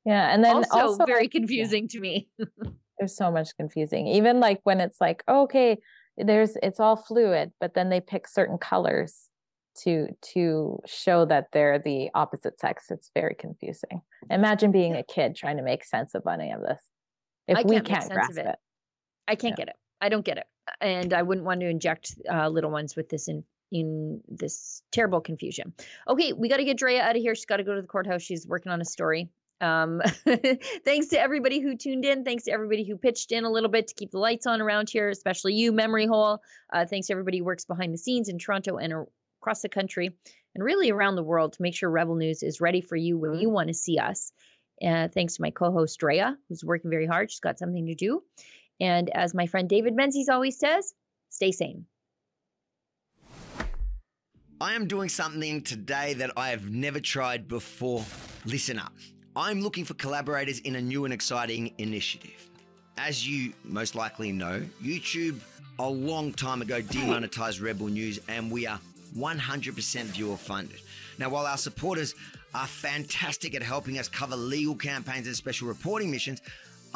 yeah, 0.05 0.33
and 0.33 0.43
then 0.43 0.55
also, 0.55 0.77
also, 0.77 1.05
very 1.05 1.23
yeah. 1.25 1.39
confusing 1.39 1.87
to 1.89 1.99
me. 1.99 2.27
there's 2.99 3.15
so 3.15 3.31
much 3.31 3.49
confusing 3.57 4.05
even 4.07 4.39
like 4.39 4.59
when 4.65 4.79
it's 4.79 5.01
like 5.01 5.23
okay 5.27 5.75
there's 6.15 6.55
it's 6.61 6.79
all 6.79 6.95
fluid 6.95 7.51
but 7.59 7.73
then 7.73 7.89
they 7.89 7.99
pick 7.99 8.27
certain 8.27 8.59
colors 8.59 9.29
to 9.75 10.09
to 10.21 10.77
show 10.85 11.25
that 11.25 11.47
they're 11.51 11.79
the 11.79 12.11
opposite 12.13 12.59
sex 12.59 12.85
it's 12.91 13.09
very 13.15 13.33
confusing 13.33 13.99
imagine 14.29 14.71
being 14.71 14.95
a 14.95 15.01
kid 15.01 15.35
trying 15.35 15.57
to 15.57 15.63
make 15.63 15.83
sense 15.83 16.13
of 16.13 16.21
any 16.31 16.51
of 16.51 16.61
this 16.61 16.87
if 17.47 17.57
I 17.57 17.61
we 17.63 17.75
can't 17.75 17.87
can't 17.87 18.09
grasp 18.11 18.37
it. 18.37 18.45
it. 18.45 18.55
I 19.27 19.35
can't 19.35 19.55
get 19.55 19.67
it. 19.67 19.75
I 20.01 20.09
don't 20.09 20.25
get 20.25 20.37
it, 20.37 20.45
and 20.81 21.13
I 21.13 21.21
wouldn't 21.21 21.45
want 21.45 21.61
to 21.61 21.69
inject 21.69 22.15
uh, 22.31 22.49
little 22.49 22.71
ones 22.71 22.95
with 22.95 23.09
this 23.09 23.27
in 23.27 23.43
in 23.73 24.21
this 24.27 24.83
terrible 24.91 25.19
confusion. 25.19 25.73
Okay, 26.07 26.31
we 26.31 26.47
got 26.47 26.57
to 26.57 26.63
get 26.63 26.77
Drea 26.77 27.01
out 27.01 27.15
of 27.15 27.21
here. 27.21 27.33
She's 27.33 27.45
got 27.45 27.57
to 27.57 27.63
go 27.63 27.75
to 27.75 27.81
the 27.81 27.87
courthouse. 27.87 28.21
She's 28.21 28.47
working 28.47 28.71
on 28.71 28.79
a 28.79 28.85
story. 28.85 29.29
Um, 29.59 30.01
thanks 30.85 31.07
to 31.07 31.19
everybody 31.19 31.59
who 31.59 31.75
tuned 31.75 32.05
in. 32.05 32.23
Thanks 32.23 32.43
to 32.43 32.51
everybody 32.51 32.83
who 32.83 32.97
pitched 32.97 33.31
in 33.31 33.45
a 33.45 33.51
little 33.51 33.69
bit 33.69 33.87
to 33.87 33.95
keep 33.95 34.11
the 34.11 34.19
lights 34.19 34.45
on 34.45 34.61
around 34.61 34.89
here, 34.89 35.09
especially 35.09 35.55
you, 35.55 35.71
Memory 35.71 36.05
Hole. 36.05 36.39
Uh, 36.71 36.85
thanks 36.85 37.07
to 37.07 37.13
everybody 37.13 37.39
who 37.39 37.45
works 37.45 37.65
behind 37.65 37.93
the 37.93 37.97
scenes 37.97 38.29
in 38.29 38.37
Toronto 38.37 38.77
and 38.77 39.07
across 39.41 39.61
the 39.61 39.69
country 39.69 40.11
and 40.53 40.63
really 40.63 40.91
around 40.91 41.15
the 41.15 41.23
world 41.23 41.53
to 41.53 41.61
make 41.61 41.75
sure 41.75 41.89
Rebel 41.89 42.15
News 42.15 42.43
is 42.43 42.61
ready 42.61 42.81
for 42.81 42.95
you 42.95 43.17
when 43.17 43.35
you 43.35 43.49
want 43.49 43.69
to 43.69 43.73
see 43.73 43.97
us. 43.97 44.31
Uh, 44.85 45.07
thanks 45.07 45.35
to 45.35 45.41
my 45.41 45.49
co-host 45.49 45.99
Drea, 45.99 46.37
who's 46.47 46.63
working 46.63 46.91
very 46.91 47.07
hard. 47.07 47.31
She's 47.31 47.39
got 47.39 47.57
something 47.57 47.87
to 47.87 47.95
do. 47.95 48.21
And 48.79 49.09
as 49.09 49.33
my 49.33 49.47
friend 49.47 49.67
David 49.67 49.95
Menzies 49.95 50.29
always 50.29 50.59
says, 50.59 50.93
stay 51.29 51.51
sane. 51.51 51.85
I 54.63 54.75
am 54.75 54.87
doing 54.87 55.09
something 55.09 55.61
today 55.61 56.13
that 56.13 56.31
I 56.37 56.51
have 56.51 56.69
never 56.69 57.01
tried 57.01 57.49
before. 57.49 58.05
Listen 58.45 58.79
up. 58.79 58.93
I'm 59.35 59.59
looking 59.61 59.83
for 59.83 59.93
collaborators 59.95 60.59
in 60.59 60.77
a 60.77 60.81
new 60.81 61.03
and 61.03 61.13
exciting 61.13 61.73
initiative. 61.79 62.49
As 62.97 63.27
you 63.27 63.51
most 63.65 63.93
likely 63.93 64.31
know, 64.31 64.63
YouTube 64.81 65.41
a 65.79 65.89
long 65.89 66.31
time 66.31 66.61
ago 66.61 66.79
demonetized 66.79 67.59
Rebel 67.59 67.87
News 67.87 68.21
and 68.29 68.49
we 68.49 68.65
are 68.65 68.79
100% 69.17 70.03
viewer 70.03 70.37
funded. 70.37 70.79
Now, 71.19 71.27
while 71.27 71.45
our 71.45 71.57
supporters 71.57 72.15
are 72.55 72.65
fantastic 72.65 73.55
at 73.55 73.63
helping 73.63 73.99
us 73.99 74.07
cover 74.07 74.37
legal 74.37 74.75
campaigns 74.75 75.27
and 75.27 75.35
special 75.35 75.67
reporting 75.67 76.09
missions, 76.09 76.41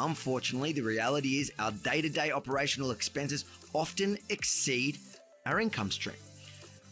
unfortunately, 0.00 0.72
the 0.72 0.80
reality 0.80 1.38
is 1.38 1.52
our 1.58 1.72
day 1.72 2.00
to 2.00 2.08
day 2.08 2.32
operational 2.32 2.92
expenses 2.92 3.44
often 3.74 4.16
exceed 4.30 4.96
our 5.44 5.60
income 5.60 5.90
stream 5.90 6.16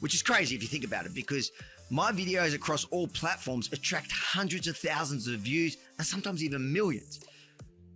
which 0.00 0.14
is 0.14 0.22
crazy 0.22 0.54
if 0.54 0.62
you 0.62 0.68
think 0.68 0.84
about 0.84 1.06
it 1.06 1.14
because 1.14 1.50
my 1.90 2.10
videos 2.12 2.54
across 2.54 2.84
all 2.86 3.06
platforms 3.08 3.72
attract 3.72 4.10
hundreds 4.10 4.66
of 4.66 4.76
thousands 4.76 5.28
of 5.28 5.40
views 5.40 5.76
and 5.98 6.06
sometimes 6.06 6.42
even 6.42 6.72
millions. 6.72 7.20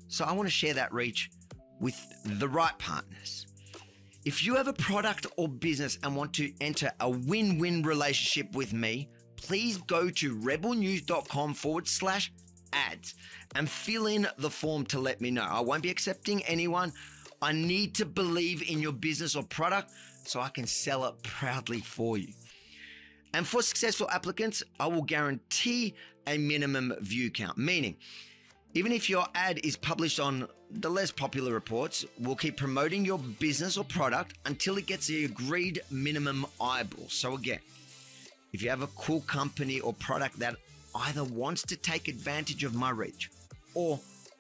So 0.09 0.25
I 0.25 0.33
want 0.33 0.47
to 0.47 0.53
share 0.53 0.75
that 0.75 0.93
reach 0.93 1.31
with 1.81 1.97
the 2.25 2.49
right 2.49 2.77
partners. 2.79 3.47
If 4.25 4.45
you 4.45 4.55
have 4.57 4.69
a 4.69 4.73
product 4.73 5.27
or 5.37 5.49
business 5.49 5.99
and 6.03 6.15
want 6.15 6.35
to 6.35 6.53
enter 6.61 6.93
a 7.01 7.09
win 7.09 7.59
win 7.59 7.83
relationship 7.83 8.55
with 8.55 8.73
me, 8.73 9.09
please 9.37 9.79
go 9.79 10.11
to 10.11 10.37
rebelnews.com 10.37 11.55
forward 11.55 11.89
slash 11.89 12.33
ads 12.73 13.15
and 13.55 13.69
fill 13.69 14.07
in 14.07 14.29
the 14.39 14.51
form 14.51 14.85
to 14.87 15.01
let 15.01 15.21
me 15.21 15.31
know. 15.31 15.47
I 15.49 15.61
won't 15.61 15.83
be 15.83 15.91
accepting 15.91 16.43
anyone. 16.45 16.93
I 17.43 17.53
need 17.53 17.95
to 17.97 18.05
believe 18.05 18.69
in 18.71 18.81
your 18.81 18.93
business 18.93 19.35
or 19.35 19.43
product 19.43 19.93
so 20.31 20.41
I 20.41 20.49
can 20.49 20.67
sell 20.67 21.05
it 21.07 21.21
proudly 21.25 21.81
for 21.81 22.17
you. 22.17 22.33
And 23.35 23.45
for 23.45 23.63
successful 23.63 24.09
applicants, 24.11 24.63
I 24.79 24.87
will 24.87 25.03
guarantee 25.03 25.95
a 26.29 26.39
minimum 26.39 26.95
view 27.01 27.31
count, 27.31 27.59
meaning 27.59 27.97
even 28.75 28.93
if 28.93 29.11
your 29.11 29.27
ad 29.35 29.59
is 29.65 29.77
published 29.77 30.21
on 30.21 30.47
the 30.71 30.89
less 30.89 31.11
popular 31.11 31.53
reports, 31.53 32.05
we'll 32.21 32.37
keep 32.37 32.57
promoting 32.57 33.05
your 33.05 33.19
business 33.19 33.77
or 33.77 33.83
product 33.85 34.39
until 34.47 34.79
it 34.79 34.87
gets 34.87 35.09
the 35.09 35.25
agreed 35.25 35.81
minimum 35.91 36.47
eyeball. 36.61 37.09
So, 37.09 37.35
again, 37.35 37.59
if 38.53 38.63
you 38.63 38.71
have 38.71 38.83
a 38.83 38.89
cool 38.89 39.23
company 39.23 39.81
or 39.81 39.93
product 39.95 40.39
that 40.39 40.55
either 40.95 41.25
wants 41.25 41.63
to 41.63 41.77
take 41.77 42.07
advantage 42.07 42.63
of 42.63 42.77
my 42.77 42.91
reach 42.91 43.31
or 43.75 43.99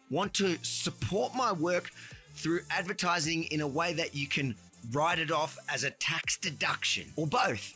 want 0.09 0.35
to 0.35 0.57
support 0.63 1.35
my 1.35 1.51
work 1.51 1.91
through 2.35 2.61
advertising 2.71 3.45
in 3.45 3.61
a 3.61 3.67
way 3.67 3.93
that 3.95 4.15
you 4.15 4.29
can 4.29 4.55
write 4.93 5.19
it 5.19 5.31
off 5.31 5.57
as 5.69 5.85
a 5.85 5.91
tax 5.91 6.37
deduction 6.37 7.13
or 7.17 7.27
both, 7.27 7.75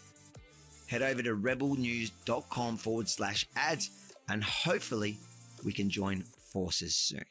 head 0.86 1.02
over 1.02 1.22
to 1.22 1.36
rebelnews.com 1.36 2.76
forward 2.76 3.08
slash 3.08 3.46
ads 3.56 3.90
and 4.28 4.42
hopefully 4.42 5.18
we 5.64 5.72
can 5.72 5.90
join 5.90 6.22
forces 6.52 6.94
soon. 6.94 7.24